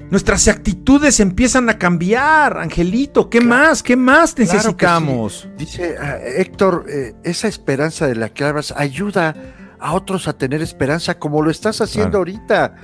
nuestras 0.10 0.48
actitudes 0.48 1.20
empiezan 1.20 1.70
a 1.70 1.78
cambiar, 1.78 2.58
Angelito. 2.58 3.30
¿Qué 3.30 3.42
más? 3.42 3.84
¿Qué 3.84 3.96
más 3.96 4.38
necesitamos? 4.38 5.48
Dice 5.58 5.96
ah, 6.00 6.18
Héctor, 6.24 6.86
eh, 6.90 7.14
esa 7.24 7.48
esperanza 7.48 8.08
de 8.08 8.16
la 8.16 8.30
que 8.30 8.44
hablas 8.44 8.74
ayuda 8.76 9.36
a 9.80 9.94
otros 9.94 10.28
a 10.28 10.34
tener 10.34 10.62
esperanza 10.62 11.18
como 11.18 11.42
lo 11.42 11.52
estás 11.52 11.82
haciendo 11.82 12.18
ahorita. 12.18 12.76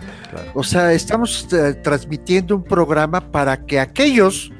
O 0.53 0.63
sea, 0.63 0.93
estamos 0.93 1.47
eh, 1.53 1.73
transmitiendo 1.75 2.55
un 2.55 2.63
programa 2.63 3.31
para 3.31 3.65
que 3.65 3.79
aquellos 3.79 4.51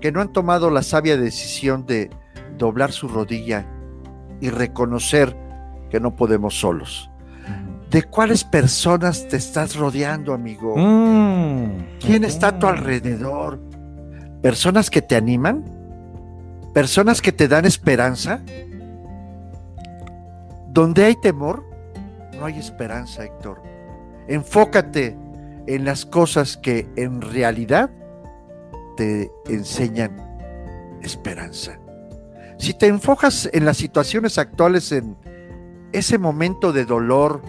que 0.00 0.12
no 0.12 0.20
han 0.20 0.32
tomado 0.32 0.70
la 0.70 0.82
sabia 0.82 1.16
decisión 1.16 1.86
de 1.86 2.10
doblar 2.58 2.92
su 2.92 3.08
rodilla 3.08 3.66
y 4.40 4.50
reconocer 4.50 5.36
que 5.90 6.00
no 6.00 6.16
podemos 6.16 6.58
solos. 6.58 7.10
¿De 7.90 8.04
cuáles 8.04 8.44
personas 8.44 9.26
te 9.26 9.36
estás 9.36 9.74
rodeando, 9.74 10.32
amigo? 10.32 10.76
Mm, 10.76 11.98
¿Quién 11.98 12.24
está 12.24 12.48
a 12.48 12.58
tu 12.58 12.68
alrededor? 12.68 13.60
¿Personas 14.42 14.90
que 14.90 15.02
te 15.02 15.16
animan? 15.16 15.64
¿Personas 16.72 17.20
que 17.20 17.32
te 17.32 17.48
dan 17.48 17.64
esperanza? 17.64 18.40
Donde 20.68 21.04
hay 21.04 21.16
temor, 21.20 21.68
no 22.40 22.46
hay 22.46 22.58
esperanza, 22.58 23.24
Héctor. 23.24 23.62
Enfócate 24.26 25.16
en 25.66 25.84
las 25.84 26.06
cosas 26.06 26.56
que 26.56 26.88
en 26.96 27.20
realidad 27.20 27.90
te 28.96 29.30
enseñan 29.46 30.16
esperanza. 31.02 31.78
Si 32.58 32.74
te 32.74 32.86
enfocas 32.86 33.48
en 33.52 33.64
las 33.64 33.76
situaciones 33.76 34.38
actuales, 34.38 34.90
en 34.92 35.16
ese 35.92 36.18
momento 36.18 36.72
de 36.72 36.84
dolor, 36.84 37.42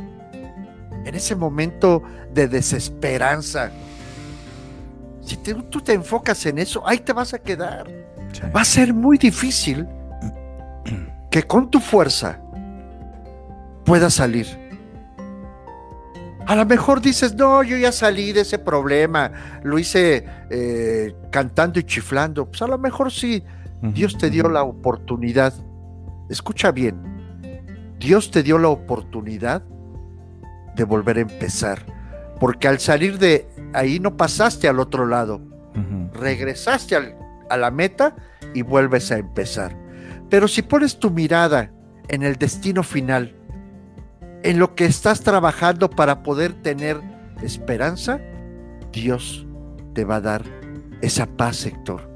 en 1.06 1.16
ese 1.16 1.36
momento 1.36 2.04
de 2.34 2.48
desesperanza, 2.48 3.72
si 5.22 5.38
tú 5.38 5.82
te 5.82 5.94
enfocas 5.94 6.46
en 6.46 6.60
eso, 6.60 6.86
ahí 6.88 7.00
te 7.00 7.14
vas 7.14 7.34
a 7.34 7.40
quedar. 7.40 7.90
Va 8.56 8.62
a 8.62 8.66
ser 8.66 8.94
muy 8.94 9.18
difícil 9.18 9.88
que 11.30 11.44
con 11.44 11.70
tu 11.70 11.80
fuerza 11.80 12.40
puedas 13.86 14.16
salir. 14.16 14.61
A 16.48 16.56
lo 16.56 16.66
mejor 16.66 17.02
dices, 17.02 17.36
no, 17.36 17.64
yo 17.64 17.78
ya 17.78 17.92
salí 17.92 18.34
de 18.34 18.42
ese 18.42 18.60
problema, 18.60 19.60
lo 19.64 19.78
hice 19.80 20.26
eh, 20.50 21.16
cantando 21.32 21.80
y 21.80 21.84
chiflando. 21.84 22.46
Pues 22.46 22.62
a 22.62 22.68
lo 22.68 22.78
mejor 22.78 23.12
sí, 23.12 23.44
Dios 23.82 24.18
te 24.18 24.30
dio 24.30 24.50
la 24.50 24.64
oportunidad. 24.64 25.54
Escucha 26.30 26.72
bien, 26.72 27.00
Dios 28.00 28.32
te 28.32 28.44
dio 28.44 28.58
la 28.58 28.70
oportunidad 28.70 29.64
de 30.76 30.84
volver 30.84 31.18
a 31.18 31.22
empezar. 31.22 31.86
Porque 32.40 32.68
al 32.68 32.80
salir 32.80 33.20
de 33.20 33.48
ahí 33.74 34.00
no 34.00 34.18
pasaste 34.18 34.68
al 34.68 34.80
otro 34.80 35.06
lado, 35.06 35.42
regresaste 36.14 37.16
a 37.50 37.58
la 37.58 37.72
meta 37.72 38.16
y 38.54 38.64
vuelves 38.64 39.12
a 39.12 39.18
empezar. 39.18 39.76
Pero 40.30 40.48
si 40.48 40.62
pones 40.62 40.98
tu 40.98 41.12
mirada 41.12 41.72
en 42.08 42.24
el 42.24 42.38
destino 42.38 42.84
final, 42.84 43.36
en 44.44 44.60
lo 44.60 44.76
que 44.76 44.86
estás 44.86 45.22
trabajando 45.22 45.90
para 45.90 46.24
poder 46.24 46.54
tener 46.54 47.02
esperanza, 47.42 48.20
Dios 48.92 49.46
te 49.94 50.06
va 50.06 50.16
a 50.18 50.22
dar 50.22 50.44
esa 51.02 51.26
paz, 51.26 51.66
Héctor. 51.66 52.10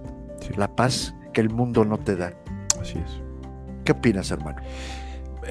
La 0.57 0.75
paz 0.75 1.15
que 1.33 1.41
el 1.41 1.49
mundo 1.49 1.85
no 1.85 1.97
te 1.97 2.15
da. 2.15 2.33
Así 2.79 2.97
es. 2.99 3.21
¿Qué 3.83 3.91
opinas, 3.91 4.31
hermano? 4.31 4.61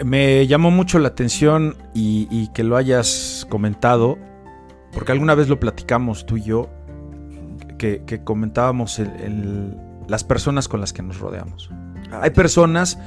Me 0.05 0.47
llamó 0.47 0.71
mucho 0.71 0.99
la 0.99 1.09
atención 1.09 1.77
y, 1.95 2.49
que 2.49 2.65
lo 2.65 2.77
hayas 2.77 3.47
comentado, 3.49 4.19
porque 4.93 5.13
alguna 5.13 5.35
vez 5.35 5.49
lo 5.49 5.61
platicamos 5.61 6.27
tú 6.27 6.37
y 6.37 6.43
yo, 6.43 6.69
que, 7.79 8.23
comentábamos 8.25 9.01
las 10.09 10.25
personas 10.25 10.69
con 10.69 10.81
las 10.81 10.93
que 10.93 11.03
nos 11.03 11.19
rodeamos. 11.19 11.71
Hay 12.11 12.31
personas 12.31 12.99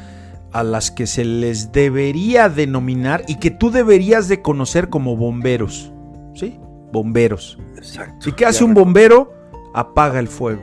a 0.52 0.64
las 0.64 0.92
que 0.92 1.08
se 1.08 1.26
les 1.26 1.72
debería 1.72 2.50
denominar 2.50 3.24
y 3.28 3.36
que 3.36 3.52
tú 3.52 3.72
deberías 3.72 4.28
de 4.28 4.42
conocer 4.42 4.90
como 4.90 5.16
bomberos. 5.16 5.92
¿Sí? 6.34 6.60
Bomberos. 6.92 7.58
Exacto. 7.76 8.30
¿Y 8.30 8.34
qué 8.34 8.46
hace 8.46 8.64
un 8.64 8.74
bombero? 8.74 9.34
Apaga 9.74 10.20
el 10.20 10.28
fuego. 10.28 10.62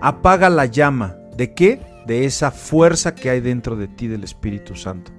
Apaga 0.00 0.48
la 0.48 0.66
llama. 0.66 1.16
¿De 1.36 1.54
qué? 1.54 1.80
De 2.06 2.24
esa 2.24 2.50
fuerza 2.50 3.14
que 3.14 3.30
hay 3.30 3.40
dentro 3.40 3.76
de 3.76 3.88
ti 3.88 4.08
del 4.08 4.24
Espíritu 4.24 4.74
Santo. 4.74 5.12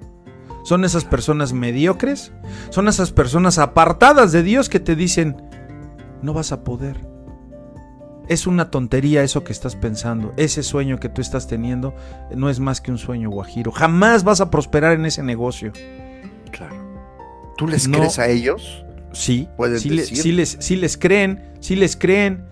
Son 0.64 0.84
esas 0.84 1.04
personas 1.04 1.52
mediocres, 1.52 2.32
son 2.68 2.88
esas 2.88 3.12
personas 3.12 3.58
apartadas 3.58 4.32
de 4.32 4.42
Dios 4.42 4.68
que 4.68 4.80
te 4.80 4.94
dicen, 4.94 5.36
no 6.22 6.34
vas 6.34 6.52
a 6.52 6.64
poder, 6.64 7.06
es 8.30 8.46
una 8.46 8.70
tontería 8.70 9.24
eso 9.24 9.42
que 9.42 9.52
estás 9.52 9.74
pensando. 9.74 10.32
Ese 10.36 10.62
sueño 10.62 11.00
que 11.00 11.08
tú 11.08 11.20
estás 11.20 11.48
teniendo 11.48 11.96
no 12.32 12.48
es 12.48 12.60
más 12.60 12.80
que 12.80 12.92
un 12.92 12.98
sueño 12.98 13.28
guajiro. 13.28 13.72
Jamás 13.72 14.22
vas 14.22 14.40
a 14.40 14.52
prosperar 14.52 14.92
en 14.92 15.04
ese 15.04 15.24
negocio. 15.24 15.72
Claro. 16.52 16.76
¿Tú 17.58 17.66
les 17.66 17.88
crees 17.88 18.20
a 18.20 18.28
ellos? 18.28 18.84
Sí. 19.12 19.48
sí, 19.78 19.90
les, 20.30 20.56
sí 20.60 20.76
les 20.76 20.96
creen, 20.96 21.42
sí 21.58 21.74
les 21.74 21.96
creen. 21.96 22.44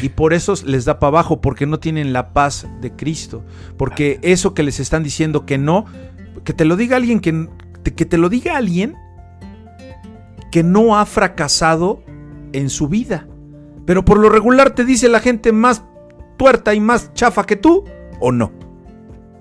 Y 0.00 0.08
por 0.08 0.32
eso 0.32 0.54
les 0.64 0.86
da 0.86 0.98
para 0.98 1.08
abajo, 1.08 1.42
porque 1.42 1.66
no 1.66 1.78
tienen 1.78 2.14
la 2.14 2.32
paz 2.32 2.66
de 2.80 2.92
Cristo. 2.92 3.44
Porque 3.76 4.20
eso 4.22 4.54
que 4.54 4.62
les 4.62 4.80
están 4.80 5.02
diciendo 5.02 5.44
que 5.44 5.58
no, 5.58 5.84
que 6.42 6.54
te 6.54 6.64
lo 6.64 6.74
diga 6.74 6.96
alguien 6.96 7.20
que, 7.20 7.48
que 7.84 8.06
te 8.06 8.16
lo 8.16 8.30
diga 8.30 8.56
alguien 8.56 8.96
que 10.50 10.62
no 10.62 10.98
ha 10.98 11.04
fracasado 11.04 12.02
en 12.54 12.70
su 12.70 12.88
vida. 12.88 13.26
Pero 13.88 14.04
por 14.04 14.18
lo 14.18 14.28
regular 14.28 14.74
te 14.74 14.84
dice 14.84 15.08
la 15.08 15.18
gente 15.18 15.50
más 15.50 15.82
tuerta 16.36 16.74
y 16.74 16.78
más 16.78 17.14
chafa 17.14 17.46
que 17.46 17.56
tú, 17.56 17.86
¿o 18.20 18.30
no? 18.30 18.52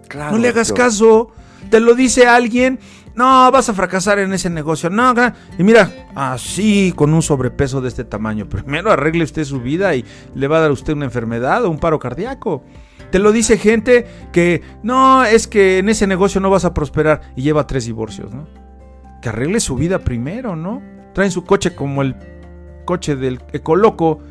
Claro, 0.08 0.32
no 0.32 0.38
le 0.38 0.48
hagas 0.48 0.72
caso. 0.72 1.32
Te 1.70 1.82
lo 1.82 1.96
dice 1.96 2.28
alguien, 2.28 2.80
no, 3.14 3.52
vas 3.52 3.68
a 3.68 3.74
fracasar 3.74 4.20
en 4.20 4.32
ese 4.32 4.50
negocio. 4.50 4.90
No, 4.90 5.14
y 5.60 5.64
mira, 5.66 5.92
así 6.16 6.94
con 6.96 7.14
un 7.14 7.22
sobrepeso 7.22 7.82
de 7.82 7.90
este 7.90 8.06
tamaño. 8.06 8.48
Primero 8.50 8.90
arregle 8.90 9.26
usted 9.26 9.44
su 9.44 9.60
vida 9.60 9.94
y 9.96 10.06
le 10.34 10.48
va 10.48 10.60
a 10.60 10.62
dar 10.62 10.72
usted 10.72 10.94
una 10.94 11.04
enfermedad 11.04 11.66
o 11.66 11.70
un 11.70 11.80
paro 11.80 12.00
cardíaco. 12.00 12.64
Te 13.12 13.20
lo 13.20 13.34
dice 13.34 13.58
gente 13.58 14.08
que 14.32 14.62
no, 14.82 15.26
es 15.26 15.48
que 15.48 15.80
en 15.80 15.90
ese 15.90 16.08
negocio 16.08 16.40
no 16.40 16.50
vas 16.50 16.64
a 16.64 16.74
prosperar 16.74 17.34
y 17.36 17.42
lleva 17.42 17.68
tres 17.68 17.86
divorcios, 17.86 18.34
¿no? 18.34 18.48
Que 19.22 19.28
arregle 19.28 19.60
su 19.60 19.76
vida 19.76 20.00
primero, 20.00 20.56
¿no? 20.56 20.82
Traen 21.14 21.32
su 21.32 21.44
coche 21.44 21.76
como 21.76 22.02
el 22.02 22.16
coche 22.86 23.18
del 23.18 23.42
ecoloco 23.52 24.22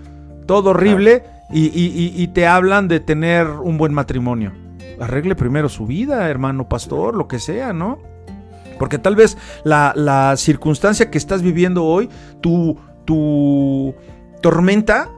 todo 0.46 0.70
horrible 0.70 1.24
y, 1.50 2.26
te 2.28 2.46
hablan 2.46 2.88
de 2.88 3.00
tener 3.00 3.48
un 3.48 3.78
buen 3.78 3.92
matrimonio. 3.94 4.52
Arregle 5.00 5.34
primero 5.34 5.68
su 5.68 5.86
vida, 5.86 6.28
hermano 6.28 6.68
pastor, 6.68 7.14
lo 7.14 7.28
que 7.28 7.38
sea, 7.38 7.72
¿no? 7.72 7.98
Porque 8.78 8.98
tal 8.98 9.16
vez 9.16 9.36
la, 9.64 10.34
circunstancia 10.36 11.10
que 11.10 11.18
estás 11.18 11.42
viviendo 11.42 11.84
hoy, 11.84 12.08
tu, 12.40 12.76
tu 13.04 13.94
tormenta, 14.40 15.08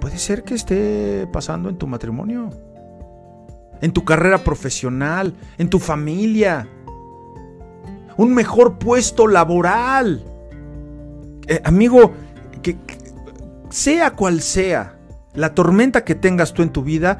puede 0.00 0.18
ser 0.18 0.42
que 0.42 0.54
esté 0.54 1.26
pasando 1.32 1.68
en 1.68 1.76
tu 1.76 1.86
matrimonio, 1.86 2.50
en 3.80 3.92
tu 3.92 4.04
carrera 4.04 4.38
profesional, 4.38 5.34
en 5.58 5.68
tu 5.68 5.78
familia, 5.78 6.68
un 8.16 8.34
mejor 8.34 8.78
puesto 8.78 9.26
laboral. 9.26 10.24
Eh, 11.46 11.60
amigo, 11.64 12.12
que, 12.62 12.76
sea 13.74 14.12
cual 14.12 14.40
sea 14.40 14.94
la 15.34 15.52
tormenta 15.52 16.04
que 16.04 16.14
tengas 16.14 16.54
tú 16.54 16.62
en 16.62 16.70
tu 16.70 16.84
vida, 16.84 17.18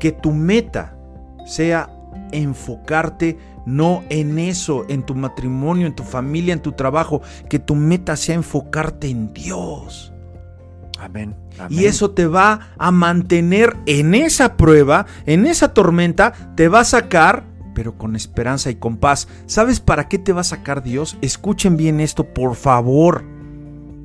que 0.00 0.10
tu 0.10 0.32
meta 0.32 0.96
sea 1.44 1.90
enfocarte 2.32 3.36
no 3.66 4.04
en 4.08 4.38
eso, 4.38 4.86
en 4.88 5.02
tu 5.02 5.14
matrimonio, 5.14 5.86
en 5.86 5.94
tu 5.94 6.02
familia, 6.02 6.54
en 6.54 6.62
tu 6.62 6.72
trabajo, 6.72 7.20
que 7.50 7.58
tu 7.58 7.74
meta 7.74 8.16
sea 8.16 8.36
enfocarte 8.36 9.08
en 9.08 9.34
Dios. 9.34 10.14
Amén. 10.98 11.36
Y 11.68 11.84
eso 11.84 12.12
te 12.12 12.26
va 12.26 12.70
a 12.78 12.90
mantener 12.90 13.76
en 13.84 14.14
esa 14.14 14.56
prueba, 14.56 15.04
en 15.26 15.44
esa 15.44 15.74
tormenta, 15.74 16.32
te 16.56 16.68
va 16.68 16.80
a 16.80 16.84
sacar, 16.84 17.44
pero 17.74 17.98
con 17.98 18.16
esperanza 18.16 18.70
y 18.70 18.76
con 18.76 18.96
paz. 18.96 19.28
¿Sabes 19.44 19.78
para 19.80 20.08
qué 20.08 20.18
te 20.18 20.32
va 20.32 20.40
a 20.40 20.44
sacar 20.44 20.82
Dios? 20.82 21.18
Escuchen 21.20 21.76
bien 21.76 22.00
esto, 22.00 22.24
por 22.32 22.54
favor. 22.54 23.33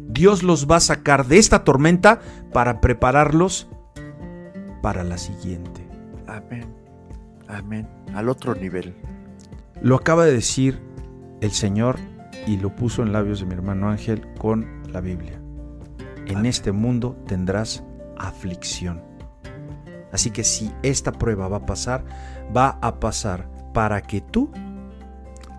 Dios 0.09 0.41
los 0.41 0.67
va 0.67 0.77
a 0.77 0.81
sacar 0.81 1.27
de 1.27 1.37
esta 1.37 1.63
tormenta 1.63 2.19
para 2.51 2.81
prepararlos 2.81 3.69
para 4.81 5.03
la 5.03 5.19
siguiente. 5.19 5.87
Amén. 6.27 6.65
Amén. 7.47 7.87
Al 8.15 8.27
otro 8.27 8.55
nivel. 8.55 8.95
Lo 9.81 9.95
acaba 9.95 10.25
de 10.25 10.33
decir 10.33 10.81
el 11.41 11.51
Señor 11.51 11.97
y 12.47 12.57
lo 12.57 12.75
puso 12.75 13.03
en 13.03 13.13
labios 13.13 13.39
de 13.39 13.45
mi 13.45 13.53
hermano 13.53 13.89
Ángel 13.89 14.27
con 14.39 14.81
la 14.91 14.99
Biblia. 14.99 15.39
En 16.25 16.47
este 16.47 16.71
mundo 16.71 17.15
tendrás 17.27 17.83
aflicción. 18.17 19.03
Así 20.11 20.31
que 20.31 20.43
si 20.43 20.71
esta 20.81 21.11
prueba 21.11 21.47
va 21.47 21.57
a 21.57 21.65
pasar, 21.67 22.03
va 22.55 22.79
a 22.81 22.99
pasar 22.99 23.47
para 23.75 24.01
que 24.01 24.21
tú 24.21 24.49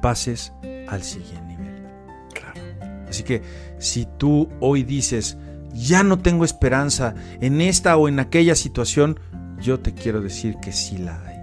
pases 0.03 0.53
al 0.89 1.03
siguiente 1.05 1.57
nivel. 1.57 1.87
Claro. 2.35 2.61
Así 3.09 3.23
que 3.23 3.43
si 3.81 4.07
tú 4.19 4.49
hoy 4.61 4.85
dices, 4.85 5.39
ya 5.73 6.03
no 6.03 6.19
tengo 6.19 6.45
esperanza 6.45 7.15
en 7.41 7.61
esta 7.61 7.97
o 7.97 8.09
en 8.09 8.21
aquella 8.21 8.55
situación, 8.55 9.19
yo 9.61 9.81
te 9.81 9.95
quiero 9.95 10.21
decir 10.21 10.57
que 10.61 10.71
sí 10.71 10.99
la 10.99 11.19
hay. 11.27 11.39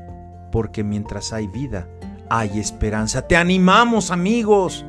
Porque 0.52 0.84
mientras 0.84 1.34
hay 1.34 1.48
vida, 1.48 1.88
hay 2.30 2.60
esperanza. 2.60 3.28
Te 3.28 3.36
animamos 3.36 4.12
amigos. 4.12 4.86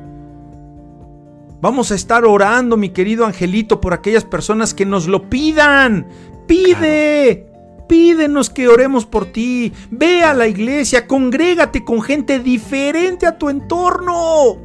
Vamos 1.59 1.91
a 1.91 1.95
estar 1.95 2.23
orando, 2.23 2.77
mi 2.77 2.89
querido 2.89 3.25
Angelito, 3.25 3.81
por 3.81 3.93
aquellas 3.93 4.23
personas 4.23 4.73
que 4.73 4.85
nos 4.85 5.07
lo 5.07 5.29
pidan. 5.29 6.07
Pide. 6.47 7.47
Pídenos 7.87 8.51
que 8.51 8.67
oremos 8.67 9.07
por 9.07 9.25
ti. 9.25 9.73
Ve 9.89 10.21
a 10.21 10.35
la 10.35 10.47
iglesia, 10.47 11.07
congrégate 11.07 11.83
con 11.83 12.03
gente 12.03 12.39
diferente 12.39 13.25
a 13.25 13.39
tu 13.39 13.49
entorno. 13.49 14.57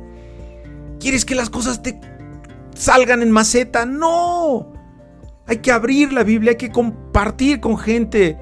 ¿Quieres 1.01 1.25
que 1.25 1.35
las 1.35 1.49
cosas 1.49 1.83
te 1.83 1.99
salgan 2.75 3.23
en 3.23 3.31
maceta? 3.31 3.87
No. 3.87 4.73
Hay 5.47 5.59
que 5.59 5.73
abrir 5.73 6.13
la 6.13 6.23
Biblia, 6.23 6.53
hay 6.53 6.57
que 6.57 6.71
compartir 6.71 7.61
con 7.61 7.79
gente. 7.79 8.39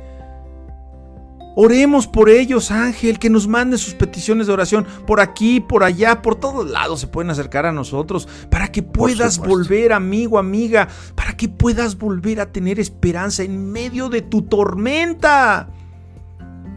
Oremos 1.55 2.07
por 2.07 2.31
ellos, 2.31 2.71
Ángel, 2.71 3.19
que 3.19 3.29
nos 3.29 3.47
manden 3.47 3.79
sus 3.79 3.93
peticiones 3.93 4.47
de 4.47 4.55
oración 4.55 4.87
por 5.07 5.21
aquí, 5.21 5.61
por 5.61 5.85
allá, 5.85 6.23
por 6.23 6.37
todos 6.37 6.71
lados 6.71 7.01
se 7.01 7.07
pueden 7.09 7.31
acercar 7.31 7.67
a 7.67 7.73
nosotros 7.73 8.27
para 8.49 8.73
que 8.73 8.83
puedas 8.83 9.39
volver, 9.39 9.93
amigo, 9.93 10.39
amiga, 10.39 10.89
para 11.15 11.37
que 11.37 11.49
puedas 11.51 11.99
volver 11.99 12.41
a 12.41 12.53
tener 12.53 12.81
esperanza 12.81 13.43
en 13.43 13.71
medio 13.71 14.09
de 14.09 14.23
tu 14.23 14.43
tormenta. 14.43 15.69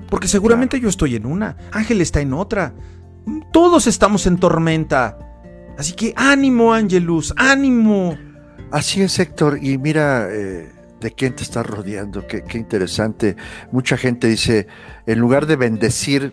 Porque 0.09 0.27
seguramente 0.27 0.79
yo 0.79 0.89
estoy 0.89 1.15
en 1.15 1.25
una, 1.25 1.55
Ángel 1.71 2.01
está 2.01 2.19
en 2.19 2.33
otra. 2.33 2.73
Todos 3.53 3.87
estamos 3.87 4.27
en 4.27 4.37
tormenta. 4.37 5.17
Así 5.77 5.93
que 5.93 6.13
ánimo, 6.15 6.73
Ángelus, 6.73 7.33
ánimo. 7.37 8.17
Así 8.71 9.01
es, 9.01 9.19
Héctor. 9.19 9.59
Y 9.61 9.77
mira, 9.77 10.27
eh, 10.31 10.71
de 11.01 11.11
quién 11.11 11.35
te 11.35 11.43
estás 11.43 11.65
rodeando. 11.65 12.25
Qué, 12.27 12.43
qué, 12.43 12.57
interesante. 12.57 13.35
Mucha 13.71 13.97
gente 13.97 14.27
dice, 14.27 14.67
en 15.05 15.19
lugar 15.19 15.45
de 15.45 15.55
bendecir, 15.55 16.31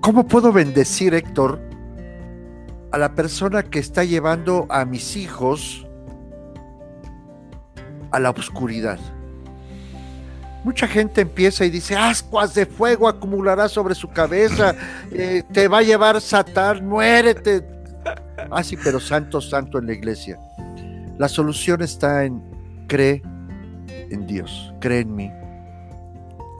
¿cómo 0.00 0.26
puedo 0.26 0.52
bendecir, 0.52 1.14
Héctor, 1.14 1.60
a 2.92 2.98
la 2.98 3.14
persona 3.14 3.62
que 3.64 3.78
está 3.78 4.04
llevando 4.04 4.66
a 4.70 4.84
mis 4.84 5.16
hijos 5.16 5.86
a 8.10 8.20
la 8.20 8.30
oscuridad? 8.30 8.98
Mucha 10.64 10.88
gente 10.88 11.20
empieza 11.20 11.64
y 11.64 11.70
dice, 11.70 11.96
ascuas 11.96 12.54
de 12.54 12.66
fuego 12.66 13.08
acumulará 13.08 13.68
sobre 13.68 13.94
su 13.94 14.08
cabeza, 14.08 14.74
eh, 15.12 15.42
te 15.52 15.68
va 15.68 15.78
a 15.78 15.82
llevar 15.82 16.20
Satán, 16.20 16.86
muérete. 16.86 17.64
Ah, 18.50 18.62
sí, 18.62 18.76
pero 18.82 19.00
santo, 19.00 19.40
santo 19.40 19.78
en 19.78 19.86
la 19.86 19.92
iglesia. 19.92 20.38
La 21.18 21.28
solución 21.28 21.82
está 21.82 22.24
en 22.24 22.42
cree 22.86 23.22
en 24.10 24.26
Dios, 24.26 24.72
cree 24.80 25.00
en 25.00 25.14
mí. 25.14 25.30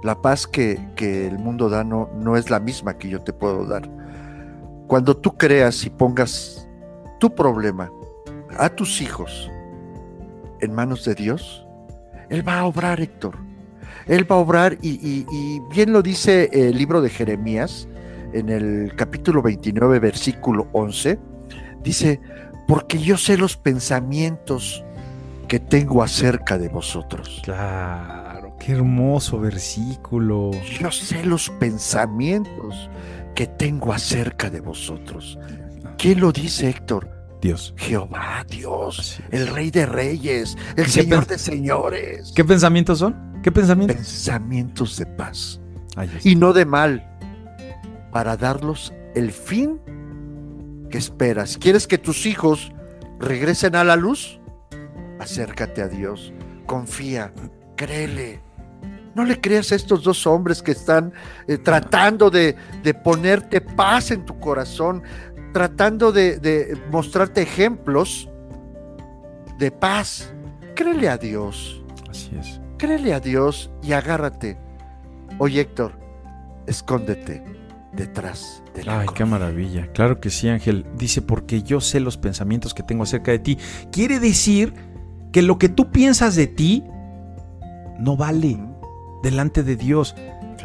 La 0.03 0.21
paz 0.21 0.47
que, 0.47 0.79
que 0.95 1.27
el 1.27 1.39
mundo 1.39 1.69
da 1.69 1.83
no, 1.83 2.09
no 2.15 2.37
es 2.37 2.51
la 2.51 2.61
misma 2.61 2.99
que 2.99 3.09
yo 3.09 3.21
te 3.21 3.33
puedo 3.33 3.67
dar. 3.67 3.89
Cuando 4.87 5.17
tú 5.17 5.37
creas 5.37 5.85
y 5.85 5.91
pongas 5.91 6.69
tu 7.19 7.35
problema 7.35 7.91
a 8.59 8.69
tus 8.69 9.01
hijos 9.01 9.51
en 10.61 10.73
manos 10.73 11.05
de 11.05 11.15
Dios, 11.15 11.67
Él 12.31 12.47
va 12.47 12.61
a 12.61 12.67
obrar, 12.67 13.01
Héctor. 13.01 13.48
Él 14.09 14.31
va 14.31 14.37
a 14.37 14.39
obrar 14.39 14.79
y, 14.81 14.91
y, 15.07 15.27
y, 15.31 15.61
bien 15.71 15.93
lo 15.93 16.03
dice 16.03 16.49
el 16.53 16.77
libro 16.77 17.03
de 17.03 17.11
Jeremías 17.11 17.89
en 18.33 18.49
el 18.49 18.95
capítulo 18.97 19.43
29, 19.43 19.99
versículo 19.99 20.69
11. 20.73 21.19
Dice, 21.83 22.21
porque 22.67 22.99
yo 22.99 23.17
sé 23.17 23.37
los 23.37 23.57
pensamientos 23.57 24.85
que 25.49 25.59
tengo 25.61 26.03
acerca 26.03 26.59
de 26.59 26.69
vosotros. 26.69 27.41
Claro, 27.43 28.57
qué 28.59 28.73
hermoso 28.73 29.41
versículo. 29.41 30.51
Yo 30.79 30.91
sé 30.91 31.25
los 31.25 31.49
pensamientos 31.51 32.91
que 33.35 33.47
tengo 33.47 33.93
acerca 33.93 34.51
de 34.51 34.61
vosotros. 34.61 35.39
¿Quién 35.97 36.21
lo 36.21 36.33
dice, 36.33 36.69
Héctor? 36.69 37.18
Dios. 37.41 37.74
Jehová, 37.76 38.45
Dios, 38.49 39.20
el 39.30 39.47
Rey 39.49 39.70
de 39.70 39.86
Reyes, 39.86 40.57
el 40.76 40.86
Señor 40.86 41.26
de 41.26 41.39
Señores. 41.39 42.32
¿Qué 42.34 42.45
pensamientos 42.45 42.99
son? 42.99 43.41
¿Qué 43.43 43.53
pensamientos? 43.53 43.97
Pensamientos 43.97 44.97
de 44.97 45.07
paz. 45.07 45.61
Y 46.22 46.36
no 46.36 46.53
de 46.53 46.64
mal, 46.64 47.05
para 48.12 48.36
darlos 48.36 48.93
el 49.14 49.32
fin 49.32 49.80
que 50.91 50.99
esperas. 50.99 51.59
¿Quieres 51.59 51.86
que 51.86 51.99
tus 51.99 52.26
hijos 52.26 52.72
regresen 53.18 53.76
a 53.76 53.84
la 53.84 53.97
luz? 53.97 54.41
Acércate 55.18 55.82
a 55.82 55.89
Dios, 55.89 56.32
confía, 56.66 57.32
créele. 57.76 58.41
No 59.14 59.24
le 59.24 59.41
creas 59.41 59.72
a 59.72 59.74
estos 59.74 60.05
dos 60.05 60.26
hombres 60.28 60.62
que 60.62 60.70
están 60.70 61.12
eh, 61.49 61.59
tratando 61.59 62.30
de, 62.30 62.55
de, 62.84 62.95
ponerte 62.95 63.61
paz 63.61 64.12
en 64.12 64.24
tu 64.24 64.39
corazón, 64.39 65.03
tratando 65.53 66.13
de, 66.13 66.39
de 66.39 66.77
mostrarte 66.91 67.43
ejemplos 67.43 68.29
de 69.59 69.71
paz. 69.71 70.33
Créele 70.75 71.09
a 71.09 71.17
Dios. 71.19 71.83
Así 72.09 72.31
es. 72.39 72.61
Créele 72.79 73.13
a 73.15 73.21
Dios 73.21 73.71
y 73.83 73.93
agárrate. 73.93 74.57
Oye, 75.39 75.61
Héctor, 75.61 75.93
escóndete 76.67 77.43
detrás 77.93 78.63
de 78.75 78.85
la 78.85 79.01
Ay, 79.01 79.07
cruz. 79.07 79.19
qué 79.19 79.25
maravilla. 79.25 79.93
Claro 79.93 80.21
que 80.21 80.31
sí, 80.31 80.49
Ángel. 80.49 80.87
Dice, 80.97 81.23
porque 81.23 81.63
yo 81.63 81.81
sé 81.81 81.99
los 82.01 82.17
pensamientos 82.17 82.75
que 82.75 82.83
tengo 82.83 83.03
acerca 83.03 83.33
de 83.33 83.39
ti. 83.41 83.59
Quiere 83.91 84.21
decir 84.21 84.75
que 85.33 85.43
lo 85.43 85.59
que 85.59 85.69
tú 85.69 85.91
piensas 85.91 86.37
de 86.37 86.47
ti 86.47 86.85
no 87.99 88.17
vale 88.17 88.59
delante 89.23 89.63
de 89.65 89.77
Dios. 89.77 90.15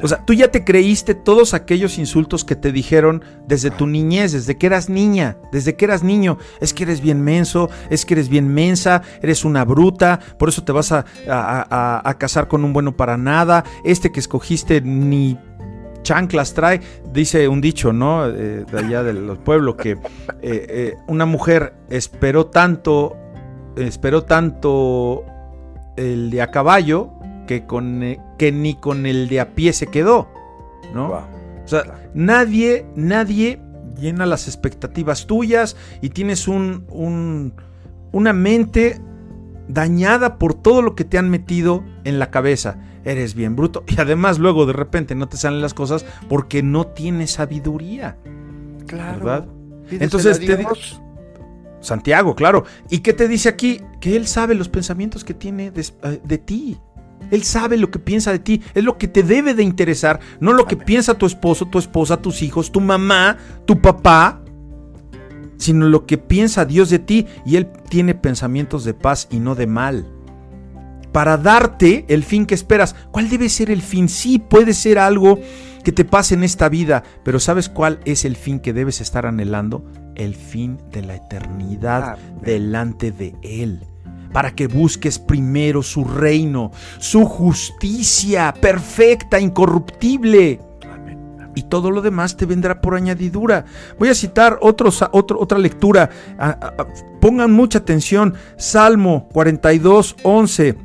O 0.02 0.08
sea, 0.08 0.26
tú 0.26 0.34
ya 0.34 0.50
te 0.50 0.64
creíste 0.64 1.14
todos 1.14 1.54
aquellos 1.54 1.98
insultos 1.98 2.44
que 2.44 2.56
te 2.56 2.72
dijeron 2.72 3.24
desde 3.48 3.70
tu 3.70 3.86
niñez, 3.86 4.32
desde 4.32 4.58
que 4.58 4.66
eras 4.66 4.90
niña, 4.90 5.38
desde 5.52 5.76
que 5.76 5.86
eras 5.86 6.04
niño. 6.04 6.38
Es 6.62 6.74
que 6.74 6.84
eres 6.84 7.02
bien 7.02 7.22
menso, 7.22 7.70
es 7.90 8.06
que 8.06 8.16
eres 8.16 8.30
bien 8.30 8.48
mensa, 8.48 9.04
eres 9.22 9.46
una 9.46 9.66
bruta, 9.66 10.20
por 10.38 10.50
eso 10.50 10.64
te 10.64 10.72
vas 10.72 10.92
a, 10.92 11.06
casar 12.18 12.48
con 12.48 12.64
un 12.64 12.74
bueno 12.74 12.96
para 12.98 13.18
nada. 13.18 13.64
Este 13.84 14.12
que 14.12 14.20
escogiste 14.20 14.82
ni 14.82 15.38
chanclas 16.02 16.54
trae, 16.54 16.82
dice 17.12 17.48
un 17.48 17.62
dicho, 17.62 17.94
¿no? 17.94 18.28
Eh, 18.28 18.66
de 18.70 18.80
allá 18.80 19.04
del 19.04 19.38
pueblo, 19.38 19.78
que 19.78 19.92
eh, 19.92 19.98
eh, 20.42 20.96
una 21.08 21.26
mujer 21.26 21.74
esperó 21.90 22.48
tanto, 22.48 23.16
esperó 23.78 24.24
tanto 24.24 25.24
el 25.96 26.30
de 26.32 26.42
a 26.42 26.52
caballo 26.52 27.12
que, 27.62 27.66
con, 27.66 28.02
que 28.38 28.52
ni 28.52 28.76
con 28.76 29.06
el 29.06 29.28
de 29.30 29.40
a 29.42 29.54
pie 29.56 29.74
se 29.74 29.88
quedó, 29.88 30.30
¿no? 30.94 31.08
Wow. 31.10 31.18
O 31.64 31.68
sea, 31.68 31.84
Claro. 31.84 32.00
nadie, 32.14 32.86
nadie 32.96 33.62
llena 34.00 34.26
las 34.26 34.48
expectativas 34.48 35.28
tuyas 35.28 35.76
y 36.02 36.10
tienes 36.10 36.48
un, 36.48 36.86
un- 36.90 37.54
una 38.12 38.34
mente 38.34 39.00
dañada 39.68 40.38
por 40.38 40.54
todo 40.56 40.82
lo 40.82 40.94
que 40.96 41.06
te 41.06 41.18
han 41.18 41.30
metido 41.30 41.84
en 42.04 42.20
la 42.20 42.30
cabeza. 42.32 42.78
Eres 43.06 43.34
bien 43.36 43.56
bruto 43.56 43.84
y 43.88 44.00
además 44.00 44.40
luego 44.40 44.66
de 44.66 44.74
repente 44.74 45.14
no 45.16 45.28
te 45.28 45.38
salen 45.38 45.62
las 45.62 45.74
cosas 45.74 46.06
porque 46.30 46.64
no 46.64 46.88
tienes 46.88 47.32
sabiduría. 47.32 48.18
Claro. 48.88 49.20
¿Verdad? 49.20 49.46
Entonces 49.92 50.40
te 50.40 50.58
di- 50.58 50.64
Dios. 50.64 51.00
Santiago, 51.82 52.34
claro. 52.36 52.64
¿Y 52.90 53.00
qué 53.00 53.12
te 53.14 53.28
dice 53.28 53.50
aquí? 53.50 53.82
Que 54.00 54.16
él 54.16 54.26
sabe 54.28 54.56
los 54.56 54.70
pensamientos 54.70 55.24
que 55.26 55.34
tiene 55.34 55.70
de, 55.72 55.82
eh, 55.82 56.22
de 56.24 56.38
ti. 56.38 56.80
Él 57.32 57.44
sabe 57.44 57.78
lo 57.78 57.92
que 57.92 58.00
piensa 58.00 58.32
de 58.32 58.40
ti, 58.40 58.62
es 58.74 58.84
lo 58.84 58.98
que 58.98 59.08
te 59.08 59.24
debe 59.24 59.54
de 59.54 59.64
interesar, 59.64 60.20
no 60.40 60.54
lo 60.54 60.66
que 60.66 60.78
piensa 60.78 61.18
tu 61.18 61.26
esposo, 61.26 61.66
tu 61.66 61.80
esposa, 61.80 62.22
tus 62.22 62.42
hijos, 62.42 62.72
tu 62.72 62.82
mamá, 62.82 63.38
tu 63.66 63.82
papá, 63.82 64.42
sino 65.58 65.88
lo 65.88 66.06
que 66.06 66.18
piensa 66.18 66.66
Dios 66.66 66.90
de 66.90 67.00
ti 67.00 67.26
y 67.46 67.56
Él 67.56 67.68
tiene 67.90 68.16
pensamientos 68.16 68.84
de 68.84 68.94
paz 68.94 69.28
y 69.32 69.40
no 69.40 69.56
de 69.56 69.68
mal. 69.68 70.08
Para 71.12 71.38
darte 71.38 72.06
el 72.08 72.24
fin 72.24 72.46
que 72.46 72.56
esperas. 72.56 72.96
¿Cuál 73.12 73.30
debe 73.30 73.48
ser 73.48 73.70
el 73.70 73.84
fin? 73.84 74.10
Sí, 74.10 74.40
puede 74.40 74.74
ser 74.74 74.98
algo 74.98 75.40
que 75.84 75.92
te 75.92 76.06
pase 76.06 76.34
en 76.34 76.44
esta 76.44 76.70
vida, 76.70 77.04
pero 77.24 77.40
¿sabes 77.40 77.70
cuál 77.70 78.00
es 78.06 78.26
el 78.26 78.36
fin 78.36 78.60
que 78.60 78.74
debes 78.74 79.00
estar 79.00 79.26
anhelando? 79.26 79.86
El 80.16 80.36
fin 80.36 80.80
de 80.92 81.04
la 81.04 81.16
eternidad 81.16 82.18
delante 82.42 83.12
de 83.12 83.36
Él 83.44 83.93
para 84.34 84.52
que 84.52 84.68
busques 84.68 85.20
primero 85.20 85.84
su 85.84 86.04
reino, 86.04 86.72
su 86.98 87.24
justicia 87.26 88.54
perfecta, 88.60 89.40
incorruptible. 89.40 90.60
Y 91.56 91.62
todo 91.64 91.92
lo 91.92 92.02
demás 92.02 92.36
te 92.36 92.48
vendrá 92.48 92.82
por 92.82 92.96
añadidura. 92.96 93.64
Voy 94.00 94.10
a 94.10 94.16
citar 94.16 94.58
otros, 94.62 95.06
otra 95.12 95.60
lectura. 95.60 96.10
pongan 97.22 97.52
mucha 97.52 97.78
atención. 97.78 98.34
Salmo 98.58 99.30
42, 99.32 100.16
11. 100.24 100.78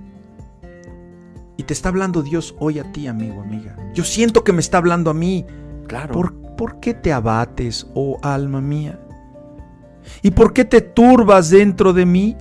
Y 1.57 1.63
te 1.63 1.73
está 1.73 1.89
hablando 1.89 2.23
Dios 2.23 2.55
hoy 2.59 2.79
a 2.79 2.93
ti, 2.93 3.07
amigo, 3.07 3.41
amiga. 3.41 3.77
Yo 3.95 4.05
siento 4.05 4.45
que 4.45 4.53
me 4.53 4.61
está 4.61 4.77
hablando 4.77 5.11
a 5.11 5.15
mí. 5.15 5.47
Claro. 5.87 6.13
¿Por, 6.13 6.35
¿por 6.55 6.81
qué 6.81 6.93
te 6.93 7.15
abates, 7.15 7.87
oh 7.95 8.19
alma 8.23 8.61
mía? 8.61 9.01
¿Y 10.23 10.31
por 10.33 10.53
qué 10.53 10.65
te 10.65 10.83
turbas 10.83 11.51
dentro 11.51 11.95
de 11.95 12.05
mí? 12.05 12.37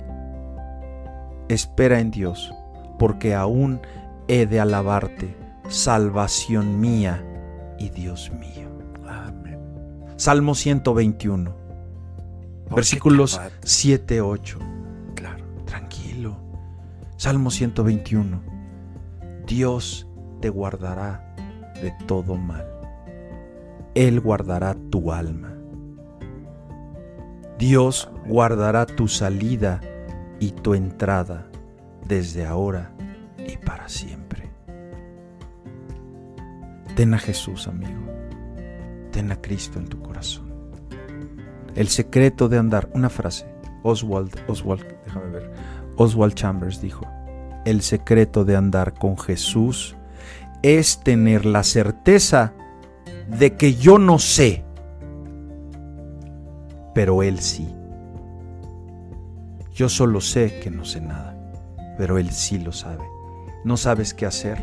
Espera 1.48 2.00
en 2.00 2.10
Dios, 2.10 2.52
porque 2.98 3.34
aún 3.34 3.80
he 4.28 4.46
de 4.46 4.60
alabarte, 4.60 5.36
salvación 5.68 6.80
mía 6.80 7.24
y 7.78 7.88
Dios 7.90 8.30
mío. 8.32 8.68
Amén. 9.06 9.58
Salmo 10.16 10.54
121, 10.54 11.54
versículos 12.74 13.40
7, 13.62 14.20
8. 14.20 14.58
Claro, 15.14 15.44
tranquilo. 15.64 16.36
Salmo 17.16 17.50
121. 17.50 18.42
Dios 19.46 20.06
te 20.40 20.50
guardará 20.50 21.34
de 21.82 21.92
todo 22.06 22.36
mal. 22.36 22.66
Él 23.94 24.20
guardará 24.20 24.76
tu 24.90 25.12
alma. 25.12 25.54
Dios 27.58 28.08
guardará 28.26 28.86
tu 28.86 29.08
salida 29.08 29.80
y 30.40 30.52
tu 30.52 30.74
entrada 30.74 31.46
desde 32.06 32.46
ahora 32.46 32.92
y 33.38 33.56
para 33.56 33.88
siempre. 33.88 34.50
Ten 36.94 37.14
a 37.14 37.18
Jesús, 37.18 37.68
amigo. 37.68 38.06
Ten 39.12 39.30
a 39.30 39.40
Cristo 39.40 39.78
en 39.78 39.86
tu 39.86 40.00
corazón. 40.00 40.48
El 41.74 41.88
secreto 41.88 42.48
de 42.48 42.58
andar, 42.58 42.90
una 42.92 43.08
frase, 43.08 43.46
Oswald, 43.84 44.34
Oswald, 44.48 44.84
déjame 45.04 45.30
ver, 45.30 45.52
Oswald 45.96 46.34
Chambers 46.34 46.80
dijo, 46.80 47.06
el 47.64 47.82
secreto 47.82 48.44
de 48.44 48.56
andar 48.56 48.94
con 48.94 49.16
Jesús 49.16 49.96
es 50.62 51.00
tener 51.00 51.44
la 51.44 51.62
certeza 51.62 52.52
de 53.28 53.56
que 53.56 53.74
yo 53.74 53.98
no 53.98 54.18
sé, 54.18 54.64
pero 56.94 57.22
Él 57.22 57.38
sí. 57.38 57.77
Yo 59.78 59.88
solo 59.88 60.20
sé 60.20 60.58
que 60.58 60.72
no 60.72 60.84
sé 60.84 61.00
nada, 61.00 61.36
pero 61.96 62.18
Él 62.18 62.32
sí 62.32 62.58
lo 62.58 62.72
sabe. 62.72 63.04
¿No 63.62 63.76
sabes 63.76 64.12
qué 64.12 64.26
hacer? 64.26 64.58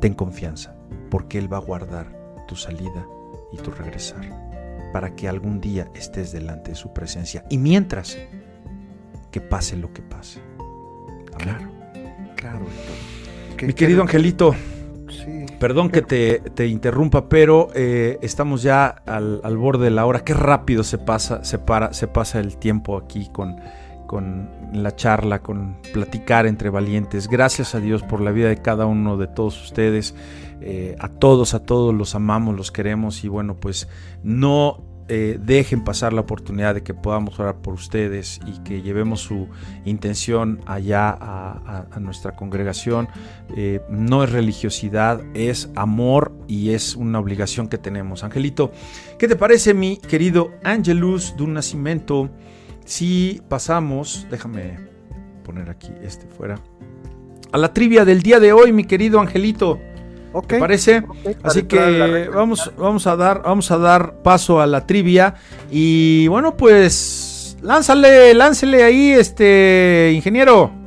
Ten 0.00 0.14
confianza, 0.14 0.76
porque 1.10 1.38
Él 1.38 1.52
va 1.52 1.56
a 1.56 1.60
guardar 1.60 2.06
tu 2.46 2.54
salida 2.54 3.04
y 3.52 3.56
tu 3.56 3.72
regresar, 3.72 4.20
para 4.92 5.16
que 5.16 5.28
algún 5.28 5.60
día 5.60 5.90
estés 5.92 6.30
delante 6.30 6.70
de 6.70 6.76
su 6.76 6.92
presencia. 6.92 7.44
Y 7.50 7.58
mientras, 7.58 8.16
que 9.32 9.40
pase 9.40 9.76
lo 9.76 9.92
que 9.92 10.02
pase. 10.02 10.40
Claro, 11.38 11.72
claro. 12.36 12.66
Mi 13.66 13.72
querido 13.72 14.02
Angelito, 14.02 14.54
Perdón 15.60 15.90
que 15.90 16.00
te, 16.00 16.66
interrumpa, 16.66 17.28
pero 17.28 17.68
eh, 17.74 18.18
estamos 18.22 18.62
ya 18.62 18.86
al, 18.86 19.56
borde 19.58 19.84
de 19.84 19.90
la 19.90 20.06
hora. 20.06 20.24
Qué 20.24 20.32
rápido 20.32 20.82
se 20.82 20.96
pasa, 20.96 21.44
se 21.44 21.58
para, 21.58 21.92
se 21.92 22.08
pasa 22.08 22.40
el 22.40 22.56
tiempo 22.56 22.96
aquí 22.96 23.28
con, 23.30 23.56
con 24.06 24.48
la 24.72 24.96
charla, 24.96 25.42
con 25.42 25.76
platicar 25.92 26.46
entre 26.46 26.70
valientes. 26.70 27.28
Gracias 27.28 27.74
a 27.74 27.80
Dios 27.80 28.02
por 28.02 28.22
la 28.22 28.30
vida 28.30 28.48
de 28.48 28.56
cada 28.56 28.86
uno 28.86 29.18
de 29.18 29.26
todos 29.26 29.62
ustedes. 29.62 30.14
Eh, 30.62 30.96
a 30.98 31.08
todos, 31.08 31.52
a 31.52 31.60
todos 31.60 31.94
los 31.94 32.14
amamos, 32.14 32.56
los 32.56 32.72
queremos 32.72 33.22
y 33.22 33.28
bueno, 33.28 33.54
pues 33.54 33.86
no 34.22 34.89
eh, 35.12 35.40
dejen 35.42 35.82
pasar 35.82 36.12
la 36.12 36.20
oportunidad 36.20 36.72
de 36.72 36.84
que 36.84 36.94
podamos 36.94 37.40
orar 37.40 37.56
por 37.56 37.74
ustedes 37.74 38.38
y 38.46 38.60
que 38.60 38.80
llevemos 38.80 39.20
su 39.20 39.48
intención 39.84 40.60
allá 40.66 41.10
a, 41.10 41.98
nuestra 41.98 42.36
congregación. 42.36 43.08
Eh, 43.56 43.80
no 43.90 44.22
es 44.22 44.30
religiosidad, 44.30 45.20
es 45.34 45.68
amor 45.74 46.32
y 46.46 46.70
es 46.70 46.94
una 46.94 47.18
obligación 47.18 47.66
que 47.66 47.76
tenemos. 47.76 48.22
Angelito, 48.22 48.70
¿qué 49.18 49.26
te 49.26 49.34
parece 49.34 49.74
mi 49.74 49.96
querido 49.96 50.52
Angelus 50.62 51.36
de 51.36 51.42
un 51.42 51.54
nacimiento? 51.54 52.30
Si 52.84 53.42
pasamos, 53.48 54.28
déjame 54.30 54.78
poner 55.42 55.70
aquí 55.70 55.90
este 56.02 56.28
fuera, 56.28 56.54
a 57.50 57.58
la 57.58 57.74
trivia 57.74 58.04
del 58.04 58.22
día 58.22 58.38
de 58.38 58.52
hoy, 58.52 58.72
mi 58.72 58.84
querido 58.84 59.18
Angelito. 59.18 59.80
¿Te 60.46 60.58
parece? 60.58 61.02
Así 61.42 61.64
que 61.64 62.28
vamos, 62.32 62.72
vamos, 62.76 63.06
a 63.06 63.16
dar, 63.16 63.42
vamos 63.42 63.70
a 63.70 63.78
dar 63.78 64.14
paso 64.22 64.60
a 64.60 64.66
la 64.66 64.86
trivia. 64.86 65.34
Y 65.70 66.28
bueno, 66.28 66.56
pues 66.56 67.56
lánzale, 67.62 68.34
lánzale 68.34 68.82
ahí, 68.82 69.12
este 69.12 70.12
ingeniero. 70.14 70.79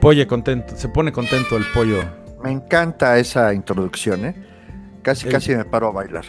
Pollo 0.00 0.26
contento, 0.26 0.74
se 0.76 0.88
pone 0.88 1.12
contento 1.12 1.56
el 1.56 1.64
pollo. 1.74 2.02
Me 2.42 2.50
encanta 2.50 3.18
esa 3.18 3.52
introducción, 3.52 4.24
¿eh? 4.24 4.34
Casi, 5.02 5.28
casi 5.28 5.54
me 5.54 5.64
paro 5.64 5.88
a 5.88 5.92
bailar. 5.92 6.24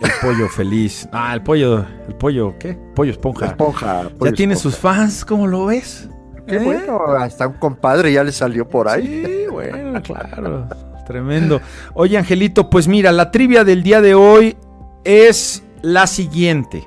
El 0.00 0.10
pollo 0.22 0.48
feliz. 0.48 1.08
Ah, 1.12 1.34
el 1.34 1.42
pollo, 1.42 1.84
el 2.06 2.14
pollo, 2.14 2.56
¿qué? 2.58 2.78
Pollo 2.94 3.10
esponja. 3.10 3.46
Esponja. 3.46 4.08
ya 4.20 4.32
tiene 4.32 4.54
sus 4.54 4.76
fans, 4.76 5.24
¿cómo 5.24 5.46
lo 5.46 5.66
ves? 5.66 6.08
Qué 6.46 6.56
¿Eh? 6.56 6.60
bueno, 6.64 7.00
hasta 7.18 7.48
un 7.48 7.54
compadre 7.54 8.12
ya 8.12 8.22
le 8.22 8.32
salió 8.32 8.68
por 8.68 8.88
ahí. 8.88 9.24
Sí, 9.26 9.46
bueno, 9.50 10.00
claro. 10.02 10.68
Tremendo. 11.06 11.60
Oye, 11.94 12.18
Angelito, 12.18 12.70
pues 12.70 12.86
mira, 12.86 13.10
la 13.12 13.30
trivia 13.30 13.64
del 13.64 13.82
día 13.82 14.00
de 14.00 14.14
hoy 14.14 14.56
es 15.04 15.64
la 15.82 16.06
siguiente. 16.06 16.86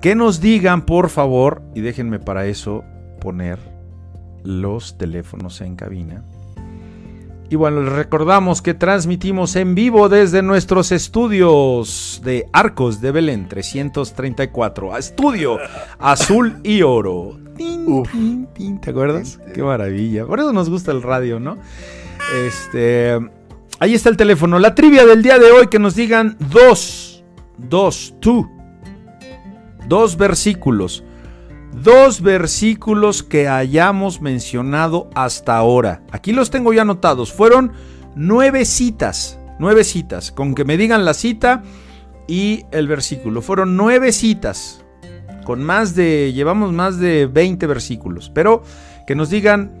Que 0.00 0.14
nos 0.14 0.40
digan, 0.40 0.86
por 0.86 1.08
favor, 1.08 1.62
y 1.74 1.80
déjenme 1.80 2.20
para 2.20 2.46
eso 2.46 2.84
poner 3.20 3.77
los 4.44 4.98
teléfonos 4.98 5.60
en 5.60 5.76
cabina. 5.76 6.24
Y 7.50 7.56
bueno, 7.56 7.82
les 7.82 7.92
recordamos 7.92 8.60
que 8.60 8.74
transmitimos 8.74 9.56
en 9.56 9.74
vivo 9.74 10.10
desde 10.10 10.42
nuestros 10.42 10.92
estudios 10.92 12.20
de 12.22 12.46
Arcos 12.52 13.00
de 13.00 13.10
Belén 13.10 13.48
334, 13.48 14.94
a 14.94 14.98
estudio 14.98 15.58
azul 15.98 16.58
y 16.62 16.82
oro. 16.82 17.38
¿Te 18.82 18.90
acuerdas? 18.90 19.40
Qué 19.54 19.62
maravilla. 19.62 20.26
Por 20.26 20.40
eso 20.40 20.52
nos 20.52 20.68
gusta 20.68 20.92
el 20.92 21.02
radio, 21.02 21.40
¿no? 21.40 21.56
Este, 22.46 23.18
ahí 23.78 23.94
está 23.94 24.10
el 24.10 24.18
teléfono. 24.18 24.58
La 24.58 24.74
trivia 24.74 25.06
del 25.06 25.22
día 25.22 25.38
de 25.38 25.50
hoy 25.50 25.68
que 25.68 25.78
nos 25.78 25.94
digan 25.94 26.36
dos, 26.50 27.24
dos, 27.56 28.14
tú, 28.20 28.46
dos 29.86 30.18
versículos 30.18 31.02
dos 31.72 32.20
versículos 32.20 33.22
que 33.22 33.48
hayamos 33.48 34.20
mencionado 34.20 35.08
hasta 35.14 35.56
ahora. 35.56 36.02
Aquí 36.10 36.32
los 36.32 36.50
tengo 36.50 36.72
ya 36.72 36.82
anotados. 36.82 37.32
Fueron 37.32 37.72
nueve 38.14 38.64
citas. 38.64 39.38
Nueve 39.58 39.84
citas. 39.84 40.32
Con 40.32 40.54
que 40.54 40.64
me 40.64 40.76
digan 40.76 41.04
la 41.04 41.14
cita 41.14 41.62
y 42.26 42.64
el 42.70 42.88
versículo. 42.88 43.42
Fueron 43.42 43.76
nueve 43.76 44.12
citas. 44.12 44.84
Con 45.44 45.62
más 45.62 45.94
de. 45.94 46.32
Llevamos 46.34 46.72
más 46.72 46.98
de 46.98 47.26
20 47.26 47.66
versículos. 47.66 48.30
Pero 48.34 48.62
que 49.06 49.14
nos 49.14 49.30
digan 49.30 49.72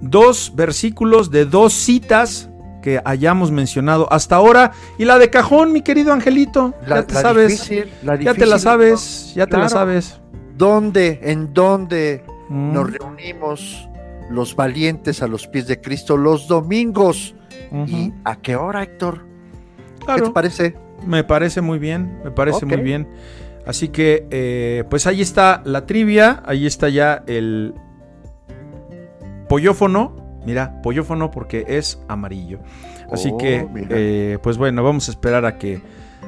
dos 0.00 0.52
versículos 0.54 1.30
de 1.30 1.44
dos 1.44 1.72
citas 1.72 2.50
que 2.82 3.00
hayamos 3.04 3.50
mencionado 3.50 4.12
hasta 4.12 4.36
ahora. 4.36 4.72
Y 4.98 5.04
la 5.04 5.18
de 5.18 5.30
cajón, 5.30 5.72
mi 5.72 5.82
querido 5.82 6.12
Angelito. 6.12 6.74
La- 6.86 6.96
ya 6.96 7.06
te 7.06 7.14
la 7.14 7.20
sabes. 7.22 7.48
difícil, 7.48 7.90
la 8.02 8.16
ya 8.16 8.34
te 8.34 8.46
la 8.46 8.58
sabes. 8.58 9.32
Ya 9.34 9.46
te 9.46 9.56
la 9.56 9.68
sabes. 9.68 10.20
¿Dónde, 10.56 11.20
en 11.22 11.52
dónde 11.52 12.24
Mm, 12.48 12.72
nos 12.72 12.92
reunimos 12.92 13.88
los 14.30 14.54
valientes 14.54 15.22
a 15.22 15.26
los 15.26 15.46
pies 15.46 15.66
de 15.66 15.80
Cristo 15.80 16.16
los 16.16 16.46
domingos? 16.48 17.34
¿Y 17.86 18.12
a 18.24 18.36
qué 18.36 18.56
hora, 18.56 18.82
Héctor? 18.82 19.24
¿Qué 20.06 20.22
te 20.22 20.30
parece? 20.30 20.76
Me 21.04 21.24
parece 21.24 21.60
muy 21.60 21.78
bien, 21.78 22.20
me 22.24 22.30
parece 22.30 22.64
muy 22.64 22.80
bien. 22.80 23.08
Así 23.66 23.88
que, 23.88 24.26
eh, 24.30 24.84
pues 24.88 25.06
ahí 25.08 25.20
está 25.20 25.60
la 25.64 25.86
trivia, 25.86 26.42
ahí 26.46 26.66
está 26.66 26.88
ya 26.88 27.24
el 27.26 27.74
pollófono. 29.48 30.14
Mira, 30.44 30.80
pollófono 30.82 31.30
porque 31.32 31.64
es 31.66 32.00
amarillo. 32.06 32.60
Así 33.10 33.30
Oh, 33.32 33.38
que, 33.38 33.66
eh, 33.90 34.38
pues 34.42 34.58
bueno, 34.58 34.84
vamos 34.84 35.08
a 35.08 35.10
esperar 35.10 35.44
a 35.44 35.58
que, 35.58 35.80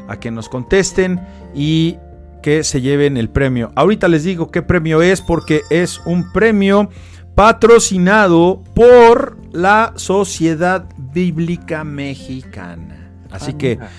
a 0.08 0.18
que 0.18 0.32
nos 0.32 0.48
contesten 0.48 1.20
y 1.54 1.98
que 2.42 2.64
se 2.64 2.80
lleven 2.80 3.16
el 3.16 3.28
premio. 3.30 3.72
Ahorita 3.74 4.08
les 4.08 4.24
digo 4.24 4.50
qué 4.50 4.62
premio 4.62 5.02
es 5.02 5.20
porque 5.20 5.62
es 5.70 6.00
un 6.04 6.32
premio 6.32 6.88
patrocinado 7.34 8.62
por 8.74 9.36
la 9.52 9.92
Sociedad 9.96 10.86
Bíblica 11.12 11.84
Mexicana. 11.84 13.10
Así 13.30 13.52
Ah, 13.54 13.58
que 13.58 13.68
mira. 13.76 13.90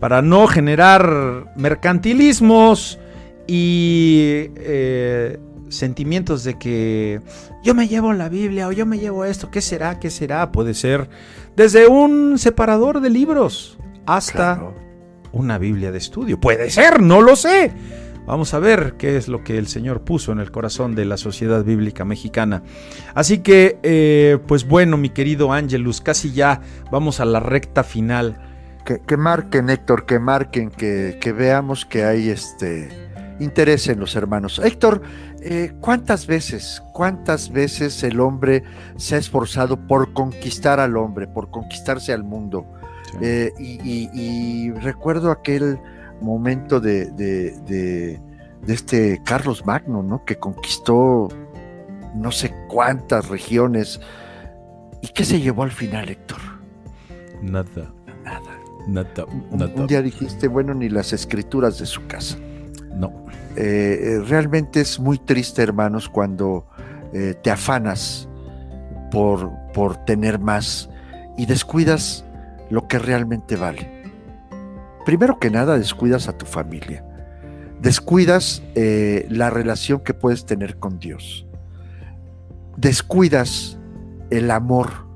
para 0.00 0.22
no 0.22 0.46
generar 0.46 1.52
mercantilismos 1.56 2.98
y 3.46 4.46
eh, 4.56 5.38
sentimientos 5.68 6.44
de 6.44 6.58
que 6.58 7.20
yo 7.62 7.74
me 7.74 7.88
llevo 7.88 8.12
la 8.12 8.28
Biblia 8.28 8.68
o 8.68 8.72
yo 8.72 8.86
me 8.86 8.98
llevo 8.98 9.24
esto, 9.24 9.50
¿qué 9.50 9.60
será? 9.60 9.98
¿Qué 10.00 10.10
será? 10.10 10.52
Puede 10.52 10.74
ser 10.74 11.08
desde 11.56 11.86
un 11.86 12.38
separador 12.38 13.00
de 13.00 13.10
libros 13.10 13.78
hasta 14.06 14.56
Claro. 14.56 14.74
Una 15.32 15.58
Biblia 15.58 15.90
de 15.90 15.98
estudio. 15.98 16.38
Puede 16.38 16.70
ser, 16.70 17.00
no 17.00 17.20
lo 17.20 17.36
sé. 17.36 17.72
Vamos 18.26 18.54
a 18.54 18.60
ver 18.60 18.94
qué 18.98 19.16
es 19.16 19.26
lo 19.26 19.42
que 19.42 19.58
el 19.58 19.66
Señor 19.66 20.02
puso 20.02 20.30
en 20.30 20.38
el 20.38 20.52
corazón 20.52 20.94
de 20.94 21.04
la 21.04 21.16
sociedad 21.16 21.64
bíblica 21.64 22.04
mexicana. 22.04 22.62
Así 23.14 23.38
que, 23.38 23.78
eh, 23.82 24.38
pues 24.46 24.66
bueno, 24.66 24.96
mi 24.96 25.10
querido 25.10 25.52
Ángelus, 25.52 26.00
casi 26.00 26.32
ya 26.32 26.60
vamos 26.90 27.18
a 27.18 27.24
la 27.24 27.40
recta 27.40 27.82
final. 27.82 28.48
Que, 28.84 29.00
que 29.00 29.16
marquen, 29.16 29.70
Héctor, 29.70 30.06
que 30.06 30.18
marquen, 30.18 30.70
que, 30.70 31.18
que 31.20 31.32
veamos 31.32 31.84
que 31.84 32.04
hay 32.04 32.30
este 32.30 32.88
interés 33.40 33.88
en 33.88 33.98
los 34.00 34.14
hermanos. 34.14 34.60
Héctor, 34.62 35.02
eh, 35.40 35.72
¿cuántas 35.80 36.26
veces, 36.26 36.82
cuántas 36.92 37.50
veces 37.50 38.02
el 38.02 38.20
hombre 38.20 38.62
se 38.96 39.16
ha 39.16 39.18
esforzado 39.18 39.86
por 39.86 40.12
conquistar 40.12 40.80
al 40.80 40.96
hombre, 40.96 41.26
por 41.26 41.50
conquistarse 41.50 42.12
al 42.12 42.24
mundo? 42.24 42.66
Eh, 43.20 43.52
y, 43.58 43.78
y- 43.82 44.10
y 44.14 44.70
recuerdo 44.72 45.30
aquel 45.30 45.78
momento 46.20 46.80
de, 46.80 47.06
de- 47.12 47.50
de- 47.66 48.20
de 48.66 48.72
este 48.74 49.20
Carlos 49.24 49.66
Magno, 49.66 50.02
¿no? 50.02 50.24
Que 50.24 50.36
conquistó 50.36 51.28
no 52.14 52.30
sé 52.30 52.54
cuántas 52.68 53.28
regiones. 53.28 54.00
¿Y 55.02 55.08
qué 55.08 55.24
se 55.24 55.40
llevó 55.40 55.64
al 55.64 55.72
final, 55.72 56.08
Héctor? 56.08 56.38
Nada, 57.42 57.92
Nada. 58.24 58.40
nada, 58.86 59.24
Un, 59.50 59.58
nada. 59.58 59.72
un 59.74 59.86
día 59.88 60.00
dijiste, 60.00 60.46
bueno, 60.46 60.74
ni 60.74 60.88
las 60.88 61.12
escrituras 61.12 61.78
de 61.78 61.86
su 61.86 62.06
casa. 62.06 62.36
No. 62.94 63.26
Eh, 63.56 63.98
eh, 64.00 64.20
realmente 64.28 64.80
es 64.80 65.00
muy 65.00 65.18
triste, 65.18 65.62
hermanos, 65.62 66.08
cuando 66.08 66.66
eh, 67.12 67.34
te 67.42 67.50
afanas 67.50 68.28
por, 69.10 69.50
por 69.74 69.96
tener 70.04 70.38
más 70.38 70.88
y 71.36 71.46
descuidas 71.46 72.24
lo 72.72 72.88
que 72.88 72.98
realmente 72.98 73.56
vale. 73.56 74.02
Primero 75.04 75.38
que 75.38 75.50
nada, 75.50 75.78
descuidas 75.78 76.28
a 76.28 76.38
tu 76.38 76.46
familia. 76.46 77.04
Descuidas 77.80 78.62
eh, 78.74 79.26
la 79.28 79.50
relación 79.50 80.00
que 80.00 80.14
puedes 80.14 80.46
tener 80.46 80.78
con 80.78 80.98
Dios. 80.98 81.46
Descuidas 82.76 83.78
el 84.30 84.50
amor. 84.50 85.06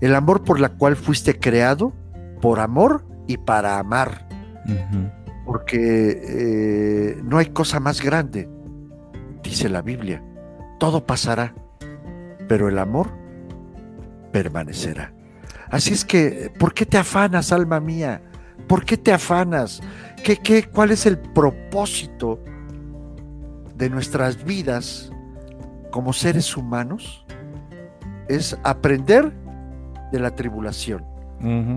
El 0.00 0.14
amor 0.14 0.44
por 0.44 0.60
la 0.60 0.68
cual 0.68 0.96
fuiste 0.96 1.38
creado, 1.38 1.92
por 2.40 2.60
amor 2.60 3.04
y 3.26 3.38
para 3.38 3.78
amar 3.78 4.28
porque 5.48 6.20
eh, 6.22 7.22
no 7.24 7.38
hay 7.38 7.46
cosa 7.46 7.80
más 7.80 8.02
grande, 8.02 8.48
dice 9.42 9.70
la 9.70 9.80
Biblia. 9.80 10.22
Todo 10.78 11.06
pasará, 11.06 11.54
pero 12.48 12.68
el 12.68 12.78
amor 12.78 13.08
permanecerá. 14.30 15.14
Así 15.70 15.92
es 15.92 16.04
que, 16.04 16.52
¿por 16.58 16.72
qué 16.74 16.86
te 16.86 16.98
afanas, 16.98 17.52
alma 17.52 17.80
mía? 17.80 18.22
¿Por 18.66 18.84
qué 18.84 18.96
te 18.96 19.12
afanas? 19.12 19.80
¿Qué, 20.22 20.36
qué, 20.36 20.64
¿Cuál 20.64 20.90
es 20.90 21.06
el 21.06 21.18
propósito 21.18 22.42
de 23.76 23.90
nuestras 23.90 24.44
vidas 24.44 25.10
como 25.90 26.12
seres 26.12 26.56
humanos? 26.56 27.24
Es 28.28 28.58
aprender 28.64 29.32
de 30.12 30.20
la 30.20 30.34
tribulación. 30.34 31.04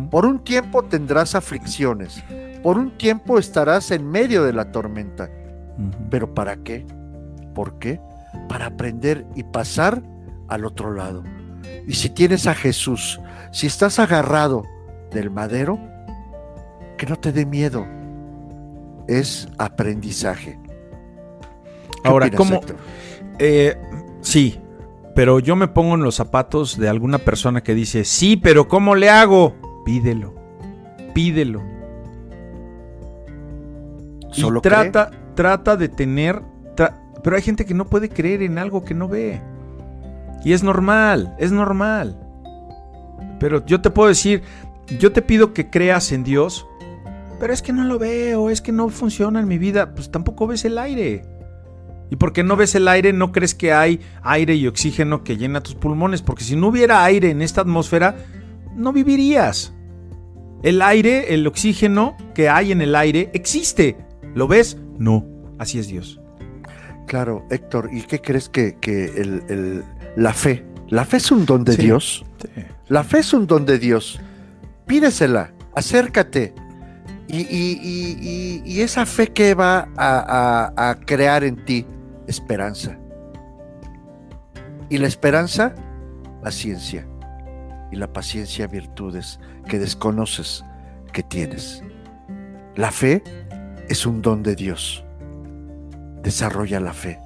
Por 0.09 0.25
un 0.25 0.39
tiempo 0.39 0.83
tendrás 0.83 1.35
aflicciones, 1.35 2.23
por 2.63 2.79
un 2.79 2.97
tiempo 2.97 3.37
estarás 3.37 3.91
en 3.91 4.09
medio 4.09 4.43
de 4.43 4.53
la 4.53 4.71
tormenta. 4.71 5.29
¿Pero 6.09 6.33
para 6.33 6.57
qué? 6.57 6.85
¿Por 7.53 7.77
qué? 7.77 7.99
Para 8.49 8.67
aprender 8.67 9.25
y 9.35 9.43
pasar 9.43 10.01
al 10.47 10.65
otro 10.65 10.93
lado. 10.93 11.23
Y 11.87 11.93
si 11.93 12.09
tienes 12.09 12.47
a 12.47 12.55
Jesús, 12.55 13.19
si 13.51 13.67
estás 13.67 13.99
agarrado 13.99 14.63
del 15.11 15.29
madero, 15.29 15.79
que 16.97 17.05
no 17.05 17.15
te 17.17 17.31
dé 17.31 17.45
miedo. 17.45 17.85
Es 19.07 19.47
aprendizaje. 19.57 20.59
¿Qué 22.03 22.09
Ahora, 22.09 22.27
opinas, 22.27 22.37
¿cómo? 22.37 22.61
Eh, 23.39 23.75
sí, 24.21 24.59
pero 25.15 25.39
yo 25.39 25.55
me 25.55 25.67
pongo 25.67 25.95
en 25.95 26.03
los 26.03 26.15
zapatos 26.15 26.77
de 26.77 26.87
alguna 26.87 27.17
persona 27.17 27.61
que 27.61 27.73
dice, 27.73 28.05
sí, 28.05 28.37
pero 28.37 28.67
¿cómo 28.67 28.95
le 28.95 29.09
hago? 29.09 29.55
Pídelo, 29.85 30.33
pídelo. 31.13 31.61
Y 34.33 34.41
Solo 34.41 34.61
trata, 34.61 35.11
trata 35.35 35.75
de 35.75 35.89
tener... 35.89 36.41
tra- 36.75 36.95
pero 37.23 37.35
hay 37.35 37.41
gente 37.41 37.65
que 37.65 37.73
no 37.73 37.85
puede 37.85 38.07
creer 38.09 38.41
en 38.43 38.57
algo 38.57 38.85
que 38.85 38.93
no 38.93 39.07
ve. 39.07 39.41
Y 40.45 40.53
es 40.53 40.63
normal, 40.63 41.35
es 41.37 41.51
normal. 41.51 42.20
Pero 43.39 43.65
yo 43.65 43.81
te 43.81 43.89
puedo 43.89 44.07
decir, 44.09 44.41
yo 44.99 45.11
te 45.11 45.21
pido 45.21 45.53
que 45.53 45.69
creas 45.69 46.11
en 46.11 46.23
Dios, 46.23 46.65
pero 47.39 47.53
es 47.53 47.61
que 47.61 47.73
no 47.73 47.83
lo 47.85 47.97
veo, 47.97 48.49
es 48.49 48.61
que 48.61 48.71
no 48.71 48.89
funciona 48.89 49.39
en 49.39 49.47
mi 49.47 49.57
vida, 49.57 49.93
pues 49.95 50.11
tampoco 50.11 50.47
ves 50.47 50.63
el 50.65 50.77
aire. 50.77 51.23
Y 52.11 52.17
porque 52.17 52.43
no 52.43 52.55
ves 52.57 52.75
el 52.75 52.87
aire, 52.87 53.13
no 53.13 53.31
crees 53.31 53.55
que 53.55 53.71
hay 53.73 54.01
aire 54.21 54.53
y 54.55 54.67
oxígeno 54.67 55.23
que 55.23 55.37
llena 55.37 55.61
tus 55.61 55.75
pulmones, 55.75 56.21
porque 56.21 56.43
si 56.43 56.55
no 56.55 56.67
hubiera 56.67 57.03
aire 57.05 57.29
en 57.31 57.41
esta 57.41 57.61
atmósfera, 57.61 58.15
no 58.75 58.91
vivirías. 58.93 59.73
El 60.61 60.81
aire, 60.81 61.33
el 61.33 61.47
oxígeno 61.47 62.15
que 62.35 62.49
hay 62.49 62.71
en 62.71 62.81
el 62.81 62.95
aire 62.95 63.31
existe. 63.33 63.97
¿Lo 64.35 64.47
ves? 64.47 64.77
No. 64.99 65.25
Así 65.57 65.79
es 65.79 65.87
Dios. 65.87 66.19
Claro, 67.07 67.45
Héctor, 67.49 67.89
¿y 67.91 68.01
qué 68.03 68.19
crees 68.21 68.49
que, 68.49 68.77
que 68.79 69.05
el- 69.05 69.43
el- 69.49 69.83
la 70.15 70.33
fe? 70.33 70.65
La 70.89 71.05
fe 71.05 71.17
es 71.17 71.31
un 71.31 71.45
don 71.45 71.63
de 71.63 71.73
Sí. 71.73 71.81
Dios. 71.83 72.25
La 72.91 73.05
fe 73.05 73.19
es 73.19 73.33
un 73.33 73.47
don 73.47 73.65
de 73.65 73.79
Dios. 73.79 74.19
Pídesela, 74.85 75.53
acércate. 75.73 76.53
Y, 77.29 78.81
esa 78.81 79.05
fe 79.05 79.27
que 79.31 79.53
va 79.53 79.87
a, 79.95 80.73
a- 80.75 80.89
a 80.89 80.95
crear 80.99 81.45
en 81.45 81.63
ti 81.63 81.85
esperanza. 82.27 82.97
Y 84.89 84.97
la 84.97 85.07
esperanza, 85.07 85.73
paciencia. 86.43 87.07
Y 87.93 87.95
la 87.95 88.11
paciencia, 88.11 88.67
virtudes 88.67 89.39
que 89.69 89.79
desconoces 89.79 90.65
que 91.13 91.23
tienes. 91.23 91.81
La 92.75 92.91
fe 92.91 93.23
es 93.87 94.05
un 94.05 94.21
don 94.21 94.43
de 94.43 94.55
Dios. 94.57 95.05
Desarrolla 96.23 96.81
la 96.81 96.91
fe. 96.91 97.21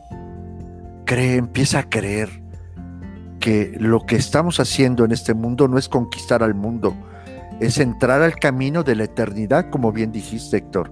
Cree, 1.06 1.38
empieza 1.38 1.80
a 1.80 1.90
creer 1.90 2.30
que 3.46 3.78
lo 3.80 4.00
que 4.08 4.16
estamos 4.16 4.60
haciendo 4.60 5.06
en 5.06 5.12
este 5.12 5.36
mundo 5.36 5.68
no 5.68 5.78
es 5.78 5.88
conquistar 5.88 6.42
al 6.42 6.56
mundo, 6.56 6.96
es 7.60 7.78
entrar 7.78 8.24
al 8.24 8.38
camino 8.38 8.82
de 8.82 8.96
la 8.96 9.04
eternidad, 9.04 9.70
como 9.70 9.92
bien 9.92 10.12
dijiste, 10.12 10.58
Héctor. 10.58 10.92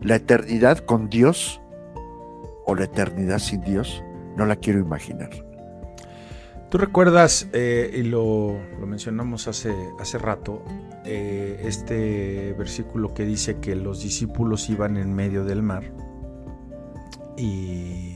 La 0.00 0.14
eternidad 0.14 0.78
con 0.78 1.08
Dios 1.08 1.60
o 2.64 2.76
la 2.76 2.84
eternidad 2.84 3.40
sin 3.40 3.60
Dios, 3.62 4.04
no 4.36 4.46
la 4.46 4.54
quiero 4.54 4.78
imaginar. 4.78 5.30
Tú 6.70 6.78
recuerdas, 6.78 7.48
eh, 7.52 7.90
y 7.92 8.04
lo, 8.04 8.56
lo 8.78 8.86
mencionamos 8.86 9.48
hace, 9.48 9.74
hace 9.98 10.18
rato, 10.18 10.62
eh, 11.04 11.60
este 11.64 12.54
versículo 12.56 13.14
que 13.14 13.24
dice 13.24 13.56
que 13.56 13.74
los 13.74 14.00
discípulos 14.00 14.70
iban 14.70 14.96
en 14.96 15.12
medio 15.12 15.44
del 15.44 15.60
mar 15.60 15.82
y 17.36 18.14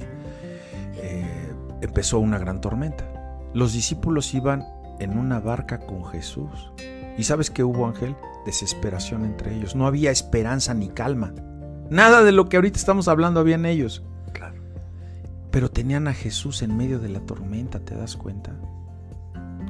eh, 1.02 1.52
empezó 1.80 2.20
una 2.20 2.39
gran 2.39 2.60
tormenta. 2.60 3.18
Los 3.55 3.73
discípulos 3.73 4.35
iban 4.35 4.66
en 4.99 5.19
una 5.19 5.41
barca 5.41 5.79
con 5.79 6.05
Jesús 6.07 6.73
¿Y 7.19 7.25
sabes 7.25 7.51
qué 7.51 7.65
hubo, 7.65 7.87
Ángel? 7.87 8.16
Desesperación 8.47 9.25
entre 9.25 9.55
ellos. 9.55 9.75
No 9.75 9.89
había 9.89 10.12
esperanza 10.12 10.73
ni 10.73 10.89
calma. 10.89 11.35
Nada 11.91 12.23
de 12.23 12.31
lo 12.31 12.49
que 12.49 12.57
ahorita 12.57 12.79
estamos 12.79 13.09
hablando 13.09 13.41
había 13.41 13.57
en 13.57 13.66
ellos. 13.66 14.05
Claro. 14.33 14.62
Pero 15.51 15.69
tenían 15.69 16.07
a 16.07 16.15
Jesús 16.15 16.62
en 16.62 16.77
medio 16.77 17.01
de 17.01 17.09
la 17.09 17.19
tormenta, 17.20 17.81
¿te 17.81 17.97
das 17.97 18.16
cuenta? 18.16 18.53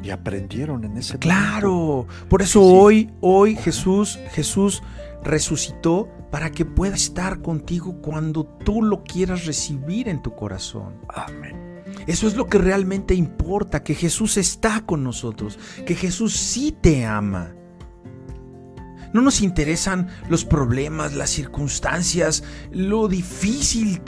Y 0.02 0.10
aprendieron 0.10 0.84
en 0.84 0.98
ese 0.98 1.18
Claro. 1.18 2.06
Por 2.28 2.42
eso 2.42 2.62
hoy, 2.62 3.10
hoy 3.22 3.56
Jesús, 3.56 4.18
Jesús 4.32 4.82
resucitó 5.24 6.08
para 6.30 6.50
que 6.50 6.66
pueda 6.66 6.94
estar 6.94 7.40
contigo 7.40 8.02
cuando 8.02 8.44
tú 8.44 8.82
lo 8.82 9.04
quieras 9.04 9.46
recibir 9.46 10.06
en 10.08 10.20
tu 10.20 10.36
corazón. 10.36 10.96
Amén. 11.08 11.67
Eso 12.08 12.26
es 12.26 12.36
lo 12.36 12.46
que 12.46 12.56
realmente 12.56 13.14
importa, 13.14 13.84
que 13.84 13.94
Jesús 13.94 14.38
está 14.38 14.80
con 14.86 15.04
nosotros, 15.04 15.58
que 15.84 15.94
Jesús 15.94 16.34
sí 16.34 16.74
te 16.80 17.04
ama. 17.04 17.50
No 19.12 19.20
nos 19.20 19.42
interesan 19.42 20.08
los 20.30 20.46
problemas, 20.46 21.14
las 21.14 21.28
circunstancias, 21.28 22.44
lo 22.72 23.08
difícil 23.08 24.00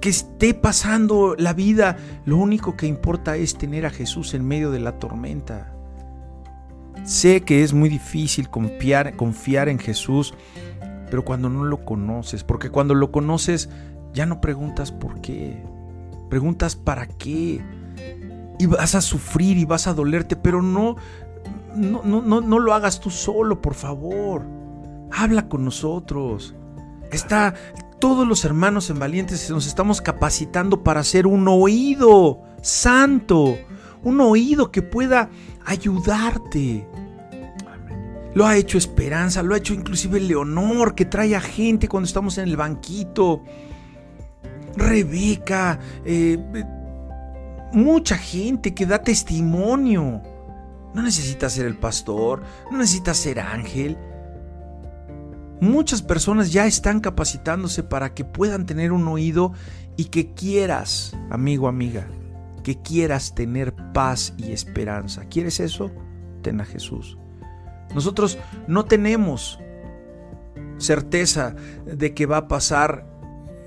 que 0.00 0.10
esté 0.10 0.54
pasando 0.54 1.34
la 1.36 1.54
vida. 1.54 1.96
Lo 2.24 2.36
único 2.36 2.76
que 2.76 2.86
importa 2.86 3.36
es 3.36 3.58
tener 3.58 3.84
a 3.84 3.90
Jesús 3.90 4.32
en 4.34 4.46
medio 4.46 4.70
de 4.70 4.78
la 4.78 5.00
tormenta. 5.00 5.74
Sé 7.02 7.40
que 7.40 7.64
es 7.64 7.72
muy 7.72 7.88
difícil 7.88 8.48
confiar, 8.48 9.16
confiar 9.16 9.68
en 9.68 9.80
Jesús, 9.80 10.34
pero 11.10 11.24
cuando 11.24 11.50
no 11.50 11.64
lo 11.64 11.84
conoces, 11.84 12.44
porque 12.44 12.70
cuando 12.70 12.94
lo 12.94 13.10
conoces 13.10 13.70
ya 14.12 14.24
no 14.24 14.40
preguntas 14.40 14.92
por 14.92 15.20
qué, 15.20 15.64
preguntas 16.28 16.76
para 16.76 17.06
qué. 17.06 17.62
Y 18.58 18.66
vas 18.66 18.94
a 18.94 19.00
sufrir 19.00 19.56
y 19.56 19.64
vas 19.64 19.86
a 19.86 19.94
dolerte, 19.94 20.36
pero 20.36 20.62
no, 20.62 20.96
no, 21.74 22.02
no, 22.02 22.40
no, 22.40 22.58
lo 22.58 22.74
hagas 22.74 23.00
tú 23.00 23.10
solo, 23.10 23.62
por 23.62 23.74
favor. 23.74 24.42
Habla 25.12 25.48
con 25.48 25.64
nosotros. 25.64 26.54
Está, 27.12 27.54
todos 28.00 28.26
los 28.26 28.44
hermanos 28.44 28.90
en 28.90 28.98
Valientes 28.98 29.48
nos 29.50 29.66
estamos 29.66 30.00
capacitando 30.00 30.82
para 30.82 31.04
ser 31.04 31.26
un 31.26 31.46
oído 31.48 32.42
santo, 32.62 33.56
un 34.02 34.20
oído 34.20 34.70
que 34.70 34.82
pueda 34.82 35.30
ayudarte. 35.64 36.86
Lo 38.34 38.46
ha 38.46 38.56
hecho 38.56 38.78
Esperanza, 38.78 39.42
lo 39.42 39.54
ha 39.54 39.58
hecho 39.58 39.74
inclusive 39.74 40.20
Leonor, 40.20 40.94
que 40.94 41.04
trae 41.04 41.34
a 41.34 41.40
gente 41.40 41.88
cuando 41.88 42.06
estamos 42.06 42.38
en 42.38 42.48
el 42.48 42.56
banquito. 42.56 43.42
Rebeca, 44.78 45.78
eh, 46.04 46.38
mucha 47.72 48.16
gente 48.16 48.74
que 48.74 48.86
da 48.86 49.02
testimonio. 49.02 50.22
No 50.94 51.02
necesitas 51.02 51.52
ser 51.52 51.66
el 51.66 51.76
pastor, 51.76 52.42
no 52.70 52.78
necesitas 52.78 53.16
ser 53.16 53.40
ángel. 53.40 53.98
Muchas 55.60 56.02
personas 56.02 56.52
ya 56.52 56.66
están 56.66 57.00
capacitándose 57.00 57.82
para 57.82 58.14
que 58.14 58.24
puedan 58.24 58.64
tener 58.64 58.92
un 58.92 59.08
oído 59.08 59.52
y 59.96 60.06
que 60.06 60.32
quieras, 60.32 61.16
amigo, 61.30 61.66
amiga, 61.66 62.06
que 62.62 62.80
quieras 62.80 63.34
tener 63.34 63.74
paz 63.92 64.34
y 64.36 64.52
esperanza. 64.52 65.24
¿Quieres 65.24 65.58
eso? 65.58 65.90
Ten 66.42 66.60
a 66.60 66.64
Jesús. 66.64 67.18
Nosotros 67.94 68.38
no 68.68 68.84
tenemos 68.84 69.58
certeza 70.78 71.56
de 71.84 72.14
que 72.14 72.26
va 72.26 72.36
a 72.38 72.48
pasar 72.48 73.17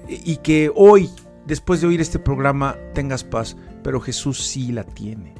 y 0.07 0.37
que 0.37 0.71
hoy, 0.75 1.09
después 1.45 1.81
de 1.81 1.87
oír 1.87 2.01
este 2.01 2.19
programa, 2.19 2.77
tengas 2.93 3.23
paz, 3.23 3.55
pero 3.83 3.99
Jesús 3.99 4.43
sí 4.43 4.71
la 4.71 4.83
tiene. 4.83 5.35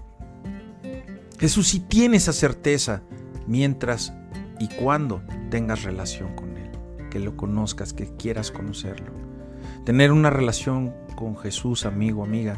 Jesús 1.40 1.70
sí 1.70 1.80
tiene 1.80 2.18
esa 2.18 2.34
certeza 2.34 3.02
mientras 3.48 4.14
y 4.60 4.68
cuando 4.68 5.24
tengas 5.50 5.84
relación 5.84 6.36
con 6.36 6.56
Él, 6.58 6.70
que 7.10 7.20
lo 7.20 7.36
conozcas, 7.36 7.94
que 7.94 8.16
quieras 8.16 8.52
conocerlo. 8.52 9.12
Tener 9.84 10.12
una 10.12 10.30
relación 10.30 10.94
con 11.16 11.36
Jesús, 11.38 11.86
amigo, 11.86 12.24
amiga, 12.24 12.58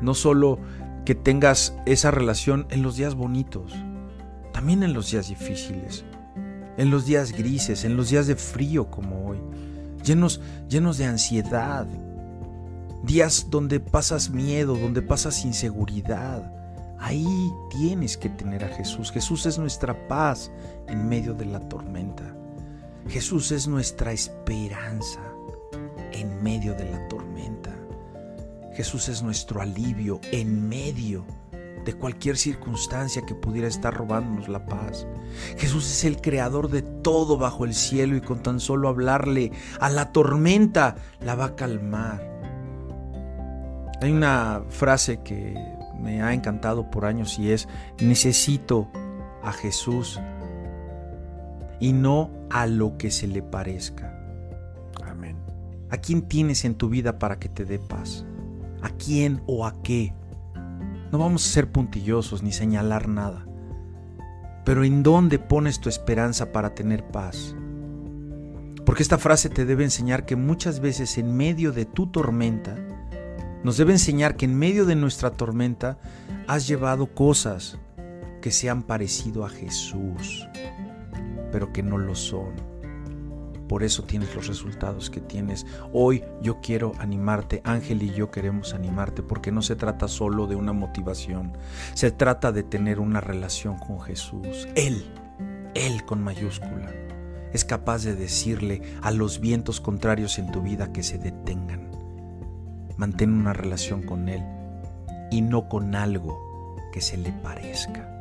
no 0.00 0.14
solo 0.14 0.60
que 1.04 1.16
tengas 1.16 1.76
esa 1.84 2.12
relación 2.12 2.66
en 2.70 2.82
los 2.82 2.96
días 2.96 3.16
bonitos, 3.16 3.74
también 4.52 4.84
en 4.84 4.92
los 4.92 5.10
días 5.10 5.28
difíciles, 5.28 6.04
en 6.76 6.90
los 6.90 7.06
días 7.06 7.32
grises, 7.32 7.84
en 7.84 7.96
los 7.96 8.10
días 8.10 8.26
de 8.26 8.36
frío 8.36 8.90
como 8.90 9.28
hoy, 9.28 9.38
llenos, 10.02 10.40
llenos 10.68 10.98
de 10.98 11.06
ansiedad, 11.06 11.86
días 13.02 13.46
donde 13.50 13.80
pasas 13.80 14.30
miedo, 14.30 14.76
donde 14.76 15.02
pasas 15.02 15.44
inseguridad 15.44 16.62
Ahí 17.02 17.52
tienes 17.68 18.16
que 18.16 18.28
tener 18.28 18.64
a 18.64 18.68
Jesús. 18.68 19.10
Jesús 19.10 19.44
es 19.46 19.58
nuestra 19.58 20.06
paz 20.06 20.52
en 20.86 21.08
medio 21.08 21.34
de 21.34 21.46
la 21.46 21.58
tormenta. 21.68 22.22
Jesús 23.08 23.50
es 23.50 23.66
nuestra 23.66 24.12
esperanza 24.12 25.20
en 26.12 26.40
medio 26.44 26.74
de 26.74 26.88
la 26.88 27.08
tormenta. 27.08 27.72
Jesús 28.74 29.08
es 29.08 29.20
nuestro 29.20 29.60
alivio 29.60 30.20
en 30.30 30.68
medio 30.68 31.26
de 31.84 31.94
cualquier 31.94 32.36
circunstancia 32.36 33.22
que 33.22 33.34
pudiera 33.34 33.68
estar 33.68 33.94
robándonos 33.94 34.48
la 34.48 34.66
paz. 34.66 35.06
Jesús 35.56 35.90
es 35.90 36.04
el 36.04 36.20
creador 36.20 36.68
de 36.70 36.82
todo 36.82 37.38
bajo 37.38 37.64
el 37.64 37.74
cielo 37.74 38.16
y 38.16 38.20
con 38.20 38.42
tan 38.42 38.60
solo 38.60 38.88
hablarle 38.88 39.52
a 39.80 39.90
la 39.90 40.12
tormenta 40.12 40.96
la 41.20 41.34
va 41.34 41.46
a 41.46 41.56
calmar. 41.56 42.32
Hay 44.00 44.10
una 44.10 44.62
frase 44.68 45.22
que 45.22 45.54
me 46.00 46.22
ha 46.22 46.32
encantado 46.32 46.90
por 46.90 47.04
años 47.04 47.38
y 47.38 47.52
es, 47.52 47.68
necesito 48.00 48.88
a 49.42 49.52
Jesús 49.52 50.20
y 51.80 51.92
no 51.92 52.30
a 52.50 52.66
lo 52.66 52.96
que 52.96 53.10
se 53.10 53.26
le 53.26 53.42
parezca. 53.42 54.12
Amén. 55.04 55.36
¿A 55.90 55.96
quién 55.98 56.22
tienes 56.22 56.64
en 56.64 56.74
tu 56.74 56.88
vida 56.88 57.18
para 57.18 57.38
que 57.38 57.48
te 57.48 57.64
dé 57.64 57.78
paz? 57.78 58.24
¿A 58.82 58.90
quién 58.90 59.42
o 59.46 59.66
a 59.66 59.82
qué? 59.82 60.14
No 61.12 61.18
vamos 61.18 61.44
a 61.44 61.52
ser 61.52 61.70
puntillosos 61.70 62.42
ni 62.42 62.52
señalar 62.52 63.06
nada. 63.06 63.46
Pero 64.64 64.82
¿en 64.82 65.02
dónde 65.02 65.38
pones 65.38 65.78
tu 65.78 65.90
esperanza 65.90 66.52
para 66.52 66.74
tener 66.74 67.06
paz? 67.06 67.54
Porque 68.86 69.02
esta 69.02 69.18
frase 69.18 69.50
te 69.50 69.66
debe 69.66 69.84
enseñar 69.84 70.24
que 70.24 70.36
muchas 70.36 70.80
veces 70.80 71.18
en 71.18 71.36
medio 71.36 71.70
de 71.72 71.84
tu 71.84 72.06
tormenta, 72.06 72.76
nos 73.62 73.76
debe 73.76 73.92
enseñar 73.92 74.36
que 74.36 74.46
en 74.46 74.58
medio 74.58 74.86
de 74.86 74.96
nuestra 74.96 75.30
tormenta 75.30 75.98
has 76.48 76.66
llevado 76.66 77.06
cosas 77.14 77.78
que 78.40 78.50
se 78.50 78.70
han 78.70 78.82
parecido 78.82 79.44
a 79.44 79.50
Jesús, 79.50 80.48
pero 81.52 81.74
que 81.74 81.82
no 81.82 81.98
lo 81.98 82.14
son. 82.14 82.71
Por 83.72 83.84
eso 83.84 84.02
tienes 84.02 84.34
los 84.34 84.48
resultados 84.48 85.08
que 85.08 85.22
tienes. 85.22 85.64
Hoy 85.94 86.22
yo 86.42 86.60
quiero 86.60 86.92
animarte, 86.98 87.62
Ángel 87.64 88.02
y 88.02 88.12
yo 88.12 88.30
queremos 88.30 88.74
animarte, 88.74 89.22
porque 89.22 89.50
no 89.50 89.62
se 89.62 89.76
trata 89.76 90.08
solo 90.08 90.46
de 90.46 90.56
una 90.56 90.74
motivación, 90.74 91.56
se 91.94 92.10
trata 92.10 92.52
de 92.52 92.64
tener 92.64 93.00
una 93.00 93.22
relación 93.22 93.78
con 93.78 93.98
Jesús. 94.02 94.68
Él, 94.74 95.10
Él 95.72 96.04
con 96.04 96.22
mayúscula, 96.22 96.92
es 97.54 97.64
capaz 97.64 98.04
de 98.04 98.14
decirle 98.14 98.82
a 99.00 99.10
los 99.10 99.40
vientos 99.40 99.80
contrarios 99.80 100.38
en 100.38 100.52
tu 100.52 100.60
vida 100.60 100.92
que 100.92 101.02
se 101.02 101.16
detengan 101.16 101.92
Mantén 102.98 103.32
una 103.32 103.54
relación 103.54 104.02
con 104.02 104.28
Él 104.28 104.44
y 105.30 105.40
no 105.40 105.70
con 105.70 105.94
algo 105.94 106.76
que 106.92 107.00
se 107.00 107.16
le 107.16 107.32
parezca. 107.32 108.12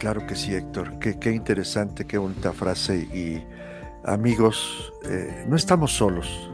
Claro 0.00 0.26
que 0.26 0.34
sí, 0.34 0.54
Héctor. 0.54 0.98
Qué, 0.98 1.30
interesante, 1.30 2.06
qué 2.06 2.16
bonita 2.16 2.54
frase. 2.54 2.96
Y 2.96 3.44
amigos, 4.04 4.92
eh, 5.08 5.44
no 5.48 5.56
estamos 5.56 5.92
solos. 5.92 6.50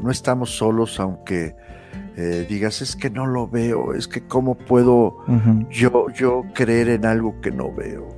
No 0.00 0.10
estamos 0.10 0.56
solos, 0.56 1.00
aunque 1.00 1.56
eh, 2.16 2.46
digas, 2.48 2.82
es 2.82 2.94
que 2.94 3.10
no 3.10 3.26
lo 3.26 3.48
veo, 3.48 3.94
es 3.94 4.06
que 4.06 4.26
cómo 4.26 4.54
puedo 4.54 5.24
yo, 5.70 6.06
yo 6.10 6.42
creer 6.54 6.88
en 6.88 7.04
algo 7.04 7.40
que 7.40 7.50
no 7.50 7.72
veo. 7.72 8.08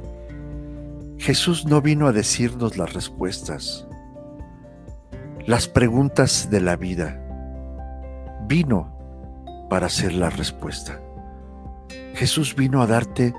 Jesús 1.19 1.67
no 1.67 1.81
vino 1.81 2.07
a 2.07 2.13
decirnos 2.13 2.77
las 2.77 2.93
respuestas, 2.93 3.87
las 5.47 5.69
preguntas 5.69 6.49
de 6.51 6.61
la 6.61 6.77
vida 6.77 7.19
vino 8.47 8.93
para 9.71 9.89
ser 9.89 10.13
la 10.13 10.29
respuesta. 10.29 11.01
Jesús 12.15 12.55
vino 12.57 12.83
a 12.83 12.87
darte 12.87 13.33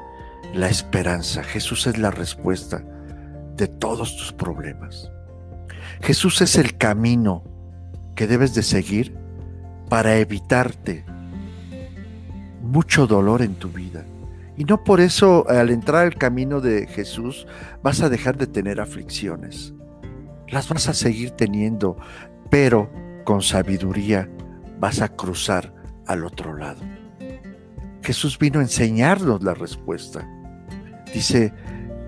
la 0.54 0.70
esperanza. 0.70 1.44
Jesús 1.44 1.86
es 1.86 1.98
la 1.98 2.10
respuesta 2.10 2.84
de 3.62 3.68
todos 3.68 4.18
tus 4.18 4.34
problemas. 4.34 5.12
Jesús 6.02 6.42
es 6.42 6.56
el 6.56 6.80
camino 6.80 7.44
que 8.16 8.26
debes 8.26 8.56
de 8.56 8.64
seguir 8.64 9.16
para 9.88 10.18
evitarte 10.18 11.06
mucho 12.64 13.06
dolor 13.06 13.44
en 13.44 13.54
tu 13.54 13.70
vida. 13.70 14.04
Y 14.58 14.64
no 14.64 14.84
por 14.84 15.00
eso 15.00 15.48
al 15.48 15.70
entrar 15.70 16.06
al 16.06 16.16
camino 16.16 16.60
de 16.60 16.88
Jesús 16.88 17.46
vas 17.84 18.02
a 18.02 18.10
dejar 18.10 18.36
de 18.36 18.48
tener 18.48 18.82
aflicciones. 18.82 19.76
Las 20.48 20.68
vas 20.68 20.90
a 20.90 20.96
seguir 20.96 21.30
teniendo, 21.30 21.98
pero 22.50 22.92
con 23.26 23.44
sabiduría 23.44 24.28
vas 24.80 25.02
a 25.02 25.10
cruzar 25.10 25.72
al 26.08 26.26
otro 26.26 26.58
lado. 26.58 26.82
Jesús 28.02 28.40
vino 28.40 28.58
a 28.58 28.64
enseñarnos 28.64 29.44
la 29.44 29.54
respuesta. 29.54 30.28
Dice, 31.14 31.54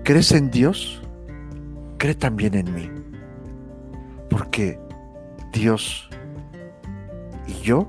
¿crees 0.02 0.32
en 0.32 0.50
Dios? 0.50 1.03
Cree 1.98 2.14
también 2.14 2.54
en 2.54 2.74
mí. 2.74 2.90
Porque 4.28 4.78
Dios 5.52 6.08
y 7.46 7.54
yo 7.62 7.88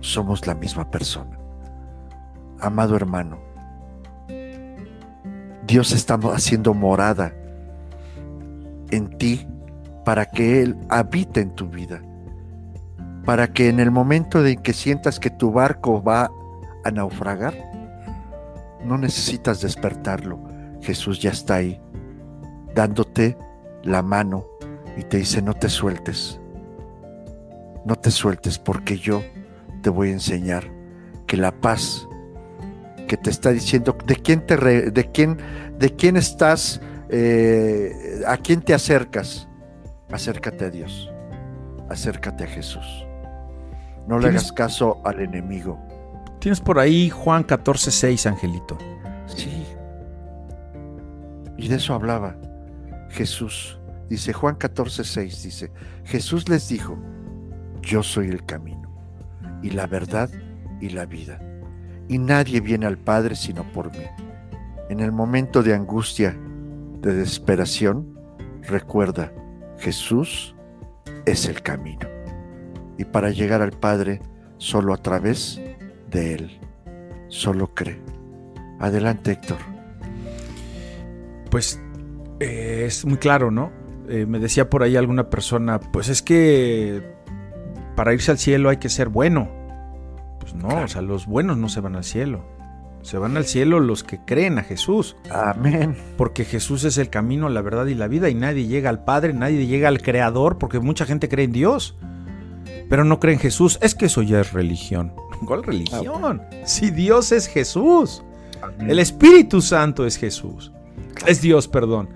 somos 0.00 0.46
la 0.46 0.54
misma 0.54 0.90
persona. 0.90 1.38
Amado 2.60 2.96
hermano, 2.96 3.38
Dios 5.66 5.92
está 5.92 6.14
haciendo 6.14 6.74
morada 6.74 7.34
en 8.90 9.08
ti 9.18 9.46
para 10.04 10.26
que 10.26 10.62
Él 10.62 10.76
habite 10.88 11.40
en 11.40 11.54
tu 11.54 11.68
vida, 11.68 12.02
para 13.24 13.48
que 13.48 13.68
en 13.68 13.80
el 13.80 13.90
momento 13.90 14.42
de 14.42 14.56
que 14.56 14.72
sientas 14.72 15.18
que 15.18 15.30
tu 15.30 15.52
barco 15.52 16.02
va 16.02 16.30
a 16.84 16.90
naufragar, 16.90 17.54
no 18.84 18.98
necesitas 18.98 19.62
despertarlo. 19.62 20.38
Jesús 20.82 21.20
ya 21.20 21.30
está 21.30 21.56
ahí, 21.56 21.80
dándote 22.74 23.36
la 23.82 24.02
mano 24.02 24.46
y 24.96 25.02
te 25.02 25.18
dice, 25.18 25.42
no 25.42 25.54
te 25.54 25.68
sueltes, 25.68 26.40
no 27.84 27.96
te 27.96 28.10
sueltes 28.10 28.58
porque 28.58 28.98
yo 28.98 29.22
te 29.82 29.90
voy 29.90 30.08
a 30.08 30.12
enseñar 30.12 30.64
que 31.26 31.36
la 31.36 31.52
paz 31.52 32.08
que 33.08 33.16
te 33.16 33.30
está 33.30 33.50
diciendo 33.50 33.96
de 34.06 34.16
quién 34.16 34.46
te 34.46 34.56
de 34.56 35.10
quién 35.12 35.38
de 35.78 35.94
quién 35.94 36.16
estás 36.16 36.80
eh, 37.10 38.22
a 38.26 38.38
quién 38.38 38.62
te 38.62 38.72
acercas 38.72 39.46
acércate 40.10 40.64
a 40.64 40.70
Dios. 40.70 41.10
Acércate 41.90 42.44
a 42.44 42.46
Jesús. 42.46 43.06
No 44.06 44.18
le 44.18 44.28
hagas 44.28 44.52
caso 44.52 45.00
al 45.04 45.20
enemigo. 45.20 45.78
Tienes 46.38 46.60
por 46.60 46.78
ahí 46.78 47.10
Juan 47.10 47.46
14:6 47.46 48.26
Angelito 48.26 48.78
sí. 49.26 49.64
Y 51.56 51.68
de 51.68 51.76
eso 51.76 51.94
hablaba 51.94 52.36
Jesús 53.14 53.78
dice 54.08 54.32
Juan 54.32 54.58
14:6 54.58 55.42
dice 55.42 55.72
Jesús 56.04 56.48
les 56.48 56.68
dijo 56.68 56.98
yo 57.80 58.02
soy 58.02 58.28
el 58.28 58.44
camino 58.44 58.90
y 59.62 59.70
la 59.70 59.86
verdad 59.86 60.30
y 60.80 60.90
la 60.90 61.06
vida. 61.06 61.40
Y 62.08 62.18
nadie 62.18 62.60
viene 62.60 62.86
al 62.86 62.98
Padre 62.98 63.36
sino 63.36 63.64
por 63.72 63.90
mí. 63.92 64.04
En 64.90 65.00
el 65.00 65.12
momento 65.12 65.62
de 65.62 65.74
angustia, 65.74 66.36
de 67.00 67.14
desesperación, 67.14 68.18
recuerda, 68.62 69.32
Jesús 69.78 70.54
es 71.24 71.46
el 71.46 71.62
camino. 71.62 72.06
Y 72.98 73.04
para 73.04 73.30
llegar 73.30 73.62
al 73.62 73.72
Padre, 73.72 74.20
solo 74.58 74.92
a 74.92 74.98
través 74.98 75.60
de 76.10 76.34
Él. 76.34 76.60
Solo 77.28 77.74
cree. 77.74 78.02
Adelante, 78.80 79.32
Héctor. 79.32 79.58
Pues 81.50 81.80
eh, 82.40 82.84
es 82.86 83.04
muy 83.04 83.18
claro, 83.18 83.50
¿no? 83.50 83.70
Eh, 84.08 84.26
me 84.26 84.38
decía 84.38 84.68
por 84.68 84.82
ahí 84.82 84.96
alguna 84.96 85.30
persona, 85.30 85.80
pues 85.80 86.08
es 86.08 86.22
que 86.22 87.02
para 87.96 88.12
irse 88.12 88.30
al 88.30 88.38
cielo 88.38 88.68
hay 88.68 88.76
que 88.78 88.88
ser 88.88 89.08
bueno. 89.08 89.48
Pues 90.40 90.54
no, 90.54 90.68
o 90.68 90.88
sea, 90.88 91.00
los 91.00 91.26
buenos 91.26 91.56
no 91.56 91.68
se 91.68 91.80
van 91.80 91.96
al 91.96 92.04
cielo. 92.04 92.44
Se 93.02 93.18
van 93.18 93.36
al 93.36 93.44
cielo 93.44 93.80
los 93.80 94.02
que 94.02 94.18
creen 94.24 94.58
a 94.58 94.62
Jesús. 94.62 95.16
Amén. 95.30 95.94
Porque 96.16 96.44
Jesús 96.44 96.84
es 96.84 96.96
el 96.96 97.10
camino, 97.10 97.50
la 97.50 97.60
verdad 97.60 97.86
y 97.86 97.94
la 97.94 98.08
vida 98.08 98.30
y 98.30 98.34
nadie 98.34 98.66
llega 98.66 98.88
al 98.88 99.04
Padre, 99.04 99.34
nadie 99.34 99.66
llega 99.66 99.88
al 99.88 100.00
Creador, 100.00 100.56
porque 100.56 100.80
mucha 100.80 101.04
gente 101.04 101.28
cree 101.28 101.44
en 101.44 101.52
Dios, 101.52 101.98
pero 102.88 103.04
no 103.04 103.20
cree 103.20 103.34
en 103.34 103.40
Jesús. 103.40 103.78
Es 103.82 103.94
que 103.94 104.06
eso 104.06 104.22
ya 104.22 104.40
es 104.40 104.52
religión. 104.54 105.12
¿Cuál 105.46 105.62
religión? 105.64 106.42
Si 106.64 106.90
Dios 106.90 107.30
es 107.32 107.46
Jesús. 107.46 108.22
El 108.80 108.98
Espíritu 108.98 109.60
Santo 109.60 110.06
es 110.06 110.16
Jesús. 110.16 110.72
Es 111.26 111.40
Dios, 111.40 111.68
perdón. 111.68 112.10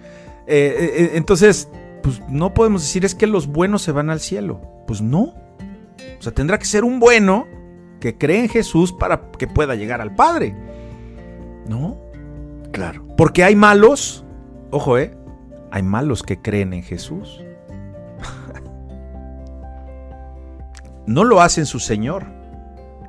Eh, 0.47 0.77
eh, 0.79 1.11
entonces, 1.15 1.69
pues 2.03 2.21
no 2.29 2.55
podemos 2.55 2.83
decir 2.83 3.05
es 3.05 3.15
que 3.15 3.27
los 3.27 3.47
buenos 3.47 3.83
se 3.83 3.93
van 3.93 4.11
al 4.11 4.21
cielo. 4.21 4.61
Pues 4.87 5.01
no. 5.03 5.35
O 6.19 6.23
sea, 6.23 6.33
tendrá 6.33 6.59
que 6.59 6.65
ser 6.65 6.85
un 6.85 7.01
bueno 7.01 7.47
que 8.01 8.17
cree 8.17 8.41
en 8.41 8.49
Jesús 8.49 8.93
para 8.93 9.31
que 9.33 9.47
pueda 9.47 9.75
llegar 9.75 10.01
al 10.01 10.15
Padre. 10.15 10.55
¿No? 11.69 11.99
Claro. 12.73 13.05
Porque 13.17 13.45
hay 13.45 13.57
malos, 13.57 14.25
ojo, 14.71 14.99
¿eh? 14.99 15.17
Hay 15.71 15.83
malos 15.83 16.23
que 16.23 16.41
creen 16.41 16.73
en 16.73 16.83
Jesús. 16.83 17.43
no 21.07 21.25
lo 21.25 21.41
hacen 21.41 21.67
su 21.67 21.79
Señor 21.79 22.27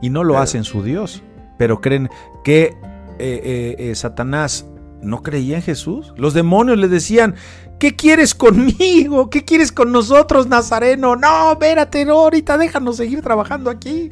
y 0.01 0.09
no 0.09 0.23
lo 0.23 0.33
Claro. 0.33 0.43
hacen 0.43 0.63
su 0.63 0.83
Dios, 0.83 1.23
pero 1.57 1.81
creen 1.81 2.09
que 2.43 2.63
eh, 2.63 2.73
eh, 3.19 3.75
eh, 3.77 3.95
Satanás 3.95 4.65
no 5.01 5.23
creía 5.23 5.57
en 5.57 5.61
Jesús. 5.63 6.13
Los 6.17 6.33
demonios 6.33 6.77
le 6.77 6.87
decían, 6.87 7.35
¿qué 7.79 7.95
quieres 7.95 8.35
conmigo? 8.35 9.29
¿Qué 9.29 9.45
quieres 9.45 9.71
con 9.71 9.91
nosotros, 9.91 10.47
Nazareno? 10.47 11.15
No, 11.15 11.53
espérate, 11.53 12.05
no, 12.05 12.19
ahorita 12.19 12.57
déjanos 12.57 12.97
seguir 12.97 13.21
trabajando 13.21 13.69
aquí. 13.69 14.09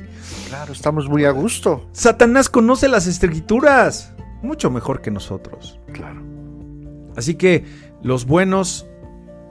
Claro, 0.48 0.74
estamos 0.74 1.10
muy 1.10 1.26
a 1.26 1.32
gusto. 1.32 1.88
Satanás 1.92 2.50
conoce 2.50 2.88
las 2.88 3.08
escrituras 3.08 4.14
mucho 4.42 4.70
mejor 4.70 5.02
que 5.02 5.12
nosotros. 5.12 5.80
Claro. 5.92 6.22
Así 7.16 7.36
que 7.36 7.66
los 8.02 8.26
buenos 8.26 8.88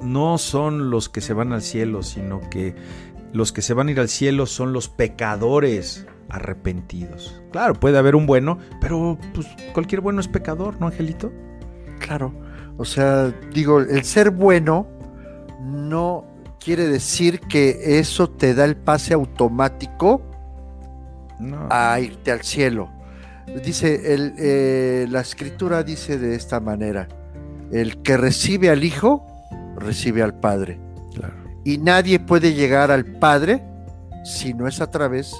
no 0.01 0.39
son 0.39 0.91
los 0.91 1.09
que 1.09 1.21
se 1.21 1.33
van 1.33 1.53
al 1.53 1.63
cielo, 1.63 2.03
sino 2.03 2.41
que 2.51 2.75
los 3.33 3.53
que 3.53 3.63
se 3.63 3.75
van 3.75 3.89
a 3.89 3.91
ir 3.91 4.01
al 4.01 4.09
cielo 4.09 4.47
son 4.47 4.73
los 4.73 4.89
pecadores 4.89 6.07
arrepentidos. 6.29 7.41
Claro, 7.53 7.75
puede 7.75 7.99
haber 7.99 8.17
un 8.17 8.27
bueno, 8.27 8.59
pero 8.81 9.19
pues 9.35 9.47
cualquier 9.73 10.01
bueno 10.01 10.21
es 10.21 10.29
pecador, 10.29 10.81
¿no, 10.81 10.87
Angelito? 10.87 11.33
Claro. 11.99 12.33
O 12.77 12.85
sea, 12.85 13.33
digo, 13.53 13.81
el 13.81 14.05
ser 14.05 14.31
bueno 14.31 14.87
no 15.63 16.25
quiere 16.61 16.89
decir 16.89 17.41
que 17.41 17.99
eso 17.99 18.29
te 18.29 18.55
da 18.55 18.65
el 18.65 18.77
pase 18.77 19.15
automático 19.15 20.21
No. 21.39 21.69
a 21.71 21.99
irte 22.01 22.31
al 22.33 22.43
cielo. 22.43 22.91
Dice, 23.65 24.13
el, 24.15 24.35
eh, 24.39 25.07
la 25.09 25.21
escritura 25.21 25.83
dice 25.83 26.19
de 26.19 26.35
esta 26.35 26.61
manera, 26.61 27.09
el 27.73 28.03
que 28.03 28.17
recibe 28.17 28.71
al 28.71 28.83
Hijo, 28.85 29.25
recibe 29.77 30.23
al 30.23 30.35
Padre. 30.39 30.79
Claro. 31.15 31.35
Y 31.65 31.79
nadie 31.79 32.19
puede 32.19 32.55
llegar 32.55 32.91
al 32.91 33.05
Padre 33.05 33.63
si 34.25 34.53
no 34.53 34.67
es 34.67 34.81
a 34.81 34.91
través 34.91 35.35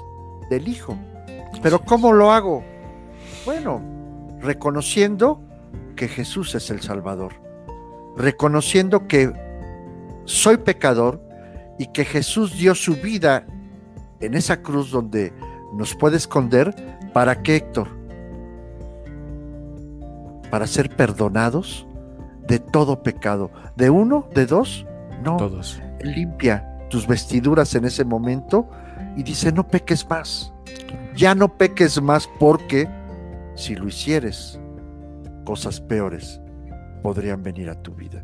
del 0.49 0.67
Hijo. 0.67 0.97
Pero 1.61 1.79
¿cómo 1.83 2.13
lo 2.13 2.31
hago? 2.31 2.63
Bueno, 3.45 3.81
reconociendo 4.39 5.41
que 5.95 6.07
Jesús 6.07 6.53
es 6.55 6.69
el 6.69 6.81
Salvador, 6.81 7.33
reconociendo 8.15 9.07
que 9.07 9.33
soy 10.25 10.57
pecador 10.57 11.21
y 11.79 11.87
que 11.87 12.05
Jesús 12.05 12.57
dio 12.57 12.75
su 12.75 12.95
vida 12.95 13.45
en 14.19 14.33
esa 14.33 14.61
cruz 14.61 14.91
donde 14.91 15.33
nos 15.73 15.95
puede 15.95 16.17
esconder, 16.17 16.75
¿para 17.13 17.41
qué, 17.41 17.57
Héctor? 17.57 17.87
Para 20.49 20.67
ser 20.67 20.95
perdonados 20.95 21.87
de 22.47 22.59
todo 22.59 23.03
pecado. 23.03 23.51
¿De 23.75 23.89
uno? 23.89 24.27
¿De 24.33 24.45
dos? 24.45 24.85
No. 25.23 25.37
Todos. 25.37 25.81
Limpia 26.01 26.77
tus 26.89 27.05
vestiduras 27.07 27.75
en 27.75 27.85
ese 27.85 28.05
momento 28.05 28.69
y 29.17 29.23
dice, 29.23 29.51
no 29.51 29.67
peques 29.67 30.07
más. 30.09 30.53
Ya 31.15 31.33
no 31.35 31.57
peques 31.57 32.01
más 32.01 32.29
porque 32.39 32.87
si 33.55 33.75
lo 33.75 33.87
hicieres, 33.87 34.59
cosas 35.43 35.81
peores 35.81 36.39
podrían 37.01 37.41
venir 37.41 37.69
a 37.69 37.81
tu 37.81 37.93
vida. 37.95 38.23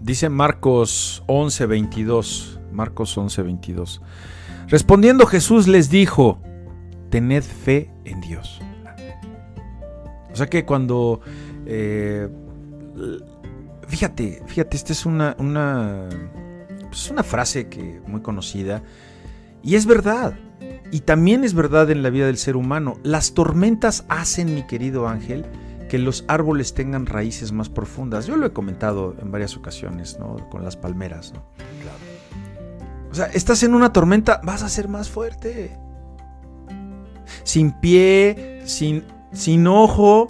Dice 0.00 0.28
Marcos 0.28 1.22
11, 1.28 1.66
22. 1.66 2.60
Marcos 2.72 3.16
11, 3.16 3.42
22. 3.42 4.02
Respondiendo 4.66 5.26
Jesús 5.26 5.68
les 5.68 5.88
dijo, 5.90 6.40
tened 7.10 7.44
fe 7.44 7.90
en 8.04 8.20
Dios. 8.20 8.60
O 10.32 10.36
sea 10.36 10.46
que 10.46 10.64
cuando... 10.64 11.20
eh, 11.66 12.28
fíjate, 13.86 14.42
fíjate, 14.46 14.76
esta 14.76 14.92
es 14.92 15.06
una, 15.06 15.36
una, 15.38 16.08
pues 16.88 17.10
una 17.10 17.22
frase 17.22 17.68
que 17.68 18.00
muy 18.06 18.22
conocida. 18.22 18.82
Y 19.62 19.76
es 19.76 19.86
verdad. 19.86 20.34
Y 20.90 21.00
también 21.00 21.44
es 21.44 21.54
verdad 21.54 21.90
en 21.90 22.02
la 22.02 22.10
vida 22.10 22.26
del 22.26 22.36
ser 22.36 22.56
humano. 22.56 22.98
Las 23.02 23.32
tormentas 23.32 24.04
hacen, 24.08 24.54
mi 24.54 24.66
querido 24.66 25.08
Ángel, 25.08 25.46
que 25.88 25.98
los 25.98 26.24
árboles 26.28 26.74
tengan 26.74 27.06
raíces 27.06 27.52
más 27.52 27.68
profundas. 27.68 28.26
Yo 28.26 28.36
lo 28.36 28.46
he 28.46 28.52
comentado 28.52 29.14
en 29.20 29.30
varias 29.30 29.56
ocasiones, 29.56 30.18
¿no? 30.18 30.36
Con 30.50 30.64
las 30.64 30.76
palmeras, 30.76 31.32
¿no? 31.32 31.42
O 33.10 33.14
sea, 33.14 33.26
estás 33.26 33.62
en 33.62 33.74
una 33.74 33.92
tormenta, 33.92 34.40
vas 34.42 34.62
a 34.62 34.70
ser 34.70 34.88
más 34.88 35.10
fuerte. 35.10 35.76
Sin 37.44 37.72
pie, 37.72 38.62
sin, 38.64 39.04
sin 39.32 39.66
ojo, 39.66 40.28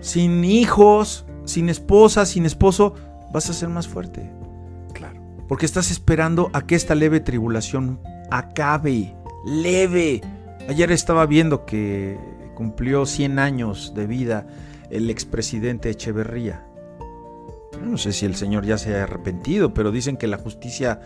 sin 0.00 0.44
hijos, 0.44 1.26
sin 1.44 1.68
esposa, 1.68 2.24
sin 2.24 2.46
esposo, 2.46 2.94
vas 3.32 3.50
a 3.50 3.52
ser 3.52 3.68
más 3.68 3.86
fuerte. 3.86 4.30
Claro. 4.94 5.20
Porque 5.46 5.66
estás 5.66 5.90
esperando 5.90 6.48
a 6.54 6.62
que 6.62 6.74
esta 6.74 6.94
leve 6.94 7.20
tribulación 7.20 8.00
acabe. 8.30 9.14
Leve. 9.44 10.20
Ayer 10.68 10.90
estaba 10.90 11.26
viendo 11.26 11.64
que 11.64 12.18
cumplió 12.54 13.06
100 13.06 13.38
años 13.38 13.92
de 13.94 14.06
vida 14.06 14.46
el 14.90 15.10
expresidente 15.10 15.90
Echeverría. 15.90 16.64
No 17.82 17.98
sé 17.98 18.12
si 18.12 18.26
el 18.26 18.34
Señor 18.34 18.64
ya 18.64 18.78
se 18.78 18.96
ha 18.96 19.04
arrepentido, 19.04 19.74
pero 19.74 19.92
dicen 19.92 20.16
que 20.16 20.26
la 20.26 20.38
justicia 20.38 21.00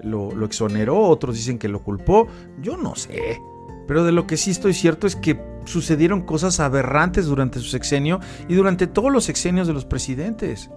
lo, 0.00 0.32
lo 0.32 0.46
exoneró, 0.46 1.00
otros 1.00 1.34
dicen 1.34 1.58
que 1.58 1.68
lo 1.68 1.82
culpó. 1.82 2.28
Yo 2.60 2.76
no 2.76 2.94
sé. 2.94 3.40
Pero 3.86 4.04
de 4.04 4.12
lo 4.12 4.26
que 4.26 4.36
sí 4.36 4.50
estoy 4.52 4.74
cierto 4.74 5.06
es 5.06 5.16
que 5.16 5.40
sucedieron 5.64 6.22
cosas 6.22 6.60
aberrantes 6.60 7.26
durante 7.26 7.58
su 7.58 7.66
sexenio 7.66 8.20
y 8.48 8.54
durante 8.54 8.86
todos 8.86 9.12
los 9.12 9.24
sexenios 9.24 9.66
de 9.66 9.74
los 9.74 9.84
presidentes. 9.84 10.70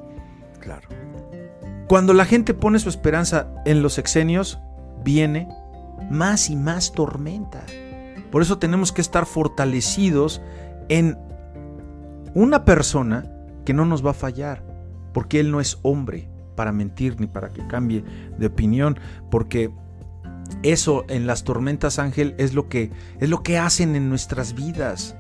Claro. 0.59 0.89
Cuando 1.87 2.13
la 2.13 2.25
gente 2.25 2.53
pone 2.53 2.79
su 2.79 2.89
esperanza 2.89 3.53
en 3.65 3.83
los 3.83 3.93
sexenios, 3.93 4.59
viene 5.03 5.47
más 6.09 6.49
y 6.49 6.55
más 6.55 6.91
tormenta. 6.91 7.65
Por 8.31 8.41
eso 8.41 8.57
tenemos 8.57 8.91
que 8.91 9.01
estar 9.01 9.25
fortalecidos 9.25 10.41
en 10.89 11.17
una 12.33 12.65
persona 12.65 13.31
que 13.63 13.73
no 13.73 13.85
nos 13.85 14.05
va 14.05 14.11
a 14.11 14.13
fallar, 14.13 14.63
porque 15.13 15.39
Él 15.39 15.51
no 15.51 15.59
es 15.59 15.79
hombre 15.81 16.29
para 16.55 16.71
mentir 16.71 17.19
ni 17.19 17.27
para 17.27 17.49
que 17.49 17.65
cambie 17.67 18.03
de 18.37 18.45
opinión, 18.47 18.99
porque 19.29 19.71
eso 20.63 21.05
en 21.09 21.27
las 21.27 21.43
tormentas, 21.43 21.99
Ángel, 21.99 22.35
es 22.37 22.53
lo 22.53 22.69
que 22.69 22.91
es 23.19 23.29
lo 23.29 23.41
que 23.43 23.57
hacen 23.57 23.95
en 23.95 24.09
nuestras 24.09 24.53
vidas. 24.53 25.15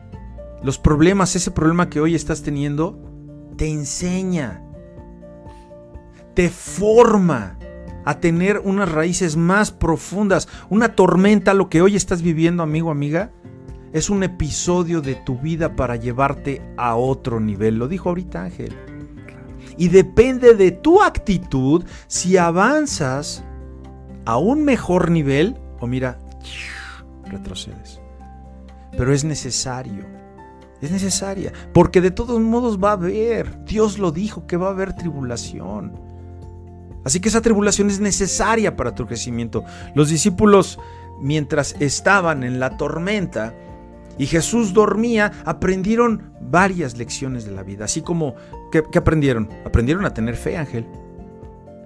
Los 0.63 0.79
problemas, 0.79 1.35
ese 1.35 1.51
problema 1.51 1.89
que 1.89 1.99
hoy 1.99 2.15
estás 2.15 2.41
teniendo, 2.41 2.99
te 3.57 3.69
enseña, 3.69 4.63
te 6.33 6.49
forma 6.49 7.57
a 8.05 8.19
tener 8.19 8.59
unas 8.59 8.91
raíces 8.91 9.35
más 9.35 9.71
profundas. 9.71 10.47
Una 10.69 10.95
tormenta, 10.95 11.53
lo 11.53 11.69
que 11.69 11.81
hoy 11.81 11.95
estás 11.95 12.21
viviendo, 12.21 12.63
amigo, 12.63 12.91
amiga, 12.91 13.31
es 13.91 14.09
un 14.09 14.23
episodio 14.23 15.01
de 15.01 15.15
tu 15.15 15.39
vida 15.39 15.75
para 15.75 15.95
llevarte 15.95 16.61
a 16.77 16.95
otro 16.95 17.39
nivel. 17.39 17.77
Lo 17.77 17.87
dijo 17.87 18.09
ahorita 18.09 18.43
Ángel. 18.43 18.75
Y 19.77 19.89
depende 19.89 20.53
de 20.53 20.71
tu 20.71 21.01
actitud 21.01 21.83
si 22.07 22.37
avanzas 22.37 23.43
a 24.25 24.37
un 24.37 24.63
mejor 24.63 25.11
nivel 25.11 25.57
o 25.79 25.87
mira, 25.87 26.17
retrocedes. 27.25 27.99
Pero 28.97 29.13
es 29.13 29.23
necesario. 29.23 30.05
Es 30.81 30.91
necesaria. 30.91 31.51
Porque 31.73 32.01
de 32.01 32.11
todos 32.11 32.39
modos 32.39 32.79
va 32.81 32.89
a 32.89 32.93
haber. 32.93 33.65
Dios 33.65 33.97
lo 33.97 34.11
dijo 34.11 34.45
que 34.47 34.57
va 34.57 34.67
a 34.67 34.71
haber 34.71 34.93
tribulación. 34.93 35.93
Así 37.05 37.19
que 37.19 37.29
esa 37.29 37.41
tribulación 37.41 37.89
es 37.89 37.99
necesaria 37.99 38.75
para 38.75 38.95
tu 38.95 39.05
crecimiento. 39.05 39.63
Los 39.93 40.09
discípulos, 40.09 40.79
mientras 41.21 41.75
estaban 41.79 42.43
en 42.43 42.59
la 42.59 42.77
tormenta 42.77 43.53
y 44.17 44.25
Jesús 44.25 44.73
dormía, 44.73 45.31
aprendieron 45.45 46.33
varias 46.41 46.97
lecciones 46.97 47.45
de 47.45 47.51
la 47.51 47.61
vida. 47.61 47.85
Así 47.85 48.01
como, 48.01 48.33
¿qué, 48.71 48.83
aprendieron? 48.97 49.49
Aprendieron 49.65 50.03
a 50.05 50.13
tener 50.13 50.35
fe, 50.35 50.57
Ángel. 50.57 50.87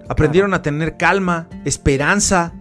Aprendieron 0.08 0.54
a 0.54 0.62
tener 0.62 0.96
calma, 0.96 1.48
esperanza. 1.66 2.54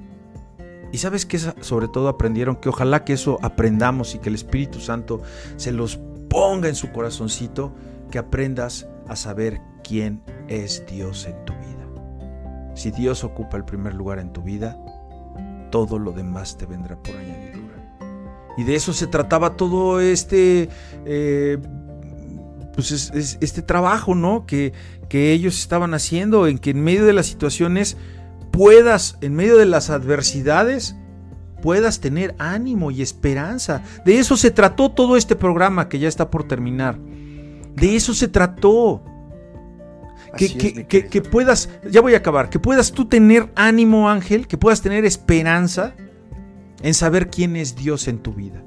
Y 0.91 0.97
sabes 0.97 1.25
que 1.25 1.39
sobre 1.39 1.87
todo 1.87 2.09
aprendieron 2.09 2.57
que 2.57 2.67
ojalá 2.67 3.05
que 3.05 3.13
eso 3.13 3.39
aprendamos 3.41 4.15
y 4.15 4.19
que 4.19 4.29
el 4.29 4.35
Espíritu 4.35 4.81
Santo 4.81 5.21
se 5.55 5.71
los 5.71 5.97
ponga 6.29 6.67
en 6.67 6.75
su 6.75 6.91
corazoncito, 6.91 7.73
que 8.11 8.17
aprendas 8.17 8.87
a 9.07 9.15
saber 9.15 9.61
quién 9.83 10.23
es 10.47 10.83
Dios 10.87 11.25
en 11.25 11.45
tu 11.45 11.53
vida. 11.53 11.78
Si 12.79 12.91
Dios 12.91 13.25
ocupa 13.25 13.57
el 13.57 13.65
primer 13.65 13.93
lugar 13.93 14.19
en 14.19 14.31
tu 14.31 14.41
vida, 14.41 14.77
todo 15.69 15.99
lo 15.99 16.13
demás 16.13 16.57
te 16.57 16.65
vendrá 16.65 16.95
por 16.95 17.13
añadidura. 17.13 17.75
Y 18.57 18.63
de 18.63 18.75
eso 18.75 18.93
se 18.93 19.05
trataba 19.05 19.57
todo 19.57 19.99
este, 19.99 20.69
eh, 21.05 21.57
pues 22.73 23.11
este 23.41 23.61
trabajo, 23.63 24.15
¿no? 24.15 24.45
Que, 24.45 24.71
que 25.09 25.33
ellos 25.33 25.59
estaban 25.59 25.93
haciendo, 25.93 26.47
en 26.47 26.57
que 26.57 26.69
en 26.69 26.81
medio 26.81 27.05
de 27.05 27.11
las 27.11 27.25
situaciones 27.25 27.97
puedas, 28.49 29.17
en 29.19 29.35
medio 29.35 29.57
de 29.57 29.65
las 29.65 29.89
adversidades, 29.89 30.95
puedas 31.61 31.99
tener 31.99 32.33
ánimo 32.39 32.91
y 32.91 33.01
esperanza. 33.01 33.83
De 34.05 34.19
eso 34.19 34.37
se 34.37 34.51
trató 34.51 34.89
todo 34.89 35.17
este 35.17 35.35
programa 35.35 35.89
que 35.89 35.99
ya 35.99 36.07
está 36.07 36.31
por 36.31 36.47
terminar. 36.47 36.97
De 37.75 37.97
eso 37.97 38.13
se 38.13 38.29
trató. 38.29 39.03
Que, 40.37 41.21
puedas, 41.21 41.69
ya 41.89 42.01
voy 42.01 42.13
a 42.13 42.17
acabar, 42.17 42.49
que 42.49 42.59
puedas 42.59 42.91
tú 42.91 43.05
tener 43.05 43.49
ánimo, 43.55 44.09
Ángel, 44.09 44.47
que 44.47 44.57
puedas 44.57 44.81
tener 44.81 45.05
esperanza 45.05 45.93
en 46.81 46.93
saber 46.93 47.29
quién 47.29 47.55
es 47.55 47.75
Dios 47.75 48.07
en 48.07 48.19
tu 48.19 48.33
vida. 48.33 48.63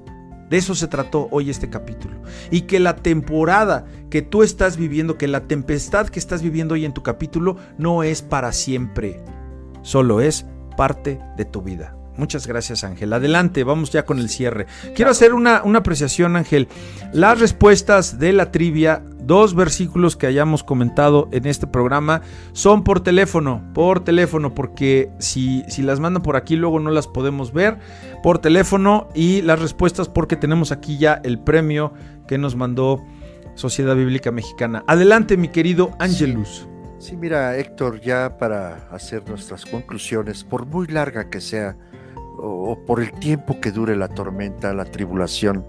De 0.50 0.58
eso 0.58 0.74
se 0.74 0.86
trató 0.86 1.28
hoy 1.30 1.48
este 1.48 1.70
capítulo. 1.70 2.20
Y 2.50 2.62
que 2.62 2.78
la 2.78 2.96
temporada 2.96 3.86
que 4.10 4.20
tú 4.20 4.42
estás 4.42 4.76
viviendo, 4.76 5.16
que 5.16 5.26
la 5.26 5.48
tempestad 5.48 6.08
que 6.08 6.18
estás 6.18 6.42
viviendo 6.42 6.74
hoy 6.74 6.84
en 6.84 6.92
tu 6.92 7.02
capítulo, 7.02 7.56
no 7.78 8.02
es 8.02 8.20
para 8.20 8.52
siempre. 8.52 9.22
Solo 9.80 10.20
es 10.20 10.44
parte 10.76 11.20
de 11.38 11.46
tu 11.46 11.62
vida. 11.62 11.96
Muchas 12.16 12.46
gracias 12.46 12.84
Ángel. 12.84 13.12
Adelante, 13.12 13.64
vamos 13.64 13.90
ya 13.90 14.04
con 14.04 14.18
el 14.18 14.28
cierre. 14.28 14.66
Quiero 14.94 15.10
hacer 15.10 15.32
una, 15.32 15.62
una 15.64 15.78
apreciación 15.78 16.36
Ángel. 16.36 16.68
Las 17.12 17.40
respuestas 17.40 18.18
de 18.18 18.34
la 18.34 18.52
trivia 18.52 19.02
dos 19.24 19.54
versículos 19.54 20.16
que 20.16 20.26
hayamos 20.26 20.64
comentado 20.64 21.28
en 21.32 21.46
este 21.46 21.66
programa 21.66 22.22
son 22.52 22.84
por 22.84 23.00
teléfono, 23.00 23.62
por 23.74 24.04
teléfono, 24.04 24.54
porque 24.54 25.10
si, 25.18 25.64
si 25.68 25.82
las 25.82 26.00
mandan 26.00 26.22
por 26.22 26.36
aquí 26.36 26.56
luego 26.56 26.80
no 26.80 26.90
las 26.90 27.06
podemos 27.06 27.52
ver 27.52 27.78
por 28.22 28.38
teléfono 28.38 29.08
y 29.14 29.42
las 29.42 29.60
respuestas 29.60 30.08
porque 30.08 30.36
tenemos 30.36 30.72
aquí 30.72 30.98
ya 30.98 31.20
el 31.24 31.38
premio 31.38 31.92
que 32.26 32.38
nos 32.38 32.56
mandó 32.56 33.02
Sociedad 33.54 33.96
Bíblica 33.96 34.30
Mexicana. 34.30 34.84
Adelante 34.86 35.36
mi 35.36 35.48
querido 35.48 35.90
Angelus. 35.98 36.66
Sí, 36.98 37.16
mira 37.16 37.56
Héctor, 37.56 38.00
ya 38.00 38.38
para 38.38 38.88
hacer 38.90 39.28
nuestras 39.28 39.66
conclusiones, 39.66 40.44
por 40.44 40.66
muy 40.66 40.86
larga 40.86 41.28
que 41.30 41.40
sea, 41.40 41.76
o 42.38 42.78
por 42.86 43.00
el 43.00 43.12
tiempo 43.12 43.60
que 43.60 43.72
dure 43.72 43.96
la 43.96 44.08
tormenta, 44.08 44.72
la 44.72 44.84
tribulación, 44.84 45.66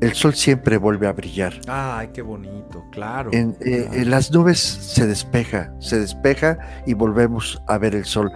el 0.00 0.14
sol 0.14 0.34
siempre 0.34 0.78
vuelve 0.78 1.06
a 1.06 1.12
brillar. 1.12 1.60
Ay, 1.68 2.08
qué 2.14 2.22
bonito, 2.22 2.84
claro. 2.90 3.30
En, 3.32 3.56
eh, 3.60 4.04
las 4.06 4.32
nubes 4.32 4.58
se 4.58 5.06
despeja, 5.06 5.74
se 5.78 6.00
despeja 6.00 6.58
y 6.86 6.94
volvemos 6.94 7.62
a 7.66 7.76
ver 7.76 7.94
el 7.94 8.06
sol. 8.06 8.32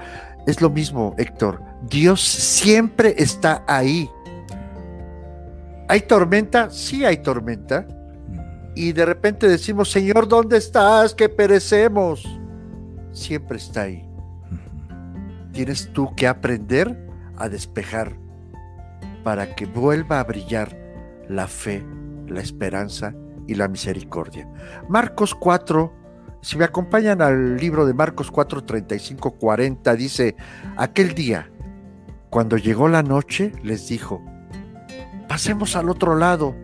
Es 0.46 0.60
lo 0.60 0.68
mismo, 0.68 1.14
Héctor. 1.16 1.62
Dios 1.88 2.20
siempre 2.20 3.14
está 3.16 3.64
ahí. 3.66 4.10
¿Hay 5.88 6.00
tormenta? 6.00 6.70
Sí 6.70 7.04
hay 7.04 7.18
tormenta. 7.18 7.86
Mm. 8.28 8.38
Y 8.74 8.92
de 8.92 9.06
repente 9.06 9.48
decimos, 9.48 9.90
Señor, 9.90 10.28
¿dónde 10.28 10.58
estás? 10.58 11.14
Que 11.14 11.30
perecemos. 11.30 12.24
Siempre 13.12 13.56
está 13.56 13.82
ahí. 13.82 14.06
Tienes 15.52 15.90
tú 15.92 16.14
que 16.14 16.26
aprender 16.26 17.08
a 17.36 17.48
despejar 17.48 18.16
para 19.22 19.54
que 19.54 19.64
vuelva 19.64 20.20
a 20.20 20.24
brillar 20.24 20.83
la 21.28 21.46
fe, 21.46 21.84
la 22.28 22.40
esperanza 22.40 23.14
y 23.46 23.54
la 23.54 23.68
misericordia. 23.68 24.48
Marcos 24.88 25.34
4, 25.34 25.92
si 26.40 26.58
me 26.58 26.64
acompañan 26.64 27.22
al 27.22 27.56
libro 27.56 27.86
de 27.86 27.94
Marcos 27.94 28.30
4, 28.30 28.64
35, 28.64 29.32
40, 29.32 29.94
dice, 29.94 30.36
aquel 30.76 31.14
día, 31.14 31.50
cuando 32.30 32.56
llegó 32.56 32.88
la 32.88 33.02
noche, 33.02 33.52
les 33.62 33.88
dijo, 33.88 34.22
pasemos 35.28 35.76
al 35.76 35.88
otro 35.88 36.16
lado. 36.16 36.54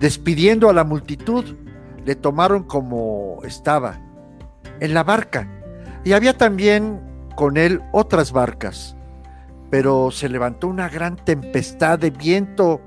Despidiendo 0.00 0.68
a 0.68 0.72
la 0.72 0.84
multitud, 0.84 1.56
le 2.04 2.14
tomaron 2.14 2.64
como 2.64 3.38
estaba, 3.44 4.00
en 4.80 4.94
la 4.94 5.02
barca. 5.04 5.48
Y 6.04 6.12
había 6.12 6.36
también 6.36 7.00
con 7.36 7.56
él 7.56 7.82
otras 7.92 8.32
barcas. 8.32 8.96
Pero 9.70 10.10
se 10.10 10.28
levantó 10.28 10.68
una 10.68 10.88
gran 10.88 11.16
tempestad 11.16 11.98
de 11.98 12.10
viento 12.10 12.80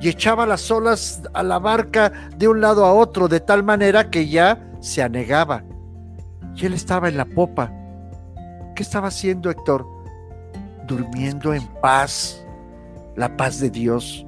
y 0.00 0.08
echaba 0.08 0.46
las 0.46 0.70
olas 0.70 1.22
a 1.32 1.42
la 1.42 1.58
barca 1.58 2.12
de 2.36 2.48
un 2.48 2.60
lado 2.60 2.84
a 2.84 2.92
otro, 2.92 3.28
de 3.28 3.40
tal 3.40 3.62
manera 3.62 4.10
que 4.10 4.28
ya 4.28 4.70
se 4.80 5.02
anegaba. 5.02 5.64
Y 6.54 6.66
él 6.66 6.74
estaba 6.74 7.08
en 7.08 7.16
la 7.16 7.24
popa. 7.24 7.72
¿Qué 8.74 8.82
estaba 8.82 9.08
haciendo 9.08 9.50
Héctor? 9.50 9.86
Durmiendo 10.86 11.52
en 11.52 11.66
paz, 11.80 12.44
la 13.16 13.36
paz 13.36 13.58
de 13.60 13.70
Dios. 13.70 14.24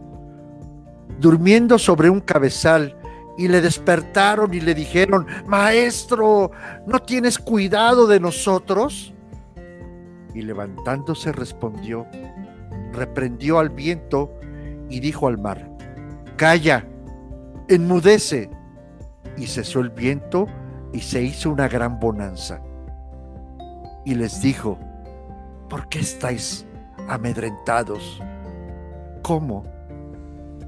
Durmiendo 1.20 1.78
sobre 1.78 2.10
un 2.10 2.20
cabezal 2.20 2.96
y 3.38 3.48
le 3.48 3.60
despertaron 3.60 4.52
y 4.52 4.60
le 4.60 4.74
dijeron, 4.74 5.26
Maestro, 5.46 6.50
¿no 6.86 6.98
tienes 7.00 7.38
cuidado 7.38 8.06
de 8.06 8.20
nosotros? 8.20 9.14
Y 10.34 10.42
levantándose 10.42 11.32
respondió, 11.32 12.06
reprendió 12.92 13.58
al 13.58 13.70
viento 13.70 14.39
y 14.90 15.00
dijo 15.00 15.28
al 15.28 15.38
mar, 15.38 15.70
Calla, 16.36 16.86
enmudece. 17.68 18.50
Y 19.36 19.46
cesó 19.46 19.80
el 19.80 19.90
viento 19.90 20.46
y 20.92 21.00
se 21.00 21.22
hizo 21.22 21.50
una 21.50 21.68
gran 21.68 21.98
bonanza. 21.98 22.60
Y 24.04 24.14
les 24.14 24.42
dijo, 24.42 24.78
¿por 25.68 25.88
qué 25.88 26.00
estáis 26.00 26.66
amedrentados? 27.08 28.20
¿Cómo? 29.22 29.64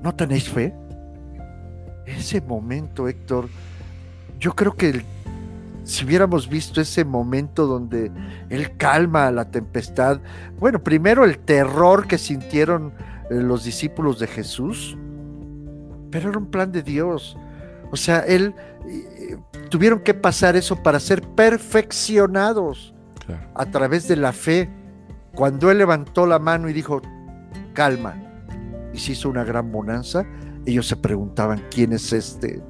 ¿No 0.03 0.15
tenéis 0.15 0.49
fe? 0.49 0.75
Ese 2.07 2.41
momento, 2.41 3.09
Héctor, 3.09 3.49
yo 4.39 4.55
creo 4.55 4.73
que 4.75 5.05
si 5.85 6.05
hubiéramos 6.05 6.49
visto 6.49 6.81
ese 6.81 7.05
momento 7.05 7.67
donde 7.67 8.11
él 8.49 8.77
calma 8.77 9.31
la 9.31 9.51
tempestad, 9.51 10.21
bueno, 10.59 10.83
primero 10.83 11.25
el 11.25 11.39
terror 11.39 12.07
que 12.07 12.19
sintieron 12.19 12.93
los 13.41 13.65
discípulos 13.65 14.19
de 14.19 14.27
Jesús, 14.27 14.97
pero 16.11 16.31
era 16.31 16.39
un 16.39 16.51
plan 16.51 16.71
de 16.73 16.83
Dios. 16.83 17.37
O 17.91 17.97
sea, 17.97 18.21
él 18.21 18.55
eh, 18.87 19.37
tuvieron 19.71 20.01
que 20.01 20.15
pasar 20.15 20.57
eso 20.57 20.83
para 20.83 21.01
ser 21.01 21.23
perfeccionados 21.23 22.95
a 23.55 23.67
través 23.67 24.09
de 24.09 24.17
la 24.17 24.33
fe. 24.33 24.71
Cuando 25.35 25.71
él 25.71 25.79
levantó 25.79 26.27
la 26.27 26.39
mano 26.39 26.69
y 26.69 26.73
dijo, 26.73 27.01
calma, 27.73 28.15
y 28.93 28.99
se 28.99 29.13
hizo 29.13 29.31
una 29.31 29.45
gran 29.45 29.73
bonanza, 29.73 30.27
ellos 30.67 30.87
se 30.87 30.97
preguntaban, 30.97 31.63
¿quién 31.71 31.93
es 31.93 32.13
este? 32.13 32.63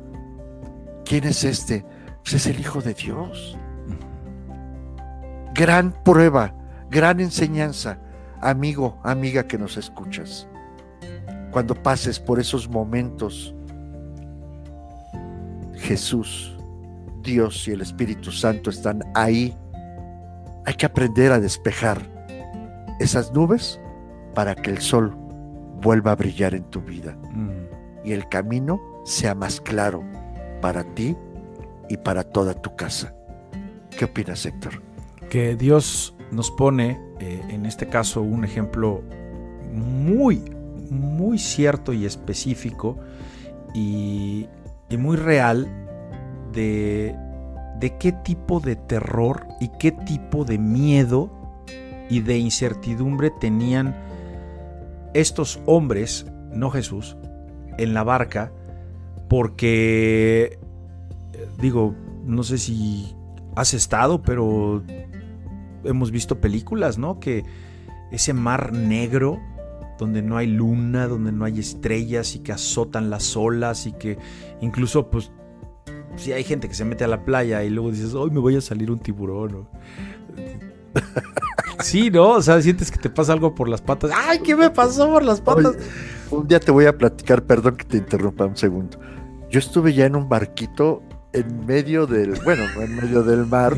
¿Quién 1.04 1.24
es 1.24 1.44
este? 1.44 1.84
Pues 2.22 2.34
es 2.34 2.46
el 2.46 2.60
Hijo 2.60 2.80
de 2.80 2.94
Dios. 2.94 3.58
Gran 5.54 5.92
prueba, 6.04 6.54
gran 6.90 7.20
enseñanza, 7.20 7.98
amigo, 8.40 8.98
amiga 9.02 9.46
que 9.46 9.58
nos 9.58 9.76
escuchas. 9.76 10.48
Cuando 11.52 11.74
pases 11.74 12.18
por 12.18 12.40
esos 12.40 12.68
momentos, 12.68 13.54
Jesús, 15.74 16.56
Dios 17.22 17.68
y 17.68 17.72
el 17.72 17.82
Espíritu 17.82 18.32
Santo 18.32 18.70
están 18.70 19.02
ahí. 19.14 19.54
Hay 20.64 20.74
que 20.74 20.86
aprender 20.86 21.30
a 21.30 21.40
despejar 21.40 22.00
esas 23.00 23.32
nubes 23.32 23.80
para 24.34 24.54
que 24.54 24.70
el 24.70 24.78
sol 24.78 25.14
vuelva 25.82 26.12
a 26.12 26.16
brillar 26.16 26.54
en 26.54 26.64
tu 26.64 26.80
vida 26.80 27.16
mm. 27.32 28.06
y 28.06 28.12
el 28.12 28.28
camino 28.28 28.80
sea 29.04 29.34
más 29.34 29.60
claro 29.60 30.02
para 30.60 30.84
ti 30.94 31.16
y 31.88 31.96
para 31.98 32.22
toda 32.22 32.54
tu 32.54 32.74
casa. 32.76 33.14
¿Qué 33.90 34.06
opinas, 34.06 34.46
Héctor? 34.46 34.80
Que 35.28 35.56
Dios 35.56 36.14
nos 36.30 36.50
pone, 36.50 36.98
eh, 37.20 37.42
en 37.48 37.66
este 37.66 37.88
caso, 37.88 38.22
un 38.22 38.44
ejemplo 38.44 39.02
muy, 39.72 40.42
muy 40.92 41.38
cierto 41.38 41.92
y 41.92 42.04
específico 42.04 42.98
y, 43.74 44.46
y 44.88 44.96
muy 44.96 45.16
real 45.16 45.66
de, 46.52 47.16
de 47.80 47.98
qué 47.98 48.12
tipo 48.12 48.60
de 48.60 48.76
terror 48.76 49.46
y 49.60 49.68
qué 49.78 49.92
tipo 49.92 50.44
de 50.44 50.58
miedo 50.58 51.30
y 52.08 52.20
de 52.20 52.38
incertidumbre 52.38 53.30
tenían 53.40 53.96
estos 55.14 55.60
hombres, 55.66 56.26
no 56.52 56.70
Jesús, 56.70 57.16
en 57.78 57.94
la 57.94 58.04
barca, 58.04 58.52
porque 59.28 60.58
digo, 61.58 61.94
no 62.24 62.42
sé 62.42 62.58
si 62.58 63.16
has 63.56 63.74
estado, 63.74 64.22
pero 64.22 64.82
hemos 65.84 66.10
visto 66.10 66.40
películas, 66.40 66.98
¿no? 66.98 67.18
Que 67.18 67.44
ese 68.10 68.32
mar 68.34 68.72
negro, 68.72 69.40
donde 70.02 70.20
no 70.20 70.36
hay 70.36 70.48
luna, 70.48 71.06
donde 71.06 71.30
no 71.30 71.44
hay 71.44 71.60
estrellas 71.60 72.34
y 72.34 72.40
que 72.40 72.52
azotan 72.52 73.08
las 73.08 73.36
olas 73.36 73.86
y 73.86 73.92
que 73.92 74.18
incluso, 74.60 75.10
pues, 75.10 75.30
si 76.16 76.32
hay 76.32 76.42
gente 76.42 76.68
que 76.68 76.74
se 76.74 76.84
mete 76.84 77.04
a 77.04 77.08
la 77.08 77.24
playa 77.24 77.62
y 77.62 77.70
luego 77.70 77.92
dices, 77.92 78.14
hoy 78.14 78.30
me 78.30 78.40
voy 78.40 78.56
a 78.56 78.60
salir 78.60 78.90
un 78.90 78.98
tiburón. 78.98 79.68
sí, 81.80 82.10
¿no? 82.10 82.30
O 82.30 82.42
sea, 82.42 82.60
sientes 82.60 82.90
que 82.90 82.98
te 82.98 83.10
pasa 83.10 83.32
algo 83.32 83.54
por 83.54 83.68
las 83.68 83.80
patas. 83.80 84.10
¡Ay, 84.14 84.40
qué 84.40 84.56
me 84.56 84.70
pasó 84.70 85.08
por 85.08 85.22
las 85.22 85.40
patas! 85.40 85.76
un 86.30 86.48
día 86.48 86.58
te 86.58 86.72
voy 86.72 86.86
a 86.86 86.96
platicar, 86.96 87.44
perdón 87.44 87.76
que 87.76 87.84
te 87.84 87.98
interrumpa 87.98 88.46
un 88.46 88.56
segundo. 88.56 88.98
Yo 89.50 89.58
estuve 89.60 89.94
ya 89.94 90.06
en 90.06 90.16
un 90.16 90.28
barquito 90.28 91.02
en 91.32 91.64
medio 91.64 92.06
del, 92.06 92.40
bueno, 92.44 92.64
en 92.80 92.96
medio 92.96 93.22
del 93.22 93.46
mar, 93.46 93.76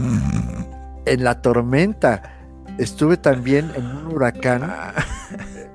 en 1.05 1.25
la 1.25 1.43
tormenta. 1.43 2.31
Estuve 2.79 3.19
también 3.19 3.71
en 3.77 3.85
un 3.85 4.07
huracán. 4.07 4.73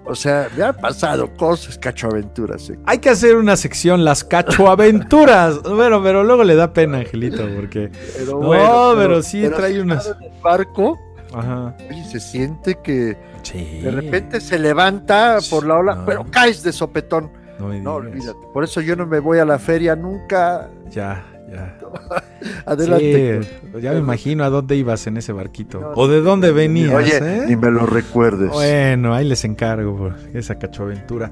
O 0.10 0.16
sea, 0.16 0.50
me 0.58 0.64
han 0.64 0.76
pasado 0.76 1.32
cosas, 1.36 1.78
cachoaventuras. 1.78 2.72
¿eh? 2.72 2.80
Hay 2.88 2.98
que 2.98 3.10
hacer 3.10 3.36
una 3.36 3.56
sección, 3.56 4.04
las 4.04 4.24
cachoaventuras. 4.24 5.62
bueno, 5.64 6.02
pero 6.02 6.24
luego 6.24 6.44
le 6.44 6.56
da 6.56 6.74
pena, 6.74 6.98
Angelito, 6.98 7.48
porque. 7.56 7.92
no, 8.28 8.94
pero, 8.98 9.22
sí 9.22 9.48
trae 9.56 9.80
unas. 9.80 10.08
En 10.08 10.24
el 10.24 10.42
barco, 10.42 10.98
Ajá. 11.32 11.78
y 11.92 12.04
se 12.06 12.20
siente 12.20 12.80
que 12.84 13.18
de 13.54 13.92
repente 13.92 14.42
se 14.42 14.58
levanta 14.58 15.38
por 15.48 15.66
la 15.66 15.76
ola, 15.76 16.04
pero 16.08 16.26
caes 16.32 16.64
de 16.64 16.74
sopetón. 16.74 17.32
No, 17.60 17.72
no 17.72 17.94
olvídate. 17.96 18.40
Por 18.52 18.64
eso 18.64 18.82
yo 18.82 18.96
no 18.96 19.06
me 19.06 19.20
voy 19.20 19.38
a 19.38 19.46
la 19.46 19.60
feria 19.60 19.96
nunca. 19.96 20.70
Ya, 20.90 21.24
Adelante. 22.66 23.42
ya 23.82 23.92
me 23.94 24.00
imagino 24.00 24.44
a 24.44 24.50
dónde 24.50 24.76
ibas 24.76 25.08
en 25.08 25.18
ese 25.18 25.32
barquito. 25.34 25.92
o 25.96 26.08
de 26.08 26.22
dónde 26.22 26.52
venías. 26.52 26.94
Oye, 26.94 27.18
¿eh? 27.18 27.46
ni 27.48 27.56
me 27.56 27.72
lo 27.72 27.86
recuerdes. 27.86 28.50
Bueno, 28.50 29.14
ahí 29.14 29.28
les 29.28 29.44
encargo 29.44 29.98
por 29.98 30.16
esa 30.34 30.58
cachoaventura. 30.58 31.32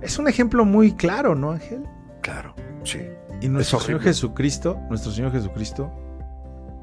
Es 0.00 0.18
un 0.18 0.28
ejemplo 0.28 0.64
muy 0.64 0.92
claro, 0.92 1.34
¿no, 1.34 1.52
Ángel? 1.52 1.82
Claro, 2.20 2.54
sí. 2.84 3.00
Y 3.40 3.48
nuestro 3.48 3.80
Señor 3.80 4.00
Jesucristo, 4.00 4.78
nuestro 4.88 5.12
Señor 5.12 5.32
Jesucristo, 5.32 5.90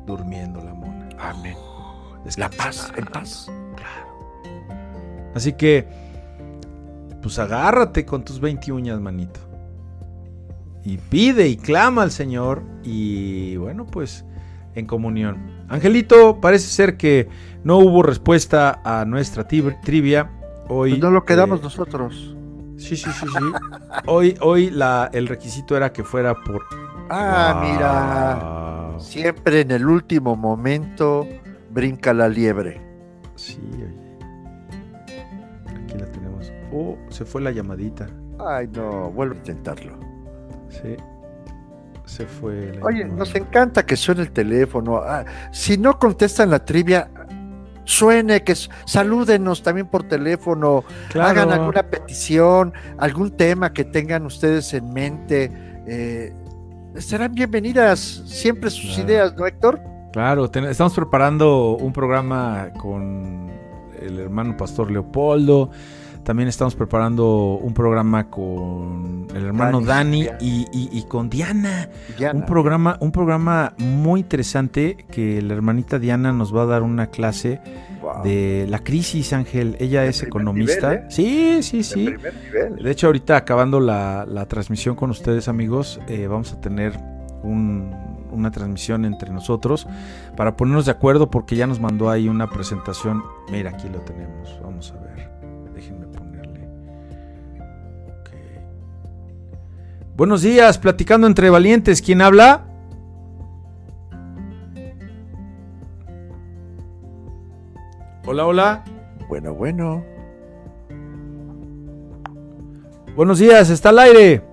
durmiendo 0.05 0.61
la 0.64 0.73
mona. 0.73 1.10
Amén. 1.19 1.55
la 2.38 2.49
paz, 2.49 2.91
en 2.95 3.05
paz. 3.05 3.51
Claro. 3.76 5.31
Así 5.34 5.53
que, 5.53 5.88
pues 7.22 7.39
agárrate 7.39 8.05
con 8.05 8.23
tus 8.23 8.39
20 8.39 8.72
uñas, 8.72 8.99
manito 8.99 9.42
y 10.84 10.97
pide 10.97 11.47
y 11.47 11.57
clama 11.57 12.03
al 12.03 12.11
Señor 12.11 12.61
y 12.84 13.55
bueno, 13.57 13.85
pues 13.85 14.26
en 14.76 14.85
comunión. 14.85 15.38
Angelito, 15.69 16.39
parece 16.41 16.68
ser 16.68 16.97
que 16.97 17.30
no 17.64 17.77
hubo 17.77 18.03
respuesta 18.03 18.81
a 18.84 19.05
nuestra 19.05 19.47
trivia. 19.47 20.30
Hoy, 20.68 20.91
pues 20.91 21.01
no 21.01 21.11
lo 21.11 21.26
quedamos 21.26 21.60
eh, 21.60 21.64
nosotros. 21.64 22.35
Sí, 22.77 22.97
sí, 22.97 23.10
sí, 23.11 23.26
sí. 23.27 23.45
hoy 24.07 24.35
hoy 24.41 24.69
la, 24.69 25.10
el 25.14 25.27
requisito 25.27 25.77
era 25.77 25.93
que 25.93 26.03
fuera 26.03 26.35
por... 26.35 26.64
Ah, 27.10 27.61
mira. 27.64 28.99
Siempre 28.99 29.61
en 29.61 29.72
el 29.72 29.88
último 29.88 30.35
momento 30.35 31.27
brinca 31.69 32.14
la 32.14 32.27
liebre. 32.27 32.81
Sí, 33.35 33.60
oye. 33.73 33.88
Aquí 35.68 35.97
la 35.97 36.05
tenemos. 36.11 36.51
Oh, 36.72 36.97
se 37.10 37.26
fue 37.26 37.41
la 37.41 37.51
llamadita. 37.51 38.07
Ay, 38.39 38.68
no, 38.73 39.11
vuelvo 39.11 39.35
a 39.35 39.38
intentarlo. 39.38 40.12
Sí. 40.81 40.95
Se 42.05 42.25
fue. 42.25 42.79
Oye, 42.81 43.05
nos 43.05 43.33
encanta 43.33 43.85
que 43.85 43.95
suene 43.95 44.21
el 44.21 44.31
teléfono. 44.31 44.97
Ah, 44.97 45.23
si 45.51 45.77
no 45.77 45.97
contestan 45.97 46.49
la 46.49 46.63
trivia, 46.63 47.09
suene, 47.85 48.43
que 48.43 48.55
salúdenos 48.85 49.63
también 49.63 49.87
por 49.87 50.03
teléfono, 50.03 50.83
hagan 51.19 51.51
alguna 51.51 51.83
petición, 51.83 52.73
algún 52.97 53.31
tema 53.31 53.71
que 53.73 53.85
tengan 53.85 54.25
ustedes 54.25 54.73
en 54.73 54.91
mente. 54.93 55.51
Eh, 55.87 56.33
serán 56.97 57.33
bienvenidas 57.33 57.99
siempre 57.99 58.69
sus 58.69 58.97
ideas, 58.97 59.35
¿no, 59.35 59.47
Héctor? 59.47 59.81
Claro, 60.11 60.45
estamos 60.45 60.93
preparando 60.93 61.71
un 61.71 61.91
programa 61.91 62.69
con 62.79 63.49
el 63.99 64.19
hermano 64.19 64.55
Pastor 64.55 64.91
Leopoldo. 64.91 65.71
También 66.23 66.47
estamos 66.47 66.75
preparando 66.75 67.59
un 67.61 67.73
programa 67.73 68.29
con 68.29 69.27
el 69.35 69.45
hermano 69.45 69.81
Dani, 69.81 70.27
y, 70.39 71.03
con 71.07 71.29
Diana. 71.29 71.89
Un 72.33 72.45
programa, 72.45 72.97
un 73.01 73.11
programa 73.11 73.73
muy 73.77 74.21
interesante 74.21 75.05
que 75.11 75.41
la 75.41 75.53
hermanita 75.53 75.99
Diana 75.99 76.31
nos 76.31 76.55
va 76.55 76.63
a 76.63 76.65
dar 76.65 76.83
una 76.83 77.07
clase 77.07 77.59
de 78.23 78.65
la 78.69 78.79
crisis, 78.79 79.33
Ángel. 79.33 79.75
Ella 79.79 80.05
es 80.05 80.23
economista. 80.23 80.93
¿eh? 80.93 81.05
Sí, 81.09 81.61
sí, 81.61 81.83
sí. 81.83 82.13
De, 82.81 82.91
hecho, 82.91 83.07
ahorita 83.07 83.35
acabando 83.35 83.81
la, 83.81 84.45
transmisión 84.47 84.95
con 84.95 85.09
ustedes, 85.09 85.49
amigos, 85.49 85.99
eh, 86.07 86.27
vamos 86.27 86.53
a 86.53 86.61
tener 86.61 86.97
una 87.43 88.51
transmisión 88.51 89.03
entre 89.03 89.29
nosotros 89.29 89.87
para 90.37 90.55
ponernos 90.55 90.85
de 90.85 90.91
acuerdo 90.91 91.29
porque 91.29 91.57
ya 91.57 91.67
nos 91.67 91.81
mandó 91.81 92.09
ahí 92.09 92.29
una 92.29 92.49
presentación. 92.49 93.23
Mira, 93.51 93.71
aquí 93.71 93.89
lo 93.89 93.99
tenemos. 93.99 94.57
Vamos 94.63 94.93
a 94.97 95.01
ver. 95.01 95.32
Buenos 100.15 100.44
días, 100.44 100.77
platicando 100.77 101.26
entre 101.26 101.49
valientes. 101.49 101.99
¿Quién 101.99 102.22
habla? 102.22 102.68
Hola, 108.27 108.45
hola. 108.45 108.84
Bueno, 109.27 109.56
bueno. 109.56 110.03
Buenos 113.15 113.40
días, 113.40 113.72
está 113.72 113.90
al 113.90 113.98
aire. 113.99 114.44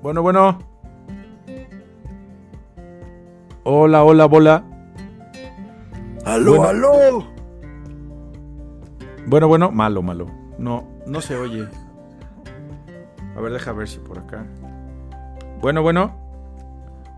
Bueno, 0.00 0.22
bueno. 0.22 0.58
Hola, 3.64 4.04
hola, 4.04 4.24
bola. 4.24 4.64
Aló, 6.24 6.64
aló. 6.64 7.26
Bueno, 9.26 9.48
bueno, 9.48 9.70
malo, 9.70 10.00
malo. 10.00 10.26
No, 10.58 10.95
no 11.06 11.20
se 11.20 11.36
oye. 11.36 11.66
A 13.36 13.40
ver, 13.40 13.52
deja 13.52 13.72
ver 13.72 13.88
si 13.88 13.98
por 13.98 14.18
acá. 14.18 14.44
Bueno, 15.60 15.82
bueno. 15.82 16.24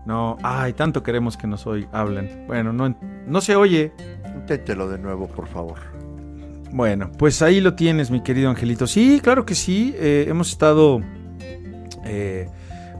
No, 0.05 0.37
ay, 0.43 0.73
tanto 0.73 1.03
queremos 1.03 1.37
que 1.37 1.45
nos 1.47 1.67
oy- 1.67 1.87
hablen. 1.91 2.45
Bueno, 2.47 2.73
no, 2.73 2.95
no 3.27 3.41
se 3.41 3.55
oye. 3.55 3.91
Inténtelo 4.35 4.89
de 4.89 4.97
nuevo, 4.97 5.27
por 5.27 5.47
favor. 5.47 5.77
Bueno, 6.71 7.11
pues 7.17 7.41
ahí 7.41 7.61
lo 7.61 7.75
tienes, 7.75 8.09
mi 8.11 8.21
querido 8.21 8.49
Angelito. 8.49 8.87
Sí, 8.87 9.19
claro 9.23 9.45
que 9.45 9.55
sí. 9.55 9.93
eh, 9.97 10.25
hemos 10.27 10.49
estado 10.51 11.01
eh, 12.05 12.47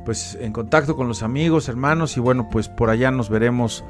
pues 0.06 0.38
en 0.42 0.52
contacto 0.54 0.96
con 0.96 1.08
los 1.08 1.24
amigos, 1.24 1.70
hermanos, 1.70 2.18
y 2.18 2.20
bueno, 2.20 2.50
pues 2.52 2.68
por 2.68 2.90
allá 2.90 3.12
nos 3.12 3.30
veremos 3.30 3.84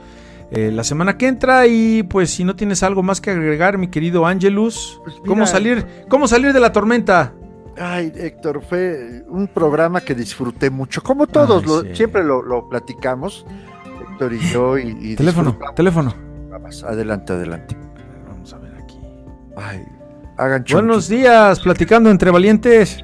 eh, 0.51 0.71
la 0.71 0.83
semana 0.83 1.17
que 1.17 1.27
entra. 1.27 1.67
Y 1.67 2.03
pues 2.03 2.29
si 2.31 2.43
no 2.43 2.55
tienes 2.55 2.83
algo 2.83 3.03
más 3.03 3.21
que 3.21 3.31
agregar, 3.31 3.77
mi 3.77 3.87
querido 3.89 4.25
Angelus, 4.25 4.99
Pues 5.03 5.15
mira- 5.15 5.27
¿cómo 5.27 5.45
salir, 5.47 5.85
cómo 6.09 6.27
salir 6.27 6.53
de 6.53 6.59
la 6.59 6.71
tormenta? 6.71 7.33
Ay, 7.81 8.11
Héctor, 8.15 8.61
fue 8.67 9.23
un 9.29 9.47
programa 9.47 10.01
que 10.01 10.13
disfruté 10.13 10.69
mucho. 10.69 11.01
Como 11.01 11.27
todos, 11.27 11.63
Ay, 11.63 11.69
lo- 11.69 11.81
sí. 11.81 11.95
siempre 11.95 12.23
lo, 12.23 12.41
lo 12.41 12.67
platicamos, 12.67 13.45
Héctor 14.11 14.33
y 14.33 14.39
yo. 14.49 14.77
Y, 14.77 14.97
y 14.99 15.15
Teléfono, 15.17 15.57
teléfono. 15.75 16.13
Adelante, 16.87 17.33
adelante. 17.33 17.77
Vamos 18.27 18.53
a 18.53 18.57
ver 18.57 18.73
aquí. 18.75 18.99
Ay, 19.55 19.83
hagan 20.37 20.65
Buenos 20.71 21.07
días, 21.07 21.59
platicando 21.61 22.09
entre 22.11 22.31
valientes. 22.31 22.97
Sí, 22.97 23.03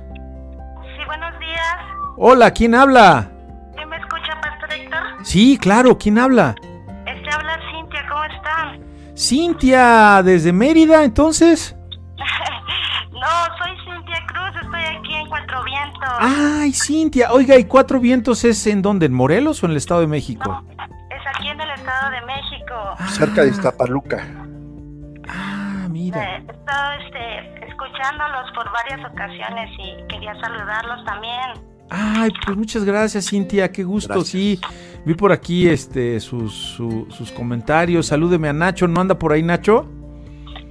buenos 1.07 1.39
días. 1.39 1.75
Hola, 2.17 2.51
¿quién 2.51 2.75
habla? 2.75 3.31
¿Sí 3.77 3.85
me 3.85 3.95
escucha, 3.95 4.39
Pastor 4.41 4.73
Héctor? 4.73 4.99
Sí, 5.23 5.57
claro, 5.57 5.97
¿quién 5.97 6.17
habla? 6.19 6.53
Cintia, 9.15 10.21
desde 10.23 10.51
Mérida, 10.53 11.03
entonces. 11.03 11.75
No, 13.11 13.55
soy 13.57 13.71
Cintia 13.83 14.23
Cruz, 14.27 14.61
estoy 14.61 14.81
aquí 14.99 15.15
en 15.15 15.27
Cuatro 15.29 15.63
Vientos. 15.63 16.09
Ay, 16.19 16.73
Cintia. 16.73 17.31
Oiga, 17.31 17.57
¿y 17.57 17.63
Cuatro 17.63 17.99
Vientos 17.99 18.43
es 18.43 18.67
en 18.67 18.83
dónde? 18.83 19.07
¿En 19.07 19.13
Morelos 19.13 19.63
o 19.63 19.65
en 19.65 19.71
el 19.71 19.77
Estado 19.77 20.01
de 20.01 20.07
México? 20.07 20.63
Es 21.09 21.35
aquí 21.35 21.47
en 21.49 21.59
el 21.59 21.69
Estado 21.71 22.11
de 22.11 22.21
México. 22.21 22.95
Cerca 23.09 23.41
de 23.41 23.49
Iztapaluca. 23.49 24.27
Ah, 25.27 25.87
mira. 25.89 26.23
Eh, 26.23 26.45
He 26.47 26.51
estado 26.51 26.91
este, 27.03 27.67
escuchándolos 27.67 28.51
por 28.53 28.71
varias 28.71 28.99
ocasiones 29.11 29.71
y 29.79 30.07
quería 30.07 30.33
saludarlos 30.39 31.03
también. 31.05 31.65
Ay, 31.89 32.31
pues 32.45 32.57
muchas 32.57 32.83
gracias, 32.83 33.27
Cintia. 33.29 33.71
Qué 33.71 33.83
gusto, 33.83 34.13
Gracias. 34.13 34.29
sí. 34.29 34.59
Vi 35.05 35.13
por 35.13 35.31
aquí 35.31 35.67
este, 35.69 36.19
sus, 36.19 36.53
su- 36.53 37.07
sus 37.11 37.31
comentarios. 37.31 38.07
Salúdeme 38.07 38.49
a 38.49 38.53
Nacho. 38.53 38.87
¿No 38.87 39.01
anda 39.01 39.17
por 39.19 39.31
ahí, 39.33 39.43
Nacho? 39.43 39.87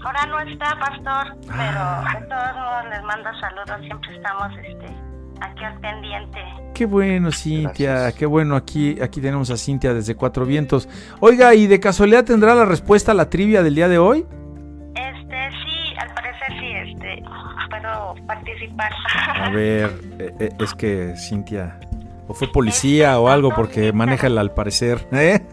Ahora 0.05 0.27
no 0.27 0.41
está, 0.41 0.77
Pastor, 0.79 1.37
Ah. 1.51 2.05
pero 2.05 2.21
de 2.21 2.27
todos 2.27 2.57
modos 2.57 2.85
les 2.91 3.03
mando 3.05 3.31
saludos. 3.41 3.81
Siempre 3.87 4.17
estamos 4.17 4.53
este, 4.59 4.87
aquí 5.41 5.65
al 5.65 5.81
pendiente. 5.81 6.39
Qué 6.75 6.85
bueno, 6.87 7.31
Cintia. 7.31 7.93
Gracias. 7.93 8.15
Qué 8.15 8.27
bueno. 8.27 8.57
Aquí, 8.57 9.01
aquí 9.01 9.21
tenemos 9.21 9.51
a 9.51 9.57
Cintia 9.57 9.95
desde 9.95 10.15
Cuatro 10.15 10.45
Vientos. 10.45 10.89
Oiga, 11.21 11.55
¿y 11.55 11.67
de 11.69 11.81
casualidad 11.81 12.25
tendrá 12.25 12.55
la 12.55 12.65
respuesta 12.65 13.13
a 13.13 13.15
la 13.15 13.31
trivia 13.31 13.63
del 13.63 13.75
día 13.77 13.89
de 13.89 13.99
hoy? 13.99 14.27
Este, 14.95 15.51
sí, 15.51 15.95
al 15.99 16.13
parecer 16.13 16.49
sí, 16.61 16.73
este, 16.93 17.23
puedo 17.71 18.15
participar. 18.27 18.93
A 19.41 19.51
ver, 19.51 19.91
eh, 20.19 20.35
eh, 20.41 20.49
es 20.59 20.75
que 20.75 21.15
Cintia. 21.17 21.79
O 22.27 22.35
fue 22.35 22.51
policía 22.51 23.19
o 23.21 23.29
algo 23.29 23.51
porque 23.55 23.93
maneja 23.93 24.27
el 24.29 24.39
al 24.39 24.53
parecer. 24.53 25.07
¿eh? 25.13 25.47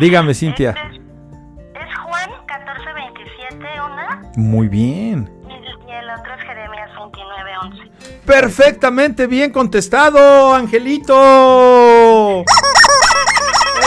Dígame, 0.00 0.34
Cintia. 0.34 0.70
Este 0.70 0.80
es, 0.80 1.88
es 1.88 1.96
Juan 1.98 2.30
1427, 2.30 3.56
una, 3.80 4.22
Muy 4.36 4.68
bien. 4.68 5.30
y 5.48 5.52
y 5.88 5.92
el 5.92 6.10
otro 6.10 6.34
es 6.34 6.40
Jeremías 6.42 6.90
2911. 6.98 7.90
Perfectamente 8.26 9.26
bien 9.26 9.50
contestado, 9.52 10.54
Angelito. 10.54 11.14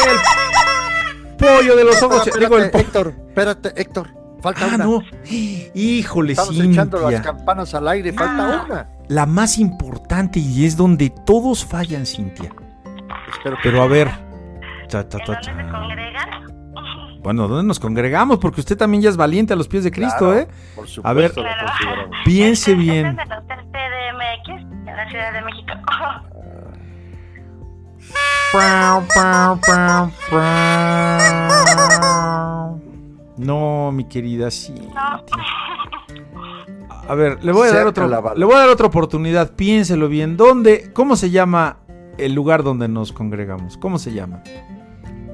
El 0.05 0.17
pollo 1.37 1.75
de 1.75 1.83
los 1.83 2.01
ojos. 2.01 2.25
Espérate, 2.27 2.39
digo, 2.39 2.57
el 2.57 2.71
Héctor, 2.73 3.13
espérate, 3.27 3.73
Héctor. 3.81 4.20
Falta 4.41 4.65
Ah, 4.65 4.75
una. 4.75 4.85
no. 4.85 5.01
Híjole, 5.73 6.31
Estamos 6.33 6.59
echando 6.59 6.97
las 6.99 7.13
Cintia. 7.13 7.21
campanas 7.21 7.73
al 7.75 7.87
aire, 7.87 8.11
falta 8.13 8.61
Ah. 8.61 8.65
una. 8.65 8.87
La 9.07 9.25
más 9.25 9.57
importante 9.59 10.39
y 10.39 10.65
es 10.65 10.75
donde 10.77 11.09
todos 11.09 11.63
fallan, 11.65 12.05
Cintia. 12.05 12.49
Espero 13.31 13.55
que 13.57 13.61
Pero 13.63 13.81
a 13.83 13.87
ver. 13.87 14.09
Cha, 14.87 15.07
cha, 15.07 15.17
¿En 15.19 15.25
cha, 15.25 15.39
cha. 15.41 15.51
congregan? 15.71 16.29
Bueno, 17.23 17.47
¿dónde 17.47 17.67
nos 17.67 17.79
congregamos? 17.79 18.39
Porque 18.39 18.61
usted 18.61 18.75
también 18.77 19.03
ya 19.03 19.09
es 19.09 19.17
valiente 19.17 19.53
a 19.53 19.55
los 19.55 19.67
pies 19.67 19.83
de 19.83 19.91
Cristo, 19.91 20.17
Claro, 20.31 20.39
¿eh? 20.39 20.47
Por 20.75 20.87
supuesto, 20.87 21.07
A 21.07 21.13
ver. 21.13 21.31
Claro. 21.33 22.09
Piense 22.25 22.71
Este 22.71 22.73
es 22.73 22.77
bien. 22.77 23.05
el 23.05 23.15
CDMX, 23.17 24.49
en 24.87 24.95
la 24.97 25.07
Ciudad 25.09 25.33
de 25.33 25.41
México. 25.43 25.71
No, 33.45 33.91
mi 33.91 34.05
querida 34.05 34.51
Cintia. 34.51 34.93
No. 34.93 35.23
A 37.07 37.15
ver, 37.15 37.43
le 37.43 37.51
voy 37.51 37.67
a 37.67 37.73
dar 37.73 37.87
otro, 37.87 38.07
le 38.07 38.45
voy 38.45 38.55
a 38.55 38.59
dar 38.59 38.69
otra 38.69 38.87
oportunidad. 38.87 39.55
Piénselo 39.55 40.07
bien. 40.07 40.37
¿Dónde? 40.37 40.91
¿Cómo 40.93 41.15
se 41.15 41.29
llama 41.29 41.79
el 42.17 42.33
lugar 42.33 42.63
donde 42.63 42.87
nos 42.87 43.11
congregamos? 43.11 43.77
¿Cómo 43.77 43.97
se 43.97 44.13
llama? 44.13 44.43
Mm. 44.45 45.31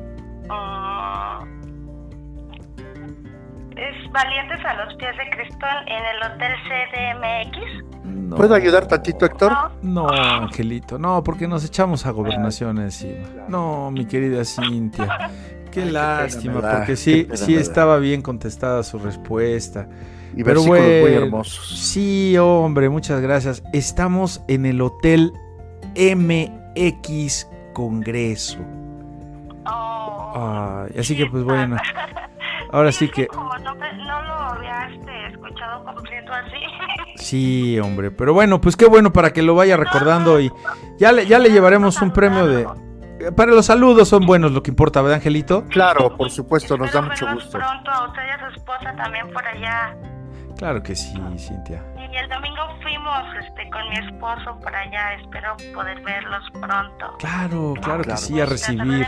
Es 3.78 4.12
Valientes 4.12 4.66
a 4.66 4.74
los 4.86 4.96
pies 4.96 5.16
de 5.18 5.30
Cristo 5.30 5.66
en 5.86 6.04
el 6.06 6.24
Hotel 6.32 6.54
CDMX. 6.68 8.06
No. 8.06 8.36
¿Puedo 8.36 8.56
ayudar 8.56 8.88
tantito, 8.88 9.26
Héctor? 9.26 9.52
No, 9.82 10.08
No, 10.08 10.10
Angelito, 10.10 10.98
no, 10.98 11.24
porque 11.24 11.48
nos 11.48 11.64
echamos 11.64 12.06
a 12.06 12.12
gobernación 12.12 12.80
encima. 12.80 13.28
No, 13.48 13.92
mi 13.92 14.06
querida 14.06 14.44
Cintia. 14.44 15.30
Qué 15.78 15.82
Ay, 15.84 15.88
qué 15.88 15.92
lástima, 15.94 16.62
pena 16.62 16.78
porque 16.78 16.96
sí, 16.96 17.28
sí 17.34 17.56
estaba 17.56 17.98
bien 18.00 18.22
contestada 18.22 18.84
su 18.84 18.98
respuesta. 19.00 19.88
Y 20.36 20.44
Pero 20.44 20.62
versículos 20.62 20.82
muy 20.84 21.00
bueno, 21.02 21.26
hermosos. 21.26 21.80
Sí, 21.80 22.36
hombre, 22.38 22.90
muchas 22.90 23.22
gracias. 23.22 23.64
Estamos 23.74 24.42
en 24.48 24.66
el 24.66 24.82
Hotel 24.82 25.32
MX 25.96 27.48
Congreso. 27.74 28.60
oh. 29.66 30.84
Ay, 30.90 31.00
así 31.00 31.16
que 31.16 31.26
pues 31.28 31.44
bueno. 31.44 31.78
Ahora 32.72 32.92
sí 32.92 33.08
que 33.08 33.28
Como 33.28 33.58
no, 33.60 33.76
me- 33.76 33.94
no 33.94 34.22
lo 34.24 34.34
había 34.34 34.90
este, 34.94 35.28
escuchado 35.32 35.86
completo 35.86 36.32
así. 36.34 36.58
sí, 37.24 37.80
hombre, 37.80 38.12
pero 38.12 38.34
bueno, 38.34 38.60
pues 38.60 38.76
qué 38.76 38.86
bueno 38.88 39.14
para 39.14 39.32
que 39.32 39.42
lo 39.42 39.56
vaya 39.56 39.78
recordando 39.78 40.40
y 40.42 40.52
ya 41.00 41.12
le, 41.14 41.26
ya 41.26 41.40
le 41.40 41.50
llevaremos 41.50 42.02
un 42.02 42.12
premio 42.12 42.46
de 42.46 42.68
para 43.36 43.52
los 43.52 43.66
saludos 43.66 44.08
son 44.08 44.26
buenos, 44.26 44.52
lo 44.52 44.64
que 44.64 44.72
importa, 44.72 45.02
¿verdad, 45.02 45.18
Angelito? 45.18 45.66
Claro, 45.70 46.16
por 46.16 46.30
supuesto, 46.30 46.78
nos 46.78 46.92
da 46.92 47.02
mucho 47.02 47.26
verlos 47.26 47.44
gusto. 47.46 47.58
pronto 47.58 47.92
a 47.92 48.08
usted 48.08 48.22
y 48.28 48.30
a 48.30 48.40
su 48.50 48.56
esposa 48.56 48.96
también 48.96 49.32
por 49.32 49.46
allá. 49.46 49.96
Claro 50.58 50.82
que 50.82 50.96
sí, 50.96 51.14
Cintia. 51.38 51.84
Y 52.12 52.16
el 52.16 52.30
domingo 52.30 52.62
fuimos 52.82 53.24
este, 53.44 53.70
con 53.70 53.90
mi 53.90 53.98
esposo 53.98 54.60
por 54.60 54.74
allá. 54.76 55.14
Espero 55.16 55.56
poder 55.74 56.02
verlos 56.02 56.44
pronto. 56.54 57.18
Claro, 57.20 57.74
claro 57.82 58.04
que 58.04 58.18
sí, 58.18 58.40
a 58.40 58.46
recibir. 58.46 59.06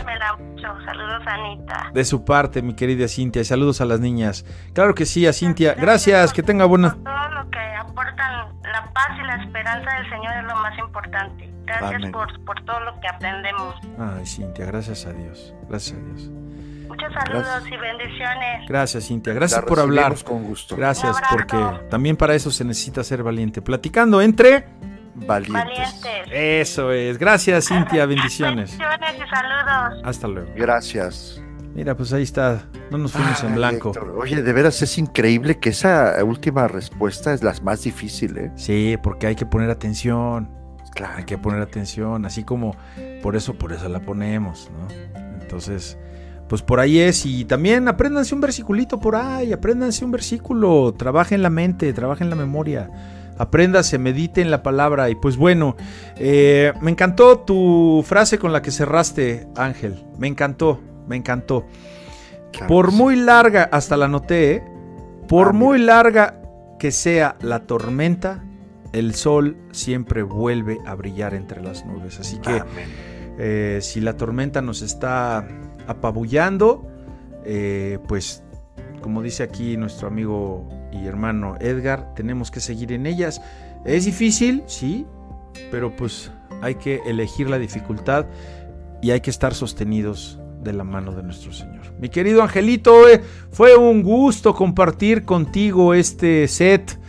Saludos, 0.84 1.22
Anita. 1.26 1.90
De 1.92 2.04
su 2.04 2.24
parte, 2.24 2.62
mi 2.62 2.74
querida 2.74 3.08
Cintia, 3.08 3.44
saludos 3.44 3.80
a 3.80 3.84
las 3.84 4.00
niñas. 4.00 4.44
Claro 4.74 4.94
que 4.94 5.06
sí, 5.06 5.26
a 5.26 5.32
Cintia. 5.32 5.74
Gracias, 5.74 6.32
que 6.32 6.42
tenga 6.42 6.64
buenas. 6.66 6.94
Por 6.94 7.04
todo 7.04 7.28
lo 7.30 7.50
que 7.50 7.58
aportan, 7.58 8.60
la 8.62 8.90
paz 8.92 9.10
y 9.18 9.26
la 9.26 9.42
esperanza 9.42 9.90
del 9.94 10.10
Señor 10.10 10.36
es 10.36 10.44
lo 10.44 10.56
más 10.56 10.78
importante. 10.78 11.50
Gracias 11.64 12.10
por, 12.10 12.44
por 12.44 12.64
todo 12.64 12.80
lo 12.80 13.00
que 13.00 13.08
aprendemos. 13.08 13.76
Ay, 13.98 14.26
Cintia, 14.26 14.66
gracias 14.66 15.06
a 15.06 15.12
Dios. 15.12 15.54
Gracias 15.68 15.98
a 15.98 16.02
Dios. 16.02 16.30
Muchos 16.90 17.12
saludos 17.12 17.46
Gracias. 17.46 17.72
y 17.72 17.76
bendiciones. 17.76 18.68
Gracias, 18.68 19.06
Cintia. 19.06 19.32
Gracias 19.32 19.60
La 19.60 19.66
por 19.66 19.78
hablar. 19.78 20.14
con 20.24 20.42
gusto. 20.42 20.76
Gracias, 20.76 21.16
porque 21.30 21.56
también 21.88 22.16
para 22.16 22.34
eso 22.34 22.50
se 22.50 22.64
necesita 22.64 23.04
ser 23.04 23.22
valiente. 23.22 23.62
Platicando 23.62 24.20
entre. 24.20 24.64
Valientes. 25.14 25.52
Valientes. 25.52 26.28
Eso 26.32 26.90
es. 26.90 27.16
Gracias, 27.16 27.68
Cintia. 27.68 28.06
Bendiciones. 28.06 28.76
Bendiciones 28.76 29.14
y 29.14 29.30
saludos. 29.30 30.02
Hasta 30.04 30.26
luego. 30.26 30.50
Gracias. 30.56 31.40
Mira, 31.74 31.96
pues 31.96 32.12
ahí 32.12 32.24
está. 32.24 32.64
No 32.90 32.98
nos 32.98 33.12
fuimos 33.12 33.44
en 33.44 33.54
blanco. 33.54 33.90
Héctor, 33.90 34.16
Oye, 34.18 34.42
de 34.42 34.52
veras 34.52 34.82
es 34.82 34.98
increíble 34.98 35.60
que 35.60 35.68
esa 35.68 36.16
última 36.24 36.66
respuesta 36.66 37.32
es 37.32 37.44
la 37.44 37.54
más 37.62 37.84
difícil, 37.84 38.36
¿eh? 38.36 38.50
Sí, 38.56 38.96
porque 39.00 39.28
hay 39.28 39.36
que 39.36 39.46
poner 39.46 39.70
atención. 39.70 40.50
Claro. 40.96 41.18
Hay 41.18 41.24
que 41.24 41.38
poner 41.38 41.62
atención, 41.62 42.26
así 42.26 42.42
como 42.42 42.74
por 43.22 43.36
eso, 43.36 43.54
por 43.54 43.72
eso 43.72 43.88
la 43.88 44.00
ponemos, 44.00 44.72
¿no? 44.72 44.88
Entonces, 45.40 45.96
pues 46.50 46.62
por 46.62 46.80
ahí 46.80 46.98
es. 46.98 47.24
Y 47.26 47.44
también 47.44 47.86
apréndanse 47.86 48.34
un 48.34 48.40
versiculito 48.40 48.98
por 48.98 49.14
ahí, 49.14 49.52
apréndanse 49.52 50.04
un 50.04 50.10
versículo, 50.10 50.92
trabajen 50.98 51.42
la 51.42 51.48
mente, 51.48 51.92
trabajen 51.92 52.28
la 52.28 52.34
memoria, 52.34 52.90
apréndase, 53.38 53.98
medite 53.98 54.40
en 54.40 54.50
la 54.50 54.60
palabra. 54.64 55.08
Y 55.10 55.14
pues 55.14 55.36
bueno, 55.36 55.76
eh, 56.16 56.72
me 56.80 56.90
encantó 56.90 57.38
tu 57.38 58.02
frase 58.04 58.40
con 58.40 58.52
la 58.52 58.62
que 58.62 58.72
cerraste, 58.72 59.46
Ángel. 59.54 60.04
Me 60.18 60.26
encantó, 60.26 60.80
me 61.06 61.14
encantó. 61.14 61.66
Claro 62.50 62.66
Por 62.66 62.90
sí. 62.90 62.96
muy 62.96 63.14
larga, 63.14 63.68
hasta 63.70 63.96
la 63.96 64.08
noté, 64.08 64.54
¿eh? 64.54 64.64
Por 65.28 65.50
Ah, 65.50 65.52
muy 65.52 65.78
larga 65.78 66.40
que 66.80 66.90
sea 66.90 67.36
la 67.42 67.60
tormenta, 67.60 68.42
el 68.92 69.14
sol 69.14 69.56
siempre 69.70 70.24
vuelve 70.24 70.78
a 70.84 70.96
brillar 70.96 71.34
entre 71.34 71.62
las 71.62 71.86
nubes. 71.86 72.18
Así 72.18 72.38
que 72.38 72.60
eh, 73.38 73.78
si 73.82 74.00
la 74.00 74.16
tormenta 74.16 74.60
nos 74.62 74.82
está 74.82 75.46
apabullando, 75.90 76.86
eh, 77.44 77.98
pues 78.06 78.42
como 79.00 79.22
dice 79.22 79.42
aquí 79.42 79.76
nuestro 79.76 80.08
amigo 80.08 80.68
y 80.92 81.06
hermano 81.06 81.56
Edgar, 81.60 82.14
tenemos 82.14 82.50
que 82.50 82.60
seguir 82.60 82.92
en 82.92 83.06
ellas. 83.06 83.42
Es 83.84 84.04
difícil, 84.04 84.62
sí, 84.66 85.06
pero 85.70 85.94
pues 85.96 86.30
hay 86.62 86.76
que 86.76 87.00
elegir 87.06 87.50
la 87.50 87.58
dificultad 87.58 88.26
y 89.02 89.10
hay 89.10 89.20
que 89.20 89.30
estar 89.30 89.54
sostenidos 89.54 90.38
de 90.62 90.74
la 90.74 90.84
mano 90.84 91.12
de 91.12 91.22
nuestro 91.22 91.52
Señor. 91.52 91.92
Mi 91.98 92.08
querido 92.08 92.42
Angelito, 92.42 93.08
eh, 93.08 93.22
fue 93.50 93.76
un 93.76 94.02
gusto 94.02 94.54
compartir 94.54 95.24
contigo 95.24 95.94
este 95.94 96.46
set 96.46 96.99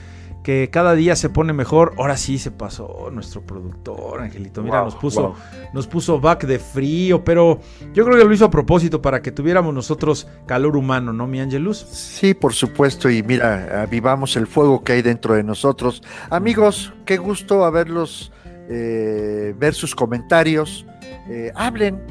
que 0.43 0.69
cada 0.71 0.93
día 0.93 1.15
se 1.15 1.29
pone 1.29 1.53
mejor. 1.53 1.93
Ahora 1.97 2.17
sí 2.17 2.37
se 2.37 2.51
pasó 2.51 3.09
nuestro 3.11 3.41
productor, 3.41 4.21
Angelito. 4.21 4.63
Mira, 4.63 4.83
nos 4.83 4.95
puso 4.95 5.35
nos 5.73 5.87
puso 5.87 6.19
back 6.19 6.45
de 6.45 6.59
frío, 6.59 7.23
pero 7.23 7.59
yo 7.93 8.05
creo 8.05 8.17
que 8.17 8.25
lo 8.25 8.33
hizo 8.33 8.45
a 8.45 8.51
propósito 8.51 9.01
para 9.01 9.21
que 9.21 9.31
tuviéramos 9.31 9.73
nosotros 9.73 10.27
calor 10.45 10.75
humano, 10.75 11.13
¿no, 11.13 11.27
mi 11.27 11.39
Angelus? 11.39 11.77
Sí, 11.77 12.33
por 12.33 12.53
supuesto, 12.53 13.09
y 13.09 13.23
mira, 13.23 13.81
avivamos 13.81 14.35
el 14.35 14.47
fuego 14.47 14.83
que 14.83 14.93
hay 14.93 15.01
dentro 15.01 15.35
de 15.35 15.43
nosotros. 15.43 16.03
Amigos, 16.29 16.93
qué 17.05 17.17
gusto 17.17 17.63
haberlos, 17.63 18.31
eh, 18.69 19.55
ver 19.57 19.73
sus 19.73 19.95
comentarios. 19.95 20.85
Eh, 21.29 21.51
hablen, 21.55 22.01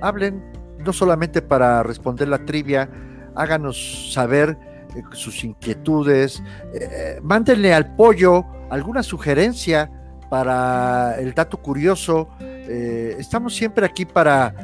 hablen, 0.00 0.42
no 0.78 0.92
solamente 0.92 1.42
para 1.42 1.82
responder 1.82 2.28
la 2.28 2.44
trivia, 2.44 2.88
háganos 3.34 4.12
saber 4.12 4.56
eh, 4.94 5.02
sus 5.12 5.44
inquietudes, 5.44 6.42
eh, 6.74 7.18
mándenle 7.22 7.72
al 7.74 7.94
pollo 7.94 8.44
alguna 8.70 9.02
sugerencia 9.02 9.90
para 10.28 11.16
el 11.18 11.34
dato 11.34 11.56
curioso. 11.58 12.28
Eh, 12.40 13.16
estamos 13.18 13.54
siempre 13.54 13.86
aquí 13.86 14.04
para 14.04 14.54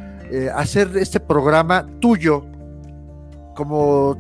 hacer 0.57 0.91
este 0.97 1.21
programa 1.21 1.87
tuyo, 2.01 2.45
como 3.55 4.17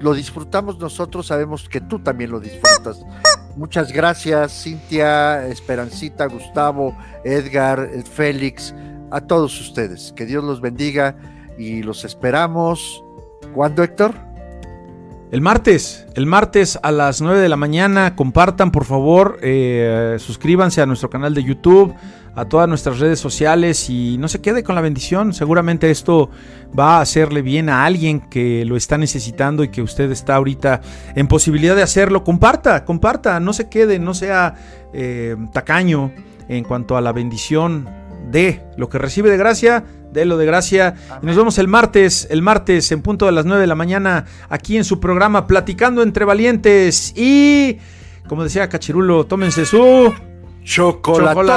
lo 0.00 0.14
disfrutamos 0.14 0.78
nosotros, 0.78 1.26
sabemos 1.26 1.68
que 1.68 1.82
tú 1.82 1.98
también 1.98 2.30
lo 2.30 2.40
disfrutas. 2.40 3.04
Muchas 3.56 3.92
gracias, 3.92 4.62
Cintia, 4.62 5.46
Esperancita, 5.48 6.26
Gustavo, 6.26 6.96
Edgar, 7.24 7.90
Félix, 8.10 8.74
a 9.10 9.20
todos 9.20 9.60
ustedes. 9.60 10.14
Que 10.16 10.24
Dios 10.24 10.42
los 10.42 10.62
bendiga 10.62 11.14
y 11.58 11.82
los 11.82 12.04
esperamos. 12.04 13.04
¿Cuándo, 13.54 13.82
Héctor? 13.82 14.29
El 15.30 15.42
martes, 15.42 16.06
el 16.14 16.26
martes 16.26 16.76
a 16.82 16.90
las 16.90 17.20
9 17.20 17.38
de 17.38 17.48
la 17.48 17.56
mañana, 17.56 18.16
compartan 18.16 18.72
por 18.72 18.84
favor, 18.84 19.38
eh, 19.42 20.16
suscríbanse 20.18 20.82
a 20.82 20.86
nuestro 20.86 21.08
canal 21.08 21.34
de 21.34 21.44
YouTube, 21.44 21.94
a 22.34 22.46
todas 22.46 22.68
nuestras 22.68 22.98
redes 22.98 23.20
sociales 23.20 23.88
y 23.90 24.16
no 24.18 24.26
se 24.26 24.40
quede 24.40 24.64
con 24.64 24.74
la 24.74 24.80
bendición. 24.80 25.32
Seguramente 25.32 25.88
esto 25.88 26.30
va 26.76 26.96
a 26.96 27.02
hacerle 27.02 27.42
bien 27.42 27.68
a 27.68 27.84
alguien 27.84 28.18
que 28.20 28.64
lo 28.64 28.76
está 28.76 28.98
necesitando 28.98 29.62
y 29.62 29.68
que 29.68 29.82
usted 29.82 30.10
está 30.10 30.34
ahorita 30.34 30.80
en 31.14 31.28
posibilidad 31.28 31.76
de 31.76 31.82
hacerlo. 31.82 32.24
Comparta, 32.24 32.84
comparta, 32.84 33.38
no 33.38 33.52
se 33.52 33.68
quede, 33.68 34.00
no 34.00 34.14
sea 34.14 34.56
eh, 34.92 35.36
tacaño 35.52 36.12
en 36.48 36.64
cuanto 36.64 36.96
a 36.96 37.00
la 37.00 37.12
bendición 37.12 37.88
de 38.32 38.64
lo 38.76 38.88
que 38.88 38.98
recibe 38.98 39.30
de 39.30 39.36
gracia 39.36 39.84
de 40.12 40.24
lo 40.24 40.36
de 40.36 40.46
gracia. 40.46 40.94
Y 41.22 41.26
nos 41.26 41.36
vemos 41.36 41.58
el 41.58 41.68
martes, 41.68 42.26
el 42.30 42.42
martes 42.42 42.90
en 42.92 43.02
punto 43.02 43.26
de 43.26 43.32
las 43.32 43.44
9 43.44 43.60
de 43.60 43.66
la 43.66 43.74
mañana, 43.74 44.26
aquí 44.48 44.76
en 44.76 44.84
su 44.84 45.00
programa 45.00 45.46
Platicando 45.46 46.02
entre 46.02 46.24
Valientes. 46.24 47.12
Y, 47.16 47.78
como 48.28 48.44
decía 48.44 48.68
Cachirulo, 48.68 49.24
tómense 49.26 49.64
su 49.64 50.12
chocolatote. 50.64 51.50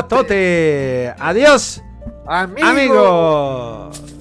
Adiós, 1.20 1.84
amigos. 2.26 4.13